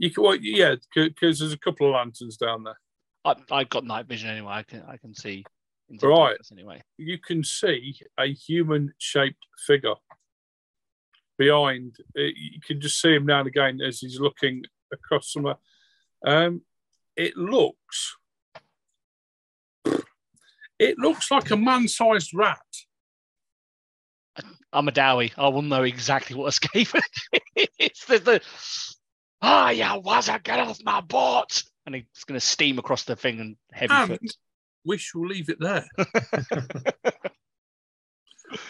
You 0.00 0.10
can, 0.10 0.22
well, 0.24 0.34
yeah, 0.36 0.76
because 0.94 1.40
there's 1.40 1.52
a 1.52 1.58
couple 1.58 1.86
of 1.86 1.92
lanterns 1.92 2.38
down 2.38 2.64
there. 2.64 2.78
I, 3.22 3.34
I've 3.52 3.68
got 3.68 3.84
night 3.84 4.06
vision 4.06 4.30
anyway. 4.30 4.52
I 4.54 4.62
can 4.62 4.82
I 4.88 4.96
can 4.96 5.14
see 5.14 5.44
Right. 6.02 6.38
anyway. 6.52 6.80
You 6.96 7.18
can 7.18 7.44
see 7.44 8.00
a 8.18 8.32
human-shaped 8.32 9.44
figure 9.66 9.94
behind. 11.36 11.96
uh, 12.18 12.22
You 12.22 12.60
can 12.66 12.80
just 12.80 12.98
see 12.98 13.14
him 13.14 13.26
now 13.26 13.40
and 13.40 13.48
again 13.48 13.80
as 13.86 13.98
he's 14.00 14.18
looking 14.18 14.62
across 14.90 15.32
somewhere. 15.32 15.56
Um, 16.26 16.62
it 17.14 17.36
looks. 17.36 18.16
It 20.78 20.96
looks 20.98 21.30
like 21.30 21.50
a 21.50 21.58
man-sized 21.58 22.30
rat. 22.32 22.58
I'm 24.72 24.88
a 24.88 24.92
Dawi. 24.92 25.32
I 25.36 25.48
will 25.48 25.60
know 25.60 25.82
exactly 25.82 26.36
what 26.36 26.46
escape 26.48 26.88
it's 27.78 28.06
the, 28.06 28.18
the 28.18 28.40
ah 29.42 29.70
yeah 29.70 29.96
wasn't 29.96 30.42
get 30.42 30.58
off 30.60 30.78
my 30.84 31.00
boat 31.00 31.62
and 31.86 31.94
it's 31.94 32.24
going 32.24 32.38
to 32.38 32.44
steam 32.46 32.78
across 32.78 33.04
the 33.04 33.16
thing 33.16 33.40
and 33.40 33.56
heavy 33.72 33.92
And 33.94 34.08
foot. 34.08 34.36
we 34.84 34.98
shall 34.98 35.26
leave 35.26 35.48
it 35.48 35.58
there. 35.60 35.86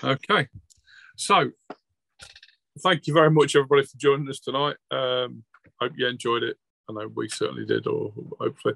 Okay. 0.05 0.47
So, 1.17 1.51
thank 2.83 3.07
you 3.07 3.15
very 3.15 3.31
much, 3.31 3.57
everybody, 3.57 3.83
for 3.87 3.97
joining 3.97 4.29
us 4.29 4.41
tonight. 4.41 4.77
Um, 4.91 5.45
hope 5.81 5.93
you 5.97 6.07
enjoyed 6.07 6.43
it. 6.43 6.57
I 6.89 6.93
know 6.93 7.09
we 7.15 7.29
certainly 7.29 7.65
did, 7.65 7.87
or 7.87 8.13
hopefully. 8.39 8.75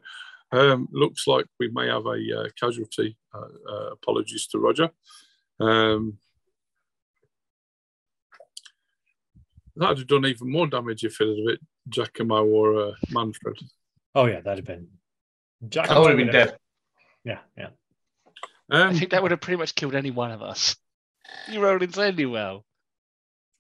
Um, 0.53 0.89
looks 0.93 1.27
like 1.27 1.47
we 1.59 1.69
may 1.69 1.89
have 1.89 2.07
a 2.07 2.41
uh, 2.41 2.49
casualty. 2.59 3.16
Uh, 3.35 3.71
uh, 3.71 3.91
apologies 3.93 4.47
to 4.49 4.59
Roger. 4.59 4.91
Um, 5.61 6.19
that'd 9.77 9.99
have 9.99 10.07
done 10.07 10.27
even 10.27 10.51
more 10.51 10.67
damage 10.67 11.05
if 11.05 11.21
it 11.21 11.29
had 11.29 11.37
been 11.47 11.59
Giacomo 11.89 12.45
or 12.45 12.89
uh, 12.89 12.93
Manfred. 13.11 13.59
Oh 14.15 14.27
yeah, 14.27 14.41
that'd 14.41 14.67
have 14.67 14.79
been. 14.79 14.89
I 15.79 15.99
would 15.99 16.11
have 16.11 16.19
been 16.19 16.31
dead. 16.33 16.57
Yeah, 17.25 17.39
yeah. 17.57 17.69
I 18.71 18.81
Um, 18.83 18.95
think 18.95 19.11
that 19.11 19.23
would 19.23 19.31
have 19.31 19.41
pretty 19.41 19.59
much 19.59 19.75
killed 19.75 19.95
any 19.95 20.11
one 20.11 20.31
of 20.31 20.43
us. 20.43 20.77
You 21.51 21.61
rolled 21.61 21.83
insanely 21.83 22.27
well. 22.27 22.65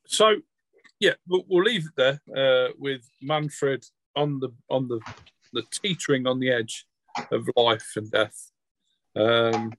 so 0.06 0.36
yeah, 1.00 1.14
we'll, 1.26 1.44
we'll 1.48 1.64
leave 1.64 1.86
it 1.86 1.92
there 1.96 2.20
uh, 2.36 2.72
with 2.78 3.00
Manfred 3.22 3.84
on 4.14 4.38
the 4.38 4.50
on 4.68 4.86
the 4.86 5.00
the 5.54 5.62
teetering 5.72 6.26
on 6.26 6.38
the 6.40 6.50
edge 6.50 6.86
of 7.32 7.48
life 7.56 7.92
and 7.96 8.10
death. 8.10 8.50
Um, 9.16 9.72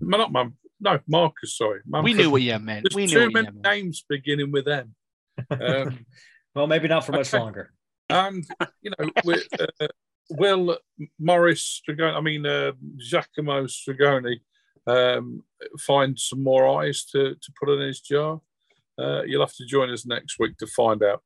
no, 0.00 0.18
not 0.18 0.32
Man, 0.32 0.52
no 0.80 1.00
Marcus. 1.08 1.56
Sorry, 1.56 1.80
We 1.84 2.14
knew 2.14 2.30
what 2.30 2.42
you 2.42 2.58
meant. 2.60 2.84
There's 2.84 2.94
We 2.94 3.06
knew 3.06 3.12
too 3.12 3.24
what 3.24 3.32
many 3.34 3.46
you 3.48 3.52
meant. 3.54 3.64
names 3.64 4.04
beginning 4.08 4.52
with 4.52 4.68
M. 4.68 4.94
Um, 5.50 6.06
well, 6.54 6.66
maybe 6.66 6.88
not 6.88 7.04
for 7.06 7.12
much 7.12 7.32
Okay. 7.32 7.38
longer. 7.38 7.72
and 8.08 8.44
you 8.82 8.90
know, 8.98 9.10
with, 9.24 9.46
uh, 9.58 9.86
will 10.30 10.78
Morris 11.18 11.80
Stragoni, 11.88 12.14
I 12.14 12.20
mean 12.20 12.44
uh, 12.46 12.72
Giacomo 12.98 13.64
Stragoni, 13.66 14.40
um, 14.86 15.42
find 15.78 16.18
some 16.18 16.42
more 16.42 16.82
eyes 16.82 17.04
to 17.12 17.34
to 17.34 17.52
put 17.58 17.68
in 17.72 17.80
his 17.86 18.00
jar? 18.00 18.40
Uh, 18.98 19.22
you'll 19.22 19.44
have 19.46 19.54
to 19.54 19.64
join 19.66 19.90
us 19.90 20.04
next 20.04 20.38
week 20.38 20.56
to 20.58 20.66
find 20.66 21.02
out. 21.02 21.22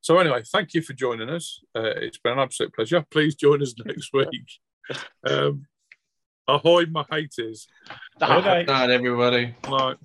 So 0.00 0.18
anyway, 0.18 0.42
thank 0.52 0.74
you 0.74 0.82
for 0.82 0.92
joining 0.92 1.28
us. 1.28 1.60
Uh, 1.74 1.92
it's 1.96 2.18
been 2.18 2.34
an 2.34 2.38
absolute 2.38 2.72
pleasure. 2.74 3.04
Please 3.10 3.34
join 3.34 3.60
us 3.62 3.74
next 3.84 4.12
week. 4.12 4.28
Um, 5.26 5.66
ahoy, 6.46 6.86
my 6.86 7.04
haters. 7.10 7.66
Good 8.20 8.28
night. 8.44 8.66
Good 8.66 8.72
night, 8.72 8.90
everybody. 8.90 9.54
Bye. 9.62 9.96